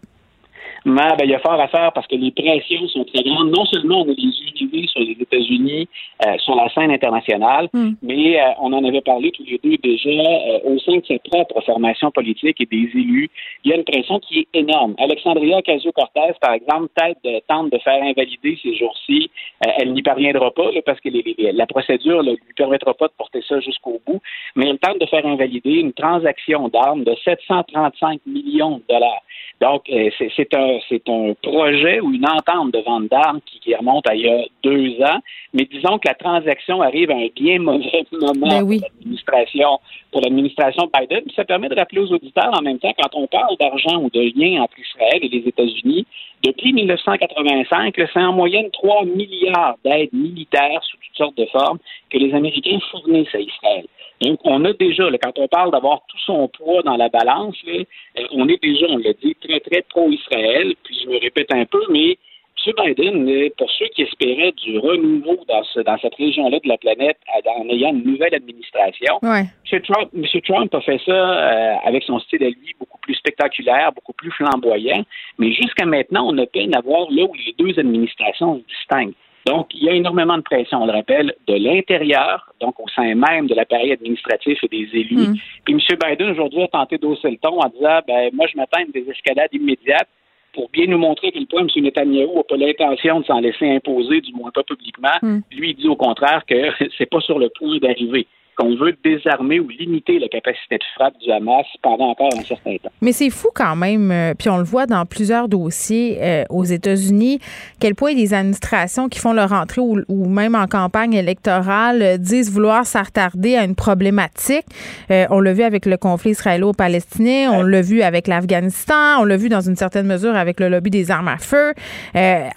Mais 0.84 1.08
ben, 1.18 1.24
il 1.24 1.30
y 1.30 1.34
a 1.34 1.38
fort 1.38 1.60
à 1.60 1.68
faire 1.68 1.92
parce 1.92 2.06
que 2.06 2.16
les 2.16 2.30
pressions 2.30 2.86
sont 2.88 3.04
très 3.04 3.22
grandes. 3.22 3.50
Non 3.50 3.64
seulement 3.66 4.02
on 4.02 4.10
a 4.10 4.14
unités 4.62 4.86
sur 4.88 5.00
les 5.00 5.16
États-Unis, 5.20 5.88
euh, 6.26 6.38
sur 6.38 6.54
la 6.54 6.68
scène 6.70 6.90
internationale, 6.90 7.68
hmm. 7.72 7.92
mais 8.02 8.40
euh, 8.40 8.50
on 8.60 8.72
en 8.72 8.84
avait 8.84 9.00
parlé 9.00 9.30
tous 9.32 9.44
les 9.44 9.58
deux 9.62 9.76
déjà 9.78 10.10
euh, 10.10 10.58
au 10.64 10.78
sein 10.78 10.96
de 10.96 11.04
ses 11.06 11.18
propre 11.30 11.60
formation 11.62 12.10
politique 12.10 12.60
et 12.60 12.66
des 12.66 12.90
élus. 12.94 13.30
Il 13.64 13.70
y 13.70 13.74
a 13.74 13.76
une 13.76 13.84
pression 13.84 14.18
qui 14.20 14.40
est 14.40 14.58
énorme. 14.58 14.94
Alexandria 14.98 15.58
Ocasio-Cortez, 15.58 16.34
par 16.40 16.54
exemple, 16.54 16.88
tente 16.96 17.16
de, 17.24 17.40
tente 17.48 17.72
de 17.72 17.78
faire 17.78 18.02
invalider 18.02 18.58
ces 18.62 18.74
jours-ci. 18.76 19.30
elle 19.78 19.92
n'y 19.92 20.02
parviendra 20.02 20.50
pas 20.50 20.70
parce 20.84 21.00
que 21.00 21.08
la 21.52 21.66
procédure 21.66 22.22
ne 22.22 22.32
lui 22.32 22.54
permettra 22.56 22.94
pas 22.94 23.06
de 23.06 23.12
porter 23.16 23.42
ça 23.48 23.60
jusqu'au 23.60 24.00
bout, 24.06 24.20
mais 24.56 24.68
elle 24.68 24.78
tente 24.78 25.00
de 25.00 25.06
faire 25.06 25.24
invalider 25.24 25.74
une 25.74 25.92
transaction 25.92 26.68
d'armes 26.68 27.04
de 27.04 27.14
735 27.24 28.20
millions 28.26 28.78
de 28.78 28.82
dollars. 28.88 29.22
Donc, 29.60 29.84
c'est 30.18 30.54
un 30.54 30.71
c'est 30.88 31.08
un 31.08 31.34
projet 31.42 32.00
ou 32.00 32.12
une 32.12 32.26
entente 32.26 32.72
de 32.72 32.78
vente 32.80 33.08
d'armes 33.08 33.40
qui, 33.46 33.74
remonte 33.74 34.06
à 34.08 34.14
il 34.14 34.22
y 34.22 34.28
a 34.28 34.44
deux 34.62 35.02
ans. 35.02 35.18
Mais 35.52 35.64
disons 35.64 35.98
que 35.98 36.08
la 36.08 36.14
transaction 36.14 36.82
arrive 36.82 37.10
à 37.10 37.14
un 37.14 37.28
bien 37.34 37.58
mauvais 37.58 38.04
moment 38.12 38.46
ben 38.48 38.60
pour 38.60 38.80
l'administration 38.82 39.78
pour 40.10 40.20
l'administration 40.20 40.90
Biden. 40.94 41.24
ça 41.34 41.44
permet 41.44 41.68
de 41.68 41.74
rappeler 41.74 42.00
aux 42.00 42.12
auditeurs 42.12 42.50
en 42.52 42.62
même 42.62 42.78
temps, 42.78 42.92
quand 42.98 43.18
on 43.18 43.26
parle 43.26 43.56
d'argent 43.58 44.02
ou 44.02 44.10
de 44.10 44.20
lien 44.36 44.62
entre 44.62 44.78
Israël 44.78 45.20
et 45.22 45.28
les 45.28 45.48
États-Unis, 45.48 46.06
depuis 46.44 46.72
1985, 46.72 47.94
c'est 47.96 48.20
en 48.20 48.32
moyenne 48.32 48.70
3 48.72 49.04
milliards 49.06 49.76
d'aides 49.84 50.12
militaires 50.12 50.82
sous 50.82 50.96
toutes 50.96 51.16
sortes 51.16 51.38
de 51.38 51.46
formes 51.46 51.78
que 52.10 52.18
les 52.18 52.34
Américains 52.34 52.78
fournissent 52.90 53.34
à 53.34 53.40
Israël. 53.40 53.86
Donc, 54.22 54.38
on 54.44 54.64
a 54.64 54.72
déjà, 54.72 55.04
quand 55.20 55.38
on 55.38 55.48
parle 55.48 55.72
d'avoir 55.72 56.02
tout 56.06 56.18
son 56.24 56.48
poids 56.48 56.82
dans 56.82 56.96
la 56.96 57.08
balance, 57.08 57.56
euh, 57.66 57.84
on 58.30 58.48
est 58.48 58.62
déjà, 58.62 58.86
on 58.88 58.98
l'a 58.98 59.12
dit, 59.14 59.34
très, 59.40 59.58
très 59.60 59.82
pro-Israël. 59.82 60.74
Puis 60.84 61.00
je 61.02 61.08
me 61.08 61.18
répète 61.18 61.52
un 61.52 61.64
peu, 61.64 61.80
mais 61.90 62.16
M. 62.64 62.72
Biden, 62.78 63.50
pour 63.58 63.68
ceux 63.72 63.86
qui 63.86 64.02
espéraient 64.02 64.52
du 64.52 64.78
renouveau 64.78 65.38
dans, 65.48 65.62
dans 65.82 65.98
cette 65.98 66.14
région-là 66.14 66.60
de 66.60 66.68
la 66.68 66.78
planète 66.78 67.18
en 67.58 67.68
ayant 67.68 67.90
une 67.90 68.04
nouvelle 68.04 68.34
administration, 68.34 69.18
M. 69.22 70.26
Trump, 70.44 70.74
a 70.74 70.80
fait 70.80 71.00
ça 71.04 71.12
euh, 71.12 71.74
avec 71.84 72.04
son 72.04 72.20
style 72.20 72.44
à 72.44 72.48
lui 72.48 72.74
beaucoup 72.78 72.98
plus 72.98 73.14
spectaculaire, 73.14 73.90
beaucoup 73.92 74.12
plus 74.12 74.30
flamboyant. 74.30 75.04
Mais 75.38 75.52
jusqu'à 75.52 75.86
maintenant, 75.86 76.28
on 76.32 76.38
a 76.38 76.46
peine 76.46 76.74
à 76.76 76.80
voir 76.80 77.08
là 77.10 77.24
où 77.24 77.34
les 77.34 77.54
deux 77.58 77.76
administrations 77.80 78.58
se 78.58 78.76
distinguent. 78.76 79.14
Donc, 79.46 79.68
il 79.74 79.84
y 79.84 79.88
a 79.88 79.92
énormément 79.92 80.36
de 80.36 80.42
pression, 80.42 80.82
on 80.82 80.86
le 80.86 80.92
rappelle, 80.92 81.34
de 81.46 81.54
l'intérieur, 81.54 82.52
donc 82.60 82.78
au 82.78 82.88
sein 82.88 83.14
même 83.14 83.46
de 83.46 83.54
l'appareil 83.54 83.92
administratif 83.92 84.58
et 84.62 84.68
des 84.68 84.88
élus. 84.92 85.28
Mm. 85.28 85.34
Puis 85.64 85.74
M. 85.74 85.80
Biden, 86.04 86.30
aujourd'hui, 86.30 86.62
a 86.62 86.68
tenté 86.68 86.98
d'hausser 86.98 87.30
le 87.30 87.38
ton 87.38 87.60
en 87.60 87.68
disant, 87.68 88.00
ben, 88.06 88.30
moi, 88.32 88.46
je 88.50 88.56
m'attends 88.56 88.78
à 88.78 88.82
une 88.82 88.92
désescalade 88.92 89.50
immédiate 89.52 90.08
pour 90.52 90.68
bien 90.70 90.86
nous 90.86 90.98
montrer 90.98 91.28
à 91.28 91.30
quel 91.32 91.46
point 91.46 91.62
M. 91.62 91.68
Netanyahu 91.82 92.28
n'a 92.34 92.42
pas 92.44 92.56
l'intention 92.56 93.20
de 93.20 93.24
s'en 93.24 93.40
laisser 93.40 93.68
imposer, 93.68 94.20
du 94.20 94.32
moins 94.32 94.50
pas 94.50 94.62
publiquement. 94.62 95.16
Mm. 95.22 95.38
Lui, 95.50 95.70
il 95.70 95.76
dit 95.76 95.88
au 95.88 95.96
contraire 95.96 96.42
que 96.46 96.70
c'est 96.98 97.10
pas 97.10 97.20
sur 97.20 97.38
le 97.38 97.48
point 97.48 97.78
d'arriver 97.78 98.26
qu'on 98.56 98.76
veut 98.76 98.94
désarmer 99.04 99.60
ou 99.60 99.68
limiter 99.68 100.18
la 100.18 100.28
capacité 100.28 100.76
de 100.76 100.84
frappe 100.94 101.14
du 101.18 101.30
Hamas 101.30 101.66
pendant 101.82 102.10
encore 102.10 102.30
un 102.36 102.42
certain 102.42 102.76
temps. 102.76 102.90
Mais 103.00 103.12
c'est 103.12 103.30
fou 103.30 103.48
quand 103.54 103.76
même, 103.76 104.10
euh, 104.10 104.34
puis 104.38 104.48
on 104.50 104.58
le 104.58 104.64
voit 104.64 104.86
dans 104.86 105.04
plusieurs 105.06 105.48
dossiers 105.48 106.18
euh, 106.20 106.44
aux 106.50 106.64
États-Unis, 106.64 107.38
quel 107.80 107.94
point 107.94 108.14
des 108.14 108.34
administrations 108.34 109.08
qui 109.08 109.18
font 109.18 109.32
leur 109.32 109.52
entrée 109.52 109.80
ou, 109.80 110.28
même 110.28 110.54
en 110.54 110.66
campagne 110.66 111.14
électorale 111.14 112.02
euh, 112.02 112.16
disent 112.18 112.50
vouloir 112.50 112.84
s'attarder 112.86 113.56
à 113.56 113.64
une 113.64 113.74
problématique. 113.74 114.66
on 115.08 115.40
l'a 115.40 115.52
vu 115.52 115.62
avec 115.62 115.86
le 115.86 115.96
conflit 115.96 116.30
israélo-palestinien, 116.32 117.50
on 117.52 117.62
l'a 117.62 117.82
vu 117.82 118.02
avec 118.02 118.26
l'Afghanistan, 118.26 119.20
on 119.20 119.24
l'a 119.24 119.36
vu 119.36 119.48
dans 119.48 119.60
une 119.60 119.76
certaine 119.76 120.06
mesure 120.06 120.36
avec 120.36 120.60
le 120.60 120.68
lobby 120.68 120.90
des 120.90 121.10
armes 121.10 121.28
à 121.28 121.38
feu. 121.38 121.72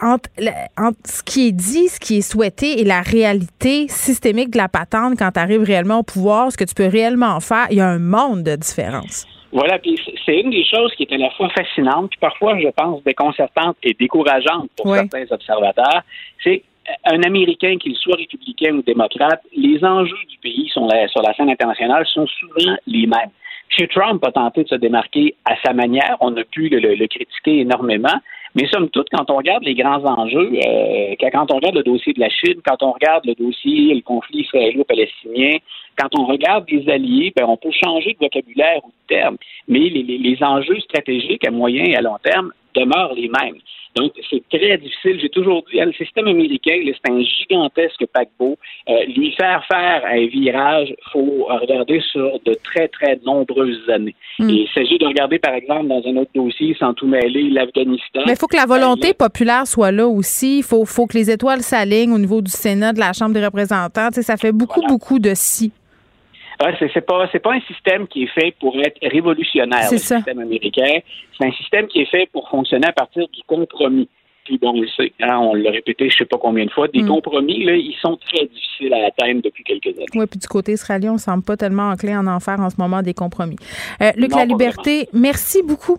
entre, 0.01 0.29
entre 0.77 0.97
ce 1.05 1.23
qui 1.23 1.47
est 1.47 1.51
dit, 1.51 1.87
ce 1.87 1.99
qui 1.99 2.17
est 2.17 2.21
souhaité 2.21 2.81
et 2.81 2.83
la 2.83 3.01
réalité 3.01 3.87
systémique 3.87 4.51
de 4.51 4.57
la 4.57 4.67
patente 4.67 5.17
quand 5.17 5.31
tu 5.31 5.39
arrives 5.39 5.63
réellement 5.85 5.99
au 5.99 6.03
pouvoir, 6.03 6.51
ce 6.51 6.57
que 6.57 6.63
tu 6.63 6.73
peux 6.73 6.87
réellement 6.87 7.39
faire, 7.39 7.67
il 7.69 7.77
y 7.77 7.81
a 7.81 7.87
un 7.87 7.99
monde 7.99 8.43
de 8.43 8.55
différence. 8.55 9.25
Voilà, 9.51 9.79
puis 9.79 9.97
c'est 10.25 10.41
une 10.41 10.49
des 10.49 10.65
choses 10.65 10.91
qui 10.95 11.03
est 11.03 11.13
à 11.13 11.17
la 11.17 11.29
fois 11.31 11.49
fascinante, 11.49 12.09
puis 12.09 12.19
parfois, 12.19 12.59
je 12.59 12.67
pense, 12.75 13.03
déconcertante 13.03 13.77
et 13.83 13.93
décourageante 13.93 14.69
pour 14.75 14.93
certains 14.93 15.25
observateurs. 15.29 16.01
C'est 16.43 16.63
un 17.05 17.21
Américain, 17.23 17.77
qu'il 17.77 17.95
soit 17.95 18.17
républicain 18.17 18.73
ou 18.75 18.81
démocrate, 18.81 19.41
les 19.55 19.83
enjeux 19.83 20.25
du 20.29 20.37
pays 20.39 20.69
sur 20.69 20.85
la 20.87 21.33
scène 21.35 21.49
internationale 21.49 22.05
sont 22.07 22.27
souvent 22.27 22.75
les 22.85 23.07
mêmes. 23.07 23.31
M. 23.77 23.87
Trump 23.87 24.23
a 24.25 24.31
tenté 24.31 24.63
de 24.63 24.69
se 24.69 24.75
démarquer 24.75 25.35
à 25.45 25.55
sa 25.65 25.73
manière. 25.73 26.17
On 26.19 26.35
a 26.37 26.43
pu 26.43 26.69
le 26.69 27.07
critiquer 27.07 27.61
énormément. 27.61 28.19
Mais 28.55 28.67
somme 28.67 28.89
toute, 28.89 29.09
quand 29.11 29.29
on 29.29 29.35
regarde 29.35 29.63
les 29.63 29.75
grands 29.75 30.03
enjeux, 30.05 30.49
euh, 30.65 31.15
quand 31.19 31.51
on 31.51 31.55
regarde 31.57 31.75
le 31.75 31.83
dossier 31.83 32.13
de 32.13 32.21
la 32.21 32.29
Chine, 32.29 32.61
quand 32.65 32.81
on 32.81 32.93
regarde 32.93 33.25
le 33.25 33.35
dossier, 33.35 33.93
le 33.93 34.01
conflit 34.01 34.41
israélo-palestinien, 34.41 35.57
quand 35.97 36.07
on 36.17 36.25
regarde 36.25 36.65
les 36.69 36.89
alliés, 36.89 37.33
ben, 37.35 37.45
on 37.47 37.57
peut 37.57 37.71
changer 37.83 38.13
de 38.13 38.25
vocabulaire 38.25 38.79
ou 38.85 38.87
de 38.87 39.15
terme, 39.15 39.37
mais 39.67 39.89
les, 39.89 40.03
les 40.03 40.37
enjeux 40.41 40.79
stratégiques 40.79 41.45
à 41.45 41.51
moyen 41.51 41.83
et 41.83 41.95
à 41.95 42.01
long 42.01 42.17
terme 42.23 42.51
demeurent 42.73 43.13
les 43.13 43.29
mêmes. 43.29 43.59
Donc, 43.95 44.11
c'est 44.29 44.43
très 44.49 44.77
difficile. 44.77 45.19
J'ai 45.21 45.29
toujours 45.29 45.63
dit, 45.71 45.79
hein, 45.79 45.85
le 45.85 45.93
système 45.93 46.27
américain, 46.27 46.81
c'est 46.85 47.11
un 47.11 47.21
gigantesque 47.21 48.05
paquebot. 48.13 48.57
Euh, 48.89 49.05
lui 49.15 49.31
faire 49.31 49.63
faire 49.67 50.03
un 50.05 50.25
virage, 50.27 50.93
faut 51.13 51.47
regarder 51.49 52.01
sur 52.11 52.39
de 52.45 52.53
très, 52.63 52.89
très 52.89 53.19
nombreuses 53.25 53.89
années. 53.89 54.15
Hmm. 54.39 54.49
Et 54.49 54.53
il 54.53 54.69
s'agit 54.73 54.97
de 54.97 55.05
regarder, 55.05 55.39
par 55.39 55.53
exemple, 55.53 55.87
dans 55.87 56.03
un 56.05 56.17
autre 56.17 56.31
dossier, 56.35 56.75
sans 56.77 56.93
tout 56.93 57.07
mêler, 57.07 57.49
l'Afghanistan. 57.49 58.23
Mais 58.25 58.33
il 58.33 58.37
faut 58.37 58.47
que 58.47 58.57
la 58.57 58.65
volonté 58.65 59.13
populaire 59.13 59.65
soit 59.65 59.91
là 59.91 60.07
aussi. 60.07 60.57
Il 60.57 60.63
faut, 60.63 60.83
faut 60.85 61.07
que 61.07 61.17
les 61.17 61.31
étoiles 61.31 61.61
s'alignent 61.61 62.11
au 62.11 62.19
niveau 62.19 62.41
du 62.41 62.51
Sénat, 62.51 62.91
de 62.91 62.99
la 62.99 63.13
Chambre 63.13 63.33
des 63.33 63.45
représentants. 63.45 64.09
Tu 64.09 64.15
sais, 64.15 64.23
ça 64.23 64.35
fait 64.35 64.51
beaucoup, 64.51 64.81
beaucoup 64.87 65.19
de 65.19 65.31
si. 65.33 65.71
Ah, 66.59 66.71
c'est 66.79 67.05
pas 67.05 67.27
c'est 67.31 67.39
pas 67.39 67.53
un 67.53 67.61
système 67.61 68.07
qui 68.07 68.23
est 68.23 68.33
fait 68.33 68.55
pour 68.59 68.77
être 68.79 68.97
révolutionnaire, 69.01 69.91
le 69.91 69.97
système 69.97 70.39
américain. 70.39 70.99
C'est 71.37 71.47
un 71.47 71.51
système 71.51 71.87
qui 71.87 72.01
est 72.01 72.09
fait 72.09 72.29
pour 72.31 72.49
fonctionner 72.49 72.87
à 72.87 72.93
partir 72.93 73.27
du 73.27 73.41
compromis. 73.45 74.07
Puis 74.45 74.59
bon, 74.59 74.73
on 74.75 74.81
le 74.81 74.87
sait, 74.87 75.11
hein, 75.21 75.39
on 75.39 75.55
l'a 75.55 75.71
répété 75.71 76.07
je 76.09 76.17
sais 76.17 76.25
pas 76.25 76.37
combien 76.37 76.65
de 76.65 76.71
fois, 76.71 76.87
des 76.87 77.01
mm. 77.01 77.07
compromis, 77.07 77.63
là, 77.63 77.73
ils 77.75 77.95
sont 77.99 78.15
très 78.15 78.45
difficiles 78.45 78.93
à 78.93 79.07
atteindre 79.07 79.41
depuis 79.41 79.63
quelques 79.63 79.97
années. 79.97 80.05
Oui, 80.13 80.25
puis 80.27 80.39
du 80.39 80.47
côté 80.47 80.73
israélien, 80.73 81.13
on 81.13 81.17
semble 81.17 81.43
pas 81.43 81.57
tellement 81.57 81.89
enclin 81.89 82.19
en 82.19 82.27
en 82.27 82.39
faire 82.39 82.59
en 82.59 82.69
ce 82.69 82.75
moment 82.77 83.01
des 83.01 83.15
compromis. 83.15 83.57
Euh, 84.01 84.11
Luc 84.15 84.35
La 84.35 84.45
Liberté, 84.45 85.09
merci 85.13 85.63
beaucoup. 85.63 85.97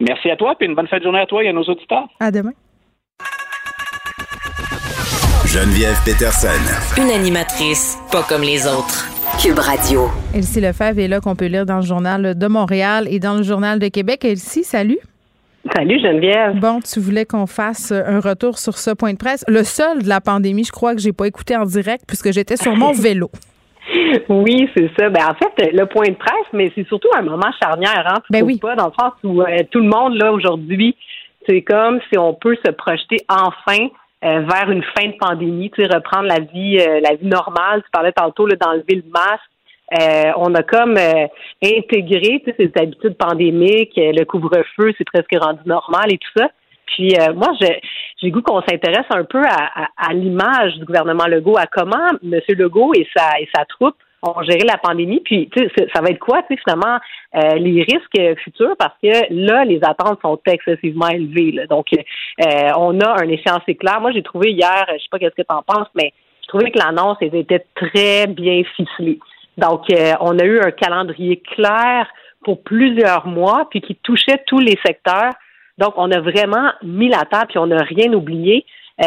Merci 0.00 0.30
à 0.30 0.36
toi, 0.36 0.54
puis 0.58 0.68
une 0.68 0.74
bonne 0.74 0.88
fin 0.88 0.98
de 0.98 1.02
journée 1.02 1.20
à 1.20 1.26
toi 1.26 1.42
et 1.42 1.48
à 1.48 1.52
nos 1.52 1.62
auditeurs. 1.62 2.08
À 2.20 2.30
demain. 2.30 2.52
Geneviève 5.46 5.96
Peterson. 6.04 6.48
Une 7.00 7.10
animatrice 7.10 7.96
pas 8.10 8.22
comme 8.24 8.42
les 8.42 8.66
autres. 8.66 9.13
Cube 9.42 9.58
Radio. 9.58 10.02
Elsie 10.34 10.60
Lefebvre 10.60 11.00
est 11.00 11.08
là 11.08 11.20
qu'on 11.20 11.34
peut 11.34 11.46
lire 11.46 11.66
dans 11.66 11.76
le 11.76 11.82
journal 11.82 12.38
de 12.38 12.46
Montréal 12.46 13.06
et 13.10 13.18
dans 13.18 13.34
le 13.34 13.42
journal 13.42 13.78
de 13.78 13.88
Québec. 13.88 14.24
Elsie, 14.24 14.64
salut. 14.64 14.98
Salut 15.74 15.98
Geneviève. 16.00 16.58
Bon, 16.60 16.80
tu 16.80 17.00
voulais 17.00 17.24
qu'on 17.24 17.46
fasse 17.46 17.92
un 17.92 18.20
retour 18.20 18.58
sur 18.58 18.78
ce 18.78 18.90
point 18.90 19.12
de 19.12 19.18
presse. 19.18 19.44
Le 19.48 19.64
seul 19.64 20.02
de 20.02 20.08
la 20.08 20.20
pandémie, 20.20 20.64
je 20.64 20.72
crois 20.72 20.94
que 20.94 21.00
j'ai 21.00 21.12
pas 21.12 21.26
écouté 21.26 21.56
en 21.56 21.64
direct 21.64 22.04
puisque 22.06 22.32
j'étais 22.32 22.56
sur 22.56 22.76
mon 22.76 22.92
vélo. 23.02 23.30
Oui, 24.28 24.68
c'est 24.76 24.90
ça. 24.98 25.10
Ben, 25.10 25.22
en 25.28 25.34
fait, 25.34 25.72
le 25.72 25.86
point 25.86 26.08
de 26.08 26.14
presse, 26.14 26.48
mais 26.52 26.70
c'est 26.74 26.86
surtout 26.86 27.08
un 27.16 27.22
moment 27.22 27.50
charnière, 27.62 28.04
hein, 28.06 28.22
ben 28.30 28.44
oui. 28.44 28.58
pas, 28.58 28.76
dans 28.76 28.86
le 28.86 28.92
sens 28.98 29.12
où 29.24 29.42
euh, 29.42 29.46
tout 29.70 29.80
le 29.80 29.88
monde, 29.88 30.14
là, 30.14 30.32
aujourd'hui, 30.32 30.96
c'est 31.48 31.62
comme 31.62 32.00
si 32.10 32.18
on 32.18 32.34
peut 32.34 32.56
se 32.64 32.70
projeter 32.70 33.18
enfin 33.28 33.88
euh, 34.24 34.40
vers 34.40 34.70
une 34.70 34.82
fin 34.96 35.06
de 35.08 35.16
pandémie, 35.18 35.70
tu 35.70 35.82
sais, 35.82 35.94
reprendre 35.94 36.28
la 36.28 36.40
vie, 36.40 36.78
euh, 36.80 37.00
la 37.00 37.14
vie 37.14 37.26
normale. 37.26 37.82
Tu 37.82 37.90
parlais 37.92 38.12
tantôt 38.12 38.48
d'enlever 38.48 38.94
le 38.94 39.04
masque. 39.10 39.50
Euh, 40.00 40.32
on 40.38 40.54
a 40.54 40.62
comme 40.62 40.96
intégré 41.62 42.42
tu 42.42 42.50
sais, 42.50 42.54
ces 42.58 42.72
habitudes 42.80 43.16
pandémiques, 43.18 43.92
le 43.96 44.24
couvre-feu, 44.24 44.92
c'est 44.96 45.04
presque 45.04 45.36
rendu 45.38 45.60
normal 45.66 46.06
et 46.10 46.18
tout 46.18 46.30
ça. 46.36 46.48
Puis 46.86 47.14
moi, 47.34 47.48
j'ai 47.60 48.30
goût 48.30 48.40
qu'on 48.40 48.62
s'intéresse 48.62 49.06
un 49.10 49.24
peu 49.24 49.42
à, 49.42 49.88
à 49.96 50.14
l'image 50.14 50.74
du 50.78 50.84
gouvernement 50.86 51.26
Legault, 51.26 51.58
à 51.58 51.66
comment 51.66 52.08
M. 52.22 52.40
Legault 52.48 52.92
et 52.94 53.06
sa 53.14 53.38
et 53.40 53.48
sa 53.54 53.64
troupe 53.66 53.96
on 54.24 54.42
gérer 54.42 54.64
la 54.64 54.78
pandémie. 54.78 55.20
Puis, 55.20 55.50
ça 55.92 56.00
va 56.00 56.08
être 56.08 56.18
quoi, 56.18 56.42
finalement, 56.48 56.98
euh, 57.34 57.56
les 57.56 57.82
risques 57.82 58.40
futurs, 58.42 58.76
parce 58.78 58.94
que 59.02 59.26
là, 59.30 59.64
les 59.64 59.80
attentes 59.82 60.20
sont 60.22 60.38
excessivement 60.46 61.08
élevées. 61.08 61.66
Donc, 61.68 61.86
euh, 61.92 62.70
on 62.76 62.98
a 63.00 63.22
un 63.22 63.28
échéancier 63.28 63.74
clair. 63.74 64.00
Moi, 64.00 64.12
j'ai 64.12 64.22
trouvé 64.22 64.52
hier, 64.52 64.84
je 64.88 65.02
sais 65.02 65.08
pas 65.10 65.18
qu'est-ce 65.18 65.34
que 65.34 65.42
tu 65.42 65.54
en 65.54 65.62
penses, 65.62 65.88
mais 65.94 66.12
je 66.42 66.48
trouvais 66.48 66.70
que 66.70 66.78
l'annonce 66.78 67.18
était 67.20 67.64
très 67.74 68.26
bien 68.26 68.62
ficelée. 68.76 69.18
Donc, 69.56 69.82
euh, 69.92 70.12
on 70.20 70.38
a 70.38 70.44
eu 70.44 70.60
un 70.60 70.70
calendrier 70.70 71.42
clair 71.54 72.08
pour 72.44 72.62
plusieurs 72.62 73.26
mois, 73.26 73.66
puis 73.70 73.80
qui 73.80 73.94
touchait 73.96 74.42
tous 74.46 74.58
les 74.58 74.78
secteurs. 74.84 75.32
Donc, 75.78 75.94
on 75.96 76.10
a 76.10 76.20
vraiment 76.20 76.70
mis 76.82 77.08
la 77.08 77.24
table, 77.24 77.46
puis 77.48 77.58
on 77.58 77.66
n'a 77.66 77.82
rien 77.82 78.12
oublié. 78.12 78.64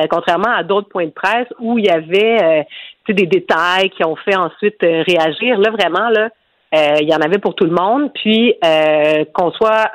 contrairement 0.09 0.51
à 0.51 0.63
d'autres 0.63 0.89
points 0.89 1.05
de 1.05 1.11
presse 1.11 1.47
où 1.59 1.79
il 1.79 1.85
y 1.85 1.89
avait 1.89 2.65
des 3.13 3.25
détails 3.25 3.89
qui 3.89 4.03
ont 4.05 4.15
fait 4.15 4.35
ensuite 4.35 4.81
euh, 4.83 5.03
réagir. 5.07 5.57
Là, 5.59 5.71
vraiment, 5.71 6.09
là, 6.09 6.29
euh, 6.75 6.97
il 6.99 7.07
y 7.07 7.15
en 7.15 7.19
avait 7.19 7.37
pour 7.37 7.55
tout 7.55 7.63
le 7.63 7.71
monde. 7.71 8.11
Puis 8.13 8.53
euh, 8.63 9.23
qu'on 9.33 9.51
soit 9.51 9.91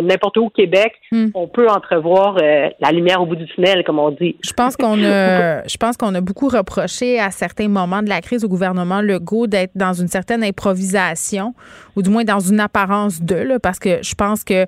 n'importe 0.00 0.38
où 0.38 0.46
au 0.46 0.50
Québec, 0.50 0.94
hmm. 1.12 1.28
on 1.34 1.48
peut 1.48 1.68
entrevoir 1.68 2.36
la 2.36 2.92
lumière 2.92 3.20
au 3.20 3.26
bout 3.26 3.36
du 3.36 3.46
tunnel, 3.46 3.84
comme 3.84 3.98
on 3.98 4.10
dit. 4.10 4.36
Je 4.42 4.52
pense 4.52 4.76
qu'on 4.76 5.02
a, 5.04 5.62
je 5.68 5.76
pense 5.76 5.96
qu'on 5.96 6.14
a 6.14 6.20
beaucoup 6.20 6.48
reproché 6.48 7.20
à 7.20 7.30
certains 7.30 7.68
moments 7.68 8.02
de 8.02 8.08
la 8.08 8.20
crise 8.22 8.44
au 8.44 8.48
gouvernement 8.48 9.02
Legault 9.02 9.46
d'être 9.46 9.72
dans 9.74 9.92
une 9.92 10.08
certaine 10.08 10.42
improvisation, 10.42 11.54
ou 11.96 12.02
du 12.02 12.10
moins 12.10 12.24
dans 12.24 12.40
une 12.40 12.60
apparence 12.60 13.22
de, 13.22 13.36
là, 13.36 13.58
parce 13.58 13.78
que 13.78 14.02
je 14.02 14.14
pense 14.14 14.44
que 14.44 14.66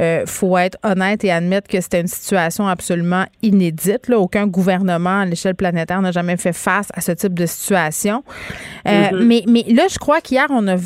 euh, 0.00 0.24
faut 0.26 0.56
être 0.58 0.78
honnête 0.82 1.24
et 1.24 1.30
admettre 1.30 1.68
que 1.68 1.80
c'était 1.80 2.00
une 2.00 2.08
situation 2.08 2.66
absolument 2.66 3.24
inédite. 3.42 4.08
Là. 4.08 4.18
Aucun 4.18 4.46
gouvernement 4.46 5.20
à 5.20 5.24
l'échelle 5.24 5.54
planétaire 5.54 6.02
n'a 6.02 6.12
jamais 6.12 6.36
fait 6.36 6.52
face 6.52 6.88
à 6.94 7.00
ce 7.00 7.12
type 7.12 7.34
de 7.34 7.46
situation. 7.46 8.24
Euh, 8.86 8.90
mm-hmm. 8.90 9.24
mais, 9.24 9.44
mais 9.46 9.64
là, 9.72 9.84
je 9.88 9.98
crois 9.98 10.20
qu'hier, 10.20 10.46
on, 10.50 10.66
a, 10.68 10.76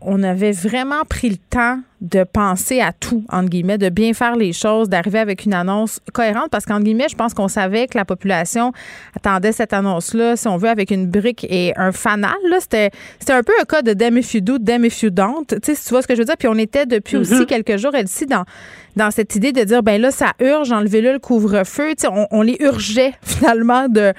on 0.00 0.22
avait 0.22 0.52
vraiment 0.52 1.04
pris 1.08 1.30
le 1.30 1.36
temps 1.36 1.80
de 2.10 2.24
penser 2.24 2.80
à 2.80 2.92
tout, 2.92 3.24
entre 3.30 3.48
guillemets, 3.48 3.78
de 3.78 3.88
bien 3.88 4.12
faire 4.14 4.36
les 4.36 4.52
choses, 4.52 4.88
d'arriver 4.88 5.18
avec 5.18 5.44
une 5.44 5.54
annonce 5.54 6.00
cohérente, 6.12 6.48
parce 6.50 6.64
qu'entre 6.64 6.84
guillemets, 6.84 7.08
je 7.08 7.16
pense 7.16 7.34
qu'on 7.34 7.48
savait 7.48 7.86
que 7.86 7.98
la 7.98 8.04
population 8.04 8.72
attendait 9.14 9.52
cette 9.52 9.72
annonce-là, 9.72 10.36
si 10.36 10.48
on 10.48 10.56
veut, 10.56 10.68
avec 10.68 10.90
une 10.90 11.06
brique 11.06 11.46
et 11.48 11.72
un 11.76 11.92
fanal. 11.92 12.36
C'était, 12.60 12.90
c'était 13.18 13.32
un 13.32 13.42
peu 13.42 13.52
un 13.60 13.64
cas 13.64 13.82
de 13.82 13.92
damn 13.92 14.16
if 14.16 14.34
you 14.34 14.40
do, 14.40 14.58
damn 14.58 14.84
if 14.84 15.02
you 15.02 15.10
don't. 15.10 15.46
Tu 15.46 15.56
sais, 15.62 15.74
si 15.74 15.84
tu 15.84 15.90
vois 15.90 16.02
ce 16.02 16.06
que 16.06 16.14
je 16.14 16.20
veux 16.20 16.24
dire? 16.24 16.36
Puis 16.38 16.48
on 16.48 16.58
était 16.58 16.86
depuis 16.86 17.16
aussi 17.16 17.34
mm-hmm. 17.34 17.46
quelques 17.46 17.76
jours, 17.76 17.94
elle 17.94 18.06
dans 18.28 18.44
dans 18.96 19.10
cette 19.10 19.36
idée 19.36 19.52
de 19.52 19.62
dire 19.62 19.82
ben 19.82 20.00
là 20.00 20.10
ça 20.10 20.32
urge 20.40 20.72
enlevez-le 20.72 21.12
le 21.12 21.18
couvre-feu 21.18 21.94
on, 22.10 22.26
on, 22.30 22.42
les 22.42 22.56
urgeait 22.60 23.12
finalement 23.22 23.88
de 23.88 24.12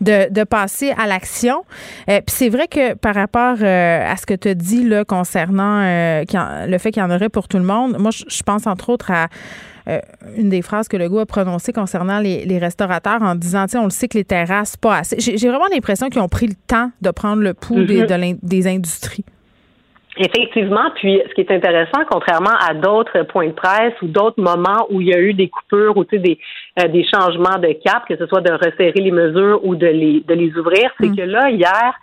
de, 0.00 0.44
passer 0.44 0.92
à 0.98 1.06
l'action 1.06 1.64
euh, 2.08 2.20
puis 2.26 2.34
c'est 2.36 2.48
vrai 2.48 2.66
que 2.66 2.94
par 2.94 3.14
rapport 3.14 3.56
euh, 3.60 4.12
à 4.12 4.16
ce 4.16 4.26
que 4.26 4.34
tu 4.34 4.54
dis 4.56 4.82
là 4.82 5.04
concernant 5.04 5.82
euh, 5.82 6.24
le 6.66 6.78
fait 6.78 6.90
qu'il 6.90 7.02
y 7.02 7.06
en 7.06 7.10
aurait 7.10 7.28
pour 7.28 7.46
tout 7.46 7.58
le 7.58 7.64
monde 7.64 7.96
moi 7.98 8.10
je 8.10 8.42
pense 8.42 8.66
entre 8.66 8.90
autres 8.90 9.10
à 9.12 9.28
une 10.36 10.48
des 10.48 10.62
phrases 10.62 10.86
que 10.86 10.96
le 10.96 11.08
goût 11.08 11.18
a 11.18 11.26
prononcées 11.26 11.72
concernant 11.72 12.20
les, 12.20 12.58
restaurateurs 12.60 13.20
en 13.20 13.34
disant, 13.34 13.66
on 13.74 13.82
le 13.82 13.90
sait 13.90 14.06
que 14.06 14.16
les 14.16 14.24
terrasses, 14.24 14.76
pas 14.76 14.98
assez. 14.98 15.16
J'ai 15.18 15.48
vraiment 15.48 15.66
l'impression 15.72 16.08
qu'ils 16.08 16.20
ont 16.20 16.28
pris 16.28 16.46
le 16.46 16.54
temps 16.68 16.92
de 17.00 17.10
prendre 17.10 17.42
le 17.42 17.52
pouls 17.52 17.84
des, 17.84 18.04
mm-hmm. 18.04 18.38
des 18.44 18.68
industries. 18.68 19.24
Effectivement, 20.18 20.90
puis 20.96 21.22
ce 21.26 21.34
qui 21.34 21.40
est 21.40 21.50
intéressant, 21.50 22.04
contrairement 22.10 22.54
à 22.68 22.74
d'autres 22.74 23.22
points 23.22 23.46
de 23.46 23.52
presse 23.52 23.94
ou 24.02 24.08
d'autres 24.08 24.42
moments 24.42 24.86
où 24.90 25.00
il 25.00 25.08
y 25.08 25.14
a 25.14 25.18
eu 25.18 25.32
des 25.32 25.48
coupures 25.48 25.96
ou 25.96 26.04
des, 26.04 26.38
euh, 26.78 26.88
des 26.88 27.04
changements 27.04 27.58
de 27.58 27.72
cap, 27.82 28.06
que 28.06 28.16
ce 28.16 28.26
soit 28.26 28.42
de 28.42 28.52
resserrer 28.52 29.00
les 29.00 29.10
mesures 29.10 29.64
ou 29.64 29.74
de 29.74 29.86
les, 29.86 30.20
de 30.20 30.34
les 30.34 30.54
ouvrir, 30.58 30.90
c'est 31.00 31.08
mm. 31.08 31.16
que 31.16 31.22
là, 31.22 31.50
hier, 31.50 31.94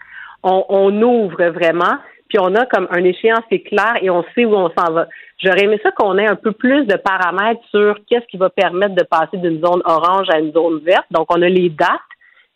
on, 0.41 0.65
on, 0.69 1.01
ouvre 1.03 1.49
vraiment, 1.49 1.97
puis 2.29 2.39
on 2.41 2.55
a 2.55 2.65
comme 2.65 2.87
un 2.89 3.03
échéancier 3.03 3.61
clair 3.61 3.97
et 4.01 4.09
on 4.09 4.23
sait 4.33 4.45
où 4.45 4.55
on 4.55 4.71
s'en 4.75 4.91
va. 4.91 5.07
J'aurais 5.37 5.65
aimé 5.65 5.79
ça 5.83 5.91
qu'on 5.91 6.17
ait 6.17 6.27
un 6.27 6.35
peu 6.35 6.51
plus 6.51 6.85
de 6.85 6.95
paramètres 6.95 7.61
sur 7.69 7.95
qu'est-ce 8.09 8.25
qui 8.25 8.37
va 8.37 8.49
permettre 8.49 8.95
de 8.95 9.03
passer 9.03 9.37
d'une 9.37 9.61
zone 9.61 9.81
orange 9.85 10.27
à 10.33 10.39
une 10.39 10.51
zone 10.51 10.79
verte. 10.79 11.05
Donc, 11.11 11.27
on 11.29 11.41
a 11.43 11.47
les 11.47 11.69
dates 11.69 11.99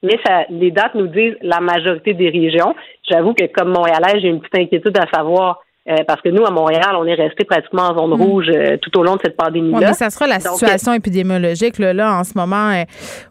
mais 0.03 0.19
ça, 0.25 0.45
les 0.49 0.69
dates 0.69 0.95
nous 0.95 1.07
disent 1.07 1.37
la 1.41 1.61
majorité 1.61 2.13
des 2.13 2.29
régions. 2.29 2.75
J'avoue 3.09 3.33
que 3.33 3.45
comme 3.45 3.69
Montréalais, 3.69 4.19
j'ai 4.19 4.27
une 4.27 4.41
petite 4.41 4.59
inquiétude 4.59 4.97
à 4.97 5.07
savoir 5.11 5.62
euh, 5.89 5.97
parce 6.07 6.21
que 6.21 6.29
nous, 6.29 6.45
à 6.45 6.49
Montréal, 6.49 6.95
on 6.95 7.05
est 7.05 7.13
resté 7.13 7.43
pratiquement 7.43 7.89
en 7.89 7.97
zone 7.97 8.17
mm. 8.17 8.21
rouge 8.21 8.45
euh, 8.49 8.77
tout 8.81 8.97
au 8.97 9.03
long 9.03 9.15
de 9.15 9.21
cette 9.21 9.35
pandémie-là. 9.35 9.87
mais 9.87 9.93
ça 9.93 10.09
sera 10.09 10.27
la 10.27 10.39
situation 10.39 10.93
épidémiologique. 10.93 11.77
Là, 11.77 11.91
là, 11.91 12.17
en 12.17 12.23
ce 12.23 12.37
moment, 12.37 12.69
euh, 12.71 12.83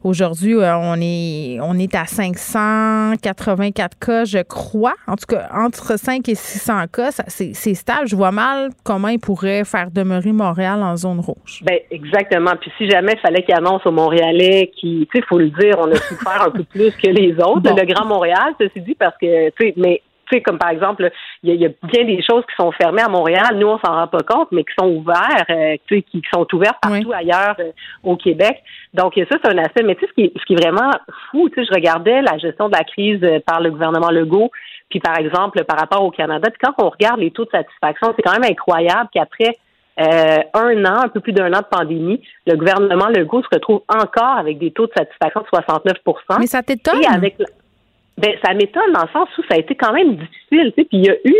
aujourd'hui, 0.05 0.57
on 0.57 0.96
est 1.00 1.59
on 1.62 1.78
est 1.78 1.94
à 1.94 2.05
584 2.05 3.98
cas, 3.98 4.24
je 4.26 4.42
crois. 4.42 4.92
En 5.07 5.16
tout 5.16 5.24
cas, 5.34 5.48
entre 5.55 5.98
5 5.98 6.28
et 6.28 6.34
600 6.34 6.88
cas, 6.92 7.11
c'est 7.26 7.74
stable. 7.74 8.07
Je 8.07 8.16
vois 8.16 8.32
mal 8.32 8.68
comment 8.84 9.09
ils 9.09 9.18
pourraient 9.18 9.64
faire 9.64 9.90
demeurer 9.90 10.32
Montréal 10.32 10.82
en 10.82 10.94
zone 10.94 11.20
rouge. 11.20 11.62
Ben 11.62 11.78
exactement. 11.90 12.53
Puis 12.61 12.70
si 12.76 12.86
jamais 12.90 13.14
il 13.14 13.20
fallait 13.20 13.42
qu'ils 13.44 13.55
annoncent 13.55 13.88
aux 13.88 13.92
Montréalais 13.92 14.70
qui, 14.78 15.09
tu 15.11 15.18
sais, 15.18 15.24
faut 15.26 15.38
le 15.38 15.48
dire, 15.48 15.76
on 15.78 15.90
a 15.90 15.94
su 15.94 16.14
faire 16.16 16.42
un 16.42 16.50
peu 16.50 16.64
plus 16.64 16.90
que 16.90 17.09
les 17.09 17.32
autres. 17.36 17.62
Le 17.64 17.94
Grand 17.94 18.05
Montréal, 18.05 18.53
ceci 18.61 18.80
dit, 18.82 18.94
parce 18.94 19.16
que, 19.16 19.48
tu 19.50 19.68
sais, 19.68 19.74
mais 19.78 20.03
comme 20.40 20.58
par 20.58 20.70
exemple, 20.70 21.10
il 21.42 21.54
y, 21.54 21.66
a 21.66 21.68
bien 21.82 22.04
des 22.04 22.22
choses 22.22 22.44
qui 22.46 22.54
sont 22.56 22.72
fermées 22.72 23.02
à 23.02 23.08
Montréal, 23.08 23.56
nous 23.56 23.66
on 23.66 23.78
s'en 23.78 23.92
rend 23.92 24.06
pas 24.06 24.22
compte, 24.22 24.48
mais 24.52 24.64
qui 24.64 24.72
sont 24.78 24.88
ouvertes, 24.88 25.50
euh, 25.50 25.76
qui, 25.88 26.02
qui 26.02 26.22
sont 26.32 26.46
ouvertes 26.54 26.78
partout 26.80 27.12
ailleurs 27.12 27.56
euh, 27.58 27.72
au 28.02 28.16
Québec. 28.16 28.62
Donc 28.94 29.14
ça 29.16 29.36
c'est 29.42 29.48
un 29.48 29.58
aspect. 29.58 29.82
Mais 29.82 29.94
tu 29.96 30.02
sais 30.02 30.06
ce 30.08 30.22
qui, 30.22 30.32
ce 30.38 30.44
qui 30.44 30.54
est 30.54 30.62
vraiment 30.62 30.90
fou, 31.30 31.48
tu 31.48 31.56
sais, 31.56 31.66
je 31.68 31.74
regardais 31.74 32.22
la 32.22 32.38
gestion 32.38 32.68
de 32.68 32.76
la 32.76 32.84
crise 32.84 33.22
euh, 33.22 33.40
par 33.46 33.60
le 33.60 33.70
gouvernement 33.70 34.10
Legault, 34.10 34.50
puis 34.88 35.00
par 35.00 35.18
exemple 35.18 35.64
par 35.64 35.78
rapport 35.78 36.02
au 36.02 36.10
Canada, 36.10 36.48
puis 36.50 36.60
quand 36.62 36.82
on 36.82 36.88
regarde 36.88 37.20
les 37.20 37.30
taux 37.30 37.44
de 37.44 37.50
satisfaction, 37.50 38.14
c'est 38.16 38.22
quand 38.22 38.38
même 38.38 38.50
incroyable 38.50 39.10
qu'après 39.12 39.56
un 39.98 40.84
an, 40.86 41.02
un 41.04 41.08
peu 41.08 41.20
plus 41.20 41.34
d'un 41.34 41.52
an 41.52 41.58
de 41.58 41.66
pandémie, 41.70 42.22
le 42.46 42.56
gouvernement 42.56 43.08
Legault 43.08 43.42
se 43.42 43.48
retrouve 43.52 43.82
encore 43.88 44.38
avec 44.38 44.58
des 44.58 44.70
taux 44.70 44.86
de 44.86 44.92
satisfaction 44.96 45.42
de 45.42 45.46
69% 45.46 46.38
Mais 46.40 46.46
ça 46.46 46.62
t'étonne? 46.62 47.02
Ben, 48.18 48.32
ça 48.44 48.52
m'étonne 48.54 48.92
dans 48.92 49.02
le 49.02 49.12
sens 49.12 49.28
où 49.38 49.42
ça 49.48 49.54
a 49.54 49.58
été 49.58 49.74
quand 49.74 49.92
même 49.92 50.16
difficile, 50.16 50.72
puis 50.74 50.86
il 50.92 51.06
y 51.06 51.10
a 51.10 51.16
eu 51.24 51.34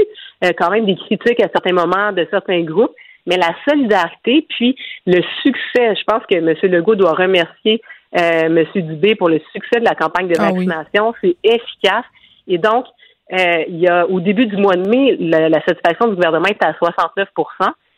euh, 0.45 0.53
quand 0.59 0.70
même 0.70 0.87
des 0.87 0.97
critiques 0.97 1.41
à 1.41 1.49
certains 1.53 1.75
moments 1.75 2.12
de 2.12 2.27
certains 2.31 2.62
groupes. 2.62 2.95
mais 3.27 3.37
la 3.37 3.55
solidarité, 3.68 4.47
puis 4.49 4.77
le 5.07 5.23
succès. 5.43 5.95
Je 5.95 6.05
pense 6.05 6.23
que 6.29 6.37
M. 6.37 6.55
Legault 6.73 6.97
doit 6.97 7.12
remercier 7.12 7.81
euh, 8.18 8.47
M. 8.47 8.64
Dubé 8.75 9.14
pour 9.14 9.29
le 9.29 9.41
succès 9.53 9.81
de 9.81 9.85
la 9.85 9.95
campagne 9.95 10.29
de 10.29 10.35
ah 10.39 10.51
vaccination. 10.51 11.14
C'est 11.20 11.37
efficace. 11.45 12.05
Et 12.49 12.59
donc, 12.59 12.87
euh, 13.33 13.64
il 13.68 13.79
y 13.79 13.89
a 13.89 14.07
au 14.07 14.20
début 14.20 14.47
du 14.47 14.57
mois 14.57 14.77
de 14.77 14.89
mai, 14.89 15.16
la, 15.18 15.62
satisfaction 15.62 16.09
du 16.09 16.16
gouvernement 16.16 16.47
est 16.47 16.62
à 16.62 16.73
69% 16.73 17.27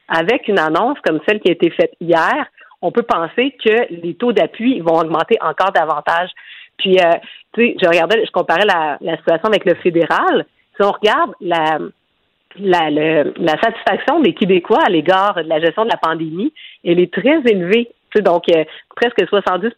Avec 0.08 0.48
une 0.48 0.58
annonce 0.58 0.98
comme 1.04 1.20
celle 1.26 1.40
qui 1.40 1.48
a 1.48 1.52
été 1.52 1.70
faite 1.70 1.92
hier, 2.00 2.46
on 2.82 2.92
peut 2.92 3.02
penser 3.02 3.56
que 3.64 3.92
les 4.02 4.14
taux 4.14 4.32
d'appui 4.32 4.80
vont 4.80 4.98
augmenter 4.98 5.36
encore 5.40 5.72
davantage. 5.72 6.30
Puis, 6.76 6.98
euh, 6.98 7.10
sais, 7.62 7.76
je 7.80 7.86
regardais, 7.86 8.24
je 8.24 8.30
comparais 8.30 8.66
la, 8.66 8.98
la 9.00 9.16
situation 9.16 9.48
avec 9.48 9.64
le 9.64 9.74
fédéral. 9.76 10.46
Si 10.76 10.82
on 10.82 10.90
regarde 10.90 11.32
la, 11.40 11.78
la, 12.58 12.90
la 12.90 13.60
satisfaction 13.60 14.20
des 14.20 14.34
Québécois 14.34 14.82
à 14.84 14.90
l'égard 14.90 15.34
de 15.36 15.48
la 15.48 15.60
gestion 15.60 15.84
de 15.84 15.90
la 15.90 15.96
pandémie, 15.96 16.52
elle 16.84 17.00
est 17.00 17.12
très 17.12 17.40
élevée. 17.46 17.90
Donc, 18.20 18.44
euh, 18.48 18.64
presque 18.94 19.20
70% 19.22 19.72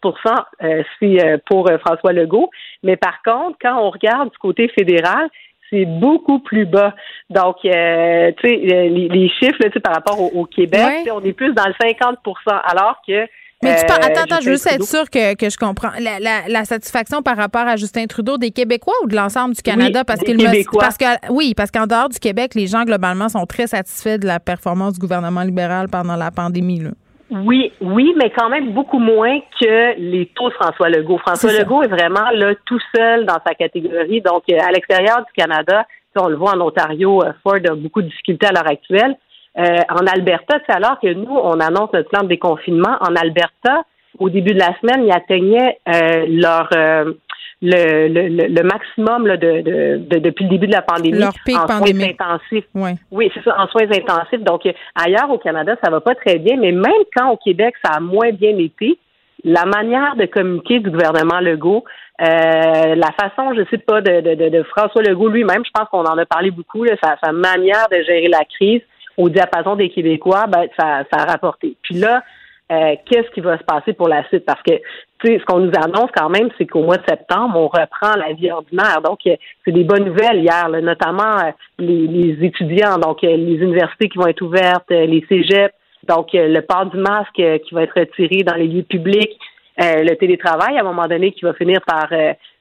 euh, 0.63 0.83
c'est 0.99 1.25
euh, 1.25 1.37
pour 1.47 1.69
François 1.79 2.13
Legault. 2.13 2.49
Mais 2.83 2.95
par 2.95 3.21
contre, 3.23 3.57
quand 3.61 3.79
on 3.81 3.89
regarde 3.89 4.31
du 4.31 4.37
côté 4.37 4.67
fédéral, 4.67 5.29
c'est 5.69 5.85
beaucoup 5.85 6.39
plus 6.39 6.65
bas. 6.65 6.93
Donc, 7.29 7.57
tu 7.61 7.69
sais, 7.69 8.35
les, 8.43 9.29
chiffres 9.39 9.57
là, 9.59 9.69
par 9.83 9.95
rapport 9.95 10.35
au, 10.35 10.45
Québec, 10.45 11.09
on 11.11 11.21
est 11.23 11.33
plus 11.33 11.53
dans 11.53 11.65
le 11.65 11.73
50% 11.73 12.15
alors 12.45 13.01
que 13.05 13.27
mais 13.63 13.75
tu 13.79 13.85
parles, 13.87 14.03
attends, 14.03 14.21
attends, 14.21 14.41
je 14.41 14.49
veux 14.49 14.55
juste 14.55 14.71
être 14.71 14.83
sûr 14.83 15.09
que, 15.09 15.35
que 15.35 15.49
je 15.49 15.57
comprends. 15.57 15.89
La, 15.99 16.19
la, 16.19 16.47
la, 16.47 16.65
satisfaction 16.65 17.23
par 17.23 17.37
rapport 17.37 17.67
à 17.67 17.75
Justin 17.75 18.05
Trudeau 18.05 18.37
des 18.37 18.51
Québécois 18.51 18.93
ou 19.03 19.07
de 19.07 19.15
l'ensemble 19.15 19.55
du 19.55 19.61
Canada? 19.61 20.03
parce 20.05 20.21
qu'il 20.21 20.37
parce 20.73 20.97
que 20.97 21.05
oui, 21.31 21.53
parce 21.55 21.71
qu'en 21.71 21.87
dehors 21.87 22.09
du 22.09 22.19
Québec, 22.19 22.53
les 22.53 22.67
gens 22.67 22.83
globalement 22.83 23.29
sont 23.29 23.45
très 23.45 23.67
satisfaits 23.67 24.19
de 24.19 24.27
la 24.27 24.39
performance 24.39 24.93
du 24.93 24.99
gouvernement 24.99 25.41
libéral 25.41 25.87
pendant 25.89 26.15
la 26.15 26.29
pandémie. 26.29 26.81
Là. 26.81 26.91
Oui, 27.29 27.73
oui, 27.81 28.13
mais 28.15 28.31
quand 28.37 28.49
même 28.49 28.73
beaucoup 28.73 28.99
moins 28.99 29.39
que 29.59 29.99
les 29.99 30.27
taux 30.35 30.49
de 30.49 30.53
François 30.53 30.89
Legault. 30.89 31.17
François 31.17 31.51
Legault 31.51 31.83
est 31.83 31.89
vraiment 31.89 32.29
là 32.33 32.53
tout 32.65 32.79
seul 32.95 33.25
dans 33.25 33.39
sa 33.45 33.53
catégorie. 33.53 34.21
Donc, 34.21 34.43
euh, 34.49 34.57
à 34.59 34.71
l'extérieur 34.71 35.17
du 35.17 35.33
Canada, 35.35 35.85
on 36.19 36.27
le 36.29 36.35
voit 36.35 36.55
en 36.55 36.61
Ontario, 36.61 37.23
euh, 37.23 37.33
Ford 37.43 37.57
a 37.69 37.75
beaucoup 37.75 38.01
de 38.01 38.07
difficultés 38.07 38.47
à 38.47 38.51
l'heure 38.51 38.69
actuelle. 38.69 39.17
Euh, 39.59 39.79
en 39.89 40.05
Alberta, 40.05 40.59
c'est 40.65 40.75
alors 40.75 40.99
que 40.99 41.11
nous, 41.13 41.31
on 41.31 41.59
annonce 41.59 41.91
notre 41.93 42.09
plan 42.09 42.23
de 42.23 42.27
déconfinement. 42.27 42.97
En 43.01 43.15
Alberta, 43.15 43.83
au 44.19 44.29
début 44.29 44.53
de 44.53 44.59
la 44.59 44.77
semaine, 44.79 45.05
ils 45.05 45.11
atteignaient 45.11 45.79
euh, 45.87 46.25
leur 46.29 46.69
euh, 46.75 47.13
le, 47.61 48.07
le, 48.07 48.47
le, 48.47 48.63
maximum 48.63 49.25
là, 49.25 49.35
de, 49.35 49.61
de, 49.97 50.19
depuis 50.19 50.43
le 50.43 50.51
début 50.51 50.67
de 50.67 50.73
la 50.73 50.83
pandémie 50.83 51.17
leur 51.17 51.33
pic 51.43 51.57
en 51.57 51.65
pandémie. 51.65 52.03
soins 52.03 52.27
intensifs. 52.27 52.65
Oui, 53.11 53.31
c'est 53.33 53.43
ça, 53.43 53.55
en 53.59 53.67
soins 53.67 53.89
intensifs. 53.89 54.43
Donc 54.43 54.61
ailleurs 54.93 55.31
au 55.31 55.39
Canada, 55.39 55.75
ça 55.83 55.89
va 55.89 55.99
pas 56.01 56.13
très 56.13 56.37
bien, 56.37 56.57
mais 56.57 56.71
même 56.71 56.91
quand 57.15 57.31
au 57.31 57.37
Québec, 57.37 57.73
ça 57.83 57.93
a 57.95 57.99
moins 57.99 58.31
bien 58.31 58.55
été, 58.59 58.99
la 59.43 59.65
manière 59.65 60.15
de 60.15 60.25
communiquer 60.25 60.79
du 60.79 60.91
gouvernement 60.91 61.39
Legault, 61.39 61.83
euh, 62.21 62.95
la 62.95 63.11
façon, 63.19 63.53
je 63.55 63.63
sais 63.69 63.77
pas, 63.77 64.01
de, 64.01 64.21
de, 64.21 64.49
de, 64.49 64.63
François 64.63 65.01
Legault 65.01 65.29
lui-même, 65.29 65.63
je 65.65 65.71
pense 65.73 65.87
qu'on 65.89 66.05
en 66.05 66.17
a 66.17 66.25
parlé 66.25 66.51
beaucoup, 66.51 66.83
là, 66.83 66.93
sa, 67.03 67.17
sa 67.23 67.31
manière 67.31 67.87
de 67.91 68.01
gérer 68.03 68.27
la 68.27 68.43
crise, 68.45 68.81
au 69.17 69.29
diapason 69.29 69.75
des 69.75 69.89
Québécois, 69.89 70.45
ben, 70.47 70.67
ça, 70.79 71.03
ça 71.11 71.21
a 71.21 71.25
rapporté. 71.25 71.75
Puis 71.81 71.95
là, 71.95 72.23
euh, 72.69 72.95
qu'est-ce 73.05 73.29
qui 73.31 73.39
va 73.39 73.57
se 73.57 73.63
passer 73.63 73.93
pour 73.93 74.09
la 74.09 74.27
suite? 74.27 74.45
Parce 74.45 74.61
que, 74.61 74.73
tu 75.19 75.27
sais, 75.27 75.39
ce 75.39 75.45
qu'on 75.45 75.59
nous 75.59 75.71
annonce 75.77 76.09
quand 76.15 76.29
même, 76.29 76.49
c'est 76.57 76.65
qu'au 76.65 76.83
mois 76.83 76.97
de 76.97 77.05
septembre, 77.07 77.57
on 77.57 77.67
reprend 77.67 78.15
la 78.17 78.33
vie 78.33 78.51
ordinaire. 78.51 79.01
Donc, 79.01 79.19
euh, 79.25 79.35
c'est 79.63 79.71
des 79.71 79.85
bonnes 79.85 80.05
nouvelles 80.05 80.41
hier, 80.41 80.69
notamment 80.69 81.37
euh, 81.37 81.51
les, 81.79 82.07
les, 82.07 82.45
étudiants, 82.45 82.97
donc 82.97 83.21
les 83.21 83.55
universités 83.55 84.09
qui 84.09 84.17
vont 84.17 84.27
être 84.27 84.41
ouvertes, 84.41 84.89
les 84.89 85.25
cégeps, 85.29 85.73
donc 86.07 86.29
le 86.33 86.59
port 86.59 86.87
du 86.87 86.97
masque 86.97 87.35
qui 87.35 87.73
va 87.73 87.83
être 87.83 87.97
retiré 87.97 88.43
dans 88.43 88.55
les 88.55 88.67
lieux 88.67 88.83
publics, 88.83 89.37
le 89.77 90.13
télétravail 90.15 90.77
à 90.77 90.81
un 90.81 90.83
moment 90.83 91.07
donné 91.07 91.31
qui 91.31 91.43
va 91.43 91.53
finir 91.53 91.79
par, 91.85 92.07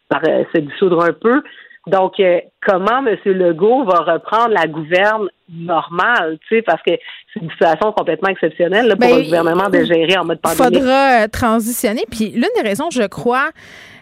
par 0.09 0.23
se 0.25 0.59
dissoudre 0.59 1.05
un 1.05 1.13
peu. 1.13 1.43
Donc, 1.87 2.19
euh, 2.19 2.41
comment 2.67 3.07
M. 3.07 3.17
Legault 3.27 3.85
va 3.85 4.01
reprendre 4.01 4.49
la 4.49 4.67
gouverne 4.67 5.29
normale, 5.49 6.39
tu 6.49 6.57
sais, 6.57 6.63
parce 6.63 6.83
que 6.83 6.91
c'est 7.33 7.41
une 7.41 7.51
situation 7.51 7.93
complètement 7.93 8.29
exceptionnelle 8.29 8.89
pour 8.89 8.99
ben, 8.99 9.17
le 9.17 9.23
gouvernement 9.23 9.69
de 9.69 9.85
gérer 9.85 10.17
en 10.19 10.25
mode 10.25 10.41
pandémie. 10.41 10.69
Il 10.73 10.81
faudra 10.81 11.23
euh, 11.23 11.29
transitionner. 11.29 12.05
Puis 12.11 12.31
l'une 12.31 12.49
des 12.57 12.63
raisons, 12.63 12.91
je 12.91 13.07
crois, 13.07 13.51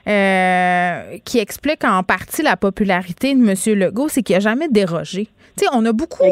euh, 0.08 1.18
qui 1.26 1.38
explique 1.38 1.84
en 1.84 2.02
partie 2.02 2.42
la 2.42 2.56
popularité 2.56 3.34
de 3.34 3.40
M. 3.40 3.78
Legault, 3.78 4.08
c'est 4.08 4.22
qu'il 4.22 4.36
n'a 4.36 4.40
jamais 4.40 4.68
dérogé. 4.68 5.28
Tu 5.58 5.66
sais, 5.66 5.70
on 5.74 5.84
a 5.84 5.92
beaucoup, 5.92 6.24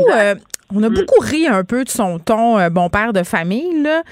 on 0.75 0.83
a 0.83 0.89
mm. 0.89 0.95
beaucoup 0.95 1.21
ri 1.21 1.47
un 1.47 1.65
peu 1.65 1.85
de 1.85 1.89
son 1.89 2.19
ton 2.19 2.59
euh, 2.59 2.71
bon 2.71 2.89
père 2.89 3.13
de 3.13 3.23
famille, 3.23 3.83
là. 3.83 4.03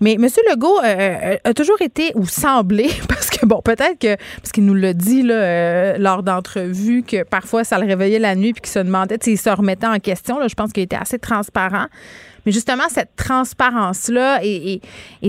Mais 0.00 0.14
M. 0.14 0.26
Legault 0.50 0.78
euh, 0.78 0.84
euh, 0.84 1.36
a 1.44 1.54
toujours 1.54 1.80
été, 1.80 2.12
ou 2.14 2.26
semblé, 2.26 2.90
parce 3.08 3.30
que, 3.30 3.44
bon, 3.46 3.60
peut-être 3.62 3.98
que, 3.98 4.16
parce 4.40 4.52
qu'il 4.52 4.64
nous 4.64 4.74
l'a 4.74 4.92
dit 4.92 5.22
là, 5.22 5.98
lors 5.98 6.22
d'entrevues, 6.22 7.02
que 7.02 7.22
parfois 7.22 7.64
ça 7.64 7.78
le 7.78 7.86
réveillait 7.86 8.18
la 8.18 8.34
nuit 8.34 8.52
puis 8.52 8.62
qu'il 8.62 8.72
se 8.72 8.78
demandait 8.78 9.18
s'il 9.20 9.38
se 9.38 9.50
remettait 9.50 9.86
en 9.86 9.98
question. 9.98 10.38
Là, 10.38 10.48
je 10.48 10.54
pense 10.54 10.72
qu'il 10.72 10.82
était 10.82 10.96
assez 10.96 11.18
transparent. 11.18 11.86
Mais 12.46 12.52
justement, 12.52 12.84
cette 12.88 13.10
transparence-là 13.16 14.40
et, 14.42 14.80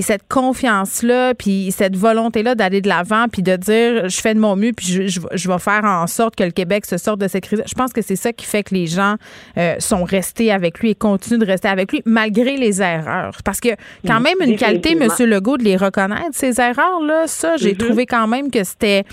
cette 0.01 0.27
confiance-là, 0.29 1.33
puis 1.33 1.71
cette 1.71 1.95
volonté-là 1.95 2.55
d'aller 2.55 2.79
de 2.79 2.87
l'avant, 2.87 3.25
puis 3.31 3.41
de 3.41 3.55
dire 3.55 4.07
je 4.07 4.21
fais 4.21 4.33
de 4.35 4.39
mon 4.39 4.55
mieux, 4.55 4.71
puis 4.71 5.09
je, 5.09 5.49
vais 5.49 5.59
faire 5.59 5.83
en 5.83 6.05
sorte 6.07 6.35
que 6.35 6.43
le 6.43 6.51
Québec 6.51 6.85
se 6.85 6.97
sorte 6.97 7.19
de 7.19 7.27
cette 7.27 7.43
crise. 7.43 7.63
Je 7.67 7.73
pense 7.73 7.91
que 7.91 8.01
c'est 8.01 8.15
ça 8.15 8.31
qui 8.31 8.45
fait 8.45 8.63
que 8.63 8.75
les 8.75 8.85
gens 8.85 9.15
euh, 9.57 9.75
sont 9.79 10.03
restés 10.03 10.51
avec 10.51 10.79
lui 10.79 10.91
et 10.91 10.95
continuent 10.95 11.39
de 11.39 11.45
rester 11.45 11.67
avec 11.67 11.91
lui 11.91 12.01
malgré 12.05 12.55
les 12.55 12.81
erreurs. 12.81 13.37
Parce 13.43 13.59
que 13.59 13.69
quand 14.05 14.19
même 14.19 14.35
une 14.41 14.55
qualité, 14.55 14.91
M. 14.91 15.09
Legault, 15.27 15.57
de 15.57 15.63
les 15.63 15.75
reconnaître, 15.75 16.33
ces 16.33 16.61
erreurs-là, 16.61 17.27
ça, 17.27 17.57
j'ai 17.57 17.73
mm-hmm. 17.73 17.77
trouvé 17.77 18.05
quand 18.05 18.27
même 18.27 18.51
que 18.51 18.63
c'était 18.63 19.03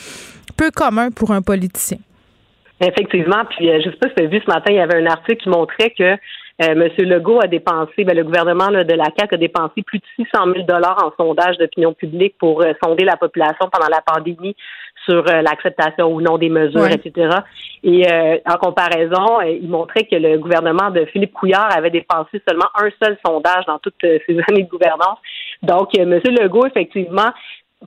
peu 0.56 0.70
commun 0.70 1.10
pour 1.10 1.32
un 1.32 1.42
politicien. 1.42 1.98
Effectivement, 2.80 3.44
puis 3.50 3.70
euh, 3.70 3.80
je 3.84 3.90
sais 3.90 3.96
pas 3.96 4.08
si 4.08 4.14
vous 4.16 4.24
avez 4.24 4.38
vu 4.38 4.42
ce 4.44 4.50
matin, 4.50 4.70
il 4.70 4.76
y 4.76 4.80
avait 4.80 5.00
un 5.00 5.06
article 5.06 5.42
qui 5.42 5.48
montrait 5.48 5.90
que 5.96 6.16
euh, 6.62 6.74
Monsieur 6.76 7.04
Legault 7.04 7.40
a 7.42 7.48
dépensé, 7.48 8.04
ben, 8.04 8.16
le 8.16 8.22
gouvernement 8.22 8.68
de 8.68 8.94
la 8.94 9.06
CAQ 9.18 9.34
a 9.34 9.38
dépensé 9.38 9.82
plus 9.82 9.98
de 9.98 10.04
600 10.16 10.52
000 10.54 10.66
dollars 10.66 11.02
en 11.04 11.12
sondage 11.20 11.58
d'opinion 11.58 11.92
publique 11.94 12.36
pour 12.38 12.62
euh, 12.62 12.72
sonder 12.82 13.04
la 13.04 13.16
population 13.16 13.68
pendant 13.72 13.88
la 13.88 14.00
pandémie 14.00 14.54
sur 15.04 15.28
euh, 15.28 15.42
l'acceptation 15.42 16.12
ou 16.12 16.20
non 16.20 16.38
des 16.38 16.50
mesures, 16.50 16.86
etc. 16.86 17.38
Et 17.82 18.06
en 18.46 18.56
comparaison, 18.56 19.42
il 19.42 19.68
montrait 19.68 20.04
que 20.04 20.16
le 20.16 20.38
gouvernement 20.38 20.90
de 20.90 21.04
Philippe 21.06 21.34
Couillard 21.34 21.76
avait 21.76 21.90
dépensé 21.90 22.40
seulement 22.48 22.68
un 22.76 22.88
seul 23.02 23.18
sondage 23.26 23.66
dans 23.66 23.78
toutes 23.78 24.00
ces 24.00 24.22
années 24.48 24.62
de 24.62 24.68
gouvernance. 24.68 25.18
Donc, 25.62 25.92
Monsieur 25.98 26.30
Legault, 26.30 26.66
effectivement, 26.66 27.30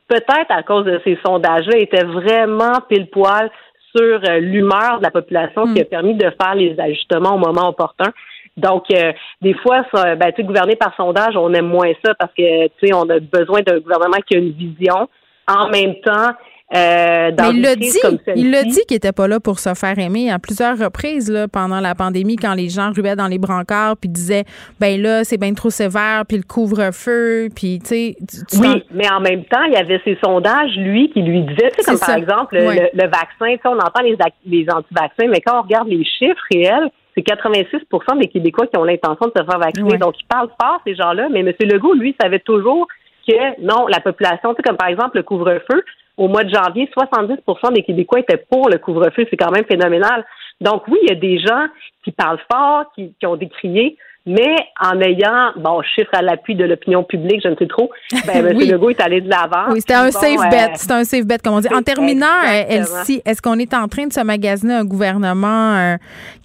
peut-être 0.07 0.51
à 0.51 0.61
cause 0.61 0.85
de 0.85 1.01
ces 1.03 1.17
sondages-là, 1.25 1.77
était 1.79 2.03
vraiment 2.03 2.79
pile 2.87 3.07
poil 3.07 3.49
sur 3.95 4.19
l'humeur 4.39 4.99
de 4.99 5.03
la 5.03 5.09
population, 5.09 5.73
qui 5.73 5.81
a 5.81 5.83
hmm. 5.83 5.87
permis 5.87 6.13
de 6.13 6.29
faire 6.39 6.53
les 6.53 6.79
ajustements 6.79 7.33
au 7.33 7.39
moment 7.39 7.69
opportun. 7.69 8.11
Donc, 8.57 8.85
euh, 8.91 9.13
des 9.41 9.53
fois, 9.53 9.83
ça, 9.93 10.15
ben, 10.15 10.31
tu 10.35 10.43
gouverner 10.43 10.75
par 10.75 10.95
sondage, 10.95 11.37
on 11.37 11.53
aime 11.53 11.67
moins 11.67 11.91
ça 12.03 12.13
parce 12.15 12.33
que, 12.33 12.67
tu 12.67 12.87
sais, 12.87 12.93
on 12.93 13.07
a 13.09 13.19
besoin 13.19 13.61
d'un 13.61 13.79
gouvernement 13.79 14.17
qui 14.27 14.35
a 14.35 14.39
une 14.39 14.51
vision. 14.51 15.07
En 15.47 15.69
même 15.69 15.95
temps, 16.03 16.33
euh, 16.75 17.31
Mais 17.39 17.49
il 17.51 17.61
l'a 17.61 17.75
dit, 17.77 17.97
il 18.35 18.51
l'a 18.51 18.63
dit 18.63 18.81
qu'il 18.87 18.95
n'était 18.95 19.13
pas 19.13 19.29
là 19.29 19.39
pour 19.39 19.59
se 19.59 19.73
faire 19.73 19.97
aimer 19.97 20.29
à 20.29 20.37
plusieurs 20.37 20.77
reprises 20.77 21.31
là, 21.31 21.47
pendant 21.47 21.79
la 21.79 21.95
pandémie, 21.95 22.35
quand 22.35 22.55
les 22.55 22.67
gens 22.67 22.91
ruaient 22.91 23.15
dans 23.15 23.27
les 23.27 23.37
brancards 23.37 23.95
puis 23.95 24.09
disaient, 24.09 24.43
ben 24.77 25.01
là, 25.01 25.23
c'est 25.23 25.37
bien 25.37 25.53
trop 25.53 25.69
sévère, 25.69 26.23
puis 26.27 26.35
le 26.35 26.43
couvre-feu, 26.43 27.47
puis 27.55 27.79
tu 27.79 27.85
sais. 27.85 28.15
Oui, 28.59 28.83
mais 28.91 29.09
en 29.09 29.21
même 29.21 29.45
temps, 29.45 29.63
il 29.63 29.73
y 29.73 29.77
avait 29.77 30.01
ces 30.03 30.17
sondages, 30.21 30.75
lui, 30.75 31.09
qui 31.11 31.21
lui 31.21 31.43
disaient, 31.43 31.71
tu 31.71 31.83
sais, 31.83 31.91
comme 31.91 31.99
par 31.99 32.15
exemple 32.15 32.57
le, 32.57 33.07
vaccin, 33.07 33.55
tu 33.55 33.61
sais, 33.61 33.67
on 33.67 33.79
entend 33.79 34.01
les, 34.03 34.17
les 34.45 34.65
anti-vaccins, 34.69 35.27
mais 35.29 35.39
quand 35.39 35.59
on 35.59 35.61
regarde 35.61 35.87
les 35.87 36.03
chiffres 36.03 36.43
réels, 36.51 36.91
c'est 37.17 37.25
86% 37.25 38.19
des 38.19 38.27
Québécois 38.27 38.67
qui 38.67 38.77
ont 38.77 38.83
l'intention 38.83 39.27
de 39.27 39.33
se 39.35 39.43
faire 39.43 39.59
vacciner. 39.59 39.97
Donc, 39.97 40.19
ils 40.19 40.27
parlent 40.27 40.51
fort, 40.61 40.79
ces 40.85 40.95
gens-là, 40.95 41.29
mais 41.31 41.39
M. 41.39 41.51
Legault, 41.61 41.93
lui, 41.93 42.15
savait 42.21 42.39
toujours 42.39 42.87
que 43.27 43.61
non, 43.61 43.87
la 43.87 43.99
population, 43.99 44.53
tu 44.53 44.57
sais, 44.57 44.63
comme 44.63 44.77
par 44.77 44.87
exemple 44.87 45.17
le 45.17 45.23
couvre-feu, 45.23 45.83
au 46.15 46.27
mois 46.27 46.43
de 46.43 46.53
janvier, 46.53 46.89
70% 46.95 47.73
des 47.73 47.83
Québécois 47.83 48.19
étaient 48.19 48.43
pour 48.49 48.69
le 48.69 48.77
couvre-feu. 48.77 49.25
C'est 49.29 49.37
quand 49.37 49.51
même 49.51 49.65
phénoménal. 49.65 50.25
Donc 50.61 50.87
oui, 50.87 50.99
il 51.03 51.09
y 51.09 51.11
a 51.11 51.19
des 51.19 51.39
gens 51.39 51.67
qui 52.03 52.11
parlent 52.11 52.41
fort, 52.51 52.85
qui, 52.95 53.13
qui 53.19 53.25
ont 53.25 53.35
décrié, 53.35 53.97
mais 54.27 54.55
en 54.81 54.99
ayant, 54.99 55.53
bon, 55.55 55.81
chiffre 55.81 56.11
à 56.13 56.21
l'appui 56.21 56.53
de 56.53 56.65
l'opinion 56.65 57.03
publique, 57.03 57.41
je 57.43 57.47
ne 57.47 57.55
sais 57.55 57.65
trop, 57.65 57.89
ben, 58.25 58.45
M. 58.45 58.59
Legault 58.59 58.89
est 58.89 58.99
allé 58.99 59.21
de 59.21 59.29
l'avant. 59.29 59.71
Oui, 59.71 59.79
c'était 59.79 59.93
un 59.93 60.11
safe 60.11 60.49
bet. 60.51 60.63
Euh, 60.63 60.75
c'était 60.75 60.93
un 60.93 61.03
safe 61.05 61.25
bet, 61.25 61.37
comme 61.37 61.53
on 61.53 61.59
dit. 61.61 61.69
En 61.73 61.81
terminant, 61.81 62.25
euh, 62.45 62.63
Elsie, 62.67 63.21
est-ce 63.25 63.41
qu'on 63.41 63.57
est 63.57 63.73
en 63.73 63.87
train 63.87 64.05
de 64.05 64.13
se 64.13 64.19
magasiner 64.19 64.73
un 64.73 64.83
gouvernement 64.83 65.75
euh, 65.77 65.95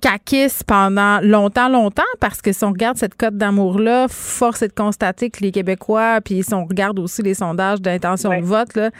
caquiste 0.00 0.64
pendant 0.64 1.18
longtemps, 1.22 1.68
longtemps? 1.68 2.02
Parce 2.20 2.40
que 2.40 2.52
si 2.52 2.64
on 2.64 2.70
regarde 2.70 2.96
cette 2.96 3.16
cote 3.16 3.36
d'amour-là, 3.36 4.06
force 4.08 4.62
est 4.62 4.68
de 4.68 4.74
constater 4.74 5.30
que 5.30 5.40
les 5.40 5.50
Québécois, 5.50 6.20
puis 6.24 6.44
si 6.44 6.54
on 6.54 6.64
regarde 6.64 7.00
aussi 7.00 7.22
les 7.22 7.34
sondages 7.34 7.80
d'intention 7.80 8.30
de 8.30 8.44
vote, 8.44 8.76
là, 8.76 8.90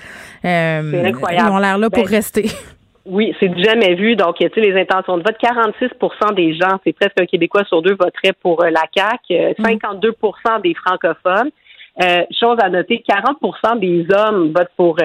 euh, 0.45 1.13
ils 1.31 1.45
ont 1.45 1.59
l'air 1.59 1.79
là 1.79 1.89
pour 1.89 2.03
ben, 2.03 2.11
rester. 2.11 2.51
Oui, 3.05 3.35
c'est 3.41 3.49
du 3.49 3.62
jamais 3.62 3.95
vu. 3.95 4.15
Donc, 4.15 4.37
tu 4.37 4.47
sais, 4.47 4.61
les 4.61 4.81
intentions 4.81 5.19
de 5.19 5.24
vote, 5.24 5.37
46% 5.43 6.35
des 6.35 6.55
gens, 6.55 6.79
c'est 6.85 6.93
presque 6.93 7.20
un 7.20 7.27
Québécois 7.27 7.65
sur 7.65 7.83
deux 7.83 7.97
voterait 7.99 8.33
pour 8.41 8.62
euh, 8.62 8.70
la 8.70 8.85
CAQ, 8.95 9.55
52% 9.61 10.12
euh, 10.15 10.59
des 10.61 10.74
francophones. 10.74 11.51
Euh, 12.03 12.23
chose 12.31 12.57
à 12.62 12.70
noter, 12.70 13.05
40% 13.07 13.79
des 13.81 14.07
hommes 14.15 14.53
votent 14.57 14.70
pour 14.77 14.97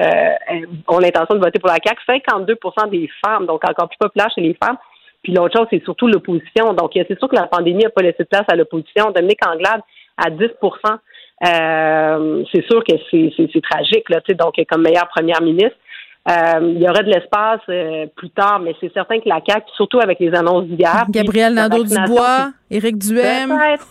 ont 0.86 0.98
l'intention 0.98 1.34
de 1.34 1.40
voter 1.40 1.58
pour 1.58 1.68
la 1.68 1.78
CAQ, 1.84 2.00
52% 2.08 2.90
des 2.90 3.10
femmes, 3.24 3.46
donc 3.46 3.62
encore 3.68 3.88
plus 3.88 3.98
populaire 3.98 4.30
chez 4.32 4.42
les 4.42 4.56
femmes. 4.62 4.76
Puis 5.22 5.32
l'autre 5.32 5.58
chose, 5.58 5.66
c'est 5.70 5.82
surtout 5.82 6.06
l'opposition. 6.06 6.72
Donc, 6.74 6.92
c'est 6.94 7.18
sûr 7.18 7.28
que 7.28 7.34
la 7.34 7.48
pandémie 7.48 7.82
n'a 7.82 7.90
pas 7.90 8.02
laissé 8.02 8.22
de 8.22 8.28
place 8.28 8.44
à 8.48 8.54
l'opposition. 8.54 9.10
Dominique 9.10 9.44
Anglade 9.44 9.80
à 10.16 10.30
10% 10.30 10.98
c'est 11.40 12.64
sûr 12.68 12.82
que 12.82 12.94
c'est 13.10 13.62
tragique, 13.62 14.08
là, 14.08 14.20
donc 14.34 14.54
comme 14.68 14.82
meilleure 14.82 15.08
première 15.08 15.40
ministre. 15.40 15.76
Euh, 16.28 16.60
il 16.74 16.82
y 16.82 16.88
aurait 16.88 17.04
de 17.04 17.10
l'espace 17.10 17.60
euh, 17.70 18.06
plus 18.14 18.28
tard, 18.30 18.60
mais 18.60 18.74
c'est 18.80 18.92
certain 18.92 19.18
que 19.18 19.28
la 19.28 19.40
CAQ, 19.46 19.64
surtout 19.76 20.00
avec 20.00 20.20
les 20.20 20.34
annonces 20.34 20.66
d'hier. 20.66 21.06
Gabriel 21.08 21.54
Nadeau-Dubois, 21.54 22.50
Éric 22.70 22.98
Duhem. 22.98 23.48
Peut-être, 23.48 23.86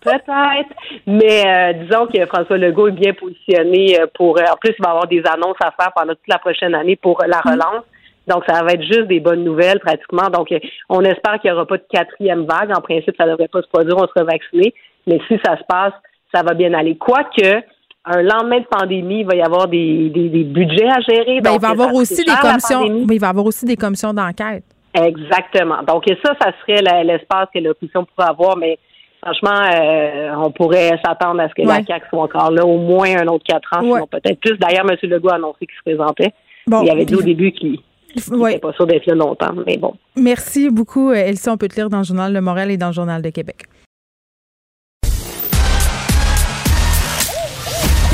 peut-être. 0.00 0.70
Mais 1.06 1.46
euh, 1.46 1.72
disons 1.84 2.06
que 2.06 2.26
François 2.26 2.58
Legault 2.58 2.88
est 2.88 2.92
bien 2.92 3.14
positionné 3.14 3.98
pour. 4.14 4.38
en 4.38 4.56
plus, 4.60 4.74
il 4.78 4.84
va 4.84 4.90
avoir 4.90 5.06
des 5.06 5.22
annonces 5.24 5.56
à 5.60 5.70
faire 5.70 5.92
pendant 5.94 6.12
toute 6.12 6.28
la 6.28 6.38
prochaine 6.38 6.74
année 6.74 6.96
pour 6.96 7.22
la 7.26 7.38
mm. 7.38 7.50
relance. 7.50 7.84
Donc, 8.26 8.44
ça 8.46 8.62
va 8.62 8.72
être 8.72 8.82
juste 8.82 9.06
des 9.06 9.20
bonnes 9.20 9.44
nouvelles 9.44 9.80
pratiquement. 9.80 10.28
Donc, 10.28 10.52
on 10.90 11.00
espère 11.00 11.40
qu'il 11.40 11.50
n'y 11.50 11.56
aura 11.56 11.66
pas 11.66 11.78
de 11.78 11.86
quatrième 11.90 12.44
vague. 12.44 12.70
En 12.76 12.82
principe, 12.82 13.16
ça 13.16 13.24
ne 13.24 13.30
devrait 13.30 13.48
pas 13.48 13.62
se 13.62 13.68
produire, 13.68 13.96
on 13.96 14.06
sera 14.06 14.24
vacciné. 14.24 14.74
Mais 15.06 15.18
si 15.26 15.40
ça 15.42 15.56
se 15.56 15.62
passe, 15.66 15.94
ça 16.34 16.42
va 16.42 16.52
bien 16.52 16.74
aller. 16.74 16.96
Quoique, 16.96 17.62
un 18.08 18.22
lendemain 18.22 18.60
de 18.60 18.66
pandémie, 18.66 19.20
il 19.20 19.26
va 19.26 19.36
y 19.36 19.42
avoir 19.42 19.68
des, 19.68 20.08
des, 20.08 20.44
budgets 20.44 20.88
à 20.88 21.00
gérer. 21.00 21.40
Ben, 21.40 21.52
il 21.54 21.60
va 21.60 21.68
y 21.68 21.72
avoir 21.72 21.94
aussi 21.94 22.24
des 22.24 22.32
commissions. 22.40 23.04
Mais 23.06 23.16
il 23.16 23.20
va 23.20 23.28
avoir 23.28 23.44
aussi 23.44 23.66
des 23.66 23.76
commissions 23.76 24.14
d'enquête. 24.14 24.64
Exactement. 24.94 25.82
Donc, 25.86 26.04
ça, 26.24 26.32
ça 26.40 26.52
serait 26.60 26.82
l'espace 27.04 27.48
que 27.54 27.58
l'opposition 27.60 28.04
pourrait 28.06 28.30
avoir, 28.30 28.56
mais 28.56 28.78
franchement, 29.22 29.60
euh, 29.74 30.30
on 30.38 30.50
pourrait 30.50 30.98
s'attendre 31.04 31.40
à 31.40 31.48
ce 31.48 31.54
que 31.54 31.66
la 31.66 31.84
CAQ 31.84 32.06
soit 32.08 32.22
encore 32.22 32.50
là 32.50 32.64
au 32.64 32.78
moins 32.78 33.16
un 33.18 33.26
autre 33.26 33.44
quatre 33.46 33.76
ans, 33.76 33.82
sinon 33.82 34.06
peut-être 34.06 34.40
plus. 34.40 34.56
D'ailleurs, 34.56 34.86
M. 34.88 34.96
Legault 35.02 35.28
a 35.28 35.34
annoncé 35.34 35.66
qu'il 35.66 35.76
se 35.76 35.82
présentait. 35.84 36.32
il 36.66 36.90
avait 36.90 37.04
dit 37.04 37.14
au 37.14 37.22
début 37.22 37.52
qu'il 37.52 37.78
n'était 38.16 38.58
pas 38.58 38.72
sûr 38.72 38.86
d'être 38.86 39.06
là 39.06 39.14
longtemps, 39.14 39.52
mais 39.66 39.76
bon. 39.76 39.94
Merci 40.16 40.70
beaucoup, 40.70 41.12
Elsie. 41.12 41.50
On 41.50 41.58
peut 41.58 41.68
te 41.68 41.76
lire 41.76 41.90
dans 41.90 41.98
le 41.98 42.04
Journal 42.04 42.32
Le 42.32 42.40
Montréal 42.40 42.70
et 42.70 42.76
dans 42.78 42.88
le 42.88 42.94
Journal 42.94 43.20
de 43.20 43.30
Québec. 43.30 43.64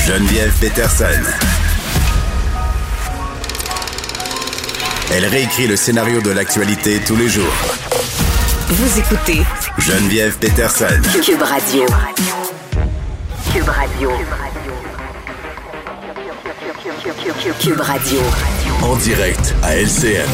Geneviève 0.07 0.53
Peterson. 0.61 1.07
Elle 5.11 5.25
réécrit 5.25 5.67
le 5.67 5.77
scénario 5.77 6.21
de 6.21 6.29
l'actualité 6.31 7.01
tous 7.07 7.17
les 7.17 7.29
jours. 7.29 7.55
Vous 8.69 8.99
écoutez 8.99 9.43
Geneviève 9.79 10.37
Peterson. 10.39 11.01
Cube 11.25 11.41
Radio. 11.41 11.87
Cube 13.51 13.69
Radio. 13.69 14.11
Cube 17.59 17.81
Radio. 17.81 18.21
En 18.83 18.97
direct 18.97 19.55
à 19.63 19.75
LCM. 19.77 20.29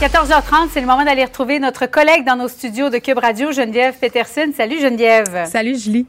14h30, 0.00 0.70
c'est 0.72 0.80
le 0.80 0.88
moment 0.88 1.04
d'aller 1.04 1.24
retrouver 1.24 1.60
notre 1.60 1.86
collègue 1.86 2.24
dans 2.26 2.34
nos 2.34 2.48
studios 2.48 2.90
de 2.90 2.98
Cube 2.98 3.18
Radio, 3.18 3.52
Geneviève 3.52 3.94
Peterson. 4.00 4.50
Salut 4.56 4.80
Geneviève. 4.80 5.46
Salut 5.46 5.78
Julie. 5.78 6.06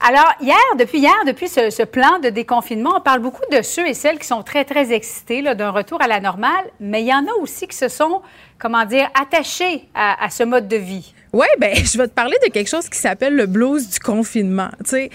Alors, 0.00 0.32
hier, 0.40 0.56
depuis 0.78 1.00
hier, 1.00 1.14
depuis 1.26 1.48
ce, 1.48 1.82
plan 1.82 2.20
de 2.20 2.28
déconfinement, 2.28 2.94
on 2.96 3.00
parle 3.00 3.20
beaucoup 3.20 3.42
de 3.50 3.62
ceux 3.62 3.86
et 3.86 3.94
celles 3.94 4.18
qui 4.18 4.26
sont 4.26 4.42
très, 4.42 4.64
très 4.64 4.92
excités 4.92 5.42
d'un 5.42 5.70
retour 5.70 6.00
à 6.00 6.06
la 6.06 6.20
normale, 6.20 6.64
mais 6.78 7.02
il 7.02 7.08
y 7.08 7.12
en 7.12 7.26
a 7.26 7.32
aussi 7.40 7.66
qui 7.66 7.76
se 7.76 7.88
sont, 7.88 8.22
comment 8.58 8.84
dire, 8.84 9.08
attachés 9.20 9.88
à, 9.94 10.30
ce 10.30 10.44
mode 10.44 10.68
de 10.68 10.76
vie. 10.76 11.12
Oui, 11.32 11.46
ben 11.58 11.74
je 11.84 11.98
vais 11.98 12.06
te 12.06 12.12
parler 12.12 12.36
de 12.46 12.50
quelque 12.50 12.68
chose 12.68 12.88
qui 12.88 12.98
s'appelle 12.98 13.34
le 13.34 13.46
blues 13.46 13.88
du 13.88 13.98
confinement. 13.98 14.70
Tu 14.84 14.90
sais, 14.90 15.10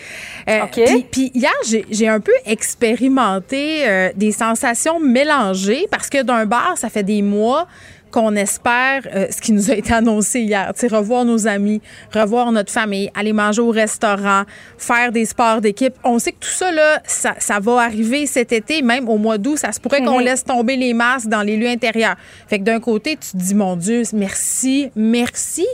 euh, 0.50 0.66
puis 1.12 1.32
hier, 1.34 1.54
j'ai 1.90 2.08
un 2.08 2.20
peu 2.20 2.34
expérimenté 2.46 3.88
euh, 3.88 4.10
des 4.16 4.32
sensations 4.32 5.00
mélangées 5.00 5.88
parce 5.90 6.10
que 6.10 6.22
d'un 6.22 6.46
bar, 6.46 6.78
ça 6.78 6.90
fait 6.90 7.04
des 7.04 7.22
mois 7.22 7.68
qu'on 8.14 8.36
espère 8.36 9.02
euh, 9.14 9.26
ce 9.32 9.42
qui 9.42 9.52
nous 9.52 9.72
a 9.72 9.74
été 9.74 9.92
annoncé 9.92 10.42
hier. 10.42 10.72
Sais, 10.76 10.88
revoir 10.88 11.26
nos 11.26 11.48
amis, 11.48 11.82
revoir 12.14 12.52
notre 12.52 12.72
famille, 12.72 13.10
aller 13.16 13.34
manger 13.34 13.62
au 13.62 13.72
restaurant, 13.72 14.44
faire 14.78 15.12
des 15.12 15.26
sports 15.26 15.62
d'équipe. 15.62 15.96
On 16.04 16.20
sait 16.20 16.32
que 16.32 16.40
tout 16.40 16.50
ça, 16.50 16.72
là, 16.72 17.02
ça, 17.06 17.34
ça 17.40 17.60
va 17.60 17.80
arriver 17.80 18.28
cet 18.28 18.52
été, 18.52 18.84
même 18.84 19.10
au 19.10 19.18
mois 19.18 19.40
d'août. 19.40 19.58
Ça 19.58 19.72
se 19.72 19.80
pourrait 19.80 20.04
qu'on 20.04 20.20
laisse 20.20 20.44
tomber 20.44 20.78
les 20.78 20.94
masques 20.94 21.28
dans 21.28 21.42
les 21.42 21.58
lieux 21.58 21.68
intérieurs. 21.68 22.16
Fait 22.48 22.60
que 22.60 22.64
d'un 22.64 22.80
côté, 22.80 23.18
tu 23.18 23.32
te 23.32 23.38
dis, 23.38 23.56
mon 23.56 23.76
Dieu, 23.76 24.04
merci, 24.14 24.92
merci. 24.96 25.66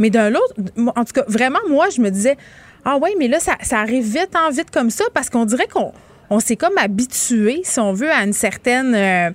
Mais 0.00 0.10
d'un 0.10 0.34
autre, 0.34 0.54
en 0.96 1.04
tout 1.04 1.12
cas, 1.12 1.24
vraiment, 1.28 1.60
moi, 1.70 1.86
je 1.94 2.00
me 2.00 2.10
disais, 2.10 2.36
ah 2.84 2.98
oui, 3.00 3.10
mais 3.20 3.28
là, 3.28 3.38
ça, 3.38 3.52
ça 3.62 3.78
arrive 3.78 4.04
vite 4.04 4.34
en 4.36 4.50
vite 4.50 4.72
comme 4.72 4.90
ça 4.90 5.04
parce 5.14 5.30
qu'on 5.30 5.44
dirait 5.44 5.68
qu'on 5.68 5.92
on 6.28 6.40
s'est 6.40 6.56
comme 6.56 6.76
habitué, 6.76 7.60
si 7.62 7.78
on 7.78 7.92
veut, 7.92 8.10
à 8.10 8.24
une 8.24 8.32
certaine... 8.32 8.94
Euh, 8.96 9.30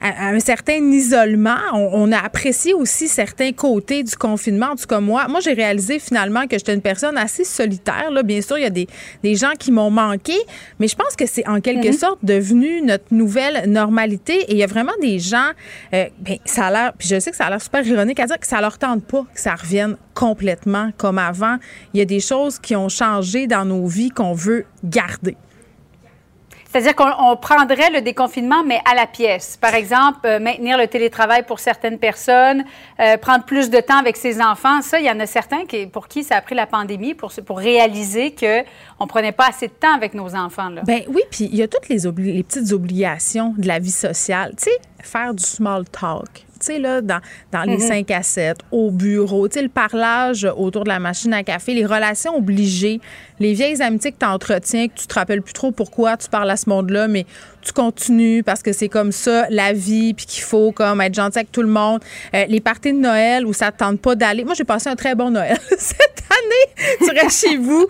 à, 0.00 0.28
un 0.28 0.40
certain 0.40 0.78
isolement. 0.90 1.58
On, 1.72 2.10
a 2.12 2.18
apprécié 2.18 2.74
aussi 2.74 3.08
certains 3.08 3.52
côtés 3.52 4.02
du 4.02 4.16
confinement. 4.16 4.68
En 4.72 4.76
tout 4.76 4.86
cas, 4.86 5.00
moi, 5.00 5.28
moi 5.28 5.40
j'ai 5.40 5.52
réalisé 5.52 5.98
finalement 5.98 6.46
que 6.46 6.56
j'étais 6.58 6.74
une 6.74 6.82
personne 6.82 7.16
assez 7.16 7.44
solitaire. 7.44 8.10
Là. 8.10 8.22
Bien 8.22 8.40
sûr, 8.40 8.58
il 8.58 8.62
y 8.62 8.66
a 8.66 8.70
des, 8.70 8.88
des 9.22 9.34
gens 9.34 9.52
qui 9.58 9.70
m'ont 9.70 9.90
manqué, 9.90 10.36
mais 10.78 10.88
je 10.88 10.96
pense 10.96 11.16
que 11.16 11.26
c'est 11.26 11.46
en 11.48 11.60
quelque 11.60 11.88
mhm. 11.88 11.92
sorte 11.92 12.18
devenu 12.22 12.82
notre 12.82 13.06
nouvelle 13.10 13.68
normalité. 13.68 14.40
Et 14.48 14.52
il 14.52 14.58
y 14.58 14.62
a 14.62 14.66
vraiment 14.66 14.92
des 15.00 15.18
gens, 15.18 15.50
euh, 15.94 16.06
ben, 16.20 16.38
ça 16.44 16.66
a 16.66 16.70
l'air, 16.70 16.92
puis 16.96 17.08
je 17.08 17.18
sais 17.18 17.30
que 17.30 17.36
ça 17.36 17.46
a 17.46 17.50
l'air 17.50 17.62
super 17.62 17.86
ironique 17.86 18.20
à 18.20 18.26
dire 18.26 18.38
que 18.38 18.46
ça 18.46 18.60
leur 18.60 18.78
tente 18.78 19.04
pas 19.04 19.24
que 19.34 19.40
ça 19.40 19.54
revienne 19.54 19.96
complètement 20.14 20.90
comme 20.96 21.18
avant. 21.18 21.58
Il 21.94 21.98
y 21.98 22.00
a 22.00 22.06
des 22.06 22.20
choses 22.20 22.58
qui 22.58 22.74
ont 22.74 22.88
changé 22.88 23.46
dans 23.46 23.64
nos 23.64 23.86
vies 23.86 24.10
qu'on 24.10 24.32
veut 24.32 24.64
garder. 24.84 25.36
C'est-à-dire 26.70 26.94
qu'on 26.94 27.36
prendrait 27.36 27.90
le 27.90 28.02
déconfinement, 28.02 28.62
mais 28.62 28.78
à 28.84 28.94
la 28.94 29.06
pièce. 29.06 29.56
Par 29.56 29.74
exemple, 29.74 30.18
euh, 30.26 30.38
maintenir 30.38 30.76
le 30.76 30.86
télétravail 30.86 31.42
pour 31.44 31.60
certaines 31.60 31.98
personnes, 31.98 32.62
euh, 33.00 33.16
prendre 33.16 33.44
plus 33.44 33.70
de 33.70 33.80
temps 33.80 33.96
avec 33.96 34.18
ses 34.18 34.40
enfants. 34.42 34.82
Ça, 34.82 35.00
il 35.00 35.06
y 35.06 35.10
en 35.10 35.18
a 35.18 35.24
certains 35.24 35.64
qui, 35.64 35.86
pour 35.86 36.08
qui 36.08 36.24
ça 36.24 36.36
a 36.36 36.40
pris 36.42 36.54
la 36.54 36.66
pandémie 36.66 37.14
pour, 37.14 37.32
pour 37.46 37.58
réaliser 37.58 38.34
qu'on 38.34 39.04
ne 39.04 39.08
prenait 39.08 39.32
pas 39.32 39.48
assez 39.48 39.68
de 39.68 39.72
temps 39.72 39.94
avec 39.94 40.12
nos 40.12 40.34
enfants. 40.34 40.68
Là. 40.68 40.82
Ben 40.84 41.00
oui, 41.08 41.22
puis 41.30 41.48
il 41.50 41.56
y 41.56 41.62
a 41.62 41.68
toutes 41.68 41.88
les, 41.88 42.00
les 42.00 42.42
petites 42.42 42.70
obligations 42.72 43.54
de 43.56 43.66
la 43.66 43.78
vie 43.78 43.90
sociale. 43.90 44.52
Tu 44.58 44.64
sais, 44.64 44.78
faire 45.02 45.32
du 45.32 45.44
small 45.44 45.84
talk 45.88 46.44
tu 46.58 46.66
sais, 46.66 46.78
là, 46.78 47.00
dans, 47.00 47.20
dans 47.52 47.62
les 47.62 47.78
5 47.78 48.08
mhm. 48.08 48.16
à 48.16 48.22
7, 48.22 48.58
au 48.70 48.90
bureau, 48.90 49.48
tu 49.48 49.54
sais, 49.54 49.62
le 49.62 49.68
parlage 49.68 50.44
autour 50.56 50.84
de 50.84 50.88
la 50.88 50.98
machine 50.98 51.32
à 51.32 51.42
café, 51.42 51.74
les 51.74 51.86
relations 51.86 52.36
obligées, 52.36 53.00
les 53.40 53.52
vieilles 53.52 53.80
amitiés 53.82 54.12
que 54.12 54.18
tu 54.18 54.26
entretiens, 54.26 54.88
que 54.88 54.94
tu 54.94 55.06
te 55.06 55.14
rappelles 55.14 55.42
plus 55.42 55.52
trop 55.52 55.70
pourquoi 55.70 56.16
tu 56.16 56.28
parles 56.28 56.50
à 56.50 56.56
ce 56.56 56.68
monde-là, 56.68 57.08
mais 57.08 57.26
tu 57.62 57.72
continues 57.72 58.42
parce 58.42 58.62
que 58.62 58.72
c'est 58.72 58.88
comme 58.88 59.12
ça 59.12 59.46
la 59.50 59.72
vie, 59.72 60.14
puis 60.14 60.26
qu'il 60.26 60.42
faut 60.42 60.72
comme 60.72 61.00
être 61.00 61.14
gentil 61.14 61.38
avec 61.38 61.52
tout 61.52 61.62
le 61.62 61.68
monde. 61.68 62.00
Euh, 62.34 62.44
les 62.48 62.60
parties 62.60 62.92
de 62.92 62.98
Noël 62.98 63.46
où 63.46 63.52
ça 63.52 63.72
te 63.72 63.78
tente 63.78 64.00
pas 64.00 64.14
d'aller. 64.14 64.44
Moi, 64.44 64.54
j'ai 64.54 64.64
passé 64.64 64.88
un 64.88 64.96
très 64.96 65.14
bon 65.14 65.30
Noël 65.30 65.58
cette 65.78 66.24
année. 66.30 66.96
Tu 66.98 67.10
restes 67.10 67.46
chez 67.46 67.56
vous 67.56 67.86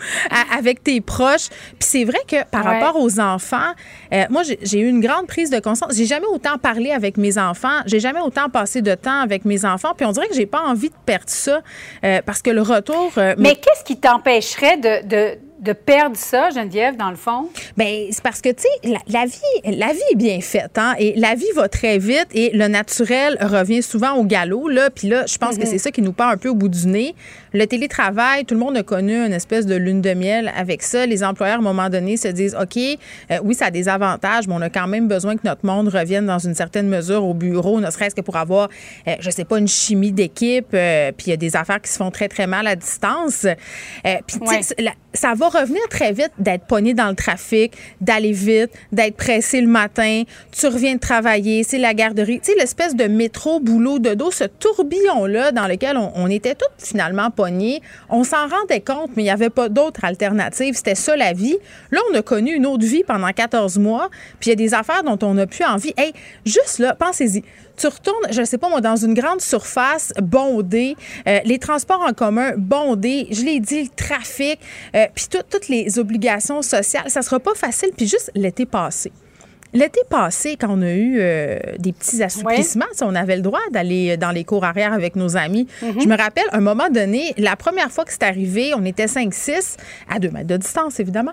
avec 0.57 0.83
tes 0.83 1.01
proches. 1.01 1.49
Puis 1.79 1.89
c'est 1.89 2.05
vrai 2.05 2.19
que 2.27 2.45
par 2.51 2.65
rapport 2.65 3.01
aux 3.01 3.21
enfants, 3.21 3.73
euh, 4.13 4.25
moi, 4.31 4.43
j'ai 4.43 4.81
eu 4.81 4.89
une 4.89 5.01
grande 5.01 5.27
prise 5.27 5.51
de 5.51 5.61
conscience. 5.61 5.95
J'ai 5.95 6.07
jamais 6.07 6.27
autant 6.27 6.59
parlé 6.59 6.91
avec 6.91 7.17
mes 7.17 7.39
enfants. 7.39 7.81
J'ai 7.87 8.01
jamais 8.01 8.21
autant 8.21 8.49
passé 8.49 8.83
de 8.83 8.95
temps 8.95 9.21
avec 9.21 9.45
mes 9.45 9.65
enfants. 9.65 9.93
Puis 9.97 10.07
on 10.07 10.13
dirait 10.13 10.29
que 10.29 10.35
j'ai 10.35 10.47
pas 10.47 10.63
envie 10.63 10.89
de 10.89 10.95
perdre 11.07 11.25
ça 11.29 11.61
euh, 12.05 12.21
parce 12.25 12.43
que 12.43 12.51
le 12.51 12.63
retour. 12.63 13.13
mais, 13.37 13.55
qu'est-ce 13.55 13.85
qui 13.85 13.99
t'empêcherait 13.99 14.77
de 14.77 14.99
de 15.07 15.38
perdre 15.73 16.17
ça, 16.17 16.51
Geneviève, 16.51 16.97
dans 16.97 17.11
le 17.11 17.17
fond? 17.17 17.49
Bien, 17.77 18.07
c'est 18.11 18.23
parce 18.23 18.41
que, 18.41 18.51
tu 18.51 18.63
sais, 18.63 18.99
la, 19.07 19.27
vie, 19.27 19.77
la 19.77 19.93
vie 19.93 20.01
est 20.13 20.17
bien 20.17 20.41
faite, 20.41 20.77
hein, 20.77 20.95
et 20.99 21.15
la 21.17 21.35
vie 21.35 21.51
va 21.55 21.69
très 21.69 21.99
vite, 21.99 22.29
et 22.33 22.51
le 22.55 22.69
naturel 22.69 23.37
revient 23.41 23.83
souvent 23.83 24.13
au 24.15 24.25
galop, 24.25 24.69
là, 24.69 24.91
puis 24.91 25.09
là, 25.09 25.27
je 25.27 25.39
pense 25.39 25.57
que 25.57 25.63
mm-hmm. 25.63 25.67
c'est 25.67 25.79
ça 25.79 25.91
qui 25.91 26.03
nous 26.03 26.13
part 26.13 26.31
un 26.31 26.37
peu 26.37 26.49
au 26.49 26.55
bout 26.55 26.69
du 26.69 26.87
nez. 26.87 27.15
Le 27.53 27.67
télétravail, 27.67 28.45
tout 28.45 28.55
le 28.55 28.61
monde 28.61 28.77
a 28.77 28.83
connu 28.83 29.15
une 29.15 29.33
espèce 29.33 29.67
de 29.67 29.75
lune 29.75 30.01
de 30.01 30.15
miel 30.15 30.53
avec 30.57 30.83
ça. 30.83 31.07
Les 31.07 31.25
employeurs, 31.25 31.57
à 31.57 31.61
un 31.61 31.63
moment 31.63 31.89
donné, 31.89 32.17
se 32.17 32.29
disent, 32.29 32.57
OK, 32.61 32.77
euh, 32.77 33.39
oui, 33.43 33.55
ça 33.55 33.67
a 33.67 33.71
des 33.71 33.89
avantages, 33.89 34.47
mais 34.47 34.55
on 34.55 34.61
a 34.61 34.71
quand 34.71 34.87
même 34.87 35.09
besoin 35.09 35.37
que 35.37 35.43
notre 35.45 35.65
monde 35.65 35.89
revienne 35.89 36.27
dans 36.27 36.39
une 36.39 36.55
certaine 36.55 36.89
mesure 36.89 37.25
au 37.25 37.35
bureau, 37.35 37.81
ne 37.81 37.91
serait-ce 37.91 38.15
que 38.15 38.21
pour 38.21 38.37
avoir, 38.37 38.69
je 39.07 39.13
euh, 39.13 39.15
je 39.21 39.31
sais 39.31 39.45
pas, 39.45 39.59
une 39.59 39.69
chimie 39.69 40.11
d'équipe, 40.13 40.69
euh, 40.73 41.13
puis 41.13 41.27
il 41.27 41.31
y 41.31 41.33
a 41.35 41.37
des 41.37 41.55
affaires 41.55 41.83
qui 41.83 41.93
se 41.93 41.99
font 41.99 42.11
très, 42.11 42.29
très 42.29 42.47
mal 42.47 42.67
à 42.67 42.77
distance. 42.77 43.47
puis, 44.27 44.39
ça 45.15 45.35
va 45.35 45.49
revenir 45.49 45.83
très 45.91 46.13
vite 46.13 46.33
d'être 46.39 46.65
pogné 46.67 46.95
dans 46.95 47.09
le 47.09 47.15
trafic, 47.15 47.73
d'aller 48.01 48.33
vite, 48.33 48.71
d'être 48.93 49.17
pressé 49.17 49.61
le 49.61 49.67
matin. 49.67 50.23
Tu 50.53 50.67
reviens 50.67 50.95
de 50.95 51.01
travailler, 51.01 51.65
c'est 51.65 51.79
la 51.79 51.95
garderie. 51.95 52.41
Tu 52.41 52.53
sais, 52.53 52.59
l'espèce 52.59 52.95
de 52.95 53.05
métro, 53.05 53.59
boulot, 53.61 53.99
de 53.99 54.15
dos, 54.15 54.31
ce 54.31 54.45
tourbillon-là 54.45 55.53
dans 55.53 55.67
lequel 55.67 55.97
on, 55.97 56.29
était 56.29 56.55
tous 56.55 56.87
finalement 56.87 57.31
On 58.09 58.25
s'en 58.25 58.49
rendait 58.49 58.81
compte, 58.81 59.11
mais 59.17 59.23
il 59.23 59.27
n'y 59.27 59.31
avait 59.31 59.51
pas 59.51 59.69
d'autre 59.69 60.05
alternative. 60.05 60.75
C'était 60.75 60.95
ça 60.95 61.17
la 61.17 61.33
vie. 61.33 61.57
Là, 61.91 62.01
on 62.11 62.15
a 62.15 62.23
connu 62.23 62.53
une 62.53 62.67
autre 62.67 62.85
vie 62.85 63.05
pendant 63.05 63.31
14 63.31 63.79
mois, 63.79 64.09
puis 64.41 64.49
il 64.49 64.51
y 64.51 64.53
a 64.53 64.57
des 64.57 64.75
affaires 64.75 65.03
dont 65.05 65.19
on 65.23 65.35
n'a 65.35 65.47
plus 65.47 65.65
envie. 65.65 65.93
Hey, 65.97 66.13
juste 66.45 66.79
là, 66.79 66.95
pensez-y. 66.95 67.43
Tu 67.77 67.87
retournes, 67.87 68.27
je 68.31 68.41
ne 68.41 68.45
sais 68.45 68.59
pas 68.59 68.69
moi, 68.69 68.81
dans 68.81 68.97
une 68.97 69.15
grande 69.15 69.41
surface 69.41 70.13
bondée, 70.21 70.97
euh, 71.29 71.39
les 71.45 71.59
transports 71.59 72.01
en 72.01 72.13
commun 72.13 72.53
bondés, 72.57 73.29
je 73.31 73.43
l'ai 73.43 73.61
dit, 73.61 73.85
le 73.85 73.89
trafic, 73.89 74.59
euh, 74.97 75.07
puis 75.15 75.27
toutes 75.29 75.69
les 75.69 75.99
obligations 75.99 76.63
sociales. 76.63 77.09
Ça 77.09 77.23
sera 77.23 77.39
pas 77.39 77.55
facile. 77.55 77.91
Puis 77.97 78.09
juste 78.09 78.33
l'été 78.35 78.67
passé. 78.67 79.13
L'été 79.73 80.01
passé, 80.09 80.57
quand 80.59 80.69
on 80.71 80.83
a 80.83 80.93
eu 80.93 81.19
euh, 81.19 81.59
des 81.79 81.93
petits 81.93 82.23
assouplissements, 82.23 82.87
on 83.03 83.15
avait 83.15 83.37
le 83.37 83.43
droit 83.43 83.61
d'aller 83.71 84.17
dans 84.17 84.31
les 84.31 84.45
cours 84.45 84.65
arrière 84.65 84.93
avec 84.93 85.15
nos 85.15 85.37
amis. 85.37 85.67
Mm-hmm. 85.83 86.03
Je 86.03 86.09
me 86.09 86.17
rappelle, 86.17 86.47
un 86.53 86.61
moment 86.61 86.89
donné, 86.89 87.35
la 87.37 87.57
première 87.57 87.91
fois 87.91 88.05
que 88.05 88.13
c'est 88.13 88.23
arrivé, 88.23 88.73
on 88.75 88.85
était 88.85 89.07
5-6, 89.07 89.77
à 90.09 90.19
deux 90.19 90.31
mètres 90.31 90.47
de 90.47 90.57
distance, 90.57 91.01
évidemment. 91.01 91.33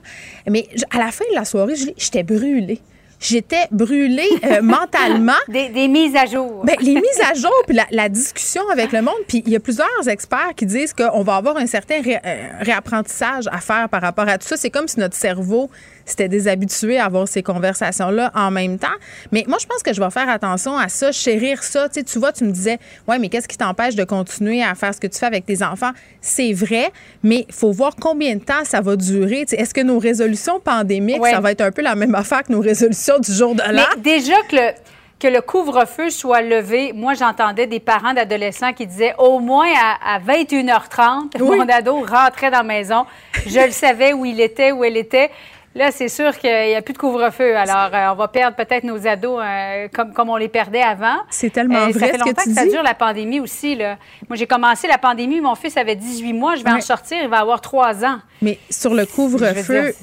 Mais 0.50 0.68
à 0.92 1.00
la 1.00 1.12
fin 1.12 1.26
de 1.30 1.36
la 1.36 1.46
soirée, 1.46 1.76
j'étais 1.98 2.24
brûlée 2.24 2.82
j'étais 3.20 3.68
brûlée 3.72 4.30
euh, 4.44 4.62
mentalement. 4.62 5.34
Des, 5.48 5.88
mises 5.88 6.16
à 6.16 6.26
jour. 6.26 6.64
Ben, 6.64 6.76
les 6.80 6.96
mises 6.96 7.22
à 7.30 7.34
jour, 7.34 7.54
puis 7.68 7.78
la, 7.92 8.10
discussion 8.10 8.62
avec 8.72 8.92
le 8.92 9.02
monde. 9.02 9.16
Puis 9.28 9.44
il 9.46 9.52
y 9.52 9.56
a 9.56 9.60
plusieurs 9.60 10.08
experts 10.08 10.54
qui 10.56 10.66
disent 10.66 10.94
qu'on 10.94 11.24
va 11.24 11.36
avoir 11.36 11.58
un 11.58 11.68
certain 11.68 12.02
euh, 12.06 12.18
réapprentissage 12.62 13.46
à 13.52 13.60
faire 13.60 13.90
par 13.90 14.02
rapport 14.02 14.28
à 14.28 14.38
tout 14.38 14.48
ça. 14.48 14.58
C'est 14.58 14.70
comme 14.70 14.88
si 14.88 15.00
notre 15.00 15.16
cerveau 15.16 15.70
c'était 16.06 16.30
déshabitué 16.30 16.98
à 16.98 17.06
avoir 17.06 17.28
ces 17.28 17.44
conversations-là 17.44 18.32
en 18.36 18.52
même 18.52 18.78
temps. 18.78 18.88
Mais 19.32 19.44
moi, 19.48 19.58
je 19.60 19.66
pense 19.66 19.84
que 19.84 19.94
je 19.94 20.02
vais 20.02 20.10
faire 20.10 20.30
attention 20.30 20.78
à 20.78 20.88
ça, 20.88 21.12
chérir 21.12 21.64
ça. 21.64 21.90
Tu, 21.90 21.96
sais, 21.96 22.04
tu 22.04 22.20
vois, 22.20 22.32
tu 22.32 22.44
me 22.44 22.52
disais, 22.52 22.78
ouais, 23.08 23.20
mais 23.20 23.30
qu'est-ce 23.30 23.48
qui 23.48 23.58
t'empêche 23.58 23.96
de 23.96 24.04
continuer 24.04 24.64
à 24.64 24.76
faire 24.76 24.94
ce 24.94 25.00
que 25.00 25.08
tu 25.08 25.18
fais 25.18 25.26
avec 25.26 25.46
tes 25.46 25.64
enfants? 25.64 25.92
C'est 26.22 26.54
vrai, 26.54 26.92
mais 27.24 27.46
il 27.48 27.54
faut 27.54 27.72
voir 27.72 27.96
combien 28.00 28.36
de 28.36 28.44
temps 28.44 28.64
ça 28.64 28.82
va 28.82 28.96
durer. 28.96 29.46
Est-ce 29.52 29.74
que 29.74 29.82
nos 29.82 30.00
résolutions 30.00 30.60
pandémiques, 30.60 31.26
ça 31.26 31.40
va 31.40 31.52
être 31.52 31.62
un 31.62 31.72
peu 31.72 31.82
la 31.82 31.96
même 31.96 32.16
affaire 32.16 32.44
que 32.44 32.52
nos 32.52 32.62
résolutions 32.62 33.20
du 33.20 33.32
jour 33.32 33.56
de 33.56 33.64
l'an? 33.72 33.84
Déjà 33.98 34.36
que 34.50 34.56
le 34.56 34.72
que 35.20 35.28
le 35.28 35.42
couvre-feu 35.42 36.10
soit 36.10 36.42
levé. 36.42 36.92
Moi, 36.94 37.14
j'entendais 37.14 37.68
des 37.68 37.80
parents 37.80 38.14
d'adolescents 38.14 38.74
qui 38.74 38.86
disaient 38.86 39.16
au 39.18 39.40
moins 39.40 39.70
à, 40.04 40.20
21h30, 40.20 41.42
mon 41.42 41.68
ado 41.70 42.02
rentrait 42.02 42.52
dans 42.52 42.58
la 42.58 42.64
maison. 42.64 43.06
Je 43.46 43.66
le 43.66 43.72
savais 43.72 44.14
où 44.14 44.26
il 44.26 44.42
était, 44.42 44.72
où 44.72 44.84
elle 44.84 44.98
était. 44.98 45.32
Là, 45.76 45.92
c'est 45.92 46.08
sûr 46.08 46.38
qu'il 46.38 46.50
n'y 46.50 46.74
a 46.74 46.82
plus 46.82 46.94
de 46.94 46.98
couvre-feu. 46.98 47.54
Alors, 47.58 47.94
euh, 47.94 48.14
on 48.14 48.16
va 48.16 48.30
perdre 48.30 48.56
peut-être 48.56 48.86
nos 48.86 49.06
ados 49.06 49.42
euh, 49.44 49.90
comme, 49.94 50.14
comme 50.14 50.30
on 50.30 50.38
les 50.38 50.48
perdait 50.48 50.82
avant. 50.82 51.18
C'est 51.30 51.50
tellement 51.50 51.80
euh, 51.80 51.90
vrai. 51.90 52.00
Ça 52.00 52.08
fait 52.14 52.18
longtemps 52.18 52.44
que, 52.46 52.54
ça 52.54 52.66
dure 52.66 52.82
la 52.82 52.94
pandémie 52.94 53.42
aussi. 53.42 53.76
Là. 53.76 53.98
Moi, 54.30 54.38
j'ai 54.38 54.48
commencé 54.48 54.88
la 54.88 54.98
pandémie, 54.98 55.42
mon 55.42 55.56
fils 55.56 55.76
avait 55.76 55.98
18 55.98 56.32
mois. 56.32 56.56
Je 56.56 56.64
vais 56.64 56.72
en 56.72 56.80
sortir, 56.80 57.18
il 57.22 57.28
va 57.28 57.40
avoir 57.40 57.60
3 57.60 58.06
ans. 58.06 58.20
Mais 58.42 58.58
sur 58.70 58.94
le 58.94 59.06
couvre-feu, 59.06 59.94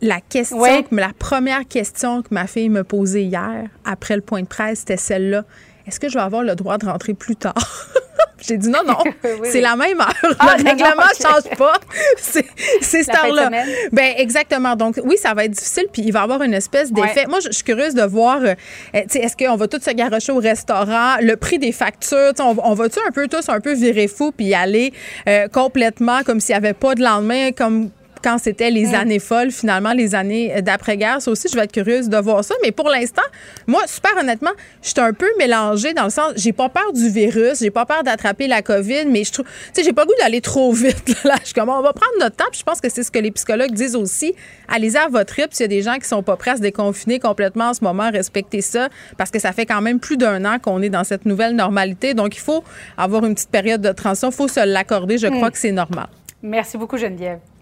la 0.00 0.22
question, 0.22 0.62
la 0.92 1.10
première 1.18 1.68
question 1.68 2.22
que 2.22 2.28
ma 2.30 2.46
fille 2.46 2.70
me 2.70 2.82
posait 2.82 3.24
hier, 3.24 3.66
après 3.84 4.16
le 4.16 4.22
point 4.22 4.40
de 4.40 4.46
presse, 4.46 4.78
c'était 4.78 4.96
celle-là. 4.96 5.44
Est-ce 5.86 6.00
que 6.00 6.08
je 6.08 6.14
vais 6.14 6.24
avoir 6.24 6.42
le 6.42 6.54
droit 6.54 6.78
de 6.78 6.86
rentrer 6.86 7.12
plus 7.12 7.36
tard? 7.36 7.54
J'ai 8.40 8.56
dit 8.56 8.68
non, 8.68 8.80
non, 8.86 8.98
c'est 9.44 9.60
la 9.60 9.76
même 9.76 10.00
heure. 10.00 10.36
Ah, 10.38 10.56
le 10.58 10.64
règlement 10.64 10.90
ne 10.96 11.22
change 11.22 11.56
pas. 11.56 11.74
C'est 12.16 12.44
cette 12.80 13.14
heure-là. 13.14 13.50
Ben 13.92 14.14
exactement. 14.16 14.76
Donc, 14.76 15.00
oui, 15.04 15.16
ça 15.16 15.34
va 15.34 15.44
être 15.44 15.52
difficile, 15.52 15.86
puis 15.92 16.02
il 16.02 16.12
va 16.12 16.20
y 16.20 16.22
avoir 16.22 16.42
une 16.42 16.54
espèce 16.54 16.92
d'effet. 16.92 17.26
Moi, 17.26 17.40
je 17.40 17.50
suis 17.50 17.64
curieuse 17.64 17.94
de 17.94 18.02
voir, 18.02 18.38
euh, 18.42 18.54
est-ce 18.92 19.36
qu'on 19.36 19.56
va 19.56 19.68
tous 19.68 19.82
se 19.82 19.90
garocher 19.90 20.32
au 20.32 20.38
restaurant, 20.38 21.16
le 21.20 21.36
prix 21.36 21.58
des 21.58 21.72
factures, 21.72 22.32
on, 22.40 22.56
on 22.62 22.74
va-tu 22.74 22.98
un 23.06 23.10
peu 23.10 23.28
tous 23.28 23.48
un 23.48 23.60
peu 23.60 23.74
virer 23.74 24.08
fou, 24.08 24.32
puis 24.32 24.46
y 24.46 24.54
aller 24.54 24.92
euh, 25.28 25.48
complètement 25.48 26.22
comme 26.24 26.40
s'il 26.40 26.54
n'y 26.54 26.58
avait 26.58 26.74
pas 26.74 26.94
de 26.94 27.02
lendemain, 27.02 27.52
comme 27.52 27.90
quand 28.22 28.38
c'était 28.38 28.70
les 28.70 28.88
mm. 28.88 28.94
années 28.94 29.18
folles, 29.18 29.50
finalement, 29.50 29.92
les 29.92 30.14
années 30.14 30.62
d'après-guerre. 30.62 31.22
Ça 31.22 31.30
aussi, 31.30 31.48
je 31.50 31.56
vais 31.56 31.64
être 31.64 31.72
curieuse 31.72 32.08
de 32.08 32.16
voir 32.16 32.44
ça. 32.44 32.54
Mais 32.62 32.72
pour 32.72 32.88
l'instant, 32.88 33.22
moi, 33.66 33.82
super 33.86 34.12
honnêtement, 34.18 34.50
je 34.82 34.88
suis 34.88 35.00
un 35.00 35.12
peu 35.12 35.28
mélangée 35.38 35.94
dans 35.94 36.04
le 36.04 36.10
sens, 36.10 36.32
j'ai 36.36 36.52
pas 36.52 36.68
peur 36.68 36.92
du 36.92 37.08
virus, 37.08 37.60
j'ai 37.60 37.70
pas 37.70 37.86
peur 37.86 38.02
d'attraper 38.02 38.46
la 38.46 38.62
COVID, 38.62 39.06
mais 39.06 39.24
je 39.24 39.32
trouve, 39.32 39.46
tu 39.46 39.52
sais, 39.72 39.82
j'ai 39.82 39.92
pas 39.92 40.04
goût 40.04 40.14
d'aller 40.20 40.40
trop 40.40 40.72
vite. 40.72 41.16
Là, 41.24 41.36
je 41.44 41.52
comme, 41.52 41.68
on 41.68 41.82
va 41.82 41.92
prendre 41.92 42.12
notre 42.20 42.36
temps. 42.36 42.48
Puis 42.50 42.60
je 42.60 42.64
pense 42.64 42.80
que 42.80 42.88
c'est 42.88 43.02
ce 43.02 43.10
que 43.10 43.18
les 43.18 43.30
psychologues 43.30 43.72
disent 43.72 43.96
aussi. 43.96 44.34
Allez-y 44.68 44.96
à 44.96 45.08
votre 45.08 45.34
rythme. 45.34 45.52
S'il 45.52 45.64
y 45.64 45.64
a 45.64 45.68
des 45.68 45.82
gens 45.82 45.96
qui 45.96 46.06
sont 46.06 46.22
pas 46.22 46.36
prêts 46.36 46.52
à 46.52 46.56
se 46.56 46.60
déconfiner 46.60 47.18
complètement 47.18 47.70
en 47.70 47.74
ce 47.74 47.82
moment, 47.82 48.10
respectez 48.10 48.60
ça, 48.60 48.88
parce 49.16 49.30
que 49.30 49.38
ça 49.38 49.52
fait 49.52 49.66
quand 49.66 49.80
même 49.80 50.00
plus 50.00 50.16
d'un 50.16 50.44
an 50.44 50.58
qu'on 50.58 50.82
est 50.82 50.90
dans 50.90 51.04
cette 51.04 51.26
nouvelle 51.26 51.54
normalité. 51.54 52.14
Donc, 52.14 52.36
il 52.36 52.40
faut 52.40 52.64
avoir 52.96 53.24
une 53.24 53.34
petite 53.34 53.50
période 53.50 53.80
de 53.80 53.92
transition. 53.92 54.30
Il 54.30 54.34
faut 54.34 54.48
se 54.48 54.64
l'accorder. 54.64 55.18
Je 55.18 55.26
crois 55.26 55.48
mm. 55.48 55.52
que 55.52 55.58
c'est 55.58 55.72
normal. 55.72 56.08
Merci 56.42 56.78
beaucoup, 56.78 56.96
Geneviève. 56.96 57.40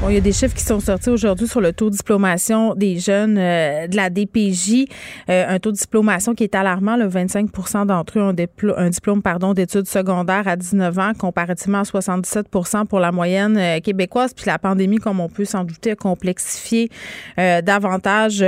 Bon, 0.00 0.08
il 0.08 0.14
y 0.14 0.16
a 0.16 0.22
des 0.22 0.32
chiffres 0.32 0.54
qui 0.54 0.64
sont 0.64 0.80
sortis 0.80 1.10
aujourd'hui 1.10 1.46
sur 1.46 1.60
le 1.60 1.74
taux 1.74 1.90
de 1.90 1.94
diplomation 1.94 2.74
des 2.74 2.98
jeunes 2.98 3.36
euh, 3.36 3.86
de 3.86 3.96
la 3.96 4.08
DPJ. 4.08 4.86
Euh, 5.28 5.44
un 5.46 5.58
taux 5.58 5.72
de 5.72 5.76
diplomation 5.76 6.34
qui 6.34 6.42
est 6.42 6.54
alarmant. 6.54 6.96
Le 6.96 7.06
25% 7.06 7.84
d'entre 7.84 8.18
eux 8.18 8.22
ont 8.22 8.34
un 8.78 8.88
diplôme 8.88 9.20
pardon, 9.20 9.52
d'études 9.52 9.86
secondaires 9.86 10.48
à 10.48 10.56
19 10.56 10.98
ans, 10.98 11.12
comparativement 11.18 11.80
à 11.80 11.82
77% 11.82 12.86
pour 12.86 12.98
la 12.98 13.12
moyenne 13.12 13.58
euh, 13.58 13.80
québécoise. 13.80 14.32
Puis 14.32 14.46
la 14.46 14.58
pandémie, 14.58 14.96
comme 14.96 15.20
on 15.20 15.28
peut 15.28 15.44
s'en 15.44 15.64
douter, 15.64 15.90
a 15.90 15.96
complexifié 15.96 16.88
davantage 17.36 18.38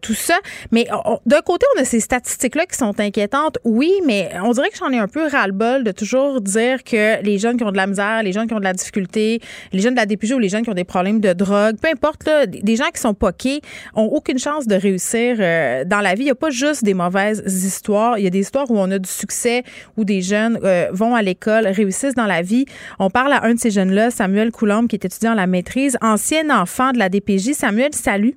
tout 0.00 0.14
ça. 0.14 0.34
Mais 0.72 0.86
d'un 1.26 1.40
côté, 1.42 1.66
on 1.76 1.82
a 1.82 1.84
ces 1.84 2.00
statistiques-là 2.00 2.64
qui 2.64 2.76
sont 2.76 2.98
inquiétantes. 2.98 3.58
Oui, 3.64 3.92
mais 4.06 4.30
on 4.42 4.52
dirait 4.52 4.70
que 4.70 4.78
j'en 4.78 4.90
ai 4.90 4.98
un 4.98 5.08
peu 5.08 5.26
ras-le-bol 5.28 5.84
de 5.84 5.92
toujours 5.92 6.40
dire 6.40 6.84
que 6.84 7.22
les 7.22 7.38
jeunes 7.38 7.58
qui 7.58 7.64
ont 7.64 7.72
de 7.72 7.76
la 7.76 7.86
misère, 7.86 8.22
les 8.22 8.32
jeunes 8.32 8.46
qui 8.46 8.54
ont 8.54 8.60
de 8.60 8.64
la 8.64 8.72
difficulté, 8.72 9.40
les 9.72 9.80
jeunes 9.80 9.94
de 9.94 10.00
la 10.00 10.06
DPJ 10.06 10.32
ou 10.32 10.38
les 10.38 10.48
jeunes 10.48 10.62
qui 10.62 10.70
ont 10.70 10.74
des 10.74 10.85
problèmes 10.86 11.20
de 11.20 11.32
drogue, 11.32 11.76
peu 11.80 11.88
importe, 11.88 12.24
là, 12.26 12.46
des 12.46 12.76
gens 12.76 12.88
qui 12.94 13.00
sont 13.00 13.14
poqués 13.14 13.60
ont 13.94 14.04
aucune 14.04 14.38
chance 14.38 14.66
de 14.66 14.74
réussir 14.74 15.36
euh, 15.38 15.84
dans 15.84 16.00
la 16.00 16.14
vie. 16.14 16.22
Il 16.22 16.26
n'y 16.26 16.30
a 16.30 16.34
pas 16.34 16.50
juste 16.50 16.84
des 16.84 16.94
mauvaises 16.94 17.42
histoires. 17.46 18.18
Il 18.18 18.24
y 18.24 18.26
a 18.26 18.30
des 18.30 18.40
histoires 18.40 18.70
où 18.70 18.78
on 18.78 18.90
a 18.90 18.98
du 18.98 19.08
succès, 19.08 19.62
où 19.96 20.04
des 20.04 20.22
jeunes 20.22 20.58
euh, 20.62 20.88
vont 20.92 21.14
à 21.14 21.22
l'école, 21.22 21.66
réussissent 21.66 22.14
dans 22.14 22.26
la 22.26 22.42
vie. 22.42 22.66
On 22.98 23.10
parle 23.10 23.32
à 23.32 23.44
un 23.44 23.54
de 23.54 23.58
ces 23.58 23.70
jeunes-là, 23.70 24.10
Samuel 24.10 24.50
Coulombe, 24.50 24.88
qui 24.88 24.96
est 24.96 25.04
étudiant 25.04 25.32
à 25.32 25.36
la 25.36 25.46
maîtrise, 25.46 25.96
ancien 26.00 26.50
enfant 26.50 26.92
de 26.92 26.98
la 26.98 27.08
DPJ. 27.08 27.52
Samuel, 27.52 27.92
salut. 27.92 28.34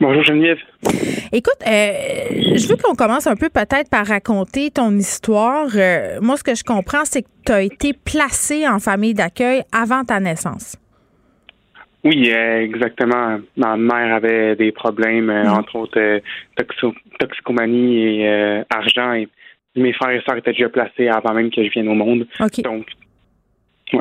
Bonjour 0.00 0.22
Geneviève. 0.24 0.58
Écoute, 1.30 1.56
euh, 1.66 2.56
je 2.56 2.66
veux 2.66 2.76
qu'on 2.76 2.94
commence 2.94 3.26
un 3.26 3.36
peu 3.36 3.48
peut-être 3.48 3.88
par 3.88 4.06
raconter 4.06 4.70
ton 4.70 4.90
histoire. 4.98 5.68
moi, 6.20 6.36
ce 6.36 6.42
que 6.42 6.54
je 6.54 6.64
comprends, 6.64 7.04
c'est 7.04 7.22
que 7.22 7.28
tu 7.46 7.52
as 7.52 7.62
été 7.62 7.92
placé 7.92 8.66
en 8.68 8.80
famille 8.80 9.14
d'accueil 9.14 9.62
avant 9.72 10.04
ta 10.04 10.20
naissance. 10.20 10.76
Oui, 12.04 12.32
euh, 12.32 12.62
exactement. 12.62 13.38
Ma 13.56 13.76
mère 13.76 14.16
avait 14.16 14.56
des 14.56 14.72
problèmes, 14.72 15.30
euh, 15.30 15.44
mm. 15.44 15.52
entre 15.52 15.76
autres 15.76 16.00
euh, 16.00 16.20
toxicomanie 17.18 18.20
et 18.20 18.64
argent. 18.70 19.12
Et 19.12 19.28
mes 19.76 19.92
frères 19.92 20.10
et 20.10 20.20
sœurs 20.26 20.36
étaient 20.36 20.52
déjà 20.52 20.68
placés 20.68 21.08
avant 21.08 21.32
même 21.32 21.50
que 21.50 21.64
je 21.64 21.70
vienne 21.70 21.88
au 21.88 21.94
monde. 21.94 22.26
Donc, 22.64 22.86
ouais. 23.92 24.00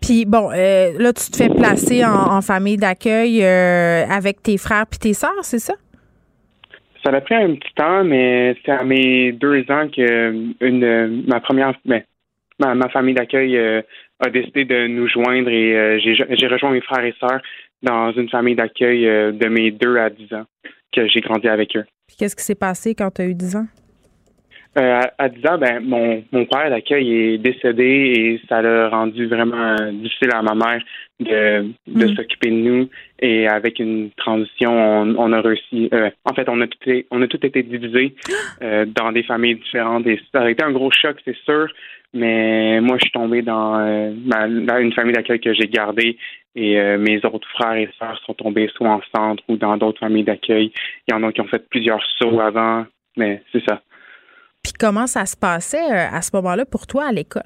Puis 0.00 0.24
bon, 0.24 0.50
là, 0.50 1.12
tu 1.12 1.30
te 1.30 1.36
fais 1.36 1.48
placer 1.48 2.04
en, 2.04 2.40
famille 2.42 2.76
d'accueil 2.76 3.42
avec 3.44 4.42
tes 4.42 4.58
frères 4.58 4.86
puis 4.86 4.98
tes 4.98 5.14
sœurs, 5.14 5.42
c'est 5.42 5.58
ça? 5.58 5.74
Ça 7.04 7.10
a 7.10 7.20
pris 7.20 7.34
un 7.34 7.54
petit 7.54 7.74
temps, 7.74 8.04
mais 8.04 8.56
c'est 8.64 8.70
à 8.70 8.84
mes 8.84 9.32
deux 9.32 9.64
ans 9.70 9.88
que 9.88 10.32
une 10.60 11.24
ma 11.26 11.40
première, 11.40 11.74
ben, 11.84 12.02
ma, 12.60 12.74
ma 12.76 12.88
famille 12.90 13.14
d'accueil 13.14 13.58
a 14.22 14.30
décidé 14.30 14.64
de 14.64 14.86
nous 14.86 15.08
joindre 15.08 15.48
et 15.50 15.76
euh, 15.76 15.98
j'ai 16.00 16.46
rejoint 16.46 16.70
mes 16.70 16.80
frères 16.80 17.04
et 17.04 17.14
sœurs 17.18 17.40
dans 17.82 18.12
une 18.12 18.28
famille 18.28 18.54
d'accueil 18.54 19.06
euh, 19.06 19.32
de 19.32 19.48
mes 19.48 19.70
deux 19.70 19.96
à 19.96 20.10
dix 20.10 20.32
ans 20.32 20.44
que 20.94 21.08
j'ai 21.08 21.20
grandi 21.20 21.48
avec 21.48 21.76
eux. 21.76 21.84
Qu'est-ce 22.18 22.36
qui 22.36 22.44
s'est 22.44 22.54
passé 22.54 22.94
quand 22.94 23.10
tu 23.10 23.22
as 23.22 23.26
eu 23.26 23.34
dix 23.34 23.56
ans? 23.56 23.66
Euh, 24.78 25.00
à, 25.18 25.28
dix 25.28 25.46
ans, 25.46 25.58
ben, 25.58 25.80
mon, 25.80 26.24
mon 26.32 26.46
père 26.46 26.70
d'accueil 26.70 27.34
est 27.34 27.38
décédé 27.38 27.84
et 27.84 28.40
ça 28.48 28.62
l'a 28.62 28.88
rendu 28.88 29.26
vraiment 29.26 29.76
difficile 29.92 30.30
à 30.32 30.40
ma 30.40 30.54
mère 30.54 30.82
de, 31.20 31.66
de 31.86 32.06
mm. 32.06 32.14
s'occuper 32.14 32.50
de 32.50 32.54
nous. 32.54 32.88
Et 33.24 33.46
avec 33.46 33.78
une 33.78 34.10
transition, 34.16 34.72
on, 34.72 35.32
a 35.32 35.40
réussi. 35.40 35.88
en 36.24 36.34
fait, 36.34 36.48
on 36.48 36.60
a 36.60 36.66
tout, 36.66 36.78
été, 36.82 37.06
on 37.12 37.22
a 37.22 37.28
tout 37.28 37.46
été 37.46 37.62
divisé 37.62 38.16
dans 38.60 39.12
des 39.12 39.22
familles 39.22 39.54
différentes. 39.54 40.08
Et 40.08 40.20
ça 40.32 40.42
a 40.42 40.50
été 40.50 40.64
un 40.64 40.72
gros 40.72 40.90
choc, 40.90 41.16
c'est 41.24 41.36
sûr. 41.44 41.68
Mais 42.14 42.80
moi, 42.80 42.96
je 42.98 43.04
suis 43.04 43.12
tombé 43.12 43.42
dans, 43.42 43.78
euh, 43.78 44.10
une 44.10 44.92
famille 44.92 45.14
d'accueil 45.14 45.40
que 45.40 45.54
j'ai 45.54 45.68
gardée 45.68 46.18
et 46.54 46.78
euh, 46.78 46.98
mes 46.98 47.24
autres 47.24 47.48
frères 47.54 47.74
et 47.74 47.88
sœurs 47.98 48.20
sont 48.26 48.34
tombés 48.34 48.70
soit 48.74 48.90
en 48.90 49.00
centre 49.14 49.42
ou 49.48 49.56
dans 49.56 49.76
d'autres 49.78 50.00
familles 50.00 50.24
d'accueil. 50.24 50.72
Il 51.08 51.12
y 51.12 51.14
en 51.14 51.22
a 51.22 51.32
qui 51.32 51.40
ont 51.40 51.46
fait 51.46 51.66
plusieurs 51.70 52.02
sauts 52.18 52.40
avant, 52.40 52.84
mais 53.16 53.42
c'est 53.52 53.64
ça. 53.66 53.80
Puis 54.62 54.74
comment 54.78 55.06
ça 55.06 55.24
se 55.24 55.36
passait 55.36 55.90
euh, 55.90 56.08
à 56.12 56.20
ce 56.20 56.30
moment-là 56.36 56.66
pour 56.66 56.86
toi 56.86 57.06
à 57.06 57.12
l'école? 57.12 57.42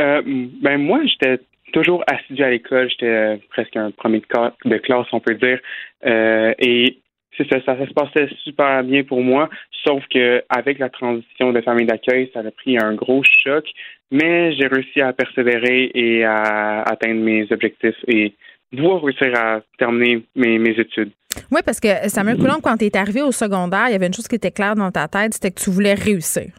Euh, 0.00 0.22
ben 0.62 0.80
moi, 0.80 1.00
j'étais 1.04 1.40
toujours 1.72 2.04
assidu 2.06 2.42
à 2.42 2.50
l'école. 2.50 2.88
J'étais 2.90 3.06
euh, 3.06 3.36
presque 3.50 3.76
un 3.76 3.90
premier 3.90 4.22
de 4.64 4.76
classe, 4.78 5.06
on 5.12 5.20
peut 5.20 5.34
dire. 5.34 5.58
Euh, 6.06 6.54
et 6.58 6.98
c'est 7.36 7.48
ça, 7.48 7.60
ça, 7.64 7.76
se 7.86 7.92
passait 7.92 8.28
super 8.42 8.82
bien 8.82 9.04
pour 9.04 9.22
moi. 9.22 9.48
Sauf 9.86 10.02
que 10.12 10.42
avec 10.48 10.78
la 10.78 10.90
transition 10.90 11.52
de 11.52 11.60
famille 11.60 11.86
d'accueil, 11.86 12.30
ça 12.32 12.40
a 12.40 12.50
pris 12.50 12.78
un 12.78 12.94
gros 12.94 13.22
choc. 13.22 13.64
Mais 14.10 14.54
j'ai 14.54 14.66
réussi 14.66 15.00
à 15.00 15.12
persévérer 15.12 15.90
et 15.94 16.24
à 16.24 16.82
atteindre 16.82 17.20
mes 17.20 17.46
objectifs 17.50 17.96
et 18.06 18.32
pouvoir 18.74 19.02
réussir 19.02 19.32
à 19.36 19.60
terminer 19.78 20.22
mes, 20.34 20.58
mes 20.58 20.70
études. 20.70 21.10
Oui, 21.50 21.60
parce 21.64 21.78
que 21.78 21.88
Samuel 22.08 22.36
Coulomb, 22.38 22.60
quand 22.62 22.76
tu 22.76 22.86
es 22.86 22.96
arrivé 22.96 23.22
au 23.22 23.32
secondaire, 23.32 23.84
il 23.88 23.92
y 23.92 23.94
avait 23.94 24.06
une 24.06 24.14
chose 24.14 24.28
qui 24.28 24.36
était 24.36 24.50
claire 24.50 24.74
dans 24.74 24.90
ta 24.90 25.08
tête, 25.08 25.34
c'était 25.34 25.50
que 25.50 25.60
tu 25.60 25.70
voulais 25.70 25.94
réussir. 25.94 26.50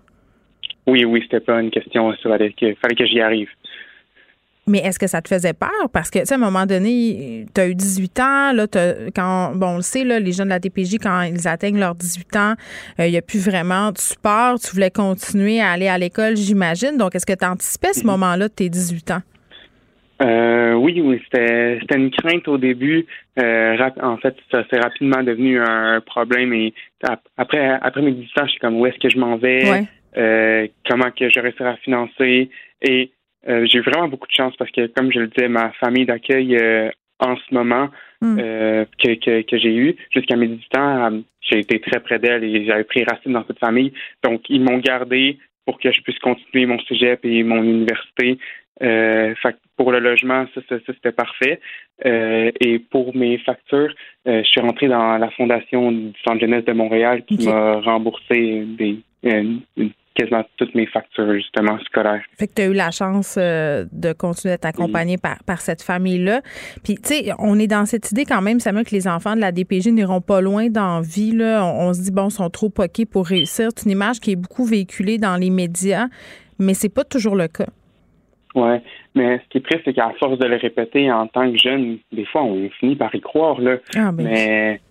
Oui, 0.88 1.06
oui, 1.06 1.22
c'était 1.24 1.40
pas 1.40 1.62
une 1.62 1.70
question. 1.70 2.12
Il 2.14 2.18
fallait 2.20 2.96
que 2.96 3.06
j'y 3.06 3.22
arrive. 3.22 3.50
Mais 4.70 4.80
est-ce 4.80 5.00
que 5.00 5.08
ça 5.08 5.22
te 5.22 5.28
faisait 5.28 5.54
peur? 5.54 5.90
Parce 5.92 6.10
que, 6.10 6.20
tu 6.20 6.26
sais, 6.26 6.34
à 6.34 6.38
un 6.38 6.40
moment 6.40 6.66
donné, 6.66 7.46
tu 7.54 7.62
as 7.62 7.68
eu 7.68 7.76
18 7.76 8.20
ans, 8.20 8.54
là, 8.54 8.68
quand, 9.16 9.54
bon, 9.56 9.68
on 9.68 9.76
le 9.78 9.82
sait, 9.82 10.04
là, 10.04 10.20
les 10.20 10.32
jeunes 10.32 10.48
de 10.48 10.54
la 10.54 10.60
DPJ, 10.60 10.98
quand 11.02 11.24
ils 11.24 11.48
atteignent 11.48 11.80
leurs 11.80 11.96
18 11.96 12.36
ans, 12.36 12.54
euh, 13.00 13.08
il 13.08 13.12
n'y 13.12 13.18
a 13.18 13.22
plus 13.22 13.44
vraiment 13.44 13.92
de 13.92 13.98
support. 13.98 14.60
Tu 14.60 14.72
voulais 14.74 14.92
continuer 14.92 15.60
à 15.60 15.72
aller 15.72 15.88
à 15.88 15.98
l'école, 15.98 16.38
j'imagine. 16.38 16.98
Donc, 16.98 17.16
est-ce 17.16 17.26
que 17.26 17.34
tu 17.34 17.46
anticipais 17.46 17.94
ce 17.94 18.02
mhm. 18.02 18.12
moment-là 18.12 18.48
de 18.48 18.54
tes 18.54 18.70
18 18.70 19.12
ans? 19.12 19.22
Euh, 20.22 20.74
oui, 20.74 21.02
oui, 21.02 21.22
c'était 21.24 21.80
une 21.96 22.12
crainte 22.12 22.48
au 22.48 22.58
début. 22.58 23.06
Euh, 23.42 23.78
en 24.02 24.18
fait, 24.18 24.36
ça 24.52 24.64
s'est 24.70 24.80
rapidement 24.80 25.24
devenu 25.24 25.60
un 25.62 26.02
problème. 26.02 26.54
Et 26.54 26.74
après, 27.38 27.80
après 27.82 28.02
mes 28.02 28.12
18 28.12 28.42
ans, 28.42 28.46
je 28.46 28.52
suis 28.52 28.60
comme 28.60 28.80
où 28.80 28.86
est-ce 28.86 29.00
que 29.00 29.10
je 29.10 29.18
m'en 29.18 29.38
vais, 29.38 29.88
euh, 30.18 30.68
comment 30.90 31.12
que 31.12 31.30
je 31.30 31.40
réussirai 31.40 31.70
à 31.70 31.78
financer? 31.78 32.50
Et 32.82 33.12
euh, 33.48 33.66
j'ai 33.66 33.80
eu 33.80 33.82
vraiment 33.82 34.08
beaucoup 34.08 34.28
de 34.28 34.34
chance 34.34 34.56
parce 34.58 34.72
que, 34.72 34.88
comme 34.88 35.12
je 35.12 35.20
le 35.20 35.28
disais, 35.28 35.48
ma 35.48 35.72
famille 35.74 36.06
d'accueil 36.06 36.58
euh, 36.58 36.90
en 37.20 37.36
ce 37.38 37.54
moment 37.54 37.90
hmm. 38.22 38.38
euh, 38.40 38.86
que, 39.02 39.14
que, 39.16 39.42
que 39.42 39.58
j'ai 39.58 39.74
eu 39.76 39.96
jusqu'à 40.12 40.36
mes 40.36 40.48
18 40.48 40.78
ans, 40.78 41.22
j'ai 41.42 41.60
été 41.60 41.80
très 41.80 42.00
près 42.02 42.20
d'elle 42.20 42.44
et 42.44 42.66
j'avais 42.66 42.84
pris 42.84 43.04
racine 43.04 43.34
dans 43.34 43.46
cette 43.48 43.60
famille. 43.60 43.94
Donc, 44.24 44.42
ils 44.50 44.62
m'ont 44.62 44.80
gardé 44.80 45.38
pour 45.66 45.80
que 45.80 45.92
je 45.92 46.02
puisse 46.02 46.20
continuer 46.20 46.66
mon 46.66 46.80
cégep 46.82 47.24
et 47.24 47.44
mon 47.44 47.64
université. 47.64 48.38
Pour 49.78 49.92
le 49.92 50.00
logement, 50.00 50.46
ça, 50.54 50.62
ça, 50.68 50.76
c'était 50.86 51.12
parfait. 51.12 51.60
Et 52.04 52.80
pour 52.80 53.16
mes 53.16 53.38
factures, 53.40 53.94
je 54.26 54.44
suis 54.44 54.62
rentré 54.62 54.88
dans 54.88 55.18
la 55.18 55.30
fondation 55.32 55.92
du 55.92 56.14
Centre 56.26 56.40
jeunesse 56.40 56.66
de 56.66 56.74
Montréal 56.74 57.24
qui 57.26 57.46
m'a 57.46 57.82
remboursé 57.82 58.66
des, 58.78 59.00
quasiment 60.20 60.44
toutes 60.58 60.76
mes 60.76 60.86
factures, 60.86 61.34
justement, 61.34 61.80
scolaires. 61.86 62.22
Fait 62.38 62.48
que 62.48 62.54
tu 62.54 62.62
as 62.62 62.66
eu 62.66 62.74
la 62.74 62.92
chance 62.92 63.38
euh, 63.38 63.86
de 63.92 64.14
continuer 64.14 64.54
d'être 64.54 64.66
accompagné 64.66 65.18
par, 65.18 65.44
par 65.46 65.62
cette 65.62 65.82
famille-là. 65.82 66.42
Puis, 66.84 66.96
tu 66.96 67.10
sais, 67.10 67.32
on 67.40 67.58
est 67.58 67.68
dans 67.68 67.86
cette 67.86 68.12
idée 68.12 68.26
quand 68.26 68.42
même, 68.42 68.60
Samuel, 68.60 68.86
que 68.86 68.96
les 68.96 69.08
enfants 69.08 69.36
de 69.36 69.42
la 69.42 69.52
DPJ 69.52 69.88
n'iront 69.88 70.22
pas 70.22 70.42
loin 70.42 70.70
dans 70.70 70.98
la 70.98 71.02
vie. 71.02 71.32
Là. 71.32 71.66
On, 71.66 71.94
se 71.94 72.02
dit, 72.02 72.12
bon, 72.12 72.28
ils 72.28 72.32
sont 72.32 72.50
trop 72.50 72.70
poqués 72.70 73.06
pour 73.06 73.28
réussir. 73.28 73.70
C'est 73.76 73.86
une 73.86 73.92
image 73.92 74.20
qui 74.20 74.32
est 74.32 74.36
beaucoup 74.36 74.66
véhiculée 74.66 75.18
dans 75.18 75.38
les 75.38 75.50
médias, 75.50 76.08
mais 76.60 76.74
c'est 76.74 76.94
pas 76.94 77.04
toujours 77.04 77.36
le 77.36 77.48
cas. 77.48 77.68
Oui, 78.56 78.78
mais 79.16 79.38
ce 79.38 79.50
qui 79.50 79.58
est 79.60 79.62
triste, 79.62 79.84
c'est 79.86 79.94
qu'à 79.94 80.12
force 80.20 80.40
de 80.40 80.46
le 80.46 80.56
répéter 80.58 81.12
en 81.12 81.28
tant 81.28 81.50
que 81.52 81.58
jeune, 81.58 82.00
des 82.12 82.26
fois, 82.26 82.44
on 82.44 82.70
finit 82.80 82.96
par 82.96 83.14
y 83.14 83.22
croire. 83.22 83.62
Là. 83.62 83.78
Ah, 83.96 84.12
ben 84.12 84.24
mais 84.24 84.82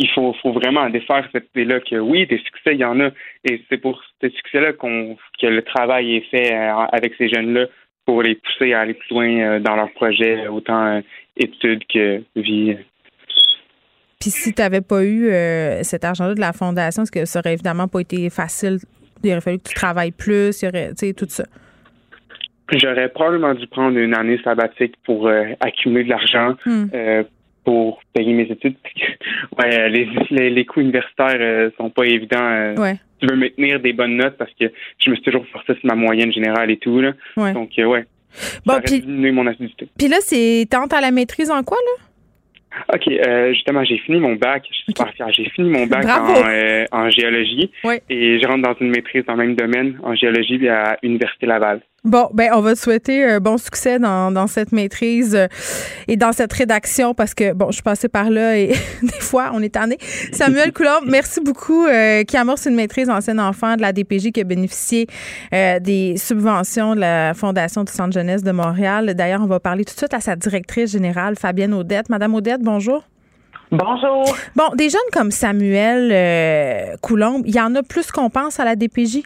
il 0.00 0.08
faut, 0.10 0.34
faut 0.42 0.52
vraiment 0.52 0.88
défaire 0.88 1.28
cette 1.30 1.48
idée-là 1.54 1.80
que 1.80 1.96
oui, 1.96 2.26
des 2.26 2.38
succès, 2.38 2.72
il 2.72 2.80
y 2.80 2.84
en 2.84 2.98
a. 3.00 3.10
Et 3.44 3.62
c'est 3.68 3.76
pour 3.76 4.02
ces 4.20 4.30
succès-là 4.30 4.72
qu'on 4.72 5.16
que 5.40 5.46
le 5.46 5.62
travail 5.62 6.16
est 6.16 6.30
fait 6.30 6.54
euh, 6.54 6.72
avec 6.90 7.12
ces 7.18 7.28
jeunes-là 7.28 7.66
pour 8.06 8.22
les 8.22 8.36
pousser 8.36 8.72
à 8.72 8.80
aller 8.80 8.94
plus 8.94 9.10
loin 9.10 9.28
euh, 9.28 9.60
dans 9.60 9.76
leur 9.76 9.90
projet, 9.92 10.48
autant 10.48 10.86
euh, 10.86 11.00
études 11.36 11.84
que 11.86 12.22
vie. 12.34 12.76
Puis 14.18 14.30
si 14.30 14.54
tu 14.54 14.62
n'avais 14.62 14.80
pas 14.80 15.04
eu 15.04 15.30
cet 15.82 16.04
argent-là 16.04 16.34
de 16.34 16.40
la 16.40 16.52
fondation, 16.52 17.04
est-ce 17.04 17.12
que 17.12 17.24
ça 17.24 17.38
aurait 17.38 17.54
évidemment 17.54 17.88
pas 17.88 18.00
été 18.00 18.28
facile? 18.28 18.76
Il 19.24 19.30
aurait 19.30 19.40
fallu 19.40 19.58
que 19.58 19.68
tu 19.68 19.74
travailles 19.74 20.12
plus, 20.12 20.60
il 20.60 20.68
aurait, 20.68 20.90
tu 20.90 21.06
sais, 21.06 21.12
tout 21.14 21.26
ça. 21.28 21.44
J'aurais 22.72 23.08
probablement 23.08 23.54
dû 23.54 23.66
prendre 23.66 23.96
une 23.96 24.14
année 24.14 24.38
sabbatique 24.44 24.94
pour 25.04 25.30
accumuler 25.60 26.04
de 26.04 26.10
l'argent, 26.10 26.54
hmm 26.66 26.88
pour 27.64 28.00
payer 28.12 28.32
mes 28.32 28.50
études. 28.50 28.76
ouais, 29.58 29.88
les, 29.90 30.50
les, 30.50 30.64
coûts 30.64 30.80
universitaires 30.80 31.38
euh, 31.40 31.70
sont 31.76 31.90
pas 31.90 32.04
évidents. 32.04 32.38
Euh, 32.40 32.76
ouais. 32.76 32.96
Tu 33.20 33.26
veux 33.26 33.36
maintenir 33.36 33.80
des 33.80 33.92
bonnes 33.92 34.16
notes 34.16 34.36
parce 34.38 34.52
que 34.58 34.72
je 34.98 35.10
me 35.10 35.14
suis 35.16 35.24
toujours 35.24 35.46
forcé 35.52 35.74
sur 35.74 35.86
ma 35.86 35.94
moyenne 35.94 36.32
générale 36.32 36.70
et 36.70 36.78
tout. 36.78 37.00
Là. 37.00 37.12
Ouais. 37.36 37.52
Donc, 37.52 37.78
euh, 37.78 37.84
ouais. 37.84 38.06
Bon, 38.64 38.80
puis, 38.84 39.02
mon 39.06 39.46
assiduité. 39.46 39.88
Puis 39.98 40.08
là, 40.08 40.18
c'est 40.20 40.66
tente 40.70 40.92
à 40.92 41.00
la 41.00 41.10
maîtrise 41.10 41.50
en 41.50 41.62
quoi, 41.62 41.78
là? 41.78 42.04
OK, 42.94 43.08
euh, 43.08 43.52
justement, 43.52 43.84
j'ai 43.84 43.98
fini 43.98 44.20
mon 44.20 44.36
bac. 44.36 44.64
Je 44.68 44.74
suis 44.74 44.84
super 44.86 45.12
fière. 45.12 45.32
J'ai 45.32 45.48
fini 45.50 45.70
mon 45.70 45.86
bac 45.86 46.04
en, 46.04 46.46
euh, 46.46 46.84
en, 46.92 47.10
géologie 47.10 47.70
et 48.08 48.40
je 48.40 48.46
rentre 48.46 48.62
dans 48.62 48.76
une 48.80 48.90
maîtrise 48.90 49.24
dans 49.26 49.34
le 49.34 49.44
même 49.44 49.56
domaine 49.56 49.98
en 50.02 50.14
géologie 50.14 50.68
à 50.68 50.96
l'Université 51.02 51.46
Laval. 51.46 51.80
Bon, 52.02 52.30
ben 52.32 52.50
on 52.54 52.62
va 52.62 52.74
te 52.74 52.78
souhaiter 52.78 53.22
un 53.24 53.40
bon 53.40 53.58
succès 53.58 53.98
dans, 53.98 54.32
dans 54.32 54.46
cette 54.46 54.72
maîtrise 54.72 55.34
euh, 55.34 55.48
et 56.08 56.16
dans 56.16 56.32
cette 56.32 56.50
rédaction 56.50 57.12
parce 57.12 57.34
que, 57.34 57.52
bon, 57.52 57.66
je 57.68 57.74
suis 57.74 57.82
passée 57.82 58.08
par 58.08 58.30
là 58.30 58.56
et 58.56 58.68
des 59.02 59.20
fois, 59.20 59.50
on 59.52 59.60
est 59.60 59.74
tanné. 59.74 59.98
Samuel 60.32 60.72
Coulomb, 60.72 61.02
merci 61.06 61.40
beaucoup, 61.42 61.84
euh, 61.84 62.24
qui 62.24 62.38
amorce 62.38 62.64
une 62.64 62.74
maîtrise 62.74 63.10
en 63.10 63.20
scène 63.20 63.38
enfant 63.38 63.76
de 63.76 63.82
la 63.82 63.92
DPJ 63.92 64.32
qui 64.32 64.40
a 64.40 64.44
bénéficié 64.44 65.08
euh, 65.52 65.78
des 65.78 66.16
subventions 66.16 66.94
de 66.94 67.00
la 67.00 67.34
Fondation 67.34 67.84
du 67.84 67.92
Centre 67.92 68.14
Jeunesse 68.14 68.42
de 68.42 68.52
Montréal. 68.52 69.12
D'ailleurs, 69.14 69.42
on 69.42 69.46
va 69.46 69.60
parler 69.60 69.84
tout 69.84 69.92
de 69.92 69.98
suite 69.98 70.14
à 70.14 70.20
sa 70.20 70.36
directrice 70.36 70.92
générale, 70.92 71.36
Fabienne 71.36 71.74
Audette. 71.74 72.08
Madame 72.08 72.34
Audette, 72.34 72.62
bonjour. 72.62 73.04
Bonjour. 73.70 74.24
Bon, 74.56 74.70
des 74.74 74.88
jeunes 74.88 75.00
comme 75.12 75.30
Samuel 75.30 76.96
Coulomb, 77.02 77.42
il 77.44 77.54
y 77.54 77.60
en 77.60 77.74
a 77.74 77.82
plus 77.82 78.10
qu'on 78.10 78.30
pense 78.30 78.58
à 78.58 78.64
la 78.64 78.74
DPJ? 78.74 79.22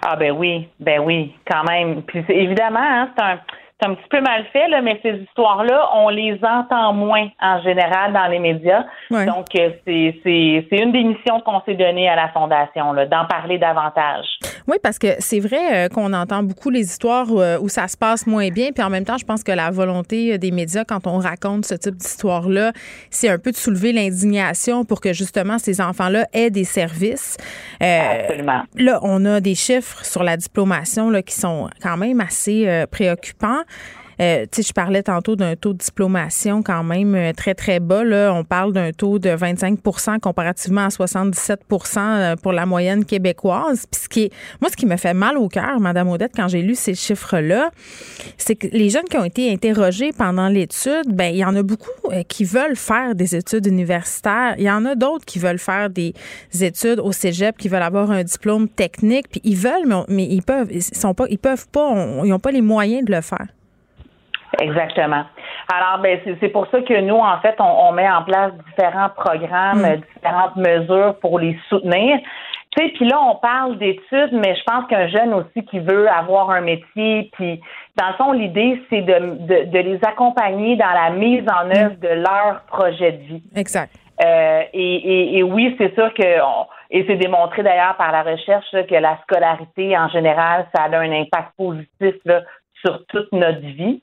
Ah 0.00 0.16
ben 0.16 0.32
oui, 0.32 0.68
ben 0.80 1.00
oui, 1.00 1.34
quand 1.50 1.64
même. 1.64 2.02
Puis 2.02 2.24
évidemment, 2.28 2.80
hein, 2.80 3.10
c'est 3.16 3.24
un 3.24 3.38
c'est 3.82 3.88
un 3.88 3.94
petit 3.94 4.08
peu 4.08 4.20
mal 4.20 4.44
fait, 4.52 4.68
là, 4.68 4.80
mais 4.80 5.00
ces 5.02 5.14
histoires-là, 5.14 5.90
on 5.94 6.08
les 6.08 6.38
entend 6.44 6.92
moins 6.92 7.28
en 7.40 7.60
général 7.62 8.12
dans 8.12 8.26
les 8.26 8.38
médias. 8.38 8.84
Donc, 9.10 9.46
euh, 9.56 9.70
c'est, 9.84 10.20
c'est, 10.22 10.66
c'est 10.70 10.78
une 10.78 10.92
des 10.92 11.02
missions 11.02 11.40
qu'on 11.40 11.60
s'est 11.62 11.74
donnée 11.74 12.08
à 12.08 12.14
la 12.14 12.28
Fondation, 12.28 12.94
d'en 12.94 13.24
parler 13.26 13.58
davantage. 13.58 14.26
Oui, 14.68 14.76
parce 14.82 14.98
que 14.98 15.08
c'est 15.18 15.40
vrai 15.40 15.86
euh, 15.86 15.88
qu'on 15.88 16.12
entend 16.12 16.42
beaucoup 16.42 16.70
les 16.70 16.82
histoires 16.82 17.28
euh, 17.30 17.58
où 17.60 17.68
ça 17.68 17.88
se 17.88 17.96
passe 17.96 18.26
moins 18.26 18.48
bien. 18.50 18.70
Puis 18.72 18.82
en 18.82 18.90
même 18.90 19.04
temps, 19.04 19.18
je 19.18 19.24
pense 19.24 19.42
que 19.42 19.52
la 19.52 19.70
volonté 19.70 20.38
des 20.38 20.50
médias, 20.50 20.84
quand 20.84 21.06
on 21.06 21.18
raconte 21.18 21.66
ce 21.66 21.74
type 21.74 21.96
d'histoire-là, 21.96 22.72
c'est 23.10 23.28
un 23.28 23.38
peu 23.38 23.50
de 23.50 23.56
soulever 23.56 23.92
l'indignation 23.92 24.84
pour 24.84 25.00
que 25.00 25.12
justement 25.12 25.58
ces 25.58 25.80
enfants-là 25.80 26.26
aient 26.32 26.50
des 26.50 26.64
services. 26.64 27.36
Absolument. 27.80 28.62
Là, 28.76 29.00
on 29.02 29.24
a 29.24 29.40
des 29.40 29.54
chiffres 29.54 30.04
sur 30.04 30.22
la 30.22 30.36
diplomation 30.36 31.10
là, 31.10 31.22
qui 31.22 31.34
sont 31.34 31.68
quand 31.82 31.96
même 31.96 32.20
assez 32.20 32.84
préoccupants. 32.90 33.62
Euh, 34.20 34.42
tu 34.50 34.62
sais, 34.62 34.68
je 34.68 34.72
parlais 34.72 35.02
tantôt 35.02 35.36
d'un 35.36 35.56
taux 35.56 35.72
de 35.72 35.78
diplomation 35.78 36.62
quand 36.62 36.84
même 36.84 37.14
euh, 37.14 37.32
très, 37.32 37.54
très 37.54 37.80
bas. 37.80 38.04
Là. 38.04 38.32
On 38.34 38.44
parle 38.44 38.72
d'un 38.72 38.92
taux 38.92 39.18
de 39.18 39.30
25% 39.30 40.20
comparativement 40.20 40.82
à 40.82 40.88
77% 40.88 41.98
euh, 41.98 42.36
pour 42.36 42.52
la 42.52 42.66
moyenne 42.66 43.04
québécoise. 43.04 43.86
Ce 43.92 44.08
qui 44.08 44.24
est, 44.24 44.32
moi, 44.60 44.70
ce 44.70 44.76
qui 44.76 44.86
me 44.86 44.96
fait 44.96 45.14
mal 45.14 45.38
au 45.38 45.48
cœur, 45.48 45.80
Madame 45.80 46.08
Odette, 46.08 46.32
quand 46.34 46.48
j'ai 46.48 46.62
lu 46.62 46.74
ces 46.74 46.94
chiffres-là, 46.94 47.70
c'est 48.36 48.56
que 48.56 48.66
les 48.68 48.90
jeunes 48.90 49.04
qui 49.04 49.16
ont 49.16 49.24
été 49.24 49.52
interrogés 49.52 50.12
pendant 50.12 50.48
l'étude, 50.48 51.08
ben 51.08 51.32
il 51.32 51.38
y 51.38 51.44
en 51.44 51.56
a 51.56 51.62
beaucoup 51.62 51.90
qui 52.28 52.44
veulent 52.44 52.76
faire 52.76 53.14
des 53.14 53.34
études 53.34 53.66
universitaires. 53.66 54.54
Il 54.58 54.64
y 54.64 54.70
en 54.70 54.84
a 54.84 54.94
d'autres 54.94 55.24
qui 55.24 55.38
veulent 55.38 55.58
faire 55.58 55.88
des 55.90 56.14
études 56.60 57.00
au 57.00 57.12
cégep, 57.12 57.56
qui 57.56 57.68
veulent 57.68 57.82
avoir 57.82 58.10
un 58.10 58.22
diplôme 58.22 58.68
technique. 58.68 59.28
Puis 59.30 59.40
ils 59.44 59.56
veulent, 59.56 59.86
mais, 59.86 60.02
mais 60.08 60.26
ils 60.26 60.42
peuvent, 60.42 60.68
ils 60.70 60.82
sont 60.82 61.14
pas, 61.14 61.26
ils 61.30 61.38
peuvent 61.38 61.68
pas, 61.68 62.06
ils 62.24 62.28
n'ont 62.28 62.38
pas 62.38 62.52
les 62.52 62.60
moyens 62.60 63.04
de 63.04 63.12
le 63.12 63.20
faire. 63.20 63.46
Exactement. 64.60 65.24
Alors, 65.72 65.98
ben, 66.02 66.20
c'est 66.40 66.48
pour 66.48 66.66
ça 66.70 66.80
que 66.82 67.00
nous, 67.00 67.16
en 67.16 67.40
fait, 67.40 67.54
on, 67.58 67.92
met 67.92 68.08
en 68.08 68.22
place 68.22 68.52
différents 68.68 69.08
programmes, 69.10 69.82
mm. 69.82 70.02
différentes 70.16 70.56
mesures 70.56 71.14
pour 71.20 71.38
les 71.38 71.58
soutenir. 71.68 72.18
Tu 72.76 72.82
sais, 72.82 72.92
puis 72.94 73.06
là, 73.06 73.20
on 73.20 73.36
parle 73.36 73.78
d'études, 73.78 74.32
mais 74.32 74.54
je 74.56 74.62
pense 74.64 74.86
qu'un 74.88 75.06
jeune 75.08 75.34
aussi 75.34 75.64
qui 75.66 75.78
veut 75.78 76.08
avoir 76.08 76.50
un 76.50 76.62
métier, 76.62 77.30
puis 77.32 77.60
dans 77.96 78.08
le 78.08 78.14
fond, 78.14 78.32
l'idée, 78.32 78.82
c'est 78.88 79.02
de, 79.02 79.66
de, 79.66 79.78
les 79.78 79.98
accompagner 80.06 80.76
dans 80.76 80.92
la 80.92 81.10
mise 81.10 81.44
en 81.50 81.66
mm. 81.66 81.72
œuvre 81.76 81.96
de 82.00 82.08
leur 82.08 82.62
projet 82.68 83.12
de 83.12 83.22
vie. 83.22 83.42
Exact. 83.54 83.92
Euh, 84.24 84.62
et, 84.72 85.38
et, 85.38 85.42
oui, 85.42 85.74
c'est 85.78 85.94
sûr 85.94 86.12
que, 86.14 86.22
et 86.90 87.04
c'est 87.06 87.16
démontré 87.16 87.62
d'ailleurs 87.62 87.96
par 87.96 88.12
la 88.12 88.22
recherche 88.22 88.70
que 88.70 88.94
la 88.94 89.18
scolarité 89.22 89.96
en 89.96 90.08
général, 90.08 90.66
ça 90.74 90.84
a 90.84 90.96
un 90.96 91.12
impact 91.12 91.56
positif 91.56 92.14
là, 92.24 92.42
sur 92.84 93.04
toute 93.06 93.32
notre 93.32 93.60
vie. 93.60 94.02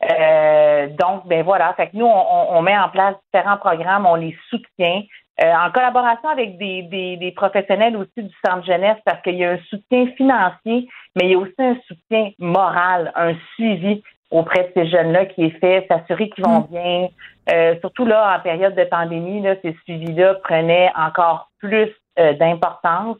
Donc, 0.00 1.26
ben 1.26 1.42
voilà. 1.42 1.74
Fait 1.74 1.88
que 1.88 1.96
nous, 1.96 2.06
on, 2.06 2.62
met 2.62 2.78
en 2.78 2.88
place 2.88 3.16
différents 3.32 3.56
programmes, 3.56 4.06
on 4.06 4.14
les 4.14 4.36
soutient. 4.48 5.02
en 5.40 5.70
collaboration 5.72 6.28
avec 6.28 6.56
des, 6.58 6.82
des, 6.82 7.16
des, 7.16 7.32
professionnels 7.32 7.96
aussi 7.96 8.22
du 8.22 8.34
centre 8.44 8.64
jeunesse 8.64 8.98
parce 9.04 9.20
qu'il 9.22 9.36
y 9.36 9.44
a 9.44 9.52
un 9.52 9.58
soutien 9.68 10.06
financier, 10.16 10.88
mais 11.16 11.24
il 11.24 11.30
y 11.30 11.34
a 11.34 11.38
aussi 11.38 11.54
un 11.58 11.76
soutien 11.86 12.30
moral, 12.38 13.12
un 13.16 13.34
suivi 13.54 14.02
auprès 14.30 14.64
de 14.64 14.70
ces 14.74 14.88
jeunes-là 14.88 15.26
qui 15.26 15.44
est 15.44 15.58
fait, 15.58 15.86
s'assurer 15.88 16.28
qu'ils 16.30 16.44
vont 16.44 16.60
mm. 16.60 16.66
bien. 16.70 17.08
Euh, 17.50 17.76
surtout 17.80 18.04
là, 18.04 18.36
en 18.36 18.40
période 18.40 18.74
de 18.74 18.84
pandémie, 18.84 19.40
là, 19.42 19.54
ces 19.62 19.74
suivis-là 19.84 20.34
prenaient 20.34 20.90
encore 20.96 21.50
plus 21.58 21.90
euh, 22.18 22.34
d'importance. 22.34 23.16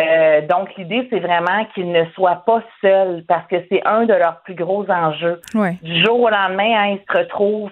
Euh, 0.00 0.42
donc, 0.46 0.74
l'idée, 0.76 1.06
c'est 1.10 1.20
vraiment 1.20 1.64
qu'ils 1.74 1.90
ne 1.90 2.04
soient 2.14 2.44
pas 2.46 2.62
seuls 2.80 3.24
parce 3.26 3.46
que 3.48 3.56
c'est 3.68 3.84
un 3.86 4.04
de 4.04 4.14
leurs 4.14 4.42
plus 4.42 4.54
gros 4.54 4.88
enjeux. 4.90 5.40
Du 5.82 6.04
jour 6.04 6.20
au 6.20 6.30
lendemain, 6.30 6.74
hein, 6.76 6.96
ils 6.96 7.02
se 7.10 7.18
retrouvent 7.18 7.70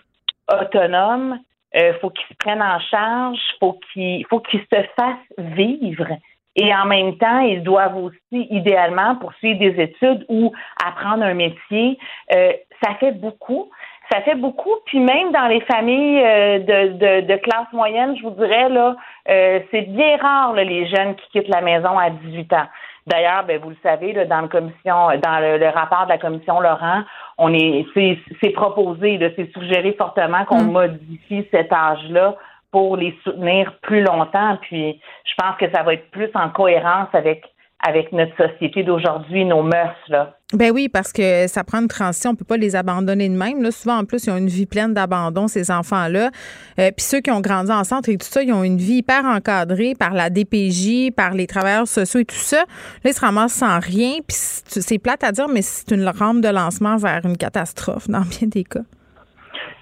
autonomes. 0.53 1.39
Il 1.75 1.95
faut 2.01 2.11
qu'ils 2.11 2.27
se 2.29 2.35
prennent 2.39 2.63
en 2.63 2.81
charge, 2.81 3.39
faut 3.61 3.79
qu'ils 3.93 4.25
faut 4.31 4.41
qu'ils 4.41 4.65
se 4.73 4.83
fassent 4.97 5.37
vivre. 5.37 6.09
Et 6.57 6.75
en 6.75 6.87
même 6.87 7.19
temps, 7.19 7.41
ils 7.41 7.63
doivent 7.63 7.99
aussi, 7.99 8.47
idéalement, 8.51 9.17
poursuivre 9.17 9.59
des 9.59 9.83
études 9.83 10.25
ou 10.29 10.53
apprendre 10.83 11.23
un 11.23 11.35
métier. 11.35 11.99
Euh, 12.35 12.53
ça 12.83 12.95
fait 12.95 13.13
beaucoup. 13.13 13.71
Ça 14.11 14.21
fait 14.23 14.37
beaucoup. 14.37 14.75
Puis 14.87 15.01
même 15.01 15.33
dans 15.33 15.47
les 15.47 15.61
familles 15.63 16.23
euh, 16.23 16.59
de, 16.61 16.93
de, 16.93 17.27
de, 17.27 17.37
classe 17.37 17.73
moyenne, 17.73 18.17
je 18.17 18.23
vous 18.23 18.31
dirais, 18.31 18.69
là, 18.69 18.97
euh, 19.29 19.61
c'est 19.71 19.83
bien 19.83 20.17
rare 20.17 20.53
les 20.55 20.87
jeunes 20.87 21.17
qui 21.17 21.29
quittent 21.31 21.49
la 21.49 21.61
maison 21.61 21.99
à 21.99 22.11
18 22.11 22.53
ans. 22.53 22.67
D'ailleurs, 23.07 23.45
ben, 23.45 23.61
vous 23.61 23.71
le 23.71 23.77
savez, 23.83 24.13
là, 24.13 24.25
dans, 24.25 24.41
le 24.41 24.49
commission, 24.49 25.09
dans 25.23 25.39
le, 25.41 25.69
rapport 25.69 26.05
de 26.05 26.11
la 26.11 26.19
commission 26.19 26.61
Laurent, 26.61 27.03
on 27.39 27.53
est, 27.53 27.87
c'est, 27.95 28.51
proposé, 28.51 29.19
c'est 29.37 29.53
suggéré 29.53 29.93
fortement 29.93 30.45
qu'on 30.45 30.63
mm. 30.63 30.73
modifie 30.73 31.47
cet 31.51 31.73
âge-là 31.73 32.35
pour 32.73 32.97
les 32.97 33.17
soutenir 33.23 33.73
plus 33.83 34.03
longtemps. 34.03 34.59
Puis 34.63 35.01
je 35.25 35.35
pense 35.39 35.57
que 35.57 35.71
ça 35.73 35.83
va 35.83 35.95
être 35.95 36.11
plus 36.11 36.31
en 36.35 36.51
cohérence 36.51 37.09
avec 37.13 37.45
avec 37.87 38.13
notre 38.13 38.37
société 38.37 38.83
d'aujourd'hui, 38.83 39.45
nos 39.45 39.63
mœurs 39.63 39.97
là. 40.09 40.37
Ben 40.53 40.71
oui, 40.71 40.89
parce 40.89 41.13
que 41.13 41.49
ça 41.49 41.65
prend 41.65 41.81
une 41.81 41.89
transition, 41.89 42.31
on 42.31 42.35
peut 42.37 42.45
pas 42.45 42.57
les 42.57 42.77
abandonner 42.77 43.29
de 43.29 43.35
même. 43.37 43.69
Souvent, 43.73 43.99
en 43.99 44.05
plus, 44.05 44.27
ils 44.27 44.31
ont 44.31 44.37
une 44.37 44.47
vie 44.47 44.67
pleine 44.67 44.95
d'abandon, 44.95 45.49
ces 45.49 45.73
enfants-là. 45.73 46.31
Euh, 46.79 46.91
puis 46.97 47.05
ceux 47.05 47.21
qui 47.21 47.33
ont 47.33 47.41
grandi 47.41 47.73
en 47.73 47.83
centre 47.83 48.09
et 48.09 48.17
tout 48.17 48.29
ça, 48.29 48.45
ils 48.45 48.53
ont 48.53 48.63
une 48.63 48.79
vie 48.79 48.99
hyper 48.99 49.25
encadrée 49.25 49.95
par 49.99 50.15
la 50.15 50.31
DPJ, 50.31 51.11
par 51.17 51.35
les 51.35 51.49
travailleurs 51.49 51.89
sociaux 51.89 52.21
et 52.21 52.25
tout 52.25 52.37
ça. 52.37 52.59
Là, 52.59 53.11
ils 53.11 53.13
se 53.13 53.21
ramassent 53.21 53.55
sans 53.55 53.81
rien. 53.81 54.19
Puis 54.27 54.37
c'est 54.37 54.99
plate 54.99 55.25
à 55.25 55.33
dire, 55.33 55.49
mais 55.49 55.63
c'est 55.63 55.91
une 55.93 56.09
rampe 56.09 56.41
de 56.41 56.49
lancement 56.49 56.97
vers 56.97 57.23
une 57.25 57.37
catastrophe 57.37 58.09
dans 58.09 58.21
bien 58.21 58.47
des 58.47 58.63
cas. 58.63 58.83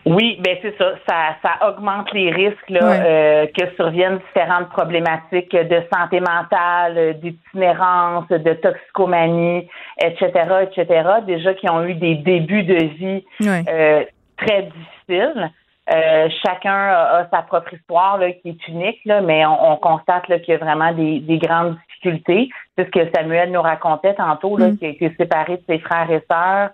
Oui, 0.07 0.39
ben 0.45 0.57
c'est 0.61 0.77
ça. 0.77 0.93
ça. 1.09 1.37
Ça 1.43 1.69
augmente 1.69 2.13
les 2.13 2.31
risques 2.31 2.69
là, 2.69 2.81
euh, 2.83 3.47
que 3.47 3.75
surviennent 3.77 4.19
différentes 4.19 4.69
problématiques 4.69 5.53
de 5.53 5.83
santé 5.93 6.21
mentale, 6.21 7.19
d'itinérance, 7.21 8.29
de 8.29 8.53
toxicomanie, 8.55 9.69
etc., 10.03 10.31
etc. 10.63 11.09
Déjà 11.27 11.55
qui 11.55 11.71
ont 11.71 11.85
eu 11.85 11.95
des 11.95 12.17
débuts 12.17 12.65
de 12.65 12.85
vie 12.85 13.25
euh, 13.43 14.05
très 14.37 14.63
difficiles. 14.63 15.51
Euh, 15.93 16.29
chacun 16.43 16.73
a, 16.73 17.29
sa 17.31 17.43
propre 17.43 17.75
histoire 17.75 18.17
là, 18.17 18.33
qui 18.33 18.51
est 18.51 18.69
unique, 18.69 19.01
là, 19.05 19.21
mais 19.21 19.45
on, 19.45 19.77
constate 19.77 20.25
qu'il 20.27 20.53
y 20.53 20.57
a 20.57 20.59
vraiment 20.59 20.93
des, 20.93 21.21
des, 21.21 21.37
grandes 21.37 21.77
difficultés. 21.89 22.49
C'est 22.77 22.87
ce 22.87 22.91
que 22.91 23.11
Samuel 23.15 23.53
nous 23.53 23.61
racontait 23.61 24.15
tantôt, 24.15 24.57
là, 24.57 24.69
mm. 24.69 24.79
qui 24.79 24.87
a 24.87 24.89
été 24.89 25.15
séparé 25.19 25.59
de 25.59 25.63
ses 25.69 25.79
frères 25.81 26.11
et 26.11 26.23
sœurs, 26.31 26.71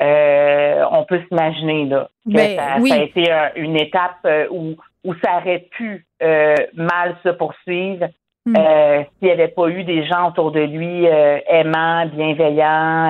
euh, 0.00 0.84
on 0.90 1.04
peut 1.04 1.20
s'imaginer 1.28 1.84
là 1.84 2.08
que 2.26 2.32
ben, 2.32 2.56
ça, 2.56 2.94
a 2.94 2.96
été 2.98 3.30
une 3.56 3.76
étape 3.76 4.18
euh, 4.24 4.46
où, 4.50 4.76
où 5.04 5.14
ça 5.22 5.38
aurait 5.38 5.66
pu 5.70 6.06
euh, 6.22 6.54
mal 6.74 7.16
se 7.22 7.28
poursuivre 7.30 8.06
hmm. 8.46 8.54
s'il 8.54 9.28
n'y 9.28 9.30
avait 9.30 9.48
pas 9.48 9.68
eu 9.68 9.84
des 9.84 10.06
gens 10.06 10.28
autour 10.28 10.52
de 10.52 10.60
lui 10.60 11.04
aimants, 11.04 12.06
bienveillants. 12.06 13.08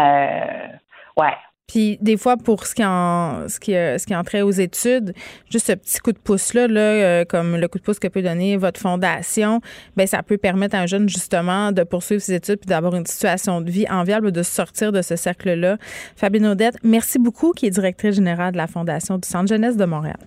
ouais. 1.17 1.37
Puis 1.71 1.99
des 2.01 2.17
fois, 2.17 2.37
pour 2.37 2.67
ce 2.67 2.75
qui 2.75 2.85
en 2.85 3.49
ce 3.49 3.61
qui, 3.61 3.73
ce 3.73 4.05
qui 4.05 4.17
entrait 4.17 4.43
aux 4.43 4.51
études, 4.51 5.15
juste 5.49 5.69
ce 5.69 5.73
petit 5.73 5.99
coup 6.01 6.11
de 6.11 6.19
pouce 6.19 6.53
là, 6.53 6.67
là 6.67 6.81
euh, 6.81 7.25
comme 7.25 7.57
le 7.57 7.69
coup 7.69 7.79
de 7.79 7.85
pouce 7.85 8.01
que 8.01 8.09
peut 8.09 8.23
donner 8.23 8.57
votre 8.57 8.81
fondation, 8.81 9.61
ben 9.97 10.05
ça 10.05 10.25
peut 10.25 10.37
permettre 10.37 10.75
à 10.75 10.81
un 10.81 10.87
jeune 10.87 11.09
justement 11.09 11.71
de 11.71 11.85
poursuivre 11.85 12.21
ses 12.21 12.35
études 12.35 12.59
puis 12.59 12.67
d'avoir 12.67 12.97
une 12.97 13.07
situation 13.07 13.61
de 13.61 13.71
vie 13.71 13.87
enviable, 13.89 14.33
de 14.33 14.43
sortir 14.43 14.91
de 14.91 15.01
ce 15.01 15.15
cercle-là. 15.15 15.77
Fabienne 16.17 16.47
Odette, 16.47 16.77
merci 16.83 17.21
beaucoup, 17.21 17.53
qui 17.53 17.67
est 17.67 17.71
directrice 17.71 18.17
générale 18.17 18.51
de 18.51 18.57
la 18.57 18.67
fondation 18.67 19.19
du 19.19 19.29
Centre 19.29 19.49
jeunesse 19.49 19.77
de 19.77 19.85
Montréal. 19.85 20.19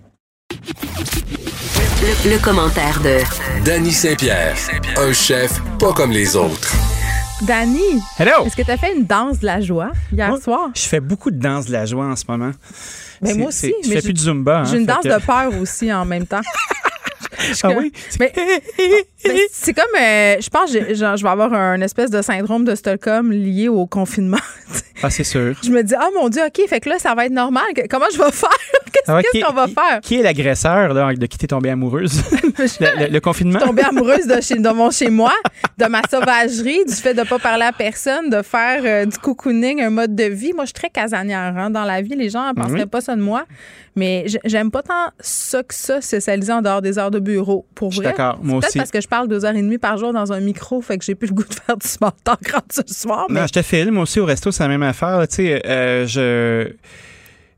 Le, 2.00 2.42
commentaire 2.42 3.00
de 3.02 3.18
Danny 3.66 3.92
Saint-Pierre, 3.92 4.56
un 4.96 5.12
chef 5.12 5.60
pas 5.78 5.92
comme 5.92 6.10
les 6.10 6.36
autres. 6.36 6.93
Danny, 7.46 8.00
Hello. 8.18 8.46
est-ce 8.46 8.56
que 8.56 8.62
tu 8.62 8.70
as 8.70 8.76
fait 8.78 8.96
une 8.96 9.04
danse 9.04 9.40
de 9.40 9.46
la 9.46 9.60
joie 9.60 9.90
hier 10.10 10.34
soir? 10.38 10.70
Je 10.74 10.80
fais 10.82 11.00
beaucoup 11.00 11.30
de 11.30 11.38
danse 11.38 11.66
de 11.66 11.72
la 11.72 11.84
joie 11.84 12.06
en 12.06 12.16
ce 12.16 12.24
moment. 12.26 12.52
Mais 13.20 13.32
ben, 13.32 13.38
moi 13.38 13.48
aussi. 13.48 13.74
Je 13.82 13.90
fais 13.90 14.00
plus 14.00 14.14
de 14.14 14.18
Zumba. 14.18 14.60
Hein, 14.60 14.64
j'ai 14.64 14.78
une 14.78 14.86
danse 14.86 15.04
de 15.04 15.26
peur 15.26 15.52
aussi 15.60 15.92
en 15.92 16.06
même 16.06 16.26
temps. 16.26 16.40
ah 17.62 17.70
oui? 17.76 17.92
Mais, 18.20 18.32
c'est 19.52 19.72
comme, 19.72 19.84
euh, 20.00 20.36
je 20.40 20.48
pense, 20.48 20.72
je, 20.72 20.94
je 20.94 21.22
vais 21.22 21.30
avoir 21.30 21.52
un 21.52 21.80
espèce 21.80 22.10
de 22.10 22.22
syndrome 22.22 22.64
de 22.64 22.74
Stockholm 22.74 23.32
lié 23.32 23.68
au 23.68 23.86
confinement. 23.86 24.38
ah, 25.02 25.10
c'est 25.10 25.24
sûr. 25.24 25.54
Je 25.62 25.70
me 25.70 25.82
dis, 25.82 25.94
oh 26.00 26.10
mon 26.20 26.28
Dieu, 26.28 26.42
OK, 26.46 26.68
fait 26.68 26.80
que 26.80 26.88
là, 26.88 26.98
ça 26.98 27.14
va 27.14 27.26
être 27.26 27.32
normal. 27.32 27.64
Comment 27.90 28.06
je 28.12 28.18
vais 28.18 28.30
faire? 28.30 28.50
Qu'est-ce 29.06 29.44
qu'on 29.44 29.52
va 29.52 29.66
faire? 29.66 30.00
Qui 30.02 30.20
est 30.20 30.22
l'agresseur 30.22 30.94
de 30.94 31.26
qui 31.26 31.38
t'es 31.38 31.46
tombée 31.46 31.70
amoureuse? 31.70 32.22
le, 32.80 33.18
confinement? 33.18 33.58
Je 33.58 33.58
suis 33.58 33.68
tombée 33.68 33.82
amoureuse 33.82 34.26
de, 34.26 34.40
chez, 34.40 34.54
de 34.56 34.68
mon 34.70 34.90
chez-moi, 34.90 35.32
de 35.78 35.86
ma 35.86 36.02
sauvagerie, 36.10 36.84
du 36.86 36.94
fait 36.94 37.14
de 37.14 37.20
ne 37.20 37.26
pas 37.26 37.38
parler 37.38 37.64
à 37.64 37.72
personne, 37.72 38.30
de 38.30 38.42
faire 38.42 38.82
euh, 38.84 39.04
du 39.04 39.18
cocooning, 39.18 39.82
un 39.82 39.90
mode 39.90 40.14
de 40.14 40.24
vie. 40.24 40.52
Moi, 40.52 40.64
je 40.64 40.68
suis 40.68 40.74
très 40.74 40.90
casanière 40.90 41.54
hein, 41.56 41.70
dans 41.70 41.84
la 41.84 42.00
vie. 42.00 42.14
Les 42.14 42.30
gens 42.30 42.48
ne 42.48 42.52
penseraient 42.54 42.86
pas 42.86 43.00
ça 43.00 43.16
de 43.16 43.20
moi. 43.20 43.44
Mais 43.96 44.26
j'aime 44.44 44.70
pas 44.70 44.82
tant 44.82 45.10
ça 45.20 45.62
que 45.62 45.74
ça, 45.74 46.00
socialiser 46.00 46.52
en 46.52 46.62
dehors 46.62 46.82
des 46.82 46.98
heures 46.98 47.12
de 47.12 47.20
bureau. 47.24 47.66
Pour 47.74 47.90
vrai. 47.90 48.04
D'accord, 48.06 48.38
moi 48.42 48.58
aussi. 48.58 48.68
Peut-être 48.68 48.76
parce 48.78 48.90
que 48.90 49.00
je 49.00 49.08
parle 49.08 49.28
deux 49.28 49.44
heures 49.44 49.56
et 49.56 49.62
demie 49.62 49.78
par 49.78 49.98
jour 49.98 50.12
dans 50.12 50.32
un 50.32 50.40
micro, 50.40 50.80
fait 50.80 50.98
que 50.98 51.04
j'ai 51.04 51.14
plus 51.14 51.28
le 51.28 51.34
goût 51.34 51.44
de 51.44 51.54
faire 51.54 51.76
du 51.76 51.86
small 51.86 52.12
talk 52.22 52.40
ce 52.70 52.82
soir. 52.86 53.26
Mais... 53.28 53.40
Non, 53.40 53.46
je 53.46 53.52
te 53.52 53.62
filme 53.62 53.98
aussi 53.98 54.20
au 54.20 54.24
resto, 54.24 54.52
c'est 54.52 54.62
la 54.62 54.68
même 54.68 54.82
affaire. 54.82 55.26
Tu 55.28 55.36
sais, 55.36 55.62
euh, 55.66 56.06
je 56.06 56.72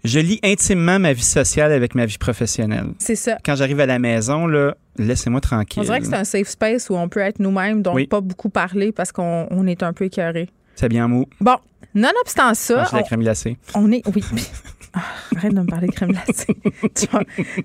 je 0.07 0.21
lis 0.21 0.39
intimement 0.45 0.99
ma 0.99 1.13
vie 1.13 1.23
sociale 1.23 1.73
avec 1.73 1.95
ma 1.95 2.07
vie 2.07 2.19
professionnelle. 2.19 2.93
C'est 2.99 3.17
ça. 3.17 3.39
Quand 3.45 3.57
j'arrive 3.57 3.81
à 3.81 3.87
la 3.87 3.99
maison, 3.99 4.47
là, 4.47 4.77
laissez-moi 4.97 5.41
tranquille. 5.41 5.81
On 5.81 5.85
dirait 5.85 6.01
que 6.01 6.07
c'est 6.07 6.15
un 6.15 6.25
safe 6.25 6.49
space 6.49 6.89
où 6.91 6.95
on 6.95 7.09
peut 7.09 7.21
être 7.21 7.41
nous-mêmes, 7.41 7.83
donc 7.83 8.09
pas 8.09 8.21
beaucoup 8.21 8.49
parler 8.49 8.93
parce 8.93 9.13
qu'on 9.13 9.67
est 9.67 9.83
un 9.83 9.93
peu 9.93 10.05
écœuré. 10.05 10.49
C'est 10.77 10.89
bien 10.89 11.09
mou. 11.09 11.27
Bon, 11.41 11.57
nonobstant 11.95 12.55
ça. 12.55 12.89
la 12.93 13.03
crème 13.03 13.21
glacée. 13.21 13.57
On 13.75 13.91
est. 13.91 14.03
Oui. 14.15 14.23
Ah, 14.97 15.03
arrête 15.37 15.53
de 15.53 15.61
me 15.61 15.67
parler 15.67 15.89
de 15.89 15.93
crème 15.93 16.13
glacée. 16.13 16.57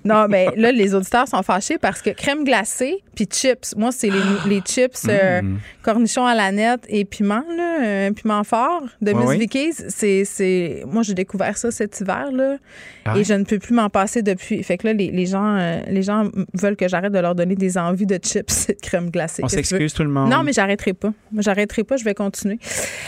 non, 0.04 0.26
mais 0.28 0.48
là, 0.56 0.70
les 0.70 0.94
auditeurs 0.94 1.26
sont 1.26 1.42
fâchés 1.42 1.78
parce 1.78 2.02
que 2.02 2.10
crème 2.10 2.44
glacée 2.44 3.02
puis 3.14 3.24
chips. 3.24 3.74
Moi, 3.76 3.90
c'est 3.92 4.10
les, 4.10 4.20
les, 4.46 4.60
chips 4.60 5.06
euh, 5.08 5.40
mm. 5.40 5.58
cornichons 5.82 6.26
à 6.26 6.34
la 6.34 6.52
nette 6.52 6.84
et 6.88 7.04
piment, 7.04 7.44
là, 7.56 8.10
piment 8.12 8.44
fort 8.44 8.82
de 9.00 9.12
Miss 9.12 9.30
Vicky's. 9.32 9.84
C'est, 9.88 10.84
Moi, 10.86 11.02
j'ai 11.02 11.14
découvert 11.14 11.56
ça 11.56 11.70
cet 11.70 12.00
hiver 12.00 12.30
là, 12.32 12.56
ah 13.04 13.18
et 13.18 13.24
je 13.24 13.34
ne 13.34 13.44
peux 13.44 13.58
plus 13.58 13.74
m'en 13.74 13.88
passer 13.90 14.22
depuis. 14.22 14.62
Fait 14.62 14.78
que 14.78 14.86
là, 14.86 14.92
les, 14.92 15.10
les 15.10 15.26
gens, 15.26 15.56
euh, 15.56 15.80
les 15.88 16.02
gens 16.02 16.28
veulent 16.54 16.76
que 16.76 16.88
j'arrête 16.88 17.12
de 17.12 17.18
leur 17.18 17.34
donner 17.34 17.56
des 17.56 17.78
envies 17.78 18.06
de 18.06 18.18
chips 18.22 18.66
et 18.68 18.74
de 18.74 18.80
crème 18.80 19.10
glacée. 19.10 19.42
On 19.44 19.48
s'excuse 19.48 19.92
tout 19.92 20.04
le 20.04 20.10
monde. 20.10 20.30
Non, 20.30 20.42
mais 20.42 20.52
j'arrêterai 20.52 20.92
pas. 20.92 21.12
J'arrêterai 21.38 21.84
pas, 21.84 21.96
je 21.96 22.04
vais 22.04 22.14
continuer. 22.14 22.58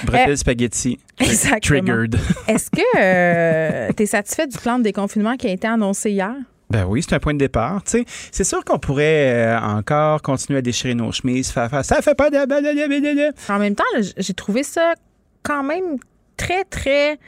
Bretelles 0.04 0.30
euh, 0.30 0.36
spaghetti. 0.36 0.98
Exactement. 1.20 1.80
Triggered. 1.80 2.18
Est-ce 2.48 2.70
que 2.70 3.92
satisfait 4.16 4.46
du 4.46 4.58
plan 4.58 4.78
de 4.78 4.84
déconfinement 4.84 5.36
qui 5.36 5.48
a 5.48 5.50
été 5.50 5.66
annoncé 5.66 6.12
hier? 6.12 6.34
Ben 6.70 6.86
oui, 6.86 7.02
c'est 7.02 7.14
un 7.14 7.18
point 7.18 7.34
de 7.34 7.38
départ. 7.38 7.82
C'est 7.84 8.44
sûr 8.44 8.64
qu'on 8.64 8.78
pourrait 8.78 9.32
euh, 9.32 9.60
encore 9.60 10.22
continuer 10.22 10.58
à 10.58 10.62
déchirer 10.62 10.94
nos 10.94 11.12
chemises, 11.12 11.50
faire, 11.50 11.68
faire 11.68 11.84
ça 11.84 12.00
fait 12.00 12.14
pas 12.14 12.30
de. 12.30 13.52
En 13.52 13.58
même 13.58 13.74
temps, 13.74 13.84
j'ai 14.16 14.34
trouvé 14.34 14.62
ça 14.62 14.94
quand 15.42 15.62
même 15.62 15.98
très, 16.36 16.64
très 16.64 17.18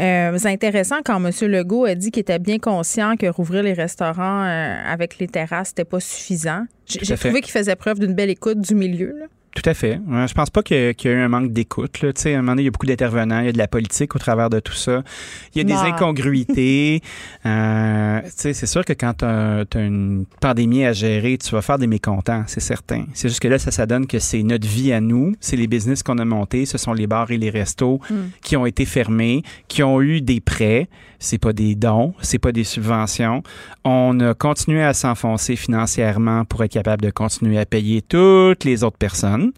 euh, 0.00 0.38
intéressant 0.44 0.96
quand 1.04 1.22
M. 1.24 1.30
Legault 1.50 1.84
a 1.84 1.94
dit 1.94 2.10
qu'il 2.10 2.22
était 2.22 2.38
bien 2.38 2.58
conscient 2.58 3.16
que 3.16 3.26
rouvrir 3.26 3.62
les 3.62 3.74
restaurants 3.74 4.44
euh, 4.44 4.82
avec 4.86 5.18
les 5.18 5.26
terrasses, 5.26 5.68
c'était 5.68 5.84
pas 5.84 6.00
suffisant. 6.00 6.64
J'ai 6.86 7.16
trouvé 7.16 7.42
qu'il 7.42 7.52
faisait 7.52 7.76
preuve 7.76 7.98
d'une 7.98 8.14
belle 8.14 8.30
écoute 8.30 8.60
du 8.60 8.74
milieu. 8.74 9.14
Tout 9.54 9.68
à 9.68 9.74
fait. 9.74 10.00
Je 10.08 10.32
pense 10.32 10.50
pas 10.50 10.62
qu'il 10.62 10.76
y, 10.76 11.08
a 11.08 11.10
eu 11.10 11.20
un 11.20 11.28
manque 11.28 11.52
d'écoute. 11.52 11.90
Tu 11.92 12.12
sais, 12.14 12.34
à 12.34 12.38
un 12.38 12.42
moment 12.42 12.52
donné, 12.52 12.62
il 12.62 12.64
y 12.66 12.68
a 12.68 12.70
beaucoup 12.70 12.86
d'intervenants, 12.86 13.40
il 13.40 13.46
y 13.46 13.48
a 13.48 13.52
de 13.52 13.58
la 13.58 13.66
politique 13.66 14.14
au 14.14 14.18
travers 14.18 14.48
de 14.48 14.60
tout 14.60 14.74
ça. 14.74 15.02
Il 15.54 15.58
y 15.58 15.60
a 15.60 15.64
des 15.64 15.88
incongruités. 15.88 17.02
euh, 17.46 18.20
c'est 18.28 18.66
sûr 18.66 18.84
que 18.84 18.92
quand 18.92 19.14
tu 19.18 19.24
as, 19.24 19.64
une 19.74 20.24
pandémie 20.40 20.84
à 20.84 20.92
gérer, 20.92 21.36
tu 21.36 21.50
vas 21.50 21.62
faire 21.62 21.78
des 21.78 21.88
mécontents, 21.88 22.44
c'est 22.46 22.60
certain. 22.60 23.06
C'est 23.12 23.28
juste 23.28 23.40
que 23.40 23.48
là, 23.48 23.58
ça, 23.58 23.72
ça 23.72 23.86
donne 23.86 24.06
que 24.06 24.20
c'est 24.20 24.42
notre 24.44 24.68
vie 24.68 24.92
à 24.92 25.00
nous, 25.00 25.34
c'est 25.40 25.56
les 25.56 25.66
business 25.66 26.04
qu'on 26.04 26.18
a 26.18 26.24
montés, 26.24 26.64
ce 26.64 26.78
sont 26.78 26.92
les 26.92 27.08
bars 27.08 27.30
et 27.32 27.38
les 27.38 27.50
restos 27.50 28.00
mm. 28.08 28.14
qui 28.42 28.56
ont 28.56 28.66
été 28.66 28.84
fermés, 28.84 29.42
qui 29.66 29.82
ont 29.82 30.00
eu 30.00 30.20
des 30.20 30.40
prêts. 30.40 30.88
C'est 31.22 31.38
pas 31.38 31.52
des 31.52 31.74
dons, 31.74 32.14
c'est 32.22 32.38
pas 32.38 32.50
des 32.50 32.64
subventions. 32.64 33.42
On 33.84 34.18
a 34.20 34.32
continué 34.32 34.82
à 34.82 34.94
s'enfoncer 34.94 35.54
financièrement 35.54 36.46
pour 36.46 36.64
être 36.64 36.72
capable 36.72 37.02
de 37.02 37.10
continuer 37.10 37.58
à 37.58 37.66
payer 37.66 38.00
toutes 38.00 38.64
les 38.64 38.84
autres 38.84 38.96
personnes. 38.96 39.39
an 39.40 39.54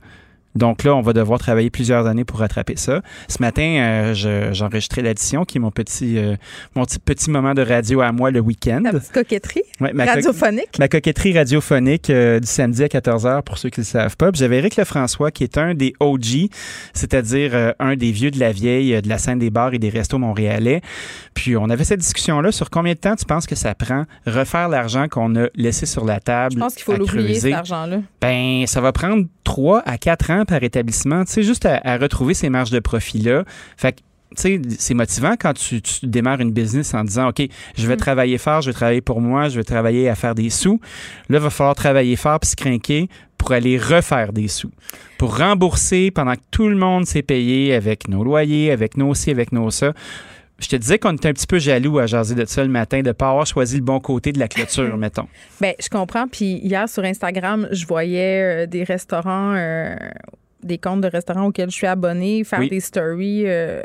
Donc 0.54 0.84
là, 0.84 0.94
on 0.94 1.00
va 1.00 1.12
devoir 1.12 1.38
travailler 1.38 1.70
plusieurs 1.70 2.06
années 2.06 2.24
pour 2.24 2.40
rattraper 2.40 2.76
ça. 2.76 3.00
Ce 3.28 3.40
matin, 3.40 3.62
euh, 3.62 4.52
j'enregistrais 4.52 5.02
l'addition, 5.02 5.44
qui 5.44 5.58
est 5.58 5.60
mon 5.60 5.70
petit, 5.70 6.18
euh, 6.18 6.36
mon 6.74 6.84
petit, 6.84 7.30
moment 7.30 7.54
de 7.54 7.62
radio 7.62 8.00
à 8.00 8.12
moi 8.12 8.30
le 8.30 8.40
week-end. 8.40 8.82
La 8.84 8.92
petite 8.92 9.12
coquetterie 9.12 9.62
radiophonique. 9.80 10.78
ma 10.78 10.88
coquetterie 10.88 11.36
radiophonique 11.36 12.10
euh, 12.10 12.40
du 12.40 12.46
samedi 12.46 12.84
à 12.84 12.88
14h, 12.88 13.42
pour 13.42 13.58
ceux 13.58 13.70
qui 13.70 13.80
ne 13.80 13.84
le 13.84 13.88
savent 13.88 14.16
pas. 14.16 14.30
J'avais 14.34 14.58
Eric 14.58 14.76
Lefrançois, 14.76 15.30
qui 15.30 15.44
est 15.44 15.56
un 15.56 15.74
des 15.74 15.94
OG, 16.00 16.48
c'est-à-dire 16.92 17.74
un 17.78 17.96
des 17.96 18.12
vieux 18.12 18.30
de 18.30 18.38
la 18.38 18.52
vieille 18.52 19.00
de 19.00 19.08
la 19.08 19.18
scène 19.18 19.38
des 19.38 19.50
bars 19.50 19.72
et 19.74 19.78
des 19.78 19.88
restos 19.88 20.18
montréalais. 20.18 20.80
Puis 21.34 21.56
on 21.56 21.70
avait 21.70 21.84
cette 21.84 22.00
discussion-là 22.00 22.52
sur 22.52 22.70
combien 22.70 22.92
de 22.92 22.98
temps 22.98 23.16
tu 23.16 23.24
penses 23.24 23.46
que 23.46 23.54
ça 23.54 23.74
prend 23.74 24.04
refaire 24.26 24.68
l'argent 24.68 25.08
qu'on 25.08 25.34
a 25.36 25.46
laissé 25.54 25.86
sur 25.86 26.04
la 26.04 26.20
table. 26.20 26.54
Je 26.54 26.58
pense 26.58 26.74
qu'il 26.74 26.84
faut 26.84 26.96
l'oublier, 26.96 27.40
cet 27.40 27.52
argent-là. 27.52 28.00
Ben, 28.20 28.66
ça 28.66 28.80
va 28.80 28.92
prendre 28.92 29.24
trois 29.44 29.82
à 29.86 29.98
quatre 29.98 30.30
ans 30.30 30.41
par 30.44 30.62
établissement, 30.62 31.24
tu 31.24 31.32
sais, 31.32 31.42
juste 31.42 31.66
à, 31.66 31.96
retrouver 31.96 32.34
ces 32.34 32.50
marges 32.50 32.70
de 32.70 32.80
profit-là. 32.80 33.44
Fait 33.76 33.92
que 33.92 33.98
tu 34.34 34.42
sais, 34.42 34.62
c'est 34.78 34.94
motivant 34.94 35.34
quand 35.38 35.52
tu, 35.52 35.82
démarres 36.02 36.40
une 36.40 36.52
business 36.52 36.94
en 36.94 37.04
disant, 37.04 37.28
OK, 37.28 37.42
je 37.76 37.86
vais 37.86 37.94
mm. 37.94 37.98
travailler 37.98 38.38
fort, 38.38 38.62
je 38.62 38.70
vais 38.70 38.74
travailler 38.74 39.02
pour 39.02 39.20
moi, 39.20 39.50
je 39.50 39.56
vais 39.56 39.64
travailler 39.64 40.08
à 40.08 40.14
faire 40.14 40.34
des 40.34 40.48
sous. 40.48 40.80
Là, 41.28 41.38
il 41.38 41.42
va 41.42 41.50
falloir 41.50 41.74
travailler 41.74 42.16
fort 42.16 42.40
puis 42.40 42.48
se 42.48 42.56
craquer 42.56 43.08
pour 43.36 43.52
aller 43.52 43.76
refaire 43.76 44.32
des 44.32 44.48
sous, 44.48 44.70
pour 45.18 45.36
rembourser 45.36 46.10
pendant 46.12 46.34
que 46.34 46.42
tout 46.50 46.68
le 46.68 46.76
monde 46.76 47.06
s'est 47.06 47.22
payé 47.22 47.74
avec 47.74 48.08
nos 48.08 48.22
loyers, 48.22 48.70
avec 48.70 48.96
nos 48.96 49.14
ci, 49.14 49.30
avec 49.30 49.52
nos 49.52 49.70
ça. 49.70 49.92
Je 50.62 50.68
te 50.68 50.76
disais 50.76 50.98
qu'on 50.98 51.14
était 51.14 51.28
un 51.28 51.32
petit 51.32 51.46
peu 51.46 51.58
jaloux 51.58 51.98
à 51.98 52.06
jaser 52.06 52.34
de 52.34 52.44
ça 52.44 52.62
le 52.62 52.70
matin, 52.70 53.00
de 53.00 53.08
ne 53.08 53.12
pas 53.12 53.30
avoir 53.30 53.46
choisi 53.46 53.76
le 53.76 53.82
bon 53.82 53.98
côté 54.00 54.32
de 54.32 54.38
la 54.38 54.48
clôture, 54.48 54.96
mettons. 54.98 55.26
Bien, 55.60 55.72
je 55.80 55.88
comprends. 55.88 56.28
Puis 56.28 56.60
hier, 56.62 56.88
sur 56.88 57.02
Instagram, 57.02 57.68
je 57.72 57.84
voyais 57.84 58.62
euh, 58.62 58.66
des 58.66 58.84
restaurants, 58.84 59.54
euh, 59.56 59.96
des 60.62 60.78
comptes 60.78 61.00
de 61.00 61.08
restaurants 61.08 61.46
auxquels 61.46 61.70
je 61.70 61.74
suis 61.74 61.86
abonnée, 61.88 62.44
faire 62.44 62.60
des 62.68 62.78
stories 62.78 63.42
euh, 63.46 63.82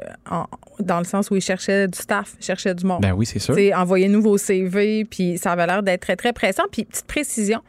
dans 0.80 0.99
le 0.99 1.06
sens 1.06 1.32
où 1.32 1.36
ils 1.36 1.41
cherchaient 1.41 1.88
du 1.88 1.98
staff, 1.98 2.36
cherchaient 2.40 2.76
du 2.76 2.86
monde. 2.86 3.02
Ben 3.02 3.14
oui, 3.14 3.26
c'est 3.26 3.40
sûr. 3.40 3.56
Envoyer 3.76 4.08
vos 4.10 4.38
CV, 4.38 5.04
puis 5.06 5.40
ça 5.40 5.54
avait 5.54 5.66
l'air 5.66 5.82
d'être 5.82 6.02
très, 6.02 6.16
très 6.16 6.34
pressant. 6.34 6.64
Puis, 6.72 6.86
petite 6.86 7.08
précision, 7.08 7.62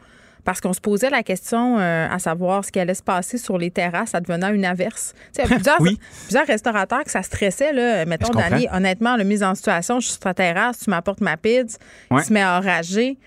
parce 0.43 0.61
qu'on 0.61 0.73
se 0.73 0.81
posait 0.81 1.09
la 1.09 1.23
question 1.23 1.77
euh, 1.79 2.07
à 2.09 2.19
savoir 2.19 2.63
ce 2.65 2.71
qui 2.71 2.79
allait 2.79 2.93
se 2.93 3.03
passer 3.03 3.37
sur 3.37 3.57
les 3.57 3.71
terrasses 3.71 4.15
advenant 4.15 4.51
une 4.51 4.65
averse. 4.65 5.13
Il 5.35 5.41
y 5.41 5.43
a 5.43 5.47
plusieurs, 5.47 5.77
plusieurs 5.77 6.47
restaurateurs 6.47 7.03
que 7.03 7.11
ça 7.11 7.23
stressait. 7.23 7.73
Là. 7.73 8.05
Mettons, 8.05 8.33
Dani, 8.33 8.67
honnêtement, 8.71 9.15
la 9.15 9.23
mise 9.23 9.43
en 9.43 9.55
situation, 9.55 9.99
je 9.99 10.05
suis 10.05 10.13
sur 10.13 10.21
ta 10.21 10.33
terrasse, 10.33 10.79
tu 10.79 10.89
m'apportes 10.89 11.21
ma 11.21 11.37
pizza, 11.37 11.77
tu 12.09 12.23
te 12.23 12.33
mets 12.33 12.41
à 12.41 12.57
enrager. 12.57 13.17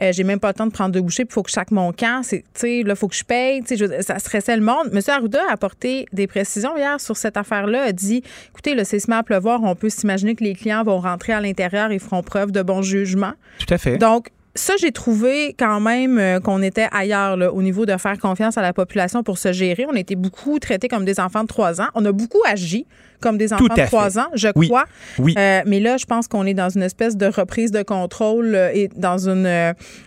Euh, 0.00 0.10
j'ai 0.12 0.24
même 0.24 0.40
pas 0.40 0.48
le 0.48 0.54
temps 0.54 0.66
de 0.66 0.72
prendre 0.72 0.90
deux 0.90 1.00
bouchées, 1.00 1.24
il 1.28 1.32
faut 1.32 1.42
que 1.42 1.50
je 1.50 1.74
mon 1.74 1.92
camp. 1.92 2.22
C'est, 2.24 2.82
là, 2.82 2.94
faut 2.94 3.08
que 3.08 3.14
je 3.14 3.24
paye. 3.24 3.62
ça 4.00 4.18
stressait 4.18 4.56
le 4.56 4.62
monde. 4.62 4.90
Monsieur 4.92 5.12
Arruda 5.12 5.40
a 5.48 5.52
apporté 5.52 6.06
des 6.12 6.26
précisions 6.26 6.76
hier 6.76 7.00
sur 7.00 7.16
cette 7.16 7.36
affaire-là. 7.36 7.84
A 7.84 7.92
dit 7.92 8.22
écoutez, 8.50 8.74
le 8.74 8.84
c'est 8.84 9.10
à 9.10 9.22
pleuvoir, 9.22 9.62
on 9.62 9.74
peut 9.74 9.90
s'imaginer 9.90 10.34
que 10.34 10.44
les 10.44 10.54
clients 10.54 10.82
vont 10.82 10.98
rentrer 10.98 11.32
à 11.32 11.40
l'intérieur 11.40 11.90
et 11.90 11.98
feront 11.98 12.22
preuve 12.22 12.50
de 12.50 12.62
bon 12.62 12.82
jugement. 12.82 13.32
Tout 13.58 13.72
à 13.72 13.78
fait. 13.78 13.98
Donc, 13.98 14.28
ça, 14.54 14.74
j'ai 14.78 14.92
trouvé 14.92 15.54
quand 15.58 15.80
même 15.80 16.18
euh, 16.18 16.40
qu'on 16.40 16.62
était 16.62 16.88
ailleurs 16.92 17.36
là, 17.36 17.52
au 17.52 17.62
niveau 17.62 17.86
de 17.86 17.96
faire 17.96 18.18
confiance 18.18 18.58
à 18.58 18.62
la 18.62 18.72
population 18.72 19.22
pour 19.22 19.38
se 19.38 19.52
gérer. 19.52 19.86
On 19.88 19.94
été 19.94 20.14
beaucoup 20.14 20.58
traités 20.58 20.88
comme 20.88 21.04
des 21.04 21.20
enfants 21.20 21.42
de 21.42 21.48
3 21.48 21.80
ans. 21.80 21.88
On 21.94 22.04
a 22.04 22.12
beaucoup 22.12 22.40
agi 22.46 22.86
comme 23.22 23.38
des 23.38 23.52
enfants 23.52 23.64
de 23.64 23.86
3 23.86 24.18
ans, 24.18 24.28
je 24.34 24.48
crois. 24.48 24.84
Oui. 25.18 25.34
Euh, 25.38 25.62
mais 25.66 25.80
là, 25.80 25.96
je 25.96 26.04
pense 26.04 26.28
qu'on 26.28 26.44
est 26.44 26.54
dans 26.54 26.68
une 26.68 26.82
espèce 26.82 27.16
de 27.16 27.26
reprise 27.26 27.70
de 27.70 27.82
contrôle 27.82 28.54
euh, 28.54 28.70
et 28.74 28.88
dans 28.96 29.28
une. 29.28 29.46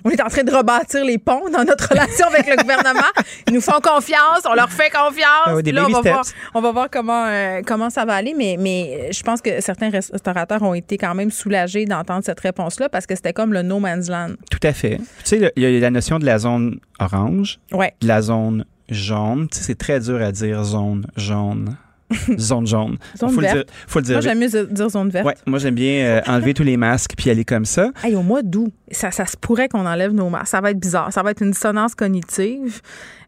on 0.04 0.10
est 0.10 0.22
en 0.22 0.28
train 0.28 0.44
de 0.44 0.52
rebâtir 0.52 1.04
les 1.04 1.18
ponts 1.18 1.50
dans 1.52 1.64
notre 1.64 1.90
relation 1.90 2.28
avec 2.28 2.48
le 2.48 2.58
gouvernement. 2.58 3.12
Ils 3.48 3.54
nous 3.54 3.62
font 3.62 3.80
confiance, 3.82 4.42
on 4.50 4.54
leur 4.54 4.70
fait 4.70 4.90
confiance. 4.90 5.26
Ah 5.46 5.54
là, 5.64 5.86
on, 5.88 5.92
va 5.92 6.02
voir, 6.02 6.26
on 6.54 6.62
va 6.62 6.72
voir 6.72 6.88
comment, 6.92 7.28
comment 7.66 7.90
ça 7.90 8.06
va 8.06 8.14
aller. 8.14 8.36
Mais, 8.38 8.58
mais 8.60 9.10
je 9.12 9.24
pense 9.24 9.42
que 9.42 9.62
certains 9.62 9.90
restaurateurs 9.90 10.62
ont 10.62 10.74
été 10.74 10.98
quand 10.98 11.16
même 11.16 11.32
soulagés 11.32 11.86
d'entendre 11.86 12.24
cette 12.24 12.40
réponse-là 12.40 12.90
parce 12.90 13.06
que 13.06 13.16
c'était 13.16 13.34
comme 13.34 13.54
le 13.54 13.62
no 13.62 13.80
man's 13.80 14.10
land. 14.10 14.34
Tout 14.52 14.60
à 14.64 14.74
fait. 14.74 14.98
Tu 15.24 15.38
sais, 15.38 15.54
il 15.56 15.64
y 15.64 15.78
a 15.78 15.80
la 15.80 15.92
notion 15.92 16.20
de 16.20 16.26
la 16.26 16.40
zone 16.40 16.80
orange, 17.00 17.60
ouais. 17.72 17.94
de 18.02 18.08
la 18.08 18.22
zone 18.22 18.66
jaune. 18.90 19.48
Tu 19.50 19.58
sais, 19.58 19.64
c'est 19.64 19.78
très 19.78 20.00
dur 20.00 20.22
à 20.22 20.32
dire 20.32 20.64
zone 20.64 21.08
jaune. 21.16 21.78
zone 22.38 22.68
jaune. 22.68 22.98
zone 23.18 23.30
faut, 23.32 23.41
verte. 23.41 23.56
Le 23.56 23.64
dire, 23.64 23.73
faut 23.88 23.99
le 23.99 24.06
dire. 24.06 24.15
Moi, 24.15 24.22
j'aime 24.22 24.40
mieux 24.40 24.68
dire 24.68 24.90
zone 24.90 25.10
verte. 25.10 25.26
Ouais, 25.26 25.36
moi, 25.45 25.60
j'aime 25.60 25.76
bien 25.76 26.06
euh, 26.06 26.22
enlever 26.27 26.53
tous 26.53 26.64
les 26.64 26.77
masques 26.77 27.14
puis 27.18 27.30
aller 27.30 27.45
comme 27.45 27.65
ça. 27.65 27.91
Hey, 28.03 28.15
au 28.15 28.22
mois 28.22 28.44
d'août, 28.44 28.72
ça, 28.91 29.11
ça 29.11 29.26
se 29.26 29.36
pourrait 29.38 29.69
qu'on 29.69 29.86
enlève 29.86 30.14
nos 30.14 30.30
masques. 30.30 30.48
Ça 30.48 30.61
va 30.61 30.72
être 30.72 30.80
bizarre. 30.80 31.11
Ça 31.11 31.23
va 31.23 31.32
être 31.32 31.41
une 31.41 31.52
dissonance 31.52 31.95
cognitive. 31.95 32.82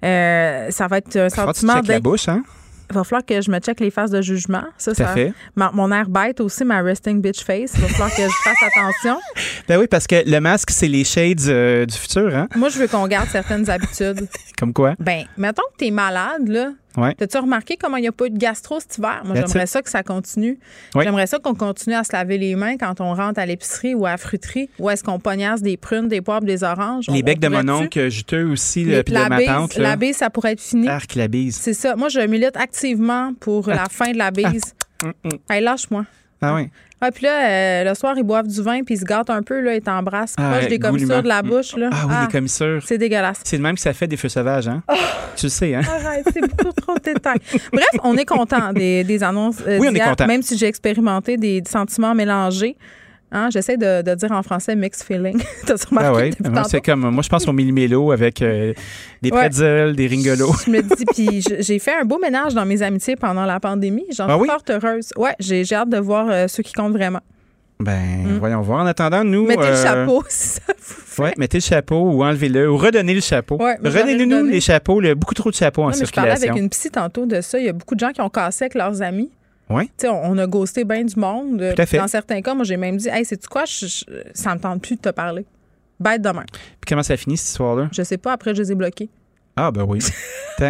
Euh, 0.04 0.70
ça 0.70 0.88
va 0.88 1.00
être 1.00 1.16
un 1.16 1.30
sentiment 1.30 1.76
d'être... 1.76 1.88
la 1.88 2.00
bouche, 2.00 2.28
hein? 2.28 2.44
Il 2.90 2.96
va 2.96 3.04
falloir 3.04 3.26
que 3.26 3.42
je 3.42 3.52
me 3.52 3.60
check 3.60 3.82
les 3.82 3.92
phases 3.92 4.12
de 4.12 4.22
jugement. 4.22 4.64
Ça, 4.78 4.94
ça, 4.94 5.08
fait. 5.08 5.34
mon 5.56 5.92
air 5.92 6.08
bête 6.08 6.40
aussi, 6.40 6.64
ma 6.64 6.82
resting 6.82 7.22
bitch 7.22 7.44
face. 7.44 7.74
Il 7.76 7.82
va 7.82 7.88
falloir 7.90 8.16
que 8.16 8.22
je 8.22 8.44
fasse 8.44 8.64
attention. 8.64 9.18
Ben 9.68 9.78
oui, 9.78 9.88
parce 9.88 10.08
que 10.08 10.24
le 10.26 10.40
masque, 10.40 10.70
c'est 10.72 10.88
les 10.88 11.04
shades 11.04 11.42
euh, 11.48 11.86
du 11.86 11.94
futur, 11.94 12.34
hein? 12.34 12.48
Moi, 12.56 12.70
je 12.70 12.80
veux 12.80 12.88
qu'on 12.88 13.06
garde 13.06 13.28
certaines 13.30 13.70
habitudes. 13.70 14.30
Comme 14.58 14.72
quoi? 14.72 14.96
Ben, 14.98 15.26
mettons 15.36 15.64
que 15.74 15.78
tu 15.80 15.88
es 15.88 15.92
malade, 15.92 16.48
là. 16.48 16.70
Ouais. 16.98 17.14
T'as-tu 17.14 17.38
remarqué 17.38 17.78
comment 17.78 17.98
il 17.98 18.02
n'y 18.02 18.08
a 18.08 18.12
pas 18.12 18.26
eu 18.26 18.32
de 18.32 18.38
gastro 18.38 18.80
cet 18.80 18.98
hiver? 18.98 19.22
Moi, 19.24 19.36
j'aimerais 19.36 19.68
ça 19.68 19.82
que 19.82 19.90
ça 19.90 20.04
continue. 20.04 20.60
J'aimerais 20.96 21.28
ça 21.28 21.40
qu'on 21.40 21.54
continue 21.54 21.96
à 21.96 22.04
se 22.04 22.12
laver 22.12 22.38
les 22.38 22.56
mains 22.56 22.78
quand 22.78 23.00
on 23.00 23.14
rentre 23.14 23.40
à 23.40 23.46
l'épicerie 23.46 23.94
ou 23.94 24.06
à 24.06 24.12
la 24.12 24.18
fruiterie. 24.18 24.70
Ou 24.80 24.90
est-ce 24.90 25.04
qu'on 25.04 25.20
pognasse 25.20 25.62
des 25.62 25.78
prunes, 25.78 26.08
des 26.08 26.22
poivres, 26.22 26.46
des 26.46 26.64
oranges? 26.64 27.06
Les 27.10 27.24
becs 27.24 27.40
de 27.40 27.48
mon 27.48 27.68
oncle 27.70 28.10
juteux 28.10 28.46
aussi, 28.46 28.84
puis 28.84 29.14
de 29.14 29.30
ma 29.30 29.44
tante. 29.44 29.78
La 29.78 29.96
bise, 29.96 30.18
ça 30.18 30.30
pourrait 30.30 30.54
être 30.54 30.62
fini. 30.62 30.88
Arc, 30.88 31.16
la 31.16 31.28
bise. 31.28 31.56
C'est 31.56 31.74
ça. 31.74 31.96
Moi, 31.96 32.10
je 32.10 32.20
milite 32.20 32.58
activement 32.58 33.34
pour 33.40 33.68
la 33.70 33.86
fin 33.90 34.12
de 34.12 34.18
la 34.18 34.32
bise. 34.32 34.74
Ah. 35.04 35.08
Mm, 35.24 35.30
mm. 35.30 35.64
lâche-moi. 35.64 36.06
Ah 36.42 36.56
oui. 36.56 36.70
Ouais, 37.02 37.12
puis 37.12 37.26
là, 37.26 37.48
euh, 37.48 37.84
le 37.84 37.94
soir, 37.94 38.16
ils 38.18 38.24
boivent 38.24 38.48
du 38.48 38.62
vin, 38.62 38.82
puis 38.84 38.96
ils 38.96 39.00
se 39.00 39.06
gâtent 39.06 39.30
un 39.30 39.44
peu, 39.44 39.62
là, 39.62 39.76
ils 39.76 39.82
t'embrassent 39.82 40.34
ah, 40.38 40.52
proche 40.52 40.68
des 40.68 40.80
commissures 40.80 41.22
de 41.22 41.28
la 41.28 41.44
bouche. 41.44 41.76
Là. 41.76 41.90
Ah 41.92 42.06
oui, 42.08 42.14
ah, 42.16 42.26
les 42.26 42.32
commissures. 42.32 42.82
C'est 42.86 42.98
dégueulasse. 42.98 43.42
C'est 43.44 43.58
le 43.58 43.64
même 43.64 43.76
que 43.76 43.82
ça 43.82 43.94
fait 43.94 44.08
des 44.08 44.18
feux 44.18 44.30
sauvages, 44.30 44.68
hein? 44.68 44.82
Oh! 44.90 44.96
tu 45.36 45.46
le 45.46 45.50
sais, 45.50 45.76
hein? 45.76 45.82
Arrête, 45.88 46.26
c'est 46.34 46.42
beaucoup 46.42 46.74
trop 46.74 46.96
de 46.96 47.02
détails. 47.02 47.40
Bref, 47.72 47.86
on 48.04 48.18
est 48.18 48.26
content 48.26 48.74
des, 48.74 49.04
des 49.04 49.24
annonces. 49.24 49.58
Euh, 49.68 49.78
oui, 49.80 49.90
on 49.92 49.96
est 49.96 50.00
content. 50.00 50.26
Même 50.26 50.42
si 50.42 50.58
j'ai 50.58 50.66
expérimenté 50.66 51.38
des 51.38 51.62
sentiments 51.68 52.16
mélangés. 52.16 52.78
Hein, 53.32 53.50
J'essaie 53.52 53.76
de, 53.76 54.02
de, 54.02 54.16
dire 54.16 54.32
en 54.32 54.42
français 54.42 54.76
mixed 54.76 55.04
feeling. 55.04 55.42
T'as 55.66 55.76
ah 55.98 56.14
ouais. 56.14 56.32
C'est 56.70 56.82
comme 56.82 57.10
moi 57.10 57.22
je 57.22 57.30
pense 57.30 57.46
au 57.48 57.52
millimélo 57.52 58.12
avec 58.12 58.42
euh, 58.42 58.74
des 59.22 59.32
pretzels, 59.32 59.96
des 59.98 60.08
ringolos. 60.08 60.54
Je 60.66 60.72
me 60.72 60.82
dis 60.82 61.06
puis 61.06 61.44
j'ai 61.60 61.80
fait 61.80 61.94
un 61.94 62.06
beau 62.06 62.20
ménage 62.20 62.54
dans 62.54 62.66
mes 62.66 62.82
amitiés 62.82 63.18
pendant 63.18 63.46
la 63.46 63.60
pandémie. 63.60 64.06
J'en 64.16 64.28
ah 64.30 64.38
suis 64.38 64.48
fort 64.48 64.64
heureuse. 64.70 65.10
Ouais, 65.18 65.36
j'ai 65.40 65.66
hâte 65.74 65.90
de 65.90 65.98
voir 65.98 66.28
euh, 66.30 66.48
ceux 66.48 66.64
qui 66.64 66.72
comptent 66.72 66.94
vraiment. 66.94 67.20
Ben, 67.80 68.24
mm. 68.26 68.38
voyons 68.40 68.62
voir. 68.62 68.82
En 68.82 68.88
attendant, 68.88 69.24
nous. 69.24 69.46
Mettez 69.46 69.62
le 69.62 69.68
euh, 69.68 69.84
chapeau, 69.84 70.24
si 70.30 70.48
ça 70.48 70.62
vous 70.68 70.96
fait. 71.06 71.22
Ouais, 71.22 71.34
mettez 71.38 71.58
le 71.58 71.64
chapeau 71.64 72.10
ou 72.10 72.24
enlevez-le 72.24 72.72
ou 72.72 72.78
redonnez 72.78 73.14
le 73.14 73.22
chapeau. 73.22 73.58
Ouais, 73.58 73.78
Redonnez-nous 73.84 74.46
les 74.46 74.62
chapeaux. 74.62 75.02
Il 75.02 75.08
y 75.08 75.10
a 75.10 75.16
beaucoup 75.16 75.34
trop 75.34 75.52
de 75.52 75.56
chapeaux 75.56 75.84
en 75.84 75.92
circulation. 75.92 76.22
Je 76.22 76.30
parlais 76.30 76.50
avec 76.50 76.62
une 76.62 76.70
psy 76.70 76.90
tantôt 76.90 77.26
de 77.26 77.42
ça. 77.42 77.60
Il 77.60 77.66
y 77.66 77.70
a 77.70 77.74
beaucoup 77.74 77.96
de 77.96 78.00
gens 78.00 78.12
qui 78.12 78.22
ont 78.22 78.30
cassé 78.30 78.66
avec 78.66 78.76
leurs 78.76 79.02
amis. 79.02 79.30
Oui. 79.70 79.92
On, 80.06 80.08
on 80.08 80.38
a 80.38 80.48
ghosté 80.48 80.84
bien 80.84 81.04
du 81.04 81.20
monde. 81.20 81.74
Tout 81.76 81.82
à 81.82 81.86
fait. 81.86 81.98
Dans 81.98 82.08
certains 82.08 82.42
cas, 82.42 82.54
moi, 82.54 82.64
j'ai 82.64 82.78
même 82.78 82.98
dit 82.98 83.10
Hey, 83.10 83.26
c'est-tu 83.26 83.48
quoi? 83.48 83.64
Ça 84.34 84.56
ne 84.56 84.60
tente 84.60 84.82
plus 84.82 84.96
de 84.96 85.02
te 85.02 85.10
parler. 85.10 85.46
Bête 86.00 86.22
demain. 86.22 86.46
Puis 86.52 86.88
comment 86.88 87.04
ça 87.04 87.18
finit, 87.18 87.38
cette 87.38 87.50
histoire-là? 87.50 87.90
Je 87.92 88.04
sais 88.04 88.18
pas. 88.18 88.34
Après, 88.34 88.54
je 88.54 88.62
les 88.62 88.72
ai 88.72 88.76
bloqués. 88.76 89.10
Ah, 89.56 89.72
ben 89.72 89.84
oui. 89.84 90.00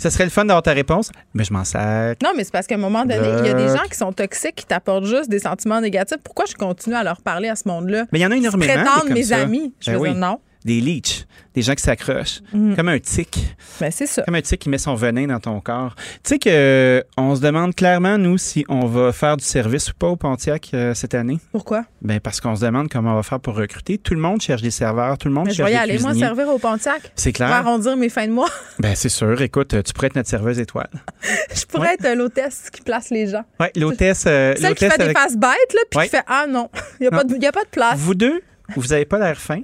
Ça 0.00 0.08
serait 0.08 0.24
le 0.24 0.30
fun 0.30 0.46
d'avoir 0.46 0.62
ta 0.62 0.72
réponse, 0.72 1.12
mais 1.34 1.44
je 1.44 1.52
m'en 1.52 1.62
sers. 1.62 2.14
Non, 2.22 2.30
mais 2.34 2.42
c'est 2.42 2.52
parce 2.52 2.66
qu'à 2.66 2.76
un 2.76 2.78
moment 2.78 3.04
donné, 3.04 3.28
il 3.40 3.46
y 3.46 3.50
a 3.50 3.52
des 3.52 3.68
gens 3.68 3.84
qui 3.84 3.98
sont 3.98 4.14
toxiques, 4.14 4.54
qui 4.54 4.64
t'apportent 4.64 5.04
juste 5.04 5.28
des 5.28 5.40
sentiments 5.40 5.78
négatifs. 5.78 6.16
Pourquoi 6.24 6.46
je 6.46 6.54
continue 6.54 6.96
à 6.96 7.04
leur 7.04 7.20
parler 7.20 7.50
à 7.50 7.54
ce 7.54 7.68
monde-là? 7.68 8.06
Mais 8.10 8.18
il 8.18 8.22
y 8.22 8.26
en 8.26 8.30
a 8.30 8.36
énormément. 8.36 8.72
Prétendre 8.72 9.12
mes 9.12 9.30
amis. 9.34 9.74
Je 9.78 9.90
ben 9.90 9.98
veux 9.98 10.08
dire 10.08 10.16
non. 10.16 10.40
Des 10.64 10.80
leeches, 10.80 11.24
des 11.54 11.62
gens 11.62 11.74
qui 11.74 11.82
s'accrochent, 11.82 12.40
Mhm. 12.52 12.76
comme 12.76 12.88
un 12.88 12.98
tic. 12.98 13.56
Ben, 13.80 13.90
c'est 13.90 14.06
ça. 14.06 14.22
Comme 14.22 14.34
un 14.34 14.42
tic 14.42 14.60
qui 14.60 14.68
met 14.68 14.76
son 14.78 14.94
venin 14.94 15.26
dans 15.26 15.40
ton 15.40 15.60
corps. 15.60 15.94
Tu 15.96 16.02
sais 16.24 16.38
que 16.38 17.02
on 17.16 17.34
se 17.34 17.40
demande 17.40 17.74
clairement, 17.74 18.18
nous, 18.18 18.36
si 18.38 18.64
on 18.68 18.84
va 18.86 19.12
faire 19.12 19.36
du 19.36 19.44
service 19.44 19.90
ou 19.90 19.94
pas 19.94 20.08
au 20.08 20.16
Pontiac 20.16 20.68
euh, 20.74 20.92
cette 20.94 21.14
année. 21.14 21.38
Pourquoi? 21.52 21.84
Ben 22.02 22.20
parce 22.20 22.40
qu'on 22.40 22.54
se 22.56 22.64
demande 22.64 22.88
comment 22.90 23.12
on 23.12 23.16
va 23.16 23.22
faire 23.22 23.40
pour 23.40 23.54
recruter. 23.56 23.96
Tout 23.98 24.14
le 24.14 24.20
monde 24.20 24.40
cherche 24.42 24.62
des 24.62 24.70
serveurs, 24.70 25.16
tout 25.18 25.28
le 25.28 25.34
monde 25.34 25.46
Mais 25.46 25.52
je 25.52 25.56
cherche 25.56 25.70
vais 25.70 25.76
y 25.76 25.78
des 25.78 25.82
aller, 25.94 25.98
moi, 25.98 26.14
servir 26.14 26.48
au 26.48 26.58
Pontiac. 26.58 27.10
C'est 27.16 27.32
clair. 27.32 27.48
Pour 27.48 27.56
arrondir 27.56 27.96
mes 27.96 28.08
fins 28.10 28.26
de 28.26 28.32
mois. 28.32 28.50
Ben 28.78 28.94
c'est 28.94 29.08
sûr. 29.08 29.40
Écoute, 29.40 29.82
tu 29.82 29.92
pourrais 29.94 30.08
être 30.08 30.16
notre 30.16 30.28
serveuse 30.28 30.58
étoile. 30.58 30.90
je 31.54 31.64
pourrais 31.64 31.94
être 31.94 32.04
euh, 32.04 32.14
l'hôtesse 32.14 32.68
qui 32.70 32.82
place 32.82 33.10
les 33.10 33.26
gens. 33.28 33.44
Ouais, 33.58 33.70
l'hôtesse. 33.76 34.24
euh, 34.26 34.54
Celle 34.58 34.74
qui 34.74 34.86
fait 34.86 35.00
avec- 35.00 35.14
des 35.14 35.20
faces 35.20 35.36
bêtes, 35.36 35.72
là, 35.74 35.80
puis 35.90 35.98
Ouais. 35.98 36.04
qui 36.04 36.10
fait 36.10 36.24
Ah 36.26 36.46
non, 36.48 36.68
il 37.00 37.04
n'y 37.04 37.06
a, 37.06 37.10
pas 37.10 37.24
de- 37.24 37.36
y 37.42 37.46
a 37.46 37.52
pas 37.52 37.64
de 37.64 37.68
place. 37.70 37.94
Vous 37.98 38.14
deux, 38.14 38.40
vous 38.76 38.92
avez 38.92 39.04
pas 39.04 39.18
l'air 39.18 39.38
fin. 39.38 39.60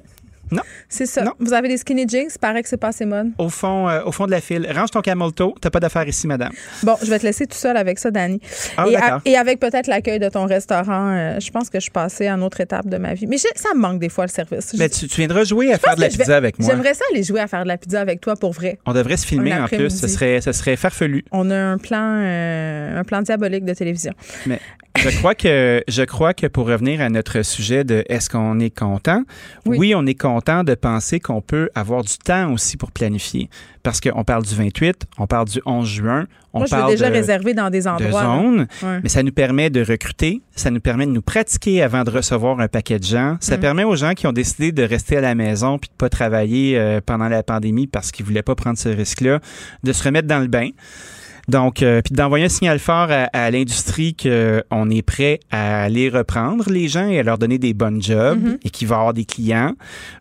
Non. 0.50 0.62
C'est 0.88 1.06
ça. 1.06 1.24
Vous 1.40 1.52
avez 1.52 1.68
des 1.68 1.76
skinny 1.76 2.06
jeans, 2.08 2.28
il 2.32 2.38
paraît 2.38 2.62
que 2.62 2.68
c'est 2.68 2.76
pas 2.76 2.88
assez 2.88 3.04
mode. 3.04 3.30
Au 3.38 3.48
fond, 3.48 3.88
euh, 3.88 4.02
au 4.04 4.12
fond 4.12 4.26
de 4.26 4.30
la 4.30 4.40
file. 4.40 4.66
Range 4.72 4.90
ton 4.90 5.00
camel 5.00 5.32
toe. 5.32 5.54
T'as 5.60 5.70
pas 5.70 5.80
d'affaires 5.80 6.06
ici, 6.06 6.26
madame. 6.26 6.52
Bon, 6.82 6.94
je 7.02 7.10
vais 7.10 7.18
te 7.18 7.24
laisser 7.26 7.46
tout 7.46 7.56
seul 7.56 7.76
avec 7.76 7.98
ça, 7.98 8.10
Dani. 8.10 8.40
Ah, 8.76 8.86
et, 9.24 9.36
avec 9.36 9.58
peut-être 9.60 9.86
l'accueil 9.88 10.18
de 10.18 10.28
ton 10.28 10.46
restaurant, 10.46 11.10
euh, 11.10 11.40
je 11.40 11.50
pense 11.50 11.68
que 11.70 11.78
je 11.78 11.82
suis 11.82 11.90
passée 11.90 12.26
à 12.28 12.34
une 12.34 12.42
autre 12.42 12.60
étape 12.60 12.86
de 12.88 12.96
ma 12.96 13.14
vie. 13.14 13.26
Mais 13.26 13.38
ça 13.38 13.74
me 13.74 13.80
manque 13.80 13.98
des 13.98 14.08
fois 14.08 14.24
le 14.26 14.30
service. 14.30 14.74
Mais 14.78 14.88
tu, 14.88 15.08
tu 15.08 15.16
viendras 15.16 15.44
jouer 15.44 15.72
à 15.72 15.78
faire 15.78 15.96
de 15.96 16.00
la 16.00 16.08
vais- 16.08 16.16
pizza 16.16 16.36
avec 16.36 16.58
moi. 16.58 16.68
J'aimerais 16.70 16.94
ça 16.94 17.04
aller 17.12 17.22
jouer 17.22 17.40
à 17.40 17.46
faire 17.46 17.62
de 17.62 17.68
la 17.68 17.76
pizza 17.76 18.00
avec 18.00 18.20
toi 18.20 18.36
pour 18.36 18.52
vrai. 18.52 18.78
On 18.86 18.92
devrait 18.92 19.16
se 19.16 19.26
filmer 19.26 19.54
en 19.54 19.66
plus. 19.66 19.90
Ce 19.90 20.08
serait, 20.08 20.40
ce 20.40 20.52
serait 20.52 20.76
farfelu. 20.76 21.24
On 21.32 21.50
a 21.50 21.56
un 21.56 21.78
plan, 21.78 22.20
euh, 22.22 23.00
un 23.00 23.04
plan 23.04 23.22
diabolique 23.22 23.64
de 23.64 23.74
télévision. 23.74 24.12
Mais 24.46 24.60
je 24.98 25.16
crois 25.18 25.34
que 25.34 25.82
je 25.88 26.02
crois 26.02 26.34
que 26.34 26.46
pour 26.46 26.66
revenir 26.66 27.00
à 27.00 27.08
notre 27.08 27.42
sujet 27.42 27.84
de 27.84 28.04
est-ce 28.08 28.28
qu'on 28.30 28.58
est 28.60 28.76
content, 28.76 29.22
oui. 29.64 29.94
on 29.94 30.06
est 30.06 30.14
content 30.14 30.64
de 30.64 30.74
penser 30.74 31.20
qu'on 31.20 31.40
peut 31.40 31.68
avoir 31.74 32.02
du 32.02 32.16
temps 32.18 32.52
aussi 32.52 32.76
pour 32.76 32.90
planifier. 32.92 33.48
Parce 33.82 34.00
qu'on 34.00 34.24
parle 34.24 34.42
du 34.44 34.54
28, 34.54 35.06
on 35.18 35.26
parle 35.28 35.46
du 35.46 35.60
11 35.64 35.86
juin, 35.88 36.26
on 36.52 36.58
Moi, 36.58 36.66
je 36.66 36.70
parle 36.72 36.90
déjà 36.90 37.08
de, 37.08 37.14
réserver 37.14 37.54
dans 37.54 37.70
des 37.70 37.82
de 37.82 37.86
endroits. 37.88 38.22
là. 38.22 38.36
zones, 38.36 38.66
Ouais. 38.82 38.98
mais 39.02 39.08
ça 39.08 39.22
nous 39.22 39.30
permet 39.30 39.70
de 39.70 39.80
recruter, 39.84 40.40
ça 40.56 40.70
nous 40.72 40.80
permet 40.80 41.06
de 41.06 41.12
nous 41.12 41.22
pratiquer 41.22 41.82
avant 41.82 42.02
de 42.02 42.10
recevoir 42.10 42.58
un 42.58 42.66
paquet 42.66 42.98
de 42.98 43.04
gens. 43.04 43.36
Ça 43.40 43.56
Mm. 43.56 43.60
permet 43.60 43.84
aux 43.84 43.94
gens 43.94 44.14
qui 44.14 44.26
ont 44.26 44.32
décidé 44.32 44.72
de 44.72 44.82
rester 44.82 45.18
à 45.18 45.20
la 45.20 45.34
maison 45.36 45.78
puis 45.78 45.88
de 45.88 45.94
pas 45.96 46.08
travailler 46.08 46.76
euh, 46.78 47.00
pendant 47.04 47.28
la 47.28 47.44
pandémie 47.44 47.86
parce 47.86 48.10
qu'ils 48.10 48.26
voulaient 48.26 48.42
pas 48.42 48.56
prendre 48.56 48.76
ce 48.78 48.88
risque-là, 48.88 49.38
de 49.84 49.92
se 49.92 50.02
remettre 50.02 50.26
dans 50.26 50.40
le 50.40 50.48
bain. 50.48 50.70
Donc, 51.48 51.82
euh, 51.82 52.02
puis 52.02 52.12
d'envoyer 52.14 52.46
un 52.46 52.48
signal 52.48 52.78
fort 52.78 53.08
à, 53.10 53.24
à 53.32 53.50
l'industrie 53.50 54.16
qu'on 54.20 54.90
est 54.90 55.02
prêt 55.02 55.38
à 55.50 55.84
aller 55.84 56.08
reprendre 56.08 56.68
les 56.70 56.88
gens 56.88 57.08
et 57.08 57.20
à 57.20 57.22
leur 57.22 57.38
donner 57.38 57.58
des 57.58 57.72
bonnes 57.74 58.02
jobs 58.02 58.40
Mhm. 58.42 58.58
et 58.64 58.70
qu'il 58.70 58.88
va 58.88 58.96
y 58.96 58.98
avoir 58.98 59.14
des 59.14 59.24
clients. 59.24 59.72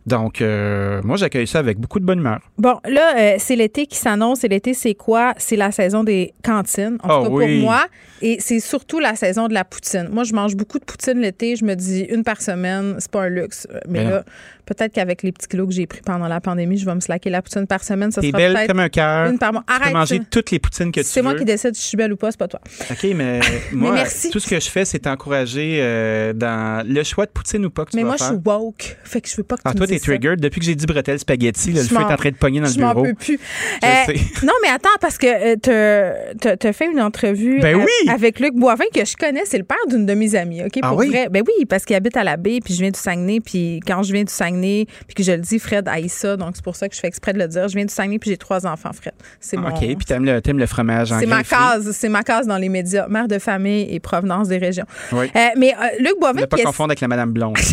Donc, 0.06 0.40
euh, 0.40 1.00
moi, 1.04 1.16
j'accueille 1.16 1.46
ça 1.46 1.58
avec 1.58 1.78
beaucoup 1.78 1.98
de 2.00 2.04
bonne 2.04 2.20
humeur. 2.20 2.40
Bon, 2.58 2.78
là, 2.88 3.14
euh, 3.18 3.34
c'est 3.38 3.56
l'été 3.56 3.86
qui 3.86 3.96
s'annonce. 3.96 4.44
Et 4.44 4.48
l'été, 4.48 4.72
c'est 4.74 4.94
quoi? 4.94 5.34
C'est 5.38 5.56
la 5.56 5.72
saison 5.72 6.04
des 6.04 6.32
cantines, 6.44 6.98
en 7.02 7.08
Ah 7.08 7.16
tout 7.24 7.30
cas 7.30 7.44
oui. 7.44 7.56
pour 7.60 7.64
moi. 7.70 7.86
Et 8.22 8.36
c'est 8.40 8.60
surtout 8.60 8.98
la 9.00 9.14
saison 9.16 9.48
de 9.48 9.54
la 9.54 9.64
poutine. 9.64 10.08
Moi, 10.12 10.24
je 10.24 10.32
mange 10.32 10.54
beaucoup 10.56 10.78
de 10.78 10.84
poutine 10.84 11.20
l'été. 11.20 11.56
Je 11.56 11.64
me 11.64 11.74
dis 11.74 12.02
une 12.02 12.22
par 12.22 12.40
semaine, 12.40 12.94
c'est 12.98 13.10
pas 13.10 13.24
un 13.24 13.28
luxe. 13.28 13.66
Mais 13.88 14.04
Mais 14.04 14.10
là, 14.10 14.24
peut-être 14.66 14.92
qu'avec 14.92 15.22
les 15.22 15.32
petits 15.32 15.48
kilos 15.48 15.68
que 15.68 15.74
j'ai 15.74 15.86
pris 15.86 16.00
pendant 16.04 16.28
la 16.28 16.40
pandémie, 16.40 16.76
je 16.76 16.84
vais 16.84 16.94
me 16.94 17.00
slacker 17.00 17.30
la 17.30 17.40
poutine 17.42 17.66
par 17.66 17.82
semaine. 17.84 18.10
Ça 18.12 18.20
T'es 18.20 18.28
sera 18.28 18.38
belle 18.38 18.52
peut-être 18.54 18.66
comme 18.68 18.80
un 18.80 18.88
cœur. 18.88 19.30
Une 19.30 19.38
par 19.38 19.52
mois. 19.52 19.62
Tu 19.66 19.74
peux 19.74 19.82
Arrête. 19.82 19.94
manger 19.94 20.16
ça. 20.18 20.22
toutes 20.30 20.50
les 20.50 20.58
poutines 20.58 20.92
que 20.92 21.00
tu 21.00 21.06
C'est 21.06 21.20
veux. 21.20 21.24
moi 21.28 21.34
qui 21.34 21.44
décide 21.44 21.74
si 21.74 21.82
je 21.82 21.86
suis 21.88 21.96
belle 21.96 22.12
ou 22.12 22.16
pas, 22.16 22.30
c'est 22.30 22.38
pas 22.38 22.48
toi. 22.48 22.60
OK, 22.90 23.06
mais 23.14 23.40
moi, 23.72 23.92
merci. 23.92 24.30
tout 24.30 24.38
ce 24.40 24.48
que 24.48 24.60
je 24.60 24.68
fais, 24.68 24.84
c'est 24.84 24.98
t'encourager 25.00 25.78
euh, 25.80 26.32
dans 26.32 26.86
le 26.86 27.02
choix 27.04 27.26
de 27.26 27.30
poutine 27.30 27.64
ou 27.64 27.70
pas 27.70 27.84
que 27.84 27.90
tu 27.90 27.96
Mais 27.96 28.02
vas 28.02 28.08
moi, 28.08 28.16
je 28.18 28.24
suis 28.24 28.34
woke. 28.44 28.96
Fait 29.04 29.20
que 29.20 29.28
je 29.28 29.36
veux 29.36 29.42
pas 29.44 29.56
que 29.56 29.62
Ah, 29.64 29.70
tu 29.70 29.76
toi, 29.76 29.86
me 29.86 29.88
t'es 29.88 29.94
dises 29.94 30.02
ça. 30.04 30.12
triggered. 30.12 30.40
Depuis 30.40 30.60
que 30.60 30.66
j'ai 30.66 30.74
dit 30.74 30.86
bretelle 30.86 31.18
spaghetti, 31.18 31.72
là, 31.72 31.76
le 31.80 31.82
Je 31.84 31.88
feu 31.88 31.96
est 31.96 31.98
m'en- 32.00 32.10
en 32.10 32.16
train 32.16 32.30
de 32.30 32.36
pogner 32.36 32.60
dans 32.60 32.66
je 32.66 32.78
le 32.78 32.84
m'en 32.84 32.92
bureau. 32.92 33.04
peux 33.06 33.14
plus. 33.14 33.38
Je 33.82 33.86
Euh, 33.86 34.04
sais. 34.06 34.14
non, 34.46 34.52
mais 34.62 34.68
attends, 34.68 34.88
parce 35.00 35.18
que 35.18 35.26
euh, 35.26 35.56
t'as- 35.56 36.34
t'as 36.40 36.56
t'as 36.56 36.72
fait 36.72 36.90
une 36.90 37.00
entrevue 37.00 37.60
Ben 37.60 37.76
a- 37.80 37.84
oui! 37.84 38.08
avec 38.10 38.40
Luc 38.40 38.54
Boivin, 38.54 38.84
que 38.94 39.04
je 39.04 39.16
connais. 39.16 39.42
C'est 39.44 39.58
le 39.58 39.64
père 39.64 39.76
d'une 39.88 40.06
de 40.06 40.14
mes 40.14 40.34
amies, 40.34 40.62
OK? 40.64 40.78
Ah 40.82 40.88
pour 40.88 40.98
oui? 40.98 41.08
vrai. 41.10 41.28
Ben 41.30 41.42
oui, 41.46 41.64
parce 41.66 41.84
qu'il 41.84 41.94
habite 41.96 42.16
à 42.16 42.24
la 42.24 42.36
baie, 42.36 42.58
puis 42.64 42.74
je 42.74 42.80
viens 42.80 42.90
du 42.90 42.98
Saguenay, 42.98 43.40
puis 43.40 43.80
quand 43.86 44.02
je 44.02 44.12
viens 44.12 44.24
du 44.24 44.32
Saguenay, 44.56 44.86
puis 45.06 45.14
que 45.14 45.22
je 45.22 45.32
le 45.32 45.38
dis, 45.38 45.58
Fred 45.58 45.88
haït 45.88 46.08
ça, 46.08 46.36
donc 46.36 46.52
c'est 46.54 46.64
pour 46.64 46.76
ça 46.76 46.88
que 46.88 46.94
je 46.94 47.00
fais 47.00 47.06
exprès 47.08 47.32
de 47.32 47.38
le 47.38 47.48
dire. 47.48 47.68
Je 47.68 47.74
viens 47.76 47.84
du 47.84 47.92
Saguenay, 47.92 48.18
puis 48.18 48.30
j'ai 48.30 48.36
trois 48.36 48.66
enfants, 48.66 48.90
Fred. 48.92 49.14
C'est 49.40 49.56
mon... 49.56 49.68
OK, 49.68 49.78
puis 49.80 49.96
t'aimes 50.06 50.24
le, 50.24 50.40
t'aimes 50.40 50.58
le 50.58 50.66
fromage 50.66 51.12
en 51.12 51.20
C'est 51.20 51.26
ma 51.26 51.42
case, 51.42 51.90
c'est 51.92 52.08
ma 52.08 52.22
case 52.22 52.46
dans 52.46 52.58
les 52.58 52.68
médias, 52.68 53.06
mère 53.08 53.28
de 53.28 53.38
famille 53.38 53.86
et 53.94 54.00
provenance 54.00 54.48
des 54.48 54.58
régions. 54.58 54.86
Oui. 55.12 55.30
Euh, 55.34 55.40
mais 55.56 55.72
euh, 55.74 55.98
Luc 55.98 56.14
Ne 56.16 56.20
Boivin, 56.20 56.46
pas 56.46 56.56
qui 56.56 56.62
est- 56.62 56.64
confondre 56.64 56.90
avec 56.90 57.00
la 57.00 57.08
Madame 57.08 57.32
Blonde. 57.32 57.56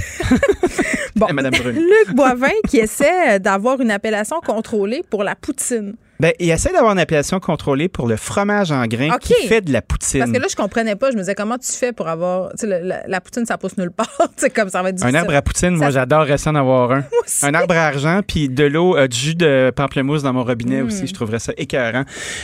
Bon. 1.15 1.27
Et 1.27 1.33
Madame 1.33 1.53
Brune. 1.53 1.75
Luc 1.75 2.15
Boivin 2.15 2.49
qui 2.67 2.77
essaie 2.77 3.39
d'avoir 3.39 3.79
une 3.79 3.91
appellation 3.91 4.39
contrôlée 4.43 5.03
pour 5.11 5.23
la 5.23 5.35
poutine. 5.35 5.93
Ben, 6.23 6.31
il 6.39 6.49
essaie 6.51 6.71
d'avoir 6.71 6.93
une 6.93 6.99
appellation 6.99 7.41
contrôlée 7.41 7.89
pour 7.89 8.07
le 8.07 8.15
fromage 8.15 8.71
en 8.71 8.85
grains 8.87 9.17
qui 9.19 9.33
fait 9.47 9.59
de 9.59 9.73
la 9.73 9.81
poutine. 9.81 10.19
Parce 10.21 10.31
que 10.31 10.37
là, 10.37 10.47
je 10.49 10.55
comprenais 10.55 10.95
pas. 10.95 11.11
Je 11.11 11.15
me 11.17 11.19
disais, 11.21 11.35
comment 11.35 11.57
tu 11.57 11.69
fais 11.73 11.91
pour 11.91 12.07
avoir. 12.07 12.49
La, 12.63 13.05
la 13.05 13.19
poutine, 13.19 13.45
ça 13.45 13.57
pousse 13.57 13.77
nulle 13.77 13.91
part. 13.91 14.07
Sais, 14.37 14.49
comme 14.49 14.69
ça 14.69 14.81
va 14.81 14.89
être 14.89 15.03
un 15.03 15.13
arbre 15.15 15.35
à 15.35 15.41
poutine, 15.41 15.71
moi, 15.71 15.89
j'adore 15.89 16.23
rester 16.23 16.49
en 16.49 16.55
avoir 16.55 16.91
un. 16.93 17.03
Un 17.43 17.53
arbre 17.55 17.75
à 17.75 17.87
argent, 17.87 18.21
puis 18.25 18.47
de 18.47 18.63
l'eau, 18.63 18.95
euh, 18.95 19.07
du 19.07 19.17
jus 19.17 19.35
de 19.35 19.71
pamplemousse 19.75 20.23
dans 20.23 20.31
mon 20.31 20.43
robinet 20.45 20.81
Mm. 20.81 20.87
aussi. 20.87 21.07
Je 21.07 21.13
trouverais 21.13 21.39
ça 21.39 21.51
écœurant. 21.57 22.03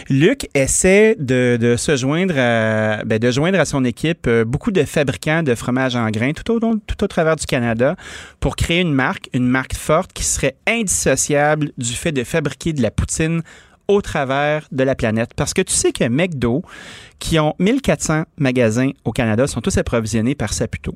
Luc 0.10 0.50
essaie 0.54 1.16
de, 1.18 1.58
de 1.60 1.78
se 1.78 1.96
joindre 1.96 2.34
à, 2.38 3.04
ben, 3.06 3.18
de 3.18 3.32
joindre 3.32 3.60
à 3.60 3.66
son 3.66 3.86
équipe 3.86 4.28
euh, 4.28 4.44
beaucoup 4.44 4.72
de 4.72 4.84
fabricants 4.84 5.42
de 5.44 5.56
fromage 5.56 5.96
en 5.96 6.10
grains 6.10 6.34
tout 6.34 6.52
au, 6.52 6.60
long- 6.60 6.80
tout 6.86 7.02
au 7.04 7.08
travers 7.08 7.38
du 7.38 7.46
Canada 7.46 7.96
pour 8.42 8.56
créer 8.58 8.82
une 8.82 8.94
marque, 8.94 9.30
une 9.34 9.48
marque 9.48 9.74
forte 9.76 10.12
qui 10.12 10.24
serait 10.26 10.56
indissociable 10.68 11.72
du 11.78 11.94
fait 11.94 12.12
de 12.12 12.24
fabriquer 12.26 12.74
de 12.74 12.82
la 12.82 12.92
poutine 12.92 13.42
au 13.90 14.02
travers 14.02 14.68
de 14.72 14.84
la 14.84 14.96
planète. 14.96 15.32
Parce 15.36 15.54
que 15.54 15.62
tu 15.62 15.74
sais 15.74 15.92
que 15.92 16.08
McDo, 16.08 16.64
qui 17.18 17.40
ont 17.40 17.56
1400 17.60 18.24
magasins 18.38 18.92
au 19.04 19.12
Canada, 19.12 19.48
sont 19.48 19.62
tous 19.62 19.78
approvisionnés 19.78 20.36
par 20.36 20.54
Saputo. 20.54 20.94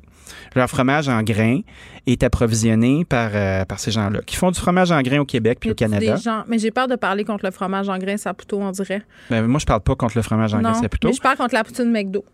Leur 0.54 0.70
fromage 0.70 1.08
en 1.08 1.22
grains 1.22 1.60
est 2.06 2.22
approvisionné 2.22 3.04
par, 3.04 3.30
euh, 3.34 3.64
par 3.64 3.80
ces 3.80 3.90
gens-là, 3.90 4.20
qui 4.24 4.36
font 4.36 4.52
du 4.52 4.60
fromage 4.60 4.92
en 4.92 5.02
grains 5.02 5.18
au 5.18 5.24
Québec 5.24 5.58
puis 5.60 5.72
au 5.72 5.74
Canada. 5.74 6.14
Des 6.14 6.22
gens... 6.22 6.44
Mais 6.46 6.58
j'ai 6.58 6.70
peur 6.70 6.86
de 6.86 6.94
parler 6.94 7.24
contre 7.24 7.44
le 7.44 7.50
fromage 7.50 7.88
en 7.88 7.98
grains 7.98 8.16
Saputo, 8.16 8.60
on 8.60 8.70
dirait. 8.70 9.02
Ben, 9.28 9.44
moi, 9.46 9.58
je 9.58 9.66
parle 9.66 9.80
pas 9.80 9.96
contre 9.96 10.16
le 10.16 10.22
fromage 10.22 10.54
en 10.54 10.62
grains 10.62 10.74
Saputo. 10.74 11.08
mais 11.08 11.14
je 11.14 11.20
parle 11.20 11.36
contre 11.36 11.54
la 11.54 11.64
poutine 11.64 11.90
McDo. 11.90 12.24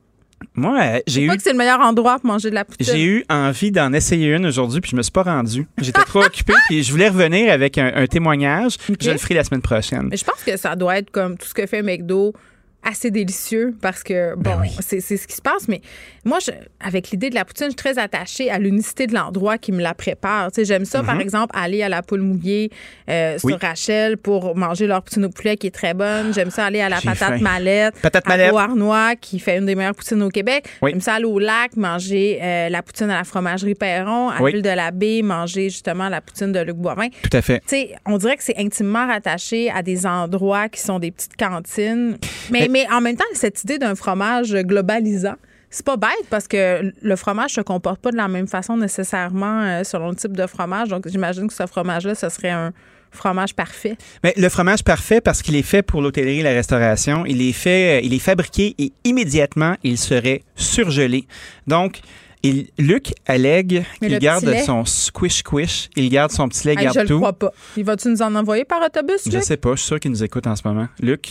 Moi, 0.54 0.78
euh, 0.80 1.00
j'ai 1.06 1.24
eu 1.24 1.26
pas 1.28 1.36
que 1.36 1.42
c'est 1.42 1.52
le 1.52 1.58
meilleur 1.58 1.80
endroit 1.80 2.18
pour 2.18 2.26
manger 2.26 2.50
de 2.50 2.54
la 2.54 2.64
poutine. 2.64 2.86
J'ai 2.86 3.04
eu 3.04 3.24
envie 3.28 3.70
d'en 3.70 3.92
essayer 3.92 4.34
une 4.34 4.46
aujourd'hui, 4.46 4.80
puis 4.80 4.90
je 4.90 4.96
me 4.96 5.02
suis 5.02 5.12
pas 5.12 5.22
rendu. 5.22 5.66
J'étais 5.78 6.02
trop 6.02 6.22
occupé, 6.22 6.54
puis 6.68 6.82
je 6.82 6.90
voulais 6.90 7.08
revenir 7.08 7.52
avec 7.52 7.78
un, 7.78 7.92
un 7.94 8.06
témoignage. 8.06 8.76
Je 9.00 9.10
le 9.10 9.18
ferai 9.18 9.34
la 9.34 9.44
semaine 9.44 9.62
prochaine. 9.62 10.08
Mais 10.10 10.16
je 10.16 10.24
pense 10.24 10.42
que 10.44 10.56
ça 10.56 10.76
doit 10.76 10.98
être 10.98 11.10
comme 11.10 11.36
tout 11.36 11.46
ce 11.46 11.54
que 11.54 11.66
fait 11.66 11.82
McDo 11.82 12.34
assez 12.82 13.10
délicieux 13.10 13.74
parce 13.82 14.02
que, 14.02 14.34
Ben 14.36 14.56
bon, 14.56 14.68
c'est 14.80 15.00
c'est 15.00 15.16
ce 15.16 15.26
qui 15.26 15.34
se 15.36 15.42
passe. 15.42 15.68
Mais 15.68 15.80
moi, 16.24 16.38
je, 16.44 16.50
avec 16.80 17.10
l'idée 17.10 17.28
de 17.30 17.34
la 17.34 17.44
poutine, 17.44 17.66
je 17.66 17.70
suis 17.70 17.76
très 17.76 17.98
attachée 17.98 18.50
à 18.50 18.58
l'unicité 18.58 19.06
de 19.06 19.14
l'endroit 19.14 19.58
qui 19.58 19.72
me 19.72 19.82
la 19.82 19.94
prépare. 19.94 20.50
Tu 20.52 20.56
sais, 20.56 20.64
J'aime 20.64 20.84
ça, 20.84 21.02
par 21.02 21.16
Mhm. 21.16 21.20
exemple, 21.20 21.54
aller 21.58 21.82
à 21.82 21.88
la 21.88 22.02
poule 22.02 22.20
mouillée 22.22 22.70
euh, 23.08 23.38
sur 23.38 23.46
Oui. 23.48 23.54
Rachel 23.60 24.16
pour 24.16 24.56
manger 24.56 24.86
leur 24.86 25.02
poutine 25.02 25.24
au 25.24 25.28
poulet 25.30 25.56
qui 25.56 25.66
est 25.66 25.70
très 25.74 25.94
bonne. 25.94 26.32
J'aime 26.32 26.50
ça 26.50 26.64
aller 26.66 26.80
à 26.80 26.88
la 26.88 27.00
patate 27.00 27.16
faim. 27.16 27.38
mallette. 27.40 27.94
Patate 28.00 28.24
à 28.26 28.28
mallette. 28.30 28.50
Beauharnois, 28.50 29.16
qui 29.16 29.38
fait 29.38 29.58
une 29.58 29.66
des 29.66 29.74
meilleures 29.74 29.94
poutines 29.94 30.22
au 30.22 30.28
Québec. 30.30 30.64
Oui. 30.82 30.90
J'aime 30.92 31.00
ça 31.00 31.14
aller 31.14 31.24
au 31.24 31.38
lac, 31.38 31.76
manger 31.76 32.38
euh, 32.42 32.68
la 32.68 32.82
poutine 32.82 33.10
à 33.10 33.16
la 33.18 33.24
fromagerie 33.24 33.74
Perron. 33.74 34.28
À 34.30 34.40
l'île 34.48 34.62
de 34.62 34.70
la 34.70 34.90
Baie, 34.90 35.22
manger 35.22 35.68
justement 35.70 36.08
la 36.08 36.20
poutine 36.20 36.52
de 36.52 36.60
Luc 36.60 36.76
Boivin. 36.76 37.08
Tout 37.22 37.36
à 37.36 37.42
fait. 37.42 37.60
Tu 37.60 37.68
sais, 37.68 37.94
on 38.06 38.16
dirait 38.18 38.36
que 38.36 38.42
c'est 38.44 38.56
intimement 38.58 39.06
rattaché 39.06 39.70
à 39.70 39.82
des 39.82 40.06
endroits 40.06 40.68
qui 40.68 40.80
sont 40.80 40.98
des 40.98 41.10
petites 41.10 41.36
cantines. 41.36 42.16
Mais, 42.50 42.60
Mais- 42.60 42.68
mais 42.70 42.86
en 42.90 43.00
même 43.00 43.16
temps, 43.16 43.24
cette 43.34 43.62
idée 43.64 43.78
d'un 43.78 43.94
fromage 43.94 44.54
globalisant, 44.54 45.36
c'est 45.70 45.84
pas 45.86 45.96
bête 45.96 46.10
parce 46.30 46.48
que 46.48 46.92
le 47.00 47.16
fromage 47.16 47.52
se 47.52 47.60
comporte 47.60 48.00
pas 48.00 48.10
de 48.10 48.16
la 48.16 48.26
même 48.28 48.48
façon 48.48 48.76
nécessairement 48.76 49.60
euh, 49.62 49.84
selon 49.84 50.08
le 50.10 50.16
type 50.16 50.36
de 50.36 50.46
fromage. 50.46 50.88
Donc, 50.88 51.06
j'imagine 51.08 51.46
que 51.46 51.54
ce 51.54 51.66
fromage-là, 51.66 52.14
ce 52.14 52.28
serait 52.28 52.50
un 52.50 52.72
fromage 53.12 53.54
parfait. 53.54 53.96
Mais 54.24 54.32
le 54.36 54.48
fromage 54.48 54.82
parfait, 54.84 55.20
parce 55.20 55.42
qu'il 55.42 55.54
est 55.56 55.62
fait 55.62 55.82
pour 55.82 56.00
l'hôtellerie 56.02 56.40
et 56.40 56.42
la 56.42 56.50
restauration, 56.52 57.24
il 57.26 57.40
est 57.42 57.52
fait, 57.52 57.98
euh, 57.98 58.00
il 58.04 58.14
est 58.14 58.18
fabriqué 58.20 58.74
et 58.78 58.92
immédiatement, 59.04 59.76
il 59.84 59.96
serait 59.98 60.42
surgelé. 60.56 61.26
Donc, 61.66 62.00
il, 62.42 62.68
Luc 62.78 63.12
allègue 63.26 63.84
qu'il 64.00 64.12
le 64.12 64.18
garde 64.18 64.52
son 64.64 64.84
squish-squish, 64.84 65.90
il 65.94 66.08
garde 66.08 66.30
son 66.32 66.48
petit 66.48 66.66
lait, 66.66 66.74
Hey, 66.74 66.84
garde 66.84 66.94
je 66.96 67.00
le 67.00 67.06
tout. 67.08 67.18
crois 67.18 67.32
pas. 67.32 67.52
Il 67.76 67.84
va-tu 67.84 68.08
nous 68.08 68.22
en 68.22 68.34
envoyer 68.34 68.64
par 68.64 68.80
autobus, 68.82 69.22
Je 69.26 69.30
Luc? 69.30 69.42
sais 69.42 69.56
pas, 69.56 69.70
je 69.72 69.80
suis 69.80 69.86
sûr 69.88 70.00
qu'il 70.00 70.10
nous 70.10 70.24
écoute 70.24 70.46
en 70.46 70.56
ce 70.56 70.62
moment. 70.66 70.88
Luc, 71.00 71.30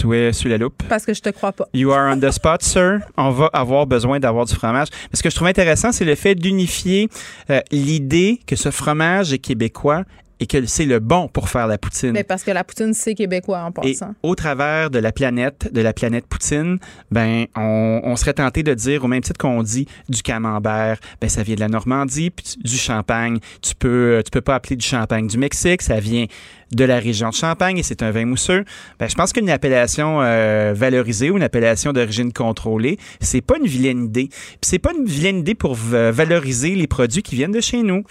tu 0.00 0.16
es 0.16 0.32
sur 0.32 0.48
la 0.48 0.58
loupe. 0.58 0.82
Parce 0.88 1.04
que 1.04 1.14
je 1.14 1.20
te 1.20 1.30
crois 1.30 1.52
pas. 1.52 1.68
You 1.74 1.92
are 1.92 2.14
on 2.14 2.20
the 2.20 2.30
spot, 2.30 2.62
sir. 2.62 3.00
On 3.16 3.30
va 3.30 3.50
avoir 3.52 3.86
besoin 3.86 4.20
d'avoir 4.20 4.44
du 4.44 4.54
fromage. 4.54 4.88
Mais 5.10 5.16
ce 5.16 5.22
que 5.22 5.30
je 5.30 5.34
trouve 5.34 5.48
intéressant, 5.48 5.92
c'est 5.92 6.04
le 6.04 6.14
fait 6.14 6.34
d'unifier 6.34 7.08
euh, 7.50 7.60
l'idée 7.70 8.40
que 8.46 8.56
ce 8.56 8.70
fromage 8.70 9.32
est 9.32 9.38
québécois 9.38 10.04
et 10.40 10.46
que 10.46 10.66
c'est 10.66 10.84
le 10.84 10.98
bon 10.98 11.28
pour 11.28 11.48
faire 11.48 11.66
la 11.66 11.78
poutine. 11.78 12.12
Mais 12.12 12.24
parce 12.24 12.44
que 12.44 12.50
la 12.50 12.64
poutine, 12.64 12.92
c'est 12.92 13.14
québécois 13.14 13.60
en 13.60 13.72
passant. 13.72 14.10
Et 14.10 14.14
au 14.22 14.34
travers 14.34 14.90
de 14.90 14.98
la 14.98 15.12
planète, 15.12 15.72
de 15.72 15.80
la 15.80 15.92
planète 15.92 16.26
poutine, 16.26 16.78
ben, 17.10 17.46
on, 17.56 18.14
serait 18.16 18.34
tenté 18.34 18.62
de 18.62 18.74
dire, 18.74 19.04
au 19.04 19.08
même 19.08 19.22
titre 19.22 19.38
qu'on 19.38 19.62
dit 19.62 19.86
du 20.08 20.22
camembert, 20.22 20.98
ben, 21.20 21.28
ça 21.28 21.42
vient 21.42 21.54
de 21.54 21.60
la 21.60 21.68
Normandie, 21.68 22.30
puis 22.30 22.56
du 22.62 22.76
champagne. 22.76 23.38
Tu 23.62 23.74
peux, 23.74 24.22
tu 24.24 24.30
peux 24.30 24.40
pas 24.40 24.56
appeler 24.56 24.76
du 24.76 24.86
champagne 24.86 25.26
du 25.26 25.38
Mexique, 25.38 25.82
ça 25.82 26.00
vient 26.00 26.26
de 26.72 26.84
la 26.84 26.98
région 26.98 27.28
de 27.28 27.34
Champagne 27.34 27.78
et 27.78 27.82
c'est 27.82 28.02
un 28.02 28.10
vin 28.10 28.24
mousseux. 28.24 28.64
Ben, 28.98 29.08
je 29.08 29.14
pense 29.14 29.32
qu'une 29.32 29.48
appellation 29.50 30.20
euh, 30.20 30.72
valorisée 30.74 31.30
ou 31.30 31.36
une 31.36 31.42
appellation 31.42 31.92
d'origine 31.92 32.32
contrôlée, 32.32 32.98
c'est 33.20 33.40
pas 33.40 33.56
une 33.58 33.66
vilaine 33.66 34.06
idée. 34.06 34.28
Puis 34.28 34.58
c'est 34.62 34.78
pas 34.78 34.90
une 34.92 35.06
vilaine 35.06 35.38
idée 35.38 35.54
pour 35.54 35.74
valoriser 35.74 36.74
les 36.74 36.86
produits 36.86 37.22
qui 37.22 37.36
viennent 37.36 37.52
de 37.52 37.60
chez 37.60 37.82
nous. 37.82 38.02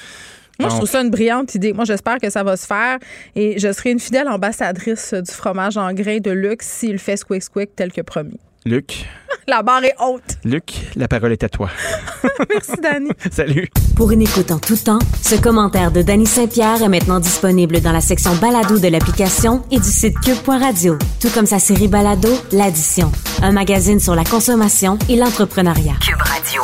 Moi, 0.60 0.70
je 0.70 0.76
trouve 0.76 0.90
ça 0.90 1.02
une 1.02 1.10
brillante 1.10 1.54
idée. 1.56 1.74
Moi, 1.74 1.86
j'espère 1.86 2.18
que 2.20 2.30
ça 2.30 2.44
va 2.44 2.56
se 2.58 2.66
faire 2.66 2.98
et 3.36 3.60
je 3.60 3.72
serai 3.72 3.92
une 3.92 4.00
fidèle 4.00 4.28
ambassadrice 4.28 5.14
du 5.14 5.32
fromage 5.32 5.78
en 5.78 5.92
grain 5.94 6.20
de 6.20 6.32
luxe 6.32 6.68
s'il 6.68 7.00
fait 7.00 7.18
squick 7.18 7.44
squick 7.44 7.76
tel 7.76 7.92
que 7.92 8.02
promis. 8.02 8.40
Luc? 8.66 9.06
La 9.48 9.62
barre 9.62 9.84
est 9.84 9.94
haute. 10.00 10.40
Luc, 10.44 10.74
la 10.96 11.08
parole 11.08 11.32
est 11.32 11.44
à 11.44 11.50
toi. 11.50 11.70
Merci, 12.50 12.72
Dani. 12.82 13.10
Salut. 13.32 13.70
Pour 13.96 14.12
une 14.12 14.24
écoute 14.24 14.50
en 14.50 14.58
tout 14.58 14.76
temps, 14.76 14.98
ce 15.22 15.36
commentaire 15.36 15.92
de 15.92 16.02
Dany 16.02 16.26
Saint-Pierre 16.26 16.82
est 16.82 16.90
maintenant 16.90 17.20
disponible 17.20 17.80
dans 17.82 17.92
la 17.92 18.02
section 18.02 18.34
balado 18.38 18.80
de 18.80 18.88
l'application 18.88 19.62
et 19.70 19.78
du 19.78 19.88
site 19.88 20.20
cube.radio. 20.20 20.98
Tout 21.22 21.30
comme 21.30 21.46
sa 21.46 21.60
série 21.60 21.88
balado, 21.88 22.30
L'Addition. 22.52 23.12
Un 23.44 23.52
magazine 23.52 24.00
sur 24.00 24.16
la 24.16 24.24
consommation 24.24 24.98
et 25.10 25.16
l'entrepreneuriat. 25.16 25.94
Cube 26.02 26.22
Radio. 26.22 26.64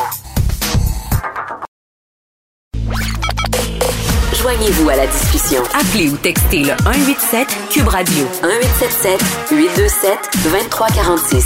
Joignez-vous 4.41 4.89
à 4.89 4.95
la 4.95 5.05
discussion. 5.05 5.61
Appelez 5.71 6.09
ou 6.09 6.17
textez 6.17 6.63
le 6.63 6.73
187 6.83 7.47
Cube 7.69 7.87
Radio 7.87 8.23
1877 8.41 9.21
827 9.51 10.17
2346. 10.43 11.45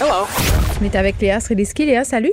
Hello. 0.00 0.26
On 0.80 0.84
est 0.84 0.94
avec 0.94 1.20
Léa 1.20 1.40
Srediski. 1.40 1.86
Léa, 1.86 2.04
salut. 2.04 2.32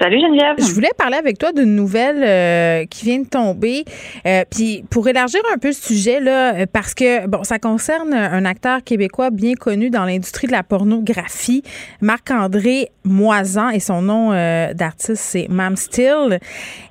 Salut 0.00 0.18
Geneviève. 0.18 0.54
Je 0.58 0.72
voulais 0.72 0.92
parler 0.96 1.18
avec 1.18 1.36
toi 1.36 1.52
d'une 1.52 1.76
nouvelle 1.76 2.22
euh, 2.22 2.86
qui 2.86 3.04
vient 3.04 3.18
de 3.18 3.28
tomber. 3.28 3.84
Euh, 4.26 4.44
puis 4.50 4.82
pour 4.88 5.06
élargir 5.06 5.42
un 5.54 5.58
peu 5.58 5.68
le 5.68 5.74
sujet 5.74 6.20
là, 6.20 6.54
euh, 6.54 6.66
parce 6.72 6.94
que 6.94 7.26
bon, 7.26 7.44
ça 7.44 7.58
concerne 7.58 8.14
un 8.14 8.46
acteur 8.46 8.82
québécois 8.82 9.28
bien 9.28 9.52
connu 9.52 9.90
dans 9.90 10.06
l'industrie 10.06 10.46
de 10.46 10.52
la 10.52 10.62
pornographie, 10.62 11.62
Marc-André 12.00 12.88
Moisan, 13.04 13.68
et 13.68 13.80
son 13.80 14.00
nom 14.00 14.30
d'artiste 14.30 15.22
c'est 15.22 15.48
Mam 15.50 15.76
Still. 15.76 16.38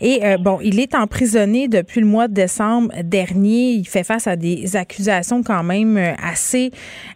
Et 0.01 0.21
bon, 0.39 0.59
il 0.61 0.79
est 0.79 0.93
emprisonné 0.93 1.67
depuis 1.67 2.01
le 2.01 2.07
mois 2.07 2.27
de 2.27 2.33
décembre 2.33 2.91
dernier. 3.03 3.71
Il 3.71 3.87
fait 3.87 4.03
face 4.03 4.27
à 4.27 4.35
des 4.35 4.75
accusations 4.75 5.41
quand 5.41 5.63
même 5.63 5.97
assez 6.23 6.71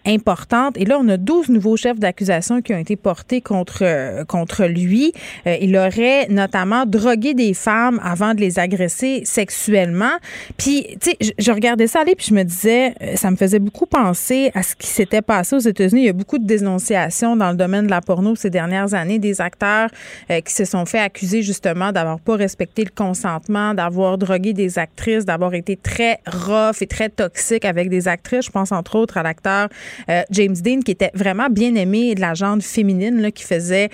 importantes. 0.05 0.77
Et 0.77 0.85
là, 0.85 0.97
on 0.99 1.07
a 1.09 1.17
12 1.17 1.49
nouveaux 1.49 1.77
chefs 1.77 1.99
d'accusation 1.99 2.61
qui 2.61 2.73
ont 2.73 2.79
été 2.79 2.95
portés 2.95 3.41
contre 3.41 4.23
contre 4.27 4.65
lui. 4.65 5.13
il 5.45 5.75
a 5.75 5.82
aurait 5.85 6.27
notamment 6.29 6.85
drogué 6.85 7.33
des 7.33 7.53
femmes 7.53 7.99
avant 8.03 8.33
de 8.33 8.39
les 8.39 8.59
agresser 8.59 9.23
sexuellement. 9.25 10.13
Puis, 10.57 10.87
tu 11.01 11.11
sais, 11.11 11.33
je, 11.37 11.51
regardais 11.51 11.87
ça 11.87 12.01
aller, 12.01 12.15
puis 12.15 12.27
je 12.29 12.33
me 12.33 12.43
disais, 12.43 12.93
euh, 13.01 13.15
ça 13.15 13.31
me 13.31 13.35
faisait 13.35 13.59
beaucoup 13.59 13.85
penser 13.85 14.51
à 14.53 14.63
ce 14.63 14.75
qui 14.75 14.87
s'était 14.87 15.21
passé 15.21 15.55
aux 15.55 15.59
États-Unis. 15.59 16.01
Il 16.01 16.05
y 16.05 16.09
a 16.09 16.13
beaucoup 16.13 16.37
de 16.37 16.45
dénonciations 16.45 17.35
dans 17.35 17.51
le 17.51 17.57
domaine 17.57 17.85
de 17.85 17.91
la 17.91 18.01
porno 18.01 18.35
ces 18.35 18.49
dernières 18.49 18.93
années, 18.93 19.19
des 19.19 19.41
acteurs 19.41 19.89
euh, 20.29 20.41
qui 20.41 20.53
se 20.53 20.65
sont 20.65 20.85
fait 20.85 20.99
accuser 20.99 21.41
justement 21.41 21.91
d'avoir 21.91 22.19
pas 22.19 22.35
respecté 22.35 22.83
le 22.83 22.91
consentement, 22.95 23.73
d'avoir 23.73 24.17
drogué 24.17 24.53
des 24.53 24.79
actrices, 24.79 25.25
d'avoir 25.25 25.53
été 25.53 25.77
très 25.77 26.19
rough 26.27 26.81
et 26.81 26.87
très 26.87 27.09
toxique 27.09 27.65
avec 27.65 27.89
des 27.89 28.07
actrices. 28.07 28.45
Je 28.45 28.51
pense 28.51 28.71
entre 28.71 28.95
autres 28.95 29.17
à 29.17 29.23
l'acteur 29.23 29.69
euh, 30.09 30.21
James 30.31 30.55
Dean, 30.55 30.79
qui 30.81 30.91
était 30.91 31.11
vraiment 31.13 31.47
bien 31.49 31.75
aimé 31.75 32.15
de 32.15 32.21
la 32.21 32.33
genre 32.33 32.57
féminine, 32.61 33.21
là, 33.21 33.31
qui 33.31 33.43
faisait 33.43 33.89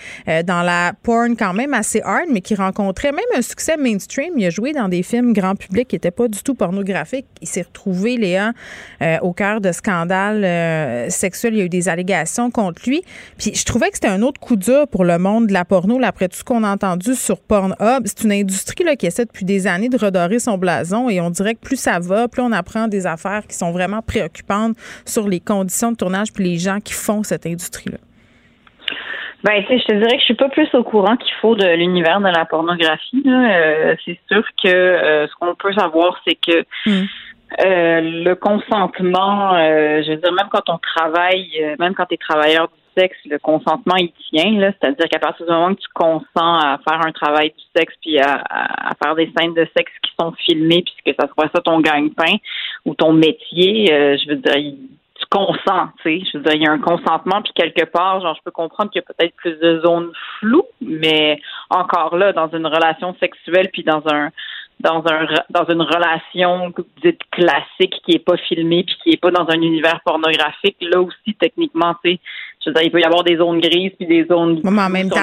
dans 0.46 0.62
la 0.64 0.94
porn 1.04 1.36
quand 1.38 1.54
même 1.54 1.74
assez 1.80 2.02
hard, 2.04 2.28
mais 2.32 2.42
qui 2.42 2.56
rencontrait 2.56 3.12
même 3.12 3.26
un 3.36 3.42
succès 3.42 3.78
mainstream. 3.78 4.34
Il 4.38 4.46
a 4.46 4.50
joué 4.50 4.74
dans 4.74 4.88
des 4.88 5.04
films 5.04 5.34
grand 5.34 5.56
public 5.56 5.88
qui 5.88 5.96
n'étaient 5.96 6.12
pas 6.12 6.28
du 6.28 6.42
tout 6.44 6.54
pornographiques. 6.54 7.26
Il 7.42 7.48
s'est 7.48 7.64
retrouvé, 7.64 8.18
Léa, 8.18 8.52
euh, 9.02 9.18
au 9.22 9.34
cœur 9.34 9.62
de 9.62 9.72
scandales 9.72 10.44
euh, 10.44 11.10
sexuels. 11.10 11.54
Il 11.54 11.60
y 11.60 11.62
a 11.62 11.66
eu 11.66 11.70
des 11.70 11.90
allégations 11.90 12.52
contre 12.52 12.82
lui. 12.88 13.02
Puis 13.38 13.56
je 13.56 13.64
trouvais 13.64 13.90
que 13.90 13.96
c'était 13.96 14.08
un 14.08 14.22
autre 14.22 14.40
coup 14.40 14.56
dur 14.56 14.88
pour 14.88 15.06
le 15.06 15.18
monde 15.18 15.48
de 15.48 15.54
la 15.54 15.66
porno, 15.66 16.00
après 16.04 16.28
tout 16.28 16.38
ce 16.38 16.44
qu'on 16.44 16.64
a 16.64 16.72
entendu 16.72 17.16
sur 17.16 17.40
Pornhub. 17.40 18.04
C'est 18.06 18.24
une 18.24 18.32
industrie 18.32 18.84
là, 18.84 18.96
qui 18.96 19.06
essaie 19.06 19.26
depuis 19.26 19.46
des 19.46 19.68
années 19.68 19.90
de 19.90 19.98
redorer 19.98 20.40
son 20.40 20.58
blason 20.58 21.10
et 21.10 21.22
on 21.22 21.30
dirait 21.30 21.56
que 21.56 21.62
plus 21.62 21.80
ça 21.80 22.00
va, 22.00 22.28
plus 22.28 22.42
on 22.42 22.52
apprend 22.52 22.88
des 22.88 23.06
affaires 23.06 23.48
qui 23.48 23.56
sont 23.56 23.72
vraiment 23.72 24.02
préoccupantes 24.02 24.76
sur 25.06 25.28
les 25.28 25.40
conditions 25.40 25.92
de 25.92 25.98
tournage 25.98 26.34
puis 26.34 26.44
les 26.44 26.58
gens 26.58 26.80
qui 26.80 26.94
font 26.94 27.24
cette 27.24 27.46
industrie-là. 27.46 27.98
Ben, 29.44 29.64
tu 29.64 29.68
sais, 29.68 29.80
je 29.80 29.86
te 29.86 29.94
dirais 29.94 30.16
que 30.16 30.20
je 30.20 30.26
suis 30.26 30.34
pas 30.34 30.50
plus 30.50 30.68
au 30.74 30.84
courant 30.84 31.16
qu'il 31.16 31.34
faut 31.42 31.56
de 31.56 31.66
l'univers 31.66 32.20
de 32.20 32.28
la 32.28 32.46
pornographie. 32.46 33.24
Euh, 33.26 33.96
c'est 34.04 34.20
sûr 34.30 34.44
que 34.62 34.68
euh, 34.68 35.28
ce 35.28 35.36
qu'on 35.36 35.56
peut 35.56 35.72
savoir, 35.72 36.20
c'est 36.28 36.36
que 36.36 36.60
hmm. 36.86 37.06
euh, 37.66 38.02
le 38.26 38.34
consentement, 38.36 39.54
je 39.54 40.12
veux 40.12 40.18
dire, 40.18 40.34
même 40.34 40.50
quand 40.52 40.68
on 40.68 40.78
travaille, 40.78 41.76
même 41.80 41.94
quand 41.96 42.06
tu 42.08 42.16
es 42.16 42.18
travailleur 42.18 42.68
du 42.68 43.02
sexe, 43.02 43.18
le 43.30 43.40
consentement, 43.40 43.96
il 43.96 44.12
tient. 44.30 44.60
Là, 44.60 44.74
c'est-à-dire 44.74 45.08
qu'à 45.10 45.20
partir 45.20 45.46
du 45.46 45.52
moment 45.54 45.74
que 45.74 45.80
tu 45.80 45.88
consens 45.94 46.26
à 46.36 46.78
faire 46.86 47.00
un 47.06 47.12
travail 47.14 47.52
du 47.58 47.64
sexe, 47.74 47.94
puis 48.02 48.20
à, 48.20 48.44
à, 48.50 48.92
faire 49.02 49.16
des 49.16 49.32
scènes 49.38 49.54
de 49.54 49.66
sexe 49.78 49.92
qui 50.04 50.12
sont 50.20 50.34
filmées, 50.34 50.84
puisque 50.84 51.18
ça 51.18 51.30
soit 51.34 51.50
ça 51.56 51.62
ton 51.62 51.80
gagne-pain 51.80 52.36
ou 52.84 52.94
ton 52.94 53.14
métier, 53.14 53.86
je 53.88 54.30
veux 54.30 54.36
dire, 54.36 54.74
tu 55.20 55.26
consens, 55.30 55.90
tu 56.02 56.20
sais. 56.20 56.22
Je 56.32 56.38
veux 56.38 56.44
dire, 56.44 56.54
il 56.56 56.64
y 56.64 56.68
a 56.68 56.72
un 56.72 56.80
consentement, 56.80 57.42
puis 57.42 57.52
quelque 57.54 57.86
part, 57.86 58.22
genre, 58.22 58.36
je 58.36 58.42
peux 58.44 58.52
comprendre 58.52 58.90
qu'il 58.90 59.02
y 59.02 59.04
a 59.04 59.14
peut-être 59.14 59.36
plus 59.36 59.60
de 59.60 59.82
zones 59.82 60.12
floues, 60.40 60.68
mais 60.82 61.40
encore 61.70 62.18
là, 62.18 62.34
dans 62.34 62.50
une 62.50 62.66
relation 62.66 63.16
sexuelle, 63.20 63.70
puis 63.72 63.84
dans 63.84 64.04
un 64.08 64.30
dans 64.80 65.04
un 65.08 65.28
dans 65.50 65.66
une 65.66 65.82
relation 65.82 66.74
dite 67.04 67.20
classique 67.32 67.96
qui 68.06 68.14
est 68.14 68.26
pas 68.26 68.38
filmée 68.38 68.84
puis 68.84 68.96
qui 69.04 69.10
est 69.12 69.22
pas 69.22 69.32
dans 69.32 69.50
un 69.50 69.62
univers 69.62 70.00
pornographique, 70.06 70.78
là 70.80 71.02
aussi 71.02 71.36
techniquement, 71.38 71.96
tu 72.04 72.14
sais, 72.14 72.20
je 72.62 72.70
veux 72.70 72.74
dire, 72.74 72.84
il 72.84 72.92
peut 72.92 73.00
y 73.00 73.06
avoir 73.06 73.24
des 73.24 73.38
zones 73.38 73.62
grises 73.62 73.94
puis 73.98 74.06
des 74.06 74.26
zones 74.30 74.60
mais 74.66 74.82
en 74.82 74.90
même 74.90 75.10
temps, 75.10 75.22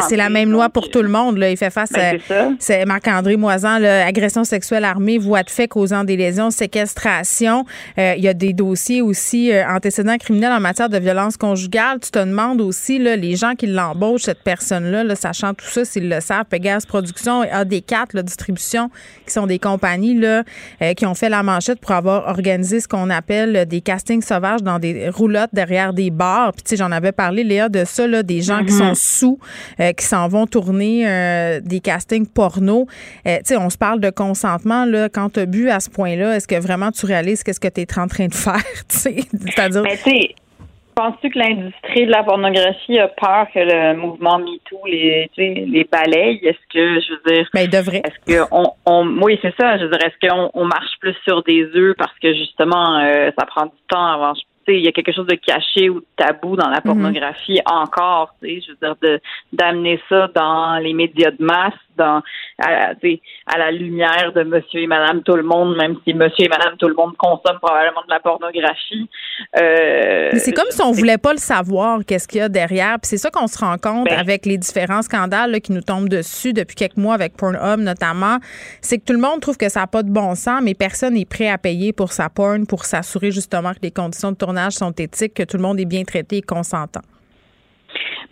C'est 0.00 0.16
la 0.16 0.28
même 0.28 0.50
loi 0.50 0.68
pour 0.68 0.90
tout 0.90 1.00
le 1.00 1.08
monde. 1.08 1.38
Là. 1.38 1.50
Il 1.50 1.56
fait 1.56 1.70
face 1.70 1.90
ben, 1.92 2.18
à 2.30 2.50
c'est 2.58 2.84
Marc-André 2.84 3.36
Moisan, 3.36 3.78
là, 3.78 4.06
agression 4.06 4.44
sexuelle 4.44 4.84
armée, 4.84 5.16
voie 5.16 5.42
de 5.42 5.48
fait 5.48 5.66
causant 5.66 6.04
des 6.04 6.14
lésions, 6.16 6.50
séquestration. 6.50 7.64
Euh, 7.98 8.12
il 8.18 8.22
y 8.22 8.28
a 8.28 8.34
des 8.34 8.52
dossiers 8.52 9.00
aussi 9.00 9.50
euh, 9.50 9.66
antécédents 9.66 10.18
criminels 10.18 10.52
en 10.52 10.60
matière 10.60 10.90
de 10.90 10.98
violence 10.98 11.38
conjugale. 11.38 12.00
Tu 12.00 12.10
te 12.10 12.18
demandes 12.18 12.60
aussi 12.60 12.98
là, 12.98 13.16
les 13.16 13.34
gens 13.34 13.54
qui 13.54 13.66
l'embauchent, 13.66 14.22
cette 14.22 14.42
personne-là, 14.42 15.04
là, 15.04 15.14
sachant 15.14 15.54
tout 15.54 15.64
ça, 15.64 15.86
s'ils 15.86 16.10
le 16.10 16.20
savent, 16.20 16.44
Pegasus 16.50 16.86
Production 16.86 17.44
et 17.44 17.48
AD4, 17.48 18.08
la 18.12 18.22
distribution, 18.22 18.90
qui 19.26 19.32
sont 19.32 19.46
des 19.46 19.58
compagnies 19.58 20.18
là, 20.18 20.42
euh, 20.82 20.92
qui 20.92 21.06
ont 21.06 21.14
fait 21.14 21.30
la 21.30 21.42
manchette 21.42 21.80
pour 21.80 21.92
avoir 21.92 22.28
organisé 22.28 22.80
ce 22.80 22.88
qu'on 22.88 23.08
appelle 23.08 23.64
des 23.64 23.80
castings 23.80 24.20
sauvages 24.20 24.62
dans 24.62 24.78
des 24.78 25.08
roulottes 25.08 25.50
derrière 25.54 25.94
des 25.94 26.10
bars 26.10 26.41
puis, 26.52 26.62
tu 26.62 26.70
sais, 26.70 26.76
j'en 26.76 26.90
avais 26.90 27.12
parlé, 27.12 27.44
Léa, 27.44 27.68
de 27.68 27.84
ça, 27.84 28.06
là, 28.06 28.22
des 28.22 28.40
gens 28.40 28.64
qui 28.64 28.72
sont 28.72 28.92
mm-hmm. 28.92 29.18
sous, 29.18 29.38
euh, 29.80 29.92
qui 29.92 30.04
s'en 30.04 30.28
vont 30.28 30.46
tourner 30.46 31.08
euh, 31.08 31.60
des 31.60 31.80
castings 31.80 32.26
porno. 32.26 32.86
Euh, 33.26 33.36
tu 33.38 33.42
sais, 33.44 33.56
on 33.56 33.70
se 33.70 33.78
parle 33.78 34.00
de 34.00 34.10
consentement, 34.10 34.84
là. 34.84 35.08
Quand 35.08 35.34
tu 35.34 35.40
as 35.40 35.46
bu 35.46 35.70
à 35.70 35.80
ce 35.80 35.90
point-là, 35.90 36.36
est-ce 36.36 36.48
que 36.48 36.60
vraiment 36.60 36.90
tu 36.90 37.06
réalises 37.06 37.42
qu'est-ce 37.42 37.60
que 37.60 37.68
tu 37.68 37.82
es 37.82 37.98
en 37.98 38.08
train 38.08 38.26
de 38.26 38.34
faire, 38.34 38.56
tu 38.88 38.98
sais? 38.98 39.16
C'est-à-dire. 39.46 39.82
Mais, 39.82 39.96
tu 39.96 40.10
sais, 40.10 40.34
Penses-tu 40.94 41.30
que 41.30 41.38
l'industrie 41.38 42.04
de 42.04 42.10
la 42.10 42.22
pornographie 42.22 42.98
a 42.98 43.08
peur 43.08 43.46
que 43.54 43.60
le 43.60 43.96
mouvement 43.96 44.38
MeToo 44.38 44.84
les, 44.84 45.30
les 45.38 45.88
balaye? 45.90 46.38
Est-ce 46.42 46.58
que, 46.70 47.00
je 47.00 47.12
veux 47.14 47.34
dire. 47.34 47.48
Mais 47.54 47.66
ben, 47.66 47.70
il 47.70 47.70
devrait. 47.70 48.02
Est-ce 48.04 48.34
que 48.34 48.46
on, 48.50 48.66
on, 48.84 49.06
oui, 49.22 49.38
c'est 49.40 49.54
ça. 49.58 49.78
Je 49.78 49.84
veux 49.84 49.90
dire, 49.90 50.04
est-ce 50.04 50.28
qu'on 50.28 50.50
on 50.52 50.66
marche 50.66 50.92
plus 51.00 51.16
sur 51.26 51.42
des 51.44 51.64
œufs 51.74 51.96
parce 51.96 52.12
que 52.22 52.34
justement, 52.34 53.00
ça 53.38 53.46
prend 53.46 53.64
du 53.64 53.80
temps 53.88 54.04
avant, 54.04 54.34
il 54.68 54.80
y 54.80 54.88
a 54.88 54.92
quelque 54.92 55.12
chose 55.12 55.26
de 55.26 55.34
caché 55.34 55.88
ou 55.90 56.00
de 56.00 56.06
tabou 56.16 56.56
dans 56.56 56.68
la 56.68 56.78
mhm. 56.78 56.82
pornographie 56.82 57.60
encore, 57.66 58.34
je 58.42 58.70
veux 58.70 58.76
dire, 58.80 59.20
d'amener 59.52 60.00
ça 60.08 60.28
dans 60.34 60.78
les 60.78 60.92
médias 60.92 61.30
de 61.30 61.44
masse, 61.44 61.74
dans 61.96 62.22
à, 62.62 62.94
à, 63.46 63.58
la 63.58 63.70
lumière 63.70 64.32
de 64.34 64.42
monsieur 64.42 64.82
et 64.82 64.86
madame 64.86 65.22
tout 65.22 65.34
le 65.34 65.42
monde, 65.42 65.76
même 65.76 65.96
si 66.04 66.14
monsieur 66.14 66.46
et 66.46 66.48
madame 66.48 66.76
tout 66.78 66.88
le 66.88 66.94
monde 66.94 67.16
consomment 67.18 67.58
probablement 67.60 68.02
de 68.06 68.10
la 68.10 68.20
pornographie. 68.20 69.08
Euh, 69.60 70.30
Mais 70.32 70.38
c'est 70.38 70.52
comme 70.52 70.70
si 70.70 70.80
on 70.82 70.92
voulait 70.92 71.18
pas 71.18 71.32
le 71.32 71.38
savoir, 71.38 72.00
qu'est-ce 72.06 72.28
qu'il 72.28 72.38
y 72.38 72.42
a 72.42 72.48
derrière. 72.48 72.98
Puis 73.00 73.08
c'est 73.08 73.16
ça 73.18 73.30
qu'on 73.30 73.46
se 73.46 73.58
rend 73.58 73.76
compte 73.78 74.06
ben 74.06 74.18
avec 74.18 74.46
les 74.46 74.58
différents 74.58 75.02
scandales 75.02 75.60
qui 75.60 75.72
nous 75.72 75.82
tombent 75.82 76.08
dessus 76.08 76.52
depuis 76.52 76.76
quelques 76.76 76.96
mois 76.96 77.14
avec 77.14 77.36
Pornhub 77.36 77.80
notamment. 77.80 78.38
C'est 78.80 78.98
que 78.98 79.04
tout 79.04 79.12
le 79.12 79.20
monde 79.20 79.40
trouve 79.40 79.56
que 79.56 79.68
ça 79.68 79.80
n'a 79.80 79.86
pas 79.86 80.02
de 80.02 80.10
bon 80.10 80.34
sens, 80.34 80.60
mais 80.62 80.74
personne 80.74 81.14
n'est 81.14 81.24
prêt 81.24 81.48
à 81.48 81.58
payer 81.58 81.92
pour 81.92 82.12
sa 82.12 82.28
porn 82.28 82.66
pour 82.66 82.84
s'assurer 82.84 83.30
justement 83.30 83.72
que 83.72 83.80
les 83.82 83.90
conditions 83.90 84.32
de 84.32 84.36
tournage 84.36 84.72
sont 84.72 84.92
éthiques, 84.92 85.34
que 85.34 85.42
tout 85.42 85.56
le 85.56 85.62
monde 85.62 85.80
est 85.80 85.84
bien 85.84 86.04
traité 86.04 86.38
et 86.38 86.42
consentant. 86.42 87.02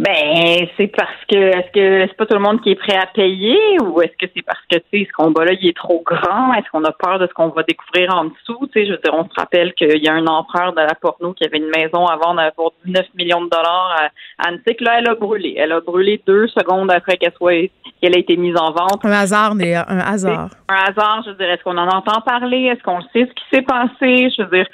Ben, 0.00 0.66
c'est 0.78 0.86
parce 0.86 1.24
que 1.28 1.36
est-ce 1.36 1.70
que 1.72 2.06
c'est 2.08 2.16
pas 2.16 2.24
tout 2.24 2.34
le 2.34 2.40
monde 2.40 2.62
qui 2.62 2.70
est 2.70 2.74
prêt 2.74 2.96
à 2.96 3.04
payer 3.04 3.58
ou 3.82 4.00
est-ce 4.00 4.16
que 4.16 4.32
c'est 4.34 4.40
parce 4.40 4.60
que 4.70 4.78
tu 4.78 5.00
sais 5.00 5.06
ce 5.06 5.12
combat-là 5.12 5.52
il 5.60 5.68
est 5.68 5.76
trop 5.76 6.02
grand? 6.02 6.54
Est-ce 6.54 6.70
qu'on 6.70 6.84
a 6.84 6.92
peur 6.92 7.18
de 7.18 7.26
ce 7.26 7.34
qu'on 7.34 7.48
va 7.48 7.62
découvrir 7.64 8.14
en 8.14 8.24
dessous? 8.24 8.66
Tu 8.72 8.80
sais, 8.80 8.86
je 8.86 8.92
veux 8.92 9.00
dire, 9.04 9.12
on 9.12 9.24
se 9.24 9.34
rappelle 9.36 9.74
qu'il 9.74 10.02
y 10.02 10.08
a 10.08 10.14
un 10.14 10.26
empereur 10.26 10.72
de 10.72 10.80
la 10.80 10.94
porno 10.98 11.34
qui 11.34 11.44
avait 11.44 11.58
une 11.58 11.70
maison 11.76 12.06
à 12.06 12.16
vendre 12.16 12.40
pour 12.56 12.72
19 12.86 13.08
millions 13.14 13.44
de 13.44 13.50
dollars 13.50 14.10
à 14.38 14.50
Antique. 14.50 14.80
Là, 14.80 15.00
elle 15.00 15.08
a 15.10 15.16
brûlé. 15.16 15.56
Elle 15.58 15.72
a 15.72 15.82
brûlé 15.82 16.22
deux 16.26 16.48
secondes 16.48 16.90
après 16.90 17.18
qu'elle 17.18 17.34
soit 17.36 17.70
qu'elle 18.00 18.16
a 18.16 18.18
été 18.18 18.38
mise 18.38 18.56
en 18.56 18.72
vente. 18.72 19.04
Un 19.04 19.12
hasard, 19.12 19.54
mais 19.54 19.74
un 19.74 19.98
hasard. 19.98 20.48
Un 20.70 20.76
hasard. 20.88 21.24
Je 21.26 21.30
veux 21.32 21.36
dire, 21.36 21.50
est-ce 21.50 21.62
qu'on 21.62 21.76
en 21.76 21.88
entend 21.88 22.22
parler? 22.22 22.72
Est-ce 22.72 22.82
qu'on 22.82 23.02
sait 23.12 23.28
ce 23.28 23.34
qui 23.34 23.44
s'est 23.52 23.62
passé? 23.62 24.32
Je 24.34 24.44
veux 24.44 24.56
dire 24.56 24.66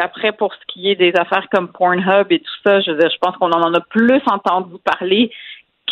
après, 0.00 0.32
pour 0.32 0.54
ce 0.54 0.60
qui 0.68 0.90
est 0.90 0.96
des 0.96 1.12
affaires 1.16 1.46
comme 1.52 1.68
Pornhub 1.68 2.26
et 2.30 2.40
tout 2.40 2.54
ça, 2.64 2.80
je, 2.80 2.92
je 2.92 3.18
pense 3.20 3.36
qu'on 3.36 3.50
en 3.50 3.74
a 3.74 3.80
plus 3.80 4.20
entendu 4.26 4.76
parler 4.84 5.30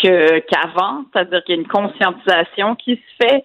que, 0.03 0.41
qu'avant, 0.41 1.05
c'est-à-dire 1.13 1.43
qu'il 1.45 1.55
y 1.55 1.59
a 1.59 1.61
une 1.61 1.69
conscientisation 1.69 2.75
qui 2.77 2.97
se 2.97 3.25
fait, 3.25 3.45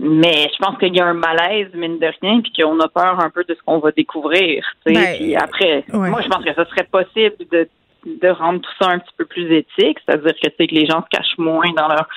mais 0.00 0.50
je 0.52 0.58
pense 0.58 0.78
qu'il 0.78 0.94
y 0.94 1.00
a 1.00 1.06
un 1.06 1.14
malaise, 1.14 1.68
mine 1.74 1.98
de 1.98 2.10
rien, 2.20 2.40
puis 2.40 2.52
qu'on 2.52 2.78
a 2.80 2.88
peur 2.88 3.20
un 3.20 3.30
peu 3.30 3.44
de 3.44 3.54
ce 3.54 3.62
qu'on 3.62 3.78
va 3.78 3.92
découvrir. 3.92 4.64
Ben, 4.86 5.16
puis 5.16 5.36
après, 5.36 5.84
moi, 5.92 6.20
je 6.20 6.28
pense 6.28 6.44
que 6.44 6.52
ce 6.52 6.64
serait 6.70 6.88
possible 6.90 7.36
de, 7.52 7.68
de 8.06 8.28
rendre 8.28 8.60
tout 8.60 8.72
ça 8.80 8.90
un 8.90 8.98
petit 8.98 9.14
peu 9.16 9.24
plus 9.24 9.52
éthique, 9.52 9.98
c'est-à-dire 10.04 10.34
que 10.42 10.48
que 10.48 10.74
les 10.74 10.86
gens 10.86 11.02
se 11.02 11.16
cachent 11.16 11.38
moins 11.38 11.70
dans 11.76 11.88
leur 11.88 12.08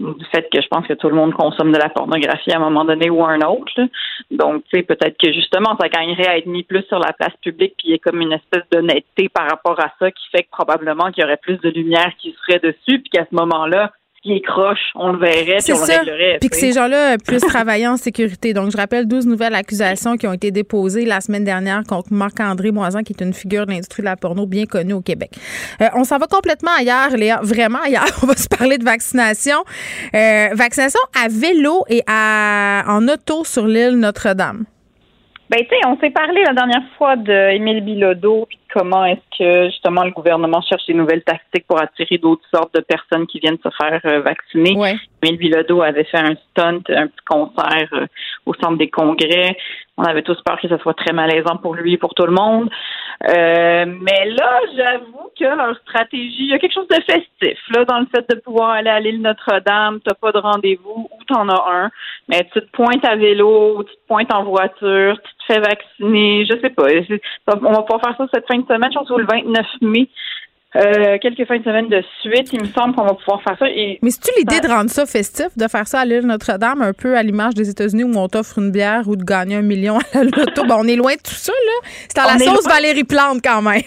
du 0.00 0.24
fait 0.26 0.48
que 0.52 0.60
je 0.60 0.68
pense 0.68 0.86
que 0.86 0.94
tout 0.94 1.08
le 1.08 1.16
monde 1.16 1.34
consomme 1.34 1.72
de 1.72 1.78
la 1.78 1.88
pornographie 1.88 2.52
à 2.52 2.56
un 2.56 2.60
moment 2.60 2.84
donné 2.84 3.10
ou 3.10 3.24
un 3.24 3.40
autre. 3.40 3.72
Donc, 4.30 4.62
tu 4.64 4.78
sais, 4.78 4.82
peut-être 4.82 5.16
que 5.18 5.32
justement, 5.32 5.76
ça 5.80 5.88
gagnerait 5.88 6.28
à 6.28 6.38
être 6.38 6.46
mis 6.46 6.62
plus 6.62 6.84
sur 6.84 6.98
la 6.98 7.12
place 7.12 7.34
publique, 7.42 7.74
puis 7.78 7.88
il 7.88 7.90
y 7.92 7.94
a 7.94 7.98
comme 7.98 8.20
une 8.20 8.32
espèce 8.32 8.62
d'honnêteté 8.70 9.28
par 9.28 9.48
rapport 9.48 9.78
à 9.80 9.92
ça 9.98 10.10
qui 10.10 10.28
fait 10.30 10.44
que 10.44 10.50
probablement 10.50 11.10
qu'il 11.10 11.22
y 11.22 11.24
aurait 11.24 11.36
plus 11.36 11.58
de 11.58 11.70
lumière 11.70 12.12
qui 12.18 12.34
serait 12.42 12.60
dessus, 12.60 13.00
puis 13.00 13.10
qu'à 13.10 13.26
ce 13.28 13.34
moment-là, 13.34 13.92
qui 14.22 14.32
est 14.32 14.40
croche, 14.40 14.78
on 14.96 15.12
le 15.12 15.18
verrait, 15.18 15.58
puis 15.62 15.72
on 15.72 15.78
le 15.78 15.84
réglerait. 15.84 16.38
Puis 16.40 16.48
que 16.48 16.56
ces 16.56 16.72
gens-là 16.72 17.18
puissent 17.18 17.46
travailler 17.46 17.86
en 17.86 17.96
sécurité. 17.96 18.52
Donc, 18.52 18.72
je 18.72 18.76
rappelle 18.76 19.06
12 19.06 19.26
nouvelles 19.26 19.54
accusations 19.54 20.16
qui 20.16 20.26
ont 20.26 20.32
été 20.32 20.50
déposées 20.50 21.04
la 21.04 21.20
semaine 21.20 21.44
dernière 21.44 21.84
contre 21.84 22.12
Marc-André 22.12 22.72
Moisan, 22.72 23.02
qui 23.02 23.12
est 23.12 23.22
une 23.22 23.32
figure 23.32 23.66
de 23.66 23.70
l'industrie 23.70 24.02
de 24.02 24.06
la 24.06 24.16
porno 24.16 24.46
bien 24.46 24.66
connue 24.66 24.94
au 24.94 25.00
Québec. 25.02 25.30
Euh, 25.80 25.86
on 25.94 26.02
s'en 26.02 26.18
va 26.18 26.26
complètement 26.26 26.72
ailleurs, 26.76 27.10
Léa, 27.16 27.40
vraiment 27.42 27.80
ailleurs. 27.80 28.06
On 28.22 28.26
va 28.26 28.36
se 28.36 28.48
parler 28.48 28.78
de 28.78 28.84
vaccination. 28.84 29.58
Euh, 30.14 30.48
vaccination 30.52 31.00
à 31.14 31.28
vélo 31.28 31.84
et 31.88 32.02
à, 32.06 32.84
en 32.88 33.06
auto 33.06 33.44
sur 33.44 33.66
l'île 33.66 33.98
Notre-Dame. 33.98 34.64
Ben, 35.50 35.60
tu 35.60 35.68
sais, 35.68 35.86
on 35.86 35.98
s'est 35.98 36.10
parlé 36.10 36.42
la 36.44 36.52
dernière 36.52 36.86
fois 36.98 37.16
d'Émile 37.16 37.80
Bilodeau, 37.80 38.44
puis 38.46 38.58
comment 38.72 39.06
est-ce 39.06 39.38
que, 39.38 39.70
justement, 39.70 40.04
le 40.04 40.10
gouvernement 40.10 40.60
cherche 40.60 40.84
des 40.86 40.92
nouvelles 40.94 41.22
tactiques 41.22 41.66
pour 41.66 41.80
attirer 41.80 42.18
d'autres 42.18 42.46
sortes 42.54 42.74
de 42.74 42.80
personnes 42.80 43.26
qui 43.26 43.38
viennent 43.38 43.58
se 43.62 43.70
faire 43.80 44.00
euh, 44.04 44.20
vacciner. 44.20 44.76
Ouais. 44.76 44.96
Émile 45.22 45.38
Bilodeau 45.38 45.80
avait 45.80 46.04
fait 46.04 46.18
un 46.18 46.34
stunt, 46.50 46.82
un 46.90 47.06
petit 47.06 47.24
concert 47.26 47.88
euh, 47.94 48.06
au 48.44 48.52
centre 48.54 48.76
des 48.76 48.90
congrès. 48.90 49.56
On 49.98 50.04
avait 50.04 50.22
tous 50.22 50.40
peur 50.42 50.60
que 50.60 50.68
ce 50.68 50.78
soit 50.78 50.94
très 50.94 51.12
malaisant 51.12 51.56
pour 51.56 51.74
lui 51.74 51.94
et 51.94 51.96
pour 51.98 52.14
tout 52.14 52.24
le 52.24 52.32
monde. 52.32 52.70
Euh, 53.28 53.84
mais 53.84 54.30
là, 54.30 54.60
j'avoue 54.76 55.30
que 55.36 55.44
leur 55.44 55.76
stratégie, 55.78 56.44
il 56.44 56.50
y 56.50 56.54
a 56.54 56.58
quelque 56.60 56.74
chose 56.74 56.86
de 56.86 57.02
festif 57.02 57.58
là 57.74 57.84
dans 57.84 57.98
le 57.98 58.06
fait 58.06 58.24
de 58.30 58.40
pouvoir 58.40 58.70
aller 58.70 58.90
à 58.90 59.00
l'île 59.00 59.20
Notre-Dame. 59.20 59.98
T'as 60.04 60.14
pas 60.14 60.30
de 60.30 60.38
rendez-vous 60.38 61.08
ou 61.10 61.24
t'en 61.24 61.48
as 61.48 61.64
un, 61.68 61.90
mais 62.28 62.48
tu 62.52 62.60
te 62.60 62.70
pointes 62.70 63.04
à 63.04 63.16
vélo, 63.16 63.82
tu 63.82 63.94
te 63.94 64.06
pointes 64.06 64.32
en 64.32 64.44
voiture, 64.44 65.20
tu 65.20 65.30
te 65.34 65.52
fais 65.52 65.60
vacciner. 65.60 66.46
Je 66.46 66.60
sais 66.60 66.70
pas. 66.70 66.86
On 67.48 67.72
va 67.72 67.82
pas 67.82 67.98
faire 67.98 68.16
ça 68.16 68.26
cette 68.32 68.46
fin 68.46 68.58
de 68.58 68.66
semaine. 68.66 68.92
Je 68.92 68.98
pense 68.98 69.08
que 69.08 69.14
le 69.14 69.26
29 69.26 69.66
mai. 69.80 70.08
Euh, 70.76 71.16
quelques 71.22 71.46
fins 71.46 71.58
de 71.58 71.64
semaine 71.64 71.88
de 71.88 72.02
suite. 72.20 72.50
Il 72.52 72.60
me 72.60 72.66
semble 72.66 72.94
qu'on 72.94 73.04
va 73.04 73.14
pouvoir 73.14 73.42
faire 73.42 73.56
ça. 73.58 73.64
Mais 73.66 74.10
c'est-tu 74.10 74.30
l'idée 74.38 74.60
de 74.60 74.68
rendre 74.68 74.90
ça 74.90 75.06
festif, 75.06 75.48
de 75.56 75.66
faire 75.66 75.88
ça 75.88 76.00
à 76.00 76.04
l'île 76.04 76.26
Notre-Dame, 76.26 76.82
un 76.82 76.92
peu 76.92 77.16
à 77.16 77.22
l'image 77.22 77.54
des 77.54 77.70
États-Unis 77.70 78.04
où 78.04 78.16
on 78.16 78.28
t'offre 78.28 78.58
une 78.58 78.70
bière 78.70 79.08
ou 79.08 79.16
de 79.16 79.24
gagner 79.24 79.56
un 79.56 79.62
million 79.62 79.98
à 79.98 80.02
la 80.14 80.24
loto? 80.24 80.62
on 80.68 80.86
est 80.86 80.96
loin 80.96 81.14
de 81.14 81.22
tout 81.22 81.32
ça, 81.32 81.52
là. 81.52 81.88
C'est 82.08 82.18
à 82.18 82.26
la 82.26 82.38
sauce 82.38 82.66
Valérie 82.66 83.04
Plante, 83.04 83.40
quand 83.42 83.62
même. 83.62 83.82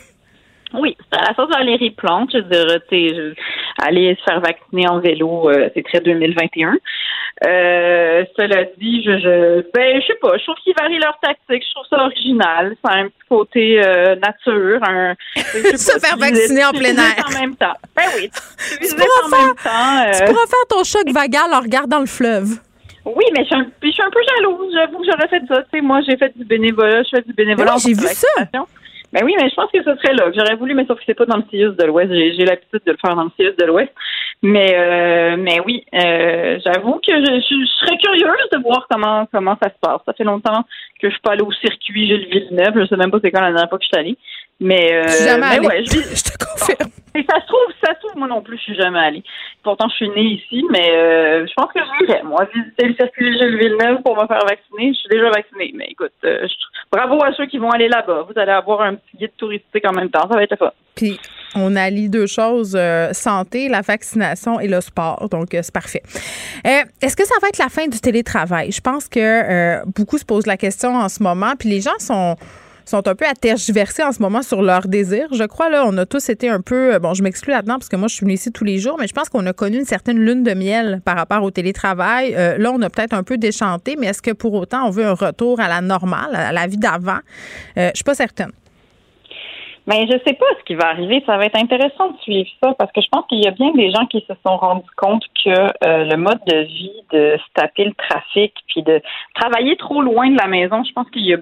Oui, 0.73 0.95
c'est 1.11 1.19
à 1.19 1.29
la 1.29 1.35
sauce 1.35 1.49
Valérie 1.49 1.91
Plante. 1.91 2.31
Je 2.33 2.37
veux 2.37 2.79
dire, 2.89 3.33
aller 3.81 4.15
se 4.15 4.23
faire 4.23 4.39
vacciner 4.39 4.87
en 4.87 4.99
vélo, 4.99 5.49
euh, 5.49 5.69
c'est 5.73 5.83
très 5.83 5.99
2021. 5.99 6.77
Euh, 7.43 8.23
cela 8.37 8.63
dit, 8.77 9.03
je, 9.03 9.17
je, 9.17 9.71
ben, 9.73 9.99
je 9.99 10.07
sais 10.07 10.19
pas, 10.21 10.37
je 10.37 10.43
trouve 10.43 10.55
qu'ils 10.63 10.75
varient 10.77 10.99
leur 10.99 11.17
tactique. 11.19 11.63
Je 11.67 11.73
trouve 11.73 11.87
ça 11.89 12.05
original. 12.05 12.75
C'est 12.83 12.91
un 12.91 13.05
petit 13.05 13.27
côté 13.27 13.81
euh, 13.83 14.15
nature. 14.15 14.79
Un, 14.87 15.15
se 15.35 15.99
faire 15.99 16.17
vacciner 16.17 16.65
en 16.65 16.71
plein 16.71 16.95
air. 16.95 17.25
En 17.27 17.39
même 17.39 17.55
temps. 17.55 17.73
Ben 17.95 18.03
oui. 18.15 18.29
Tu, 18.31 18.87
tu, 18.87 18.95
pourras, 18.95 19.05
en 19.25 19.29
faire, 19.29 19.45
même 19.45 19.55
temps, 19.55 20.25
tu 20.25 20.31
pourras 20.31 20.47
faire 20.47 20.67
ton 20.69 20.83
choc 20.83 21.09
vagal 21.11 21.53
en 21.53 21.59
regardant 21.59 21.99
le 21.99 22.05
fleuve. 22.05 22.59
Oui, 23.03 23.25
mais 23.35 23.43
je 23.43 23.47
suis 23.47 23.55
un, 23.55 23.65
je 23.81 23.89
suis 23.89 24.03
un 24.03 24.11
peu 24.11 24.19
jalouse. 24.35 24.73
J'avoue 24.73 24.99
que 24.99 25.05
j'aurais 25.05 25.27
fait 25.27 25.41
ça. 25.47 25.63
Tu 25.63 25.69
sais, 25.73 25.81
moi, 25.81 26.01
j'ai 26.07 26.17
fait 26.17 26.37
du 26.37 26.45
bénévolat. 26.45 27.01
Je 27.03 27.09
fais 27.17 27.23
du 27.23 27.33
bénévolat. 27.33 27.73
Oui, 27.75 27.81
j'ai 27.83 27.93
vu 27.93 28.07
ça. 28.07 28.27
Ben 29.13 29.25
oui, 29.25 29.35
mais 29.39 29.49
je 29.49 29.55
pense 29.55 29.69
que 29.71 29.83
ce 29.83 29.95
serait 29.97 30.13
là. 30.13 30.31
J'aurais 30.33 30.55
voulu, 30.55 30.73
mais 30.73 30.85
sauf 30.85 30.97
que 30.97 31.03
c'est 31.05 31.13
pas 31.13 31.25
dans 31.25 31.37
le 31.37 31.43
CIUS 31.49 31.75
de 31.75 31.85
l'Ouest. 31.85 32.11
J'ai 32.13 32.45
l'habitude 32.45 32.81
de 32.85 32.91
le 32.91 32.97
faire 32.97 33.15
dans 33.15 33.25
le 33.25 33.31
CIUS 33.37 33.55
de 33.57 33.65
l'Ouest. 33.65 33.91
Mais 34.43 34.73
euh, 34.75 35.35
mais 35.37 35.59
oui, 35.65 35.85
euh, 35.93 36.57
j'avoue 36.65 36.99
que 37.05 37.13
je, 37.13 37.41
je, 37.41 37.65
serais 37.79 37.97
curieuse 37.97 38.49
de 38.51 38.63
voir 38.63 38.87
comment 38.89 39.27
comment 39.31 39.55
ça 39.61 39.69
se 39.69 39.75
passe. 39.79 40.01
Ça 40.05 40.13
fait 40.13 40.23
longtemps 40.23 40.63
que 40.99 41.09
je 41.09 41.11
suis 41.11 41.21
pas 41.21 41.33
allée 41.33 41.43
au 41.43 41.51
circuit 41.51 42.07
Gilles 42.07 42.27
Villeneuve. 42.27 42.73
Je 42.75 42.87
sais 42.87 42.95
même 42.95 43.11
pas 43.11 43.19
c'est 43.21 43.31
quand 43.31 43.41
la 43.41 43.51
dernière 43.51 43.69
fois 43.69 43.77
que 43.77 43.83
je 43.83 43.89
suis 43.89 43.99
allée. 43.99 44.17
Mais, 44.61 44.93
euh, 44.93 45.07
jamais 45.25 45.59
mais 45.59 45.67
ouais, 45.67 45.83
je, 45.83 45.91
je, 46.15 46.23
te 46.23 46.37
confirme. 46.37 46.91
Et 47.15 47.25
ça 47.29 47.41
se 47.41 47.47
trouve, 47.47 47.73
ça 47.83 47.93
se 47.95 47.99
trouve, 47.99 48.15
moi 48.15 48.27
non 48.27 48.41
plus, 48.41 48.57
je 48.57 48.61
suis 48.61 48.75
jamais 48.75 48.99
allée. 48.99 49.23
Pourtant, 49.63 49.89
je 49.89 49.95
suis 49.95 50.09
née 50.09 50.39
ici, 50.39 50.63
mais 50.69 50.91
euh, 50.91 51.45
je 51.45 51.53
pense 51.55 51.73
que 51.73 51.79
j'irais, 51.99 52.23
moi, 52.23 52.47
visiter 52.53 52.87
le 52.87 52.95
circuit 52.95 53.37
Gilles 53.37 53.57
Villeneuve 53.57 54.01
pour 54.03 54.15
me 54.15 54.27
faire 54.27 54.45
vacciner. 54.47 54.93
Je 54.93 54.99
suis 54.99 55.09
déjà 55.09 55.29
vaccinée, 55.29 55.73
mais 55.75 55.87
écoute, 55.89 56.13
euh, 56.23 56.47
bravo 56.91 57.21
à 57.23 57.33
ceux 57.33 57.47
qui 57.47 57.57
vont 57.57 57.71
aller 57.71 57.89
là-bas. 57.89 58.27
Vous 58.29 58.39
allez 58.39 58.51
avoir 58.51 58.81
un 58.81 58.95
petit 58.95 59.17
guide 59.17 59.35
touristique 59.37 59.85
en 59.85 59.93
même 59.93 60.09
temps. 60.09 60.29
Ça 60.29 60.35
va 60.35 60.43
être 60.43 60.55
fun. 60.55 60.71
Puis, 60.95 61.19
on 61.55 61.75
allie 61.75 62.09
deux 62.09 62.27
choses, 62.27 62.75
euh, 62.77 63.11
santé, 63.13 63.67
la 63.67 63.81
vaccination 63.81 64.59
et 64.59 64.67
le 64.67 64.81
sport. 64.81 65.27
Donc, 65.29 65.53
euh, 65.53 65.59
c'est 65.61 65.73
parfait. 65.73 66.03
Euh, 66.65 66.83
est-ce 67.01 67.15
que 67.15 67.25
ça 67.25 67.35
va 67.41 67.49
être 67.49 67.57
la 67.57 67.69
fin 67.69 67.87
du 67.87 67.99
télétravail? 67.99 68.71
Je 68.71 68.81
pense 68.81 69.07
que 69.07 69.85
beaucoup 69.95 70.17
se 70.17 70.25
posent 70.25 70.47
la 70.47 70.57
question 70.57 70.95
en 70.95 71.09
ce 71.09 71.21
moment. 71.23 71.53
Puis 71.57 71.69
les 71.69 71.81
gens 71.81 71.97
sont 71.99 72.35
sont 72.85 73.07
un 73.07 73.15
peu 73.15 73.25
à 73.25 73.33
tergiverser 73.33 74.03
en 74.03 74.11
ce 74.11 74.21
moment 74.21 74.41
sur 74.41 74.61
leur 74.61 74.87
désir. 74.87 75.27
Je 75.33 75.43
crois, 75.43 75.69
là, 75.69 75.85
on 75.87 75.97
a 75.97 76.05
tous 76.05 76.29
été 76.29 76.49
un 76.49 76.61
peu. 76.61 76.97
Bon, 76.99 77.13
je 77.13 77.23
m'exclus 77.23 77.51
là-dedans 77.51 77.75
parce 77.75 77.89
que 77.89 77.95
moi, 77.95 78.07
je 78.07 78.15
suis 78.15 78.25
venue 78.25 78.33
ici 78.33 78.51
tous 78.51 78.63
les 78.63 78.77
jours, 78.77 78.97
mais 78.99 79.07
je 79.07 79.13
pense 79.13 79.29
qu'on 79.29 79.45
a 79.45 79.53
connu 79.53 79.77
une 79.77 79.85
certaine 79.85 80.19
lune 80.19 80.43
de 80.43 80.53
miel 80.53 81.01
par 81.05 81.15
rapport 81.15 81.43
au 81.43 81.51
télétravail. 81.51 82.31
là, 82.31 82.71
on 82.71 82.81
a 82.81 82.89
peut-être 82.89 83.13
un 83.13 83.23
peu 83.23 83.37
déchanté, 83.37 83.95
mais 83.97 84.07
est-ce 84.07 84.21
que 84.21 84.31
pour 84.31 84.53
autant, 84.53 84.87
on 84.87 84.89
veut 84.89 85.05
un 85.05 85.13
retour 85.13 85.59
à 85.59 85.67
la 85.67 85.81
normale, 85.81 86.35
à 86.35 86.51
la 86.51 86.67
vie 86.67 86.77
d'avant? 86.77 87.19
je 87.75 87.91
suis 87.93 88.03
pas 88.03 88.15
certaine. 88.15 88.51
Mais 89.87 90.05
je 90.05 90.17
sais 90.25 90.33
pas 90.33 90.45
ce 90.59 90.63
qui 90.65 90.75
va 90.75 90.89
arriver. 90.89 91.23
Ça 91.25 91.37
va 91.37 91.45
être 91.45 91.57
intéressant 91.57 92.11
de 92.11 92.17
suivre 92.19 92.49
ça 92.63 92.73
parce 92.77 92.91
que 92.91 93.01
je 93.01 93.07
pense 93.11 93.25
qu'il 93.27 93.43
y 93.43 93.47
a 93.47 93.51
bien 93.51 93.71
des 93.73 93.91
gens 93.91 94.05
qui 94.05 94.23
se 94.27 94.33
sont 94.45 94.57
rendus 94.57 94.89
compte 94.95 95.23
que 95.43 95.49
euh, 95.49 96.05
le 96.05 96.17
mode 96.17 96.39
de 96.45 96.59
vie 96.59 97.03
de 97.11 97.37
se 97.37 97.53
taper 97.55 97.85
le 97.85 97.93
trafic 97.93 98.53
puis 98.67 98.83
de 98.83 99.01
travailler 99.33 99.75
trop 99.77 100.01
loin 100.01 100.29
de 100.29 100.37
la 100.37 100.47
maison, 100.47 100.83
je 100.83 100.93
pense 100.93 101.09
qu'il 101.09 101.25
y 101.25 101.33
a 101.33 101.37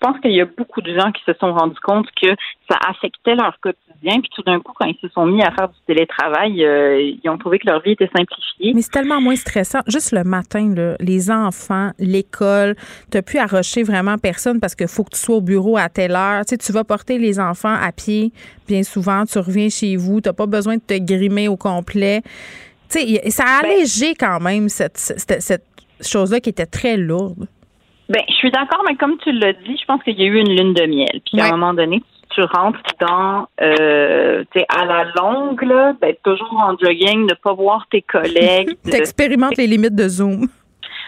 pense 0.00 0.18
qu'il 0.20 0.32
y 0.32 0.40
a 0.40 0.46
beaucoup 0.46 0.80
de 0.80 0.92
gens 0.98 1.12
qui 1.12 1.22
se 1.24 1.32
sont 1.38 1.52
rendus 1.52 1.78
compte 1.82 2.06
que 2.20 2.28
ça 2.68 2.78
affectait 2.88 3.34
leur 3.34 3.58
quotidien. 3.60 4.20
Puis 4.20 4.30
tout 4.34 4.42
d'un 4.42 4.58
coup, 4.60 4.72
quand 4.78 4.86
ils 4.86 4.98
se 5.00 5.08
sont 5.08 5.26
mis 5.26 5.42
à 5.42 5.50
faire 5.52 5.68
du 5.68 5.76
télétravail, 5.86 6.64
euh, 6.64 7.00
ils 7.22 7.30
ont 7.30 7.38
trouvé 7.38 7.58
que 7.58 7.66
leur 7.66 7.80
vie 7.82 7.92
était 7.92 8.08
simplifiée. 8.16 8.72
Mais 8.74 8.82
c'est 8.82 8.90
tellement 8.90 9.20
moins 9.20 9.36
stressant. 9.36 9.80
Juste 9.86 10.12
le 10.12 10.24
matin, 10.24 10.74
là, 10.74 10.96
les 11.00 11.30
enfants, 11.30 11.90
l'école, 11.98 12.74
tu 13.10 13.18
n'as 13.18 13.22
plus 13.22 13.38
à 13.38 13.46
rusher 13.46 13.82
vraiment 13.82 14.16
personne 14.18 14.58
parce 14.58 14.74
qu'il 14.74 14.88
faut 14.88 15.04
que 15.04 15.10
tu 15.10 15.20
sois 15.20 15.36
au 15.36 15.40
bureau 15.42 15.76
à 15.76 15.88
telle 15.88 16.16
heure. 16.16 16.44
Tu 16.46 16.50
sais, 16.50 16.58
tu 16.58 16.72
vas 16.72 16.84
porter 16.84 17.18
les 17.18 17.38
enfants 17.38 17.76
à 17.80 17.92
pied 17.92 18.32
bien 18.66 18.82
souvent, 18.84 19.24
tu 19.24 19.38
reviens 19.38 19.68
chez 19.68 19.96
vous, 19.96 20.20
tu 20.20 20.28
n'as 20.28 20.32
pas 20.32 20.46
besoin 20.46 20.76
de 20.76 20.82
te 20.82 20.96
grimer 20.96 21.48
au 21.48 21.56
complet. 21.56 22.22
Tu 22.88 23.00
sais, 23.00 23.30
ça 23.30 23.42
a 23.44 23.62
ben 23.62 23.70
allégé 23.70 24.14
quand 24.14 24.38
même 24.40 24.68
cette, 24.68 24.96
cette, 24.96 25.42
cette 25.42 25.66
chose-là 26.00 26.40
qui 26.40 26.50
était 26.50 26.66
très 26.66 26.96
lourde. 26.96 27.46
Ben, 28.10 28.22
je 28.28 28.34
suis 28.34 28.50
d'accord, 28.50 28.82
mais 28.88 28.96
comme 28.96 29.16
tu 29.18 29.30
l'as 29.30 29.52
dit, 29.52 29.78
je 29.80 29.84
pense 29.86 30.02
qu'il 30.02 30.18
y 30.18 30.24
a 30.24 30.26
eu 30.26 30.40
une 30.40 30.50
lune 30.50 30.74
de 30.74 30.84
miel. 30.84 31.20
Puis 31.24 31.40
à 31.40 31.46
un 31.46 31.50
moment 31.52 31.74
donné, 31.74 32.02
tu 32.30 32.42
rentres 32.42 32.80
dans, 33.00 33.46
euh, 33.60 34.42
tu 34.52 34.60
à 34.68 34.84
la 34.84 35.04
longue, 35.16 35.62
là, 35.62 35.94
ben, 36.00 36.12
toujours 36.24 36.60
en 36.60 36.76
jogging, 36.76 37.26
ne 37.28 37.34
pas 37.34 37.52
voir 37.52 37.86
tes 37.88 38.02
collègues. 38.02 38.76
Tu 38.84 38.96
expérimentes 38.96 39.56
les 39.56 39.68
limites 39.68 39.94
de 39.94 40.08
Zoom. 40.08 40.48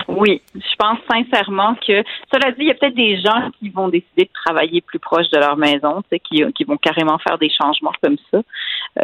Oui, 0.08 0.40
je 0.54 0.76
pense 0.78 0.98
sincèrement 1.10 1.74
que, 1.74 2.02
cela 2.32 2.52
dit, 2.52 2.60
il 2.60 2.66
y 2.68 2.70
a 2.70 2.74
peut-être 2.74 2.94
des 2.94 3.20
gens 3.20 3.50
qui 3.58 3.70
vont 3.70 3.88
décider 3.88 4.24
de 4.24 4.30
travailler 4.44 4.80
plus 4.80 4.98
proche 4.98 5.28
de 5.30 5.38
leur 5.38 5.56
maison, 5.56 6.02
tu 6.02 6.08
sais, 6.10 6.20
qui, 6.20 6.42
qui 6.52 6.64
vont 6.64 6.76
carrément 6.76 7.18
faire 7.18 7.38
des 7.38 7.50
changements 7.50 7.92
comme 8.02 8.16
ça. 8.30 8.42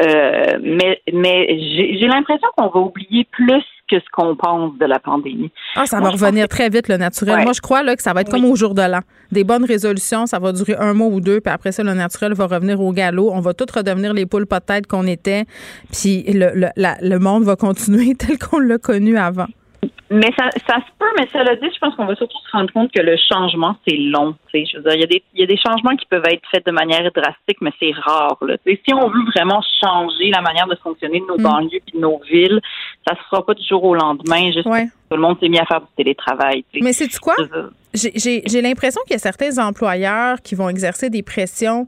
Euh, 0.01 0.59
mais 0.63 1.01
mais 1.13 1.59
j'ai 1.59 2.07
l'impression 2.07 2.49
qu'on 2.57 2.69
va 2.69 2.81
oublier 2.81 3.27
plus 3.31 3.65
que 3.89 3.99
ce 3.99 4.05
qu'on 4.13 4.37
pense 4.37 4.77
de 4.79 4.85
la 4.85 4.99
pandémie. 4.99 5.51
Ah, 5.75 5.87
ça 5.87 5.99
va 6.01 6.11
revenir 6.11 6.47
très 6.47 6.69
vite, 6.69 6.89
le 6.89 6.99
naturel. 6.99 7.43
Moi, 7.43 7.53
je 7.55 7.61
crois 7.61 7.83
là, 7.83 7.97
que 7.97 8.03
ça 8.03 8.13
va 8.13 8.21
être 8.21 8.31
comme 8.31 8.45
au 8.45 8.55
jour 8.55 8.75
de 8.75 8.83
l'an. 8.83 9.01
Des 9.33 9.45
bonnes 9.45 9.65
résolutions, 9.65 10.27
ça 10.27 10.39
va 10.39 10.53
durer 10.53 10.77
un 10.79 10.93
mois 10.93 11.09
ou 11.09 11.21
deux, 11.21 11.41
puis 11.41 11.53
après 11.53 11.73
ça, 11.73 11.83
le 11.83 11.95
naturel 11.95 12.35
va 12.35 12.47
revenir 12.47 12.81
au 12.81 12.93
galop. 12.93 13.31
On 13.33 13.41
va 13.41 13.55
tous 13.55 13.71
redevenir 13.75 14.13
les 14.13 14.27
poules 14.27 14.47
pas 14.47 14.61
de 14.61 14.67
tête 14.67 14.87
qu'on 14.87 15.07
était, 15.07 15.45
puis 15.91 16.23
le, 16.29 16.51
le, 16.55 16.69
le 16.77 17.19
monde 17.19 17.45
va 17.45 17.57
continuer 17.57 18.15
tel 18.19 18.39
qu'on 18.39 18.59
l'a 18.59 18.79
connu 18.79 19.17
avant. 19.17 19.47
Mais 20.11 20.31
ça, 20.39 20.49
ça 20.67 20.77
se 20.77 20.91
peut, 20.99 21.11
mais 21.19 21.29
cela 21.33 21.55
dit, 21.57 21.69
je 21.73 21.79
pense 21.79 21.95
qu'on 21.95 22.07
va 22.07 22.15
surtout 22.15 22.39
se 22.39 22.51
rendre 22.57 22.73
compte 22.73 22.91
que 22.93 23.01
le 23.03 23.17
changement, 23.31 23.77
c'est 23.87 23.97
long. 23.97 24.35
Je 24.55 24.77
veux 24.77 24.83
dire, 24.83 24.95
il 24.95 25.01
y, 25.01 25.05
a 25.05 25.07
des, 25.07 25.23
il 25.35 25.41
y 25.41 25.43
a 25.43 25.47
des 25.47 25.59
changements 25.59 25.97
qui 25.97 26.07
peuvent 26.07 26.25
être 26.27 26.43
faits 26.51 26.65
de 26.65 26.73
manière 26.73 27.03
drastique, 27.13 27.59
mais 27.61 27.73
c'est 27.79 27.93
rare. 27.93 28.39
Là. 28.41 28.57
Si 28.65 28.95
on 28.95 29.09
veut 29.09 29.25
vraiment 29.35 29.61
changer 29.83 30.31
la 30.31 30.41
manière 30.41 30.67
de 30.67 30.77
fonctionner 30.77 31.21
de 31.21 31.27
nos 31.27 31.39
mm. 31.39 31.43
banlieues 31.43 31.81
et 31.87 31.93
de 31.95 32.01
nos 32.01 32.21
villes, 32.31 32.61
ça 33.07 33.15
se 33.17 33.21
fera 33.29 33.45
pas 33.45 33.55
du 33.55 33.67
jour 33.67 33.85
au 33.85 33.95
lendemain, 33.95 34.51
juste 34.51 34.65
tout 34.65 35.17
le 35.17 35.23
monde 35.23 35.39
s'est 35.41 35.49
mis 35.49 35.59
à 35.59 35.67
faire 35.67 35.81
du 35.81 35.87
télétravail. 35.97 36.65
Mais 36.81 36.93
c'est 36.93 37.09
quoi? 37.19 37.35
J'ai 37.95 38.63
l'impression 38.63 39.03
qu'il 39.07 39.13
y 39.13 39.17
a 39.17 39.19
certains 39.19 39.59
employeurs 39.59 40.41
qui 40.43 40.55
vont 40.55 40.69
exercer 40.69 41.11
des 41.11 41.23
pressions 41.23 41.87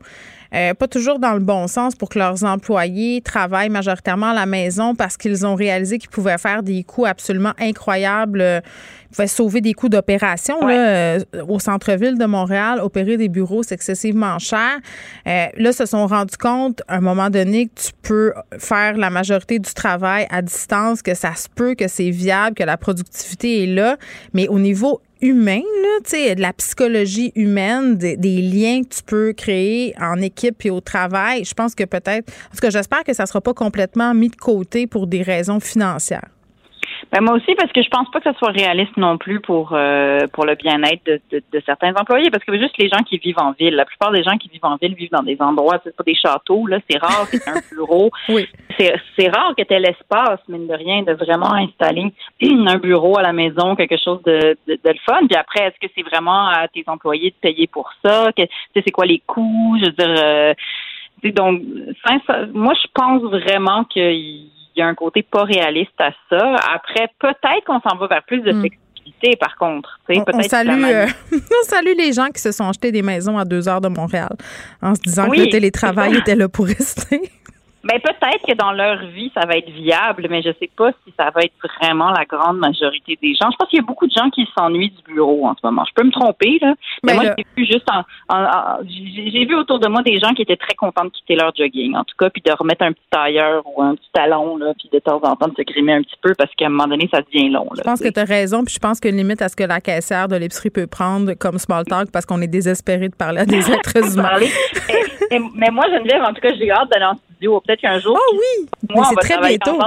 euh, 0.54 0.74
pas 0.74 0.88
toujours 0.88 1.18
dans 1.18 1.34
le 1.34 1.40
bon 1.40 1.66
sens 1.68 1.94
pour 1.94 2.08
que 2.08 2.18
leurs 2.18 2.44
employés 2.44 3.20
travaillent 3.20 3.68
majoritairement 3.68 4.30
à 4.30 4.34
la 4.34 4.46
maison 4.46 4.94
parce 4.94 5.16
qu'ils 5.16 5.46
ont 5.46 5.54
réalisé 5.54 5.98
qu'ils 5.98 6.10
pouvaient 6.10 6.38
faire 6.38 6.62
des 6.62 6.82
coûts 6.82 7.06
absolument 7.06 7.52
incroyables. 7.58 8.62
Ils 9.10 9.16
pouvaient 9.16 9.26
sauver 9.26 9.60
des 9.60 9.74
coûts 9.74 9.88
d'opération 9.88 10.56
euh, 10.68 11.20
au 11.48 11.58
centre-ville 11.58 12.18
de 12.18 12.24
Montréal. 12.26 12.80
Opérer 12.80 13.16
des 13.16 13.28
bureaux, 13.28 13.62
c'est 13.62 13.74
excessivement 13.74 14.38
cher. 14.38 14.78
Euh, 15.26 15.46
là, 15.56 15.72
se 15.72 15.86
sont 15.86 16.06
rendus 16.06 16.36
compte 16.36 16.82
à 16.88 16.96
un 16.96 17.00
moment 17.00 17.30
donné 17.30 17.66
que 17.66 17.80
tu 17.80 17.90
peux 18.02 18.32
faire 18.58 18.96
la 18.96 19.10
majorité 19.10 19.58
du 19.58 19.72
travail 19.72 20.26
à 20.30 20.42
distance, 20.42 21.02
que 21.02 21.14
ça 21.14 21.34
se 21.34 21.48
peut, 21.48 21.74
que 21.74 21.88
c'est 21.88 22.10
viable, 22.10 22.54
que 22.54 22.64
la 22.64 22.76
productivité 22.76 23.64
est 23.64 23.66
là. 23.66 23.96
Mais 24.32 24.48
au 24.48 24.58
niveau 24.58 25.00
humain, 25.22 25.62
là, 25.82 26.34
de 26.34 26.40
la 26.40 26.52
psychologie 26.52 27.32
humaine, 27.34 27.96
des, 27.96 28.16
liens 28.16 28.82
que 28.82 28.94
tu 28.94 29.02
peux 29.02 29.32
créer 29.32 29.94
en 30.00 30.20
équipe 30.20 30.64
et 30.64 30.70
au 30.70 30.80
travail. 30.80 31.44
Je 31.44 31.54
pense 31.54 31.74
que 31.74 31.84
peut-être, 31.84 32.28
en 32.28 32.54
tout 32.54 32.60
cas, 32.60 32.70
j'espère 32.70 33.04
que 33.04 33.12
ça 33.12 33.24
ne 33.24 33.28
sera 33.28 33.40
pas 33.40 33.54
complètement 33.54 34.14
mis 34.14 34.28
de 34.28 34.36
côté 34.36 34.86
pour 34.86 35.06
des 35.06 35.22
raisons 35.22 35.60
financières. 35.60 36.28
Ben 37.12 37.22
moi 37.22 37.34
aussi, 37.34 37.54
parce 37.56 37.72
que 37.72 37.82
je 37.82 37.88
pense 37.88 38.10
pas 38.10 38.20
que 38.20 38.30
ça 38.30 38.38
soit 38.38 38.50
réaliste 38.50 38.96
non 38.96 39.18
plus 39.18 39.40
pour 39.40 39.72
euh, 39.72 40.26
pour 40.32 40.44
le 40.44 40.54
bien-être 40.54 41.04
de, 41.06 41.20
de, 41.30 41.62
certains 41.66 41.92
employés, 41.94 42.30
parce 42.30 42.44
que 42.44 42.56
juste 42.58 42.76
les 42.78 42.88
gens 42.88 43.02
qui 43.02 43.18
vivent 43.18 43.38
en 43.38 43.52
ville, 43.52 43.74
la 43.74 43.84
plupart 43.84 44.12
des 44.12 44.22
gens 44.22 44.36
qui 44.36 44.48
vivent 44.48 44.64
en 44.64 44.76
ville 44.76 44.94
vivent 44.94 45.10
dans 45.10 45.22
des 45.22 45.36
endroits, 45.40 45.78
c'est 45.82 45.96
pas 45.96 46.04
des 46.04 46.14
châteaux, 46.14 46.66
là, 46.66 46.78
c'est 46.88 46.98
rare 46.98 47.28
que 47.30 47.36
un 47.48 47.60
bureau. 47.72 48.10
oui. 48.28 48.46
C'est 48.78 49.28
rare 49.28 49.54
que 49.56 49.62
tu 49.62 49.74
aies 49.74 49.80
l'espace, 49.80 50.40
mine 50.48 50.66
de 50.66 50.74
rien, 50.74 51.02
de 51.02 51.12
vraiment 51.12 51.52
installer 51.54 52.12
un 52.42 52.78
bureau 52.78 53.18
à 53.18 53.22
la 53.22 53.32
maison, 53.32 53.76
quelque 53.76 53.98
chose 54.02 54.22
de, 54.22 54.56
de, 54.66 54.78
le 54.84 54.98
fun. 55.04 55.26
Puis 55.26 55.36
après, 55.36 55.64
est-ce 55.64 55.86
que 55.86 55.92
c'est 55.94 56.02
vraiment 56.02 56.46
à 56.46 56.68
tes 56.68 56.84
employés 56.86 57.30
de 57.30 57.36
payer 57.40 57.66
pour 57.66 57.90
ça? 58.04 58.30
Que, 58.36 58.42
c'est 58.74 58.90
quoi 58.90 59.06
les 59.06 59.22
coûts? 59.26 59.76
Je 59.80 59.86
veux 59.86 59.92
dire, 59.92 60.24
euh, 60.24 60.54
donc, 61.32 61.62
moi, 62.54 62.72
je 62.74 62.88
pense 62.94 63.22
vraiment 63.22 63.84
qu'il 63.84 64.02
il 64.02 64.59
y 64.76 64.82
a 64.82 64.86
un 64.86 64.94
côté 64.94 65.22
pas 65.22 65.44
réaliste 65.44 65.98
à 65.98 66.10
ça. 66.28 66.56
Après, 66.74 67.08
peut-être 67.18 67.64
qu'on 67.66 67.80
s'en 67.80 67.96
va 67.96 68.06
vers 68.06 68.22
plus 68.24 68.40
de 68.40 68.52
hmm. 68.52 68.60
flexibilité, 68.60 69.36
par 69.36 69.56
contre. 69.56 69.98
On, 70.08 70.42
salue, 70.42 70.84
euh, 70.84 71.06
on 71.32 71.64
salue 71.64 71.96
les 71.96 72.12
gens 72.12 72.28
qui 72.28 72.40
se 72.40 72.52
sont 72.52 72.68
achetés 72.68 72.92
des 72.92 73.02
maisons 73.02 73.38
à 73.38 73.44
deux 73.44 73.68
heures 73.68 73.80
de 73.80 73.88
Montréal 73.88 74.30
en 74.82 74.94
se 74.94 75.00
disant 75.00 75.28
que 75.28 75.38
le 75.38 75.48
télétravail 75.48 76.16
était 76.16 76.36
là 76.36 76.48
pour 76.48 76.66
rester. 76.66 77.30
Mais 77.82 77.98
ben, 78.04 78.12
peut-être 78.12 78.46
que 78.46 78.54
dans 78.54 78.72
leur 78.72 79.06
vie, 79.06 79.32
ça 79.34 79.46
va 79.46 79.56
être 79.56 79.70
viable, 79.70 80.26
mais 80.28 80.42
je 80.42 80.50
sais 80.60 80.70
pas 80.76 80.90
si 81.04 81.14
ça 81.18 81.30
va 81.34 81.42
être 81.42 81.54
vraiment 81.80 82.10
la 82.10 82.26
grande 82.26 82.58
majorité 82.58 83.18
des 83.22 83.34
gens. 83.34 83.50
Je 83.50 83.56
pense 83.56 83.68
qu'il 83.70 83.78
y 83.78 83.82
a 83.82 83.86
beaucoup 83.86 84.06
de 84.06 84.12
gens 84.12 84.28
qui 84.28 84.46
s'ennuient 84.56 84.90
du 84.90 85.14
bureau 85.14 85.46
en 85.46 85.54
ce 85.54 85.60
moment. 85.64 85.84
Je 85.88 85.94
peux 85.94 86.06
me 86.06 86.12
tromper, 86.12 86.58
là. 86.60 86.74
Mais, 87.02 87.14
moi, 87.14 87.24
j'ai 87.38 87.46
vu 87.56 87.64
juste 87.64 87.86
en, 87.90 88.04
j'ai 88.84 89.46
vu 89.46 89.54
autour 89.54 89.78
de 89.78 89.88
moi 89.88 90.02
des 90.02 90.18
gens 90.18 90.34
qui 90.34 90.42
étaient 90.42 90.56
très 90.56 90.74
contents 90.74 91.06
de 91.06 91.10
quitter 91.10 91.36
leur 91.36 91.54
jogging, 91.56 91.96
en 91.96 92.04
tout 92.04 92.16
cas, 92.18 92.28
puis 92.28 92.42
de 92.44 92.52
remettre 92.52 92.84
un 92.84 92.92
petit 92.92 93.08
tailleur 93.10 93.62
ou 93.66 93.82
un 93.82 93.94
petit 93.94 94.10
talon, 94.12 94.58
là, 94.58 94.74
puis 94.78 94.90
de 94.92 94.98
temps 94.98 95.20
en 95.22 95.36
temps 95.36 95.48
de 95.48 95.54
se 95.56 95.62
grimer 95.62 95.94
un 95.94 96.02
petit 96.02 96.18
peu 96.20 96.34
parce 96.34 96.54
qu'à 96.54 96.66
un 96.66 96.70
moment 96.70 96.88
donné, 96.88 97.08
ça 97.12 97.22
devient 97.22 97.48
long. 97.48 97.64
Là, 97.64 97.78
je 97.78 97.82
pense 97.82 98.00
que 98.00 98.08
tu 98.08 98.20
as 98.20 98.24
raison, 98.24 98.62
puis 98.62 98.74
je 98.74 98.78
pense 98.78 99.00
que 99.00 99.08
limite 99.08 99.40
à 99.40 99.48
ce 99.48 99.56
que 99.56 99.64
la 99.64 99.80
caissière 99.80 100.28
de 100.28 100.36
l'épicerie 100.36 100.70
peut 100.70 100.86
prendre 100.86 101.32
comme 101.32 101.58
small 101.58 101.84
talk 101.84 102.10
parce 102.12 102.26
qu'on 102.26 102.42
est 102.42 102.46
désespéré 102.46 103.08
de 103.08 103.16
parler 103.16 103.40
à 103.40 103.46
des 103.46 103.70
êtres 103.72 104.18
humains. 104.18 104.38
mais 105.54 105.70
moi, 105.70 105.86
Geneviève, 105.90 106.22
en 106.22 106.34
tout 106.34 106.42
cas, 106.42 106.52
j'ai 106.58 106.70
hâte 106.70 106.90
d'aller 106.90 107.06
en 107.06 107.14
Peut-être 107.40 107.80
qu'un 107.80 107.98
jour. 107.98 108.18
Oh 108.18 108.36
oui! 108.36 108.68
Moi, 108.90 109.04
c'est 109.08 109.16
très 109.16 109.38
bientôt. 109.38 109.78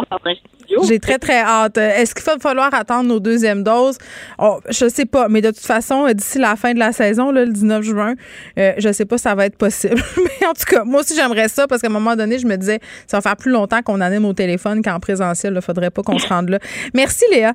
J'ai 0.88 1.00
très, 1.00 1.20
très 1.20 1.40
hâte. 1.40 1.78
Est-ce 1.78 2.16
qu'il 2.16 2.24
va 2.24 2.38
falloir 2.40 2.74
attendre 2.74 3.08
nos 3.08 3.20
deuxièmes 3.20 3.64
doses? 3.64 3.98
Oh, 4.40 4.60
je 4.70 4.88
sais 4.90 5.06
pas, 5.06 5.28
mais 5.30 5.42
de 5.42 5.50
toute 5.50 5.66
façon, 5.66 6.08
d'ici 6.12 6.40
la 6.40 6.56
fin 6.56 6.74
de 6.74 6.80
la 6.80 6.92
saison, 6.92 7.32
le 7.32 7.46
19 7.46 7.84
juin, 7.84 8.14
euh, 8.58 8.74
je 8.78 8.92
sais 8.92 9.06
pas 9.06 9.18
si 9.18 9.24
ça 9.24 9.36
va 9.36 9.46
être 9.46 9.58
possible. 9.58 9.96
mais 10.18 10.48
en 10.48 10.54
tout 10.54 10.66
cas, 10.68 10.84
moi 10.84 11.02
aussi, 11.02 11.16
j'aimerais 11.16 11.48
ça 11.48 11.68
parce 11.68 11.82
qu'à 11.82 11.90
un 11.90 11.92
moment 11.92 12.16
donné, 12.16 12.40
je 12.40 12.48
me 12.48 12.56
disais, 12.56 12.80
ça 13.08 13.18
va 13.18 13.22
faire 13.22 13.38
plus 13.38 13.52
longtemps 13.52 13.82
qu'on 13.82 14.02
anime 14.02 14.26
au 14.26 14.34
téléphone 14.34 14.82
qu'en 14.82 15.00
présentiel. 15.00 15.54
Il 15.56 15.62
faudrait 15.62 15.92
pas 15.92 16.02
qu'on 16.02 16.18
se 16.18 16.28
rende 16.28 16.50
là. 16.50 16.60
Merci, 16.94 17.26
Léa. 17.32 17.54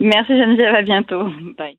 Merci, 0.00 0.36
Geneviève. 0.36 0.74
À 0.74 0.82
bientôt. 0.82 1.24
Bye. 1.56 1.78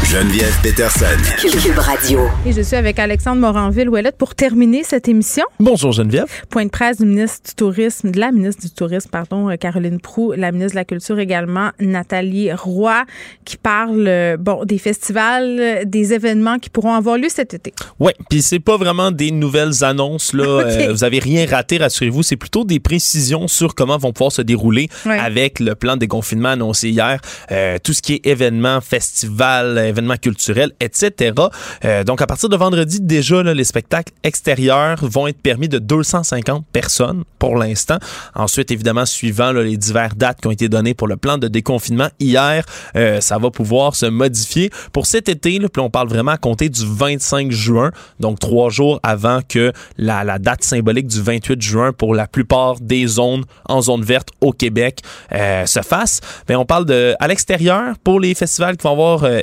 Geneviève 0.11 0.53
Peterson. 0.61 1.05
Cube 1.39 1.77
Radio. 1.77 2.27
Et 2.45 2.51
je 2.51 2.61
suis 2.61 2.75
avec 2.75 2.99
Alexandre 2.99 3.39
Moranville-Ouellette 3.39 4.17
pour 4.17 4.35
terminer 4.35 4.83
cette 4.83 5.07
émission. 5.07 5.45
Bonjour 5.57 5.93
Geneviève. 5.93 6.25
Point 6.49 6.65
de 6.65 6.69
presse 6.69 6.97
du 6.97 7.05
ministre 7.05 7.39
du 7.47 7.55
Tourisme, 7.55 8.11
de 8.11 8.19
la 8.19 8.33
ministre 8.33 8.61
du 8.61 8.71
Tourisme, 8.71 9.09
pardon, 9.09 9.49
euh, 9.49 9.55
Caroline 9.55 10.01
Prou, 10.01 10.33
la 10.33 10.51
ministre 10.51 10.73
de 10.73 10.79
la 10.79 10.83
Culture 10.83 11.17
également, 11.17 11.69
Nathalie 11.79 12.51
Roy, 12.51 13.05
qui 13.45 13.55
parle, 13.55 14.05
euh, 14.05 14.35
bon, 14.35 14.65
des 14.65 14.79
festivals, 14.79 15.57
euh, 15.57 15.83
des 15.85 16.11
événements 16.11 16.59
qui 16.59 16.69
pourront 16.69 16.93
avoir 16.93 17.17
lieu 17.17 17.29
cet 17.29 17.53
été. 17.53 17.73
Oui, 17.97 18.11
puis 18.29 18.41
c'est 18.41 18.59
pas 18.59 18.75
vraiment 18.75 19.11
des 19.11 19.31
nouvelles 19.31 19.81
annonces, 19.81 20.33
là. 20.33 20.89
vous 20.91 21.05
avez 21.05 21.19
rien 21.19 21.45
raté, 21.45 21.77
rassurez-vous. 21.77 22.23
C'est 22.23 22.35
plutôt 22.35 22.65
des 22.65 22.81
précisions 22.81 23.47
sur 23.47 23.75
comment 23.75 23.97
vont 23.97 24.11
pouvoir 24.11 24.33
se 24.33 24.41
dérouler 24.41 24.89
avec 25.05 25.61
le 25.61 25.73
plan 25.73 25.93
de 25.93 25.99
déconfinement 25.99 26.49
annoncé 26.49 26.89
hier. 26.89 27.21
tout 27.81 27.93
ce 27.93 28.01
qui 28.01 28.15
est 28.15 28.27
événements, 28.27 28.81
festivals, 28.81 29.77
événements 29.77 30.00
événements 30.01 30.15
etc. 30.79 31.33
Euh, 31.85 32.03
donc, 32.03 32.21
à 32.21 32.27
partir 32.27 32.49
de 32.49 32.55
vendredi, 32.55 32.99
déjà, 33.01 33.43
les 33.43 33.63
spectacles 33.63 34.13
extérieurs 34.23 34.97
vont 35.01 35.27
être 35.27 35.41
permis 35.41 35.69
de 35.69 35.79
250 35.79 36.65
personnes 36.71 37.23
pour 37.39 37.55
l'instant. 37.55 37.97
Ensuite, 38.35 38.71
évidemment, 38.71 39.05
suivant 39.05 39.51
les 39.51 39.77
diverses 39.77 40.15
dates 40.15 40.41
qui 40.41 40.47
ont 40.47 40.51
été 40.51 40.69
données 40.69 40.93
pour 40.93 41.07
le 41.07 41.17
plan 41.17 41.37
de 41.37 41.47
déconfinement 41.47 42.09
hier, 42.19 42.65
euh, 42.95 43.21
ça 43.21 43.37
va 43.37 43.49
pouvoir 43.51 43.95
se 43.95 44.05
modifier. 44.05 44.69
Pour 44.93 45.05
cet 45.05 45.29
été, 45.29 45.59
puis 45.59 45.81
on 45.81 45.89
parle 45.89 46.07
vraiment 46.07 46.31
à 46.31 46.37
compter 46.37 46.69
du 46.69 46.85
25 46.85 47.51
juin, 47.51 47.91
donc 48.19 48.39
trois 48.39 48.69
jours 48.69 48.99
avant 49.03 49.39
que 49.47 49.71
la, 49.97 50.39
date 50.39 50.63
symbolique 50.63 51.07
du 51.07 51.21
28 51.21 51.61
juin 51.61 51.93
pour 51.93 52.15
la 52.15 52.27
plupart 52.27 52.79
des 52.79 53.07
zones 53.07 53.43
en 53.65 53.81
zone 53.81 54.03
verte 54.03 54.29
au 54.39 54.51
Québec 54.51 55.01
euh, 55.33 55.65
se 55.65 55.81
fasse. 55.81 56.21
Mais 56.47 56.55
on 56.55 56.65
parle 56.65 56.85
de 56.85 57.15
à 57.19 57.27
l'extérieur 57.27 57.95
pour 58.03 58.19
les 58.19 58.33
festivals 58.35 58.77
qui 58.77 58.83
vont 58.83 58.91
avoir 58.91 59.23
euh, 59.23 59.41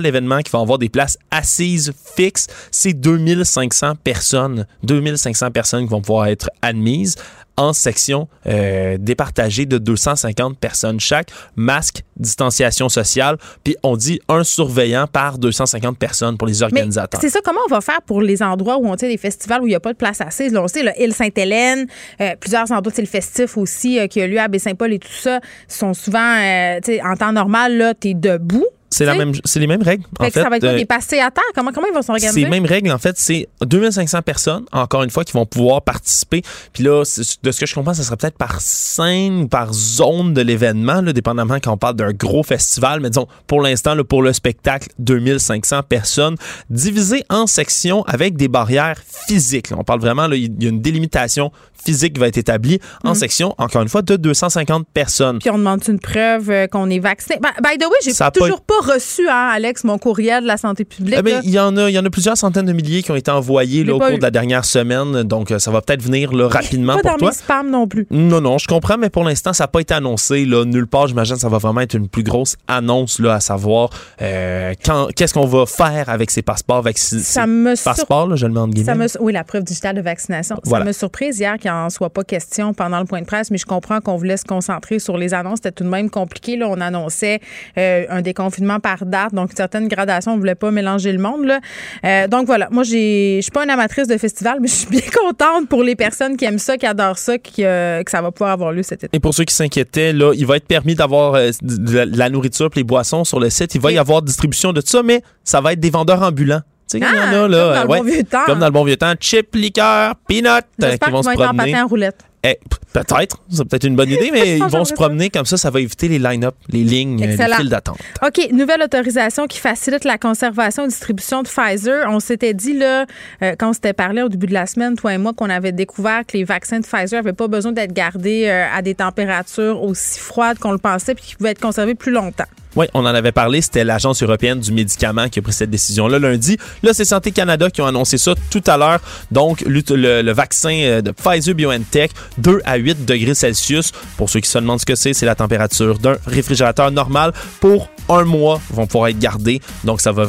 festival 0.00 0.02
l'événement 0.02 0.40
qui 0.40 0.50
va 0.50 0.60
avoir 0.60 0.78
des 0.78 0.88
places 0.88 1.18
assises 1.30 1.92
fixes, 2.16 2.46
c'est 2.70 2.92
2500 2.92 3.94
personnes, 4.02 4.66
2500 4.82 5.50
personnes 5.50 5.84
qui 5.84 5.90
vont 5.90 6.00
pouvoir 6.00 6.26
être 6.26 6.50
admises 6.62 7.16
en 7.56 7.74
section 7.74 8.26
euh, 8.46 8.96
départagée 8.98 9.66
de 9.66 9.76
250 9.76 10.56
personnes 10.58 10.98
chaque, 10.98 11.30
masque, 11.56 12.04
distanciation 12.16 12.88
sociale, 12.88 13.36
puis 13.64 13.76
on 13.82 13.96
dit 13.96 14.18
un 14.30 14.44
surveillant 14.44 15.06
par 15.06 15.36
250 15.36 15.98
personnes 15.98 16.38
pour 16.38 16.48
les 16.48 16.62
organisateurs. 16.62 17.20
C'est 17.20 17.28
ça, 17.28 17.40
comment 17.44 17.60
on 17.66 17.70
va 17.70 17.82
faire 17.82 18.00
pour 18.00 18.22
les 18.22 18.42
endroits 18.42 18.78
où 18.78 18.86
on 18.86 18.96
tient 18.96 19.08
des 19.08 19.18
festivals 19.18 19.60
où 19.60 19.66
il 19.66 19.70
n'y 19.70 19.76
a 19.76 19.80
pas 19.80 19.92
de 19.92 19.98
place 19.98 20.22
assise? 20.22 20.54
Là, 20.54 20.62
on 20.62 20.68
sait, 20.68 20.84
île 20.98 21.12
Sainte-Hélène, 21.12 21.86
euh, 22.22 22.34
plusieurs 22.40 22.70
endroits, 22.72 22.92
c'est 22.94 23.02
le 23.02 23.08
festif 23.08 23.58
aussi 23.58 23.98
euh, 23.98 24.06
qui 24.06 24.22
a 24.22 24.26
lieu 24.26 24.40
à 24.40 24.48
Baie-Saint-Paul 24.48 24.94
et 24.94 24.98
tout 24.98 25.08
ça, 25.12 25.40
sont 25.68 25.92
souvent, 25.92 26.36
en 26.38 27.16
temps 27.16 27.32
normal, 27.32 27.76
là, 27.76 27.94
tu 27.94 28.10
es 28.10 28.14
debout 28.14 28.66
C'est 28.92 29.04
la 29.04 29.14
même, 29.14 29.32
c'est 29.44 29.60
les 29.60 29.68
mêmes 29.68 29.82
règles. 29.82 30.04
en 30.18 30.24
fait, 30.24 30.42
ça 30.42 30.48
va 30.48 30.56
être 30.56 30.62
quoi, 30.62 30.74
des 30.74 30.84
passés 30.84 31.20
à 31.20 31.30
terre? 31.30 31.44
Comment, 31.54 31.70
comment 31.72 31.86
ils 31.88 31.94
vont 31.94 32.02
s'organiser? 32.02 32.40
C'est 32.40 32.44
les 32.44 32.50
mêmes 32.50 32.66
règles. 32.66 32.90
En 32.90 32.98
fait, 32.98 33.16
c'est 33.16 33.48
2500 33.62 34.22
personnes, 34.22 34.64
encore 34.72 35.04
une 35.04 35.10
fois, 35.10 35.22
qui 35.22 35.32
vont 35.32 35.46
pouvoir 35.46 35.82
participer. 35.82 36.42
Puis 36.72 36.82
là, 36.82 37.04
de 37.42 37.52
ce 37.52 37.60
que 37.60 37.66
je 37.66 37.74
comprends, 37.74 37.94
ça 37.94 38.02
sera 38.02 38.16
peut-être 38.16 38.36
par 38.36 38.60
scène 38.60 39.42
ou 39.42 39.48
par 39.48 39.72
zone 39.72 40.34
de 40.34 40.40
l'événement, 40.40 41.02
dépendamment 41.02 41.58
quand 41.62 41.72
on 41.72 41.76
parle 41.76 41.94
d'un 41.94 42.12
gros 42.12 42.42
festival. 42.42 43.00
Mais 43.00 43.10
disons, 43.10 43.28
pour 43.46 43.62
l'instant, 43.62 43.96
pour 44.02 44.22
le 44.22 44.32
spectacle, 44.32 44.88
2500 44.98 45.84
personnes 45.88 46.34
divisées 46.68 47.22
en 47.30 47.46
sections 47.46 48.02
avec 48.04 48.36
des 48.36 48.48
barrières 48.48 49.00
physiques. 49.28 49.68
On 49.76 49.84
parle 49.84 50.00
vraiment, 50.00 50.26
il 50.32 50.62
y 50.62 50.66
a 50.66 50.68
une 50.68 50.80
délimitation 50.80 51.52
physique 51.82 52.14
qui 52.14 52.20
va 52.20 52.28
être 52.28 52.38
établie 52.38 52.80
en 53.04 53.12
mm. 53.12 53.14
sections, 53.14 53.54
encore 53.56 53.82
une 53.82 53.88
fois, 53.88 54.02
de 54.02 54.16
250 54.16 54.86
personnes. 54.92 55.38
Puis 55.38 55.50
on 55.50 55.58
demande 55.58 55.80
une 55.86 55.98
preuve 55.98 56.50
euh, 56.50 56.66
qu'on 56.66 56.90
est 56.90 56.98
vacciné? 56.98 57.38
by 57.38 57.78
the 57.78 57.84
way, 57.84 57.96
j'ai 58.02 58.12
toujours 58.12 58.60
pas... 58.60 58.79
reçu, 58.80 59.28
hein, 59.28 59.50
Alex, 59.52 59.84
mon 59.84 59.98
courriel 59.98 60.42
de 60.42 60.48
la 60.48 60.56
santé 60.56 60.84
publique. 60.84 61.18
Eh 61.24 61.30
il 61.44 61.50
y 61.50 61.58
en 61.58 61.76
a, 61.76 61.88
il 61.88 61.94
y 61.94 61.98
en 61.98 62.04
a 62.04 62.10
plusieurs 62.10 62.36
centaines 62.36 62.66
de 62.66 62.72
milliers 62.72 63.02
qui 63.02 63.10
ont 63.10 63.16
été 63.16 63.30
envoyés 63.30 63.84
là, 63.84 63.94
au 63.94 63.98
cours 63.98 64.18
de 64.18 64.22
la 64.22 64.30
dernière 64.30 64.64
semaine, 64.64 65.22
donc 65.22 65.50
euh, 65.50 65.58
ça 65.58 65.70
va 65.70 65.80
peut-être 65.82 66.02
venir 66.02 66.32
là, 66.32 66.48
rapidement 66.48 66.96
pas 66.96 67.02
pour 67.02 67.10
dans 67.12 67.30
toi. 67.30 67.62
Mes 67.62 67.70
non 67.70 67.86
plus. 67.86 68.06
Non, 68.10 68.40
non, 68.40 68.58
je 68.58 68.66
comprends, 68.66 68.98
mais 68.98 69.10
pour 69.10 69.24
l'instant, 69.24 69.52
ça 69.52 69.64
n'a 69.64 69.68
pas 69.68 69.80
été 69.80 69.94
annoncé 69.94 70.44
là, 70.44 70.64
nulle 70.64 70.86
part. 70.86 71.06
J'imagine 71.06 71.36
que 71.36 71.40
ça 71.40 71.48
va 71.48 71.58
vraiment 71.58 71.80
être 71.80 71.94
une 71.94 72.08
plus 72.08 72.22
grosse 72.22 72.56
annonce 72.68 73.18
là, 73.18 73.34
à 73.34 73.40
savoir 73.40 73.90
euh, 74.22 74.74
qu'est-ce 75.14 75.34
qu'on 75.34 75.46
va 75.46 75.66
faire 75.66 76.08
avec 76.08 76.30
ces 76.30 76.42
passeports 76.42 76.82
vaccinés. 76.82 77.22
Ça 77.22 77.46
me 77.46 77.74
passeports, 77.82 78.36
je 78.36 78.46
le 78.46 78.52
mets 78.52 78.60
en 78.60 78.68
guillemets. 78.68 79.06
Oui, 79.20 79.32
la 79.32 79.44
preuve 79.44 79.64
digitale 79.64 79.96
de 79.96 80.02
vaccination. 80.02 80.56
Ça 80.64 80.84
me 80.84 80.92
surprise 80.92 81.38
hier 81.38 81.58
qu'il 81.58 81.70
n'en 81.70 81.90
soit 81.90 82.10
pas 82.10 82.24
question 82.24 82.74
pendant 82.74 83.00
le 83.00 83.06
point 83.06 83.20
de 83.20 83.26
presse, 83.26 83.50
mais 83.50 83.58
je 83.58 83.66
comprends 83.66 84.00
qu'on 84.00 84.16
voulait 84.16 84.36
se 84.36 84.44
concentrer 84.44 84.98
sur 84.98 85.16
les 85.16 85.34
annonces. 85.34 85.56
C'était 85.56 85.72
tout 85.72 85.84
de 85.84 85.88
même 85.88 86.10
compliqué. 86.10 86.56
Là. 86.56 86.68
On 86.68 86.80
annonçait 86.80 87.40
euh, 87.78 88.04
un 88.08 88.22
déconfinement 88.22 88.69
par 88.78 89.04
date, 89.06 89.34
donc 89.34 89.50
une 89.50 89.56
certaine 89.56 89.88
gradation. 89.88 90.32
On 90.32 90.34
ne 90.36 90.40
voulait 90.40 90.54
pas 90.54 90.70
mélanger 90.70 91.12
le 91.12 91.18
monde. 91.18 91.46
Là. 91.46 91.60
Euh, 92.04 92.28
donc 92.28 92.46
voilà, 92.46 92.68
moi, 92.70 92.84
je 92.84 93.40
suis 93.40 93.50
pas 93.50 93.64
une 93.64 93.70
amatrice 93.70 94.06
de 94.06 94.16
festival, 94.18 94.58
mais 94.60 94.68
je 94.68 94.74
suis 94.74 94.86
bien 94.88 95.00
contente 95.12 95.68
pour 95.68 95.82
les 95.82 95.96
personnes 95.96 96.36
qui 96.36 96.44
aiment 96.44 96.58
ça, 96.58 96.76
qui 96.76 96.86
adorent 96.86 97.18
ça, 97.18 97.38
qui, 97.38 97.62
que 97.62 98.10
ça 98.10 98.22
va 98.22 98.30
pouvoir 98.30 98.52
avoir 98.52 98.72
lieu 98.72 98.82
cet 98.82 99.04
été. 99.04 99.16
Et 99.16 99.20
pour 99.20 99.34
ceux 99.34 99.44
qui 99.44 99.54
s'inquiétaient, 99.54 100.12
là, 100.12 100.32
il 100.36 100.46
va 100.46 100.56
être 100.56 100.66
permis 100.66 100.94
d'avoir 100.94 101.32
de 101.32 102.16
la 102.16 102.28
nourriture 102.28 102.66
et 102.66 102.76
les 102.76 102.84
boissons 102.84 103.24
sur 103.24 103.40
le 103.40 103.50
site. 103.50 103.74
Il 103.74 103.80
va 103.80 103.90
y 103.90 103.98
avoir 103.98 104.22
distribution 104.22 104.72
de 104.72 104.80
tout 104.80 104.88
ça, 104.88 105.02
mais 105.02 105.22
ça 105.42 105.60
va 105.60 105.72
être 105.72 105.80
des 105.80 105.90
vendeurs 105.90 106.22
ambulants. 106.22 106.60
Tu 106.90 106.98
sais, 106.98 107.04
il 107.04 107.04
y 107.04 107.06
en 107.06 107.44
a, 107.44 107.48
là. 107.48 107.84
Comme 107.86 107.88
dans 107.88 107.94
le 107.94 108.02
bon 108.02 108.02
vieux 108.02 108.24
temps. 108.24 108.44
Comme 108.46 108.58
dans 108.58 108.66
le 108.66 108.72
bon 108.72 108.84
vieux 108.84 108.96
temps. 108.96 109.14
Chip, 109.20 109.54
liqueur, 109.54 110.14
peanut, 110.28 110.64
qui 110.78 111.10
vont 111.10 111.22
se 111.22 111.30
promener. 111.30 111.80
en 111.80 111.86
roulette. 111.86 112.18
Eh, 112.42 112.58
peut-être, 112.92 113.42
c'est 113.50 113.64
peut-être 113.64 113.84
une 113.84 113.96
bonne 113.96 114.10
idée, 114.10 114.30
mais 114.32 114.58
ils 114.58 114.64
vont 114.64 114.84
se 114.84 114.94
promener 114.94 115.30
comme 115.30 115.46
ça, 115.46 115.56
ça 115.56 115.70
va 115.70 115.80
éviter 115.80 116.08
les 116.08 116.18
line-up, 116.18 116.54
les 116.68 116.84
lignes, 116.84 117.20
les 117.20 117.36
files 117.36 117.68
d'attente. 117.68 117.98
OK, 118.22 118.50
nouvelle 118.52 118.82
autorisation 118.82 119.46
qui 119.46 119.58
facilite 119.58 120.04
la 120.04 120.18
conservation 120.18 120.84
et 120.84 120.88
distribution 120.88 121.42
de 121.42 121.48
Pfizer. 121.48 122.06
On 122.08 122.20
s'était 122.20 122.54
dit, 122.54 122.76
là, 122.76 123.06
euh, 123.42 123.54
quand 123.58 123.70
on 123.70 123.72
s'était 123.72 123.92
parlé 123.92 124.22
au 124.22 124.28
début 124.28 124.46
de 124.46 124.54
la 124.54 124.66
semaine, 124.66 124.96
toi 124.96 125.14
et 125.14 125.18
moi, 125.18 125.32
qu'on 125.32 125.50
avait 125.50 125.72
découvert 125.72 126.24
que 126.26 126.36
les 126.36 126.44
vaccins 126.44 126.80
de 126.80 126.86
Pfizer 126.86 127.22
n'avaient 127.22 127.32
pas 127.32 127.48
besoin 127.48 127.72
d'être 127.72 127.92
gardés 127.92 128.46
euh, 128.46 128.66
à 128.74 128.82
des 128.82 128.94
températures 128.94 129.82
aussi 129.82 130.18
froides 130.18 130.58
qu'on 130.58 130.72
le 130.72 130.78
pensait, 130.78 131.14
puis 131.14 131.24
qu'ils 131.24 131.36
pouvaient 131.36 131.50
être 131.50 131.60
conservés 131.60 131.94
plus 131.94 132.12
longtemps. 132.12 132.46
Oui, 132.76 132.86
on 132.94 133.00
en 133.00 133.06
avait 133.06 133.32
parlé. 133.32 133.60
C'était 133.62 133.84
l'Agence 133.84 134.22
européenne 134.22 134.60
du 134.60 134.72
médicament 134.72 135.28
qui 135.28 135.40
a 135.40 135.42
pris 135.42 135.52
cette 135.52 135.70
décision-là 135.70 136.18
lundi. 136.18 136.56
Là, 136.82 136.94
c'est 136.94 137.04
Santé 137.04 137.32
Canada 137.32 137.68
qui 137.68 137.82
ont 137.82 137.86
annoncé 137.86 138.16
ça 138.16 138.34
tout 138.50 138.62
à 138.66 138.76
l'heure. 138.76 139.00
Donc, 139.32 139.62
le, 139.66 140.32
vaccin 140.32 140.72
euh, 140.72 141.02
de 141.02 141.10
Pfizer 141.10 141.54
BioNTech, 141.54 142.12
2 142.38 142.60
à 142.64 142.78
8 142.80 143.04
degrés 143.04 143.34
Celsius. 143.34 143.92
Pour 144.16 144.30
ceux 144.30 144.40
qui 144.40 144.48
se 144.48 144.58
demandent 144.58 144.80
ce 144.80 144.86
que 144.86 144.94
c'est, 144.94 145.14
c'est 145.14 145.26
la 145.26 145.34
température 145.34 145.98
d'un 145.98 146.16
réfrigérateur 146.26 146.90
normal 146.90 147.32
pour 147.60 147.88
un 148.10 148.24
mois 148.24 148.60
vont 148.70 148.86
pouvoir 148.86 149.08
être 149.08 149.18
gardés. 149.18 149.60
Donc, 149.84 150.00
ça 150.00 150.12
va 150.12 150.26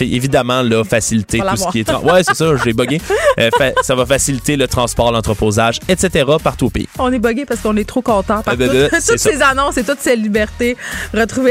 évidemment 0.00 0.62
là, 0.62 0.84
faciliter 0.84 1.38
tout 1.38 1.56
ce 1.56 1.68
qui 1.70 1.80
est... 1.80 1.90
Ouais, 1.90 2.22
c'est 2.22 2.34
ça, 2.34 2.56
j'ai 2.62 2.72
bugué. 2.72 3.00
Euh, 3.38 3.48
ça 3.82 3.94
va 3.94 4.04
faciliter 4.04 4.56
le 4.56 4.66
transport, 4.66 5.12
l'entreposage, 5.12 5.78
etc. 5.88 6.26
partout 6.42 6.66
au 6.66 6.70
pays. 6.70 6.88
On 6.98 7.10
est 7.12 7.18
bugué 7.18 7.46
parce 7.46 7.60
qu'on 7.60 7.76
est 7.76 7.88
trop 7.88 8.02
content 8.02 8.42
par 8.42 8.56
toutes 8.56 9.18
ces 9.18 9.40
annonces 9.40 9.78
et 9.78 9.84
toutes 9.84 10.00
ces 10.00 10.16
libertés 10.16 10.76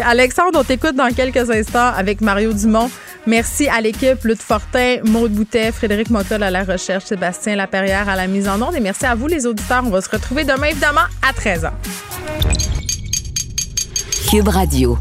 Alexandre, 0.04 0.60
on 0.60 0.64
t'écoute 0.64 0.96
dans 0.96 1.10
quelques 1.10 1.50
instants 1.50 1.92
avec 1.96 2.22
Mario 2.22 2.54
Dumont. 2.54 2.90
Merci 3.26 3.68
à 3.68 3.82
l'équipe, 3.82 4.24
Lutte 4.24 4.42
Fortin, 4.42 4.98
Maude 5.04 5.32
Boutet, 5.32 5.72
Frédéric 5.72 6.10
Mottol 6.10 6.44
à 6.44 6.52
la 6.52 6.64
recherche, 6.64 7.06
Sébastien 7.06 7.56
Laperrière 7.56 8.10
à 8.10 8.16
la 8.16 8.28
mise 8.28 8.48
en 8.48 8.62
onde. 8.62 8.76
Et 8.76 8.80
merci 8.80 9.06
à 9.06 9.16
vous, 9.16 9.28
les 9.28 9.46
auditeurs. 9.46 9.84
On 9.86 9.90
va 9.90 10.02
se 10.02 10.10
retrouver 10.10 10.44
demain, 10.44 10.68
évidemment, 10.68 11.02
à 11.22 11.32
13h. 11.34 11.72
Cube 14.30 14.48
Radio. 14.48 14.98